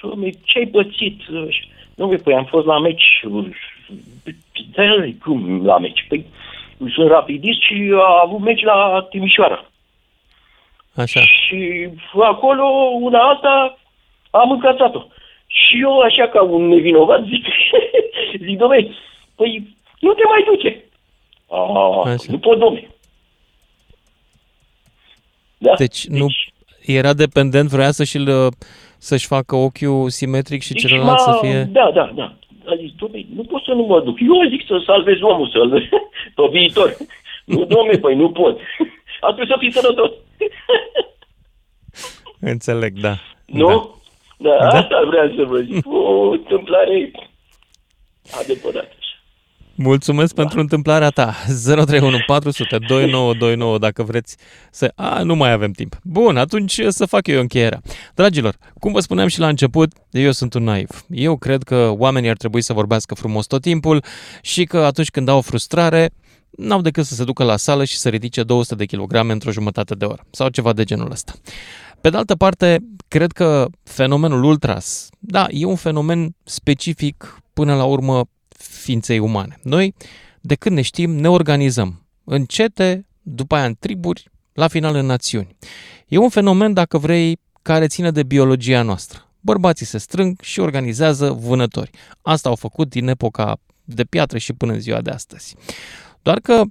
Dom'le, 0.00 0.32
ce-ai 0.42 0.66
pățit? 0.66 1.20
Nu, 1.94 2.08
păi 2.24 2.34
am 2.34 2.44
fost 2.44 2.66
la 2.66 2.78
meci. 2.78 3.24
Da, 4.74 4.82
cum 5.22 5.64
la 5.64 5.78
meci? 5.78 6.04
Păi 6.08 6.26
sunt 6.88 7.08
rapidist 7.08 7.60
și 7.62 7.92
a 7.94 8.22
avut 8.24 8.40
meci 8.40 8.62
la 8.62 9.06
Timișoara. 9.10 9.64
Așa. 10.94 11.20
Și 11.20 11.88
acolo, 12.22 12.64
una 13.00 13.18
alta, 13.18 13.78
am 14.30 14.50
încălțat-o. 14.50 15.06
Și 15.46 15.80
eu, 15.80 15.98
așa 15.98 16.28
ca 16.28 16.42
un 16.42 16.68
nevinovat, 16.68 17.24
zic, 17.24 17.44
zic, 18.46 18.58
domne, 18.58 18.88
păi 19.34 19.76
nu 20.00 20.12
te 20.12 20.22
mai 20.28 20.44
duce. 20.46 20.84
A, 21.50 22.16
nu 22.28 22.38
pot, 22.38 22.58
domne. 22.58 22.88
Da? 25.58 25.74
Deci, 25.76 26.06
nu 26.06 26.26
era 26.86 27.12
dependent, 27.12 27.68
vrea 27.68 27.90
să-și, 27.90 28.18
să-și 28.98 29.26
facă 29.26 29.56
ochiul 29.56 30.10
simetric 30.10 30.62
și 30.62 30.72
Deci 30.72 30.82
celălalt 30.86 31.26
m-a- 31.26 31.32
să 31.32 31.38
fie... 31.40 31.62
Da, 31.62 31.90
da, 31.94 32.12
da. 32.14 32.34
A 32.64 32.74
zis, 32.76 32.90
domne, 32.98 33.26
nu 33.34 33.42
pot 33.42 33.62
să 33.64 33.72
nu 33.72 33.82
mă 33.82 34.00
duc. 34.00 34.20
Eu 34.20 34.48
zic 34.48 34.66
să 34.66 34.82
salvez 34.86 35.20
omul, 35.20 35.48
să-l 35.48 35.88
pe 36.36 36.48
viitor. 36.50 36.96
Nu, 37.44 37.64
domne, 37.64 37.98
păi 37.98 38.14
nu 38.14 38.30
pot. 38.30 38.60
Atunci 39.28 39.48
să 39.48 39.56
fii 39.58 39.72
sănătos. 39.72 40.10
Înțeleg, 42.52 42.92
da. 42.98 43.14
Nu? 43.46 43.98
Da, 44.38 44.56
da, 44.56 44.66
asta 44.66 45.02
vreau 45.06 45.32
să 45.36 45.44
vă 45.44 45.58
zic. 45.58 45.86
O 45.92 46.30
întâmplare 46.30 47.10
adevărată. 48.40 48.94
Mulțumesc 49.82 50.34
pentru 50.34 50.60
întâmplarea 50.60 51.08
ta. 51.08 51.34
031 51.64 52.16
400 52.26 52.78
2929 52.78 53.78
dacă 53.78 54.02
vreți 54.02 54.36
să... 54.70 54.92
A, 54.94 55.22
nu 55.22 55.34
mai 55.34 55.52
avem 55.52 55.70
timp. 55.70 55.98
Bun, 56.02 56.36
atunci 56.36 56.80
să 56.88 57.06
fac 57.06 57.26
eu 57.26 57.40
încheierea. 57.40 57.80
Dragilor, 58.14 58.56
cum 58.78 58.92
vă 58.92 59.00
spuneam 59.00 59.28
și 59.28 59.38
la 59.38 59.48
început, 59.48 59.92
eu 60.10 60.30
sunt 60.30 60.54
un 60.54 60.62
naiv. 60.62 61.04
Eu 61.08 61.36
cred 61.36 61.62
că 61.62 61.94
oamenii 61.98 62.28
ar 62.28 62.36
trebui 62.36 62.62
să 62.62 62.72
vorbească 62.72 63.14
frumos 63.14 63.46
tot 63.46 63.62
timpul 63.62 64.04
și 64.42 64.64
că 64.64 64.78
atunci 64.78 65.10
când 65.10 65.28
au 65.28 65.36
o 65.36 65.40
frustrare, 65.40 66.10
n-au 66.50 66.80
decât 66.80 67.04
să 67.04 67.14
se 67.14 67.24
ducă 67.24 67.44
la 67.44 67.56
sală 67.56 67.84
și 67.84 67.98
să 67.98 68.08
ridice 68.08 68.42
200 68.42 68.74
de 68.74 68.84
kilograme 68.84 69.32
într-o 69.32 69.50
jumătate 69.50 69.94
de 69.94 70.04
oră 70.04 70.26
sau 70.30 70.48
ceva 70.48 70.72
de 70.72 70.84
genul 70.84 71.10
ăsta. 71.10 71.32
Pe 72.00 72.10
de 72.10 72.16
altă 72.16 72.34
parte, 72.34 72.78
cred 73.08 73.32
că 73.32 73.66
fenomenul 73.82 74.44
ultras, 74.44 75.08
da, 75.18 75.46
e 75.50 75.64
un 75.64 75.76
fenomen 75.76 76.36
specific 76.44 77.42
până 77.52 77.74
la 77.74 77.84
urmă 77.84 78.24
ființei 78.62 79.18
umane. 79.18 79.58
Noi, 79.62 79.94
de 80.40 80.54
când 80.54 80.76
ne 80.76 80.82
știm, 80.82 81.10
ne 81.10 81.28
organizăm 81.28 82.06
în 82.24 82.44
cete, 82.44 83.06
după 83.22 83.54
aia 83.54 83.64
în 83.64 83.76
triburi, 83.78 84.30
la 84.52 84.68
final 84.68 84.94
în 84.94 85.06
națiuni. 85.06 85.56
E 86.08 86.18
un 86.18 86.28
fenomen, 86.28 86.72
dacă 86.72 86.98
vrei, 86.98 87.38
care 87.62 87.86
ține 87.86 88.10
de 88.10 88.22
biologia 88.22 88.82
noastră. 88.82 89.28
Bărbații 89.40 89.86
se 89.86 89.98
strâng 89.98 90.40
și 90.40 90.60
organizează 90.60 91.32
vânători. 91.32 91.90
Asta 92.22 92.48
au 92.48 92.54
făcut 92.54 92.88
din 92.88 93.08
epoca 93.08 93.60
de 93.84 94.04
piatră 94.04 94.38
și 94.38 94.52
până 94.52 94.72
în 94.72 94.80
ziua 94.80 95.00
de 95.00 95.10
astăzi. 95.10 95.56
Doar 96.22 96.40
că 96.40 96.62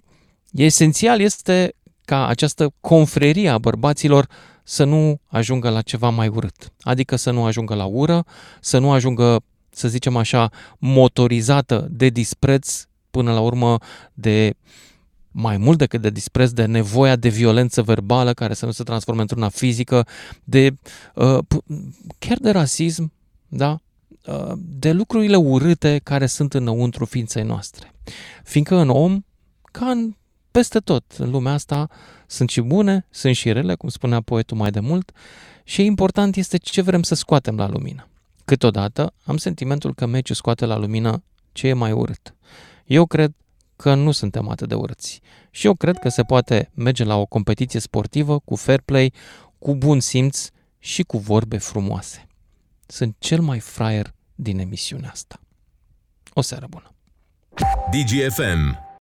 esențial 0.52 1.20
este 1.20 1.74
ca 2.06 2.28
această 2.28 2.74
confrerie 2.82 3.50
a 3.50 3.58
bărbaților 3.58 4.28
să 4.64 4.84
nu 4.84 5.20
ajungă 5.26 5.70
la 5.70 5.82
ceva 5.82 6.10
mai 6.10 6.28
urât. 6.28 6.74
Adică 6.82 7.16
să 7.16 7.32
nu 7.32 7.46
ajungă 7.46 7.76
la 7.76 7.86
ură, 7.86 8.26
să 8.62 8.78
nu 8.78 8.92
ajungă, 8.92 9.40
să 9.80 9.88
zicem 9.88 10.16
așa, 10.16 10.50
motorizată 10.78 11.88
de 11.92 12.10
dispreț 12.10 12.84
până 13.12 13.34
la 13.34 13.40
urmă 13.40 13.78
de 14.14 14.56
mai 15.32 15.58
mult 15.58 15.78
decât 15.78 16.02
de 16.02 16.10
dispreț, 16.10 16.50
de 16.50 16.66
nevoia 16.66 17.16
de 17.16 17.30
violență 17.30 17.82
verbală 17.82 18.34
care 18.34 18.54
să 18.54 18.66
nu 18.66 18.72
se 18.72 18.84
transforme 18.84 19.22
într-una 19.22 19.50
fizică, 19.50 20.08
de 20.44 20.76
uh, 21.16 21.38
chiar 22.20 22.38
de 22.38 22.50
rasism, 22.50 23.12
da? 23.48 23.80
Uh, 24.26 24.52
de 24.58 24.92
lucrurile 24.92 25.36
urâte 25.36 26.00
care 26.04 26.26
sunt 26.26 26.54
înăuntru 26.54 27.06
ființei 27.06 27.44
noastre. 27.44 27.94
Fiindcă 28.44 28.76
în 28.76 28.90
om, 28.90 29.22
ca 29.62 29.86
în 29.90 30.16
peste 30.52 30.80
tot 30.80 31.04
în 31.18 31.30
lumea 31.30 31.54
asta, 31.54 31.88
sunt 32.28 32.50
și 32.50 32.62
bune, 32.62 33.06
sunt 33.10 33.36
și 33.36 33.52
rele, 33.52 33.76
cum 33.76 33.90
spunea 33.90 34.22
poetul 34.22 34.58
mai 34.58 34.72
de 34.72 34.80
mult, 34.80 35.12
și 35.64 35.86
important 35.86 36.36
este 36.36 36.58
ce 36.58 36.82
vrem 36.82 37.04
să 37.04 37.16
scoatem 37.16 37.56
la 37.56 37.70
lumină. 37.70 38.09
Câteodată 38.50 39.14
am 39.24 39.38
sentimentul 39.38 39.94
că 39.94 40.06
meciul 40.06 40.36
scoate 40.36 40.66
la 40.66 40.78
lumină 40.78 41.24
ce 41.52 41.68
e 41.68 41.74
mai 41.74 41.92
urât. 41.92 42.36
Eu 42.86 43.06
cred 43.06 43.34
că 43.76 43.94
nu 43.94 44.12
suntem 44.12 44.50
atât 44.50 44.68
de 44.68 44.76
urâți. 44.76 45.22
Și 45.52 45.66
eu 45.66 45.74
cred 45.74 45.98
că 45.98 46.10
se 46.10 46.24
poate 46.24 46.72
merge 46.74 47.04
la 47.04 47.16
o 47.16 47.26
competiție 47.26 47.80
sportivă 47.80 48.40
cu 48.40 48.56
fair 48.56 48.82
play, 48.82 49.14
cu 49.60 49.76
bun 49.76 50.00
simț 50.00 50.50
și 50.80 51.04
cu 51.04 51.18
vorbe 51.18 51.58
frumoase. 51.58 52.28
Sunt 52.86 53.16
cel 53.20 53.42
mai 53.42 53.60
fraier 53.60 54.14
din 54.36 54.60
emisiunea 54.60 55.10
asta. 55.10 55.40
O 56.34 56.42
seară 56.42 56.68
bună! 56.70 56.94
DGFM 57.92 58.89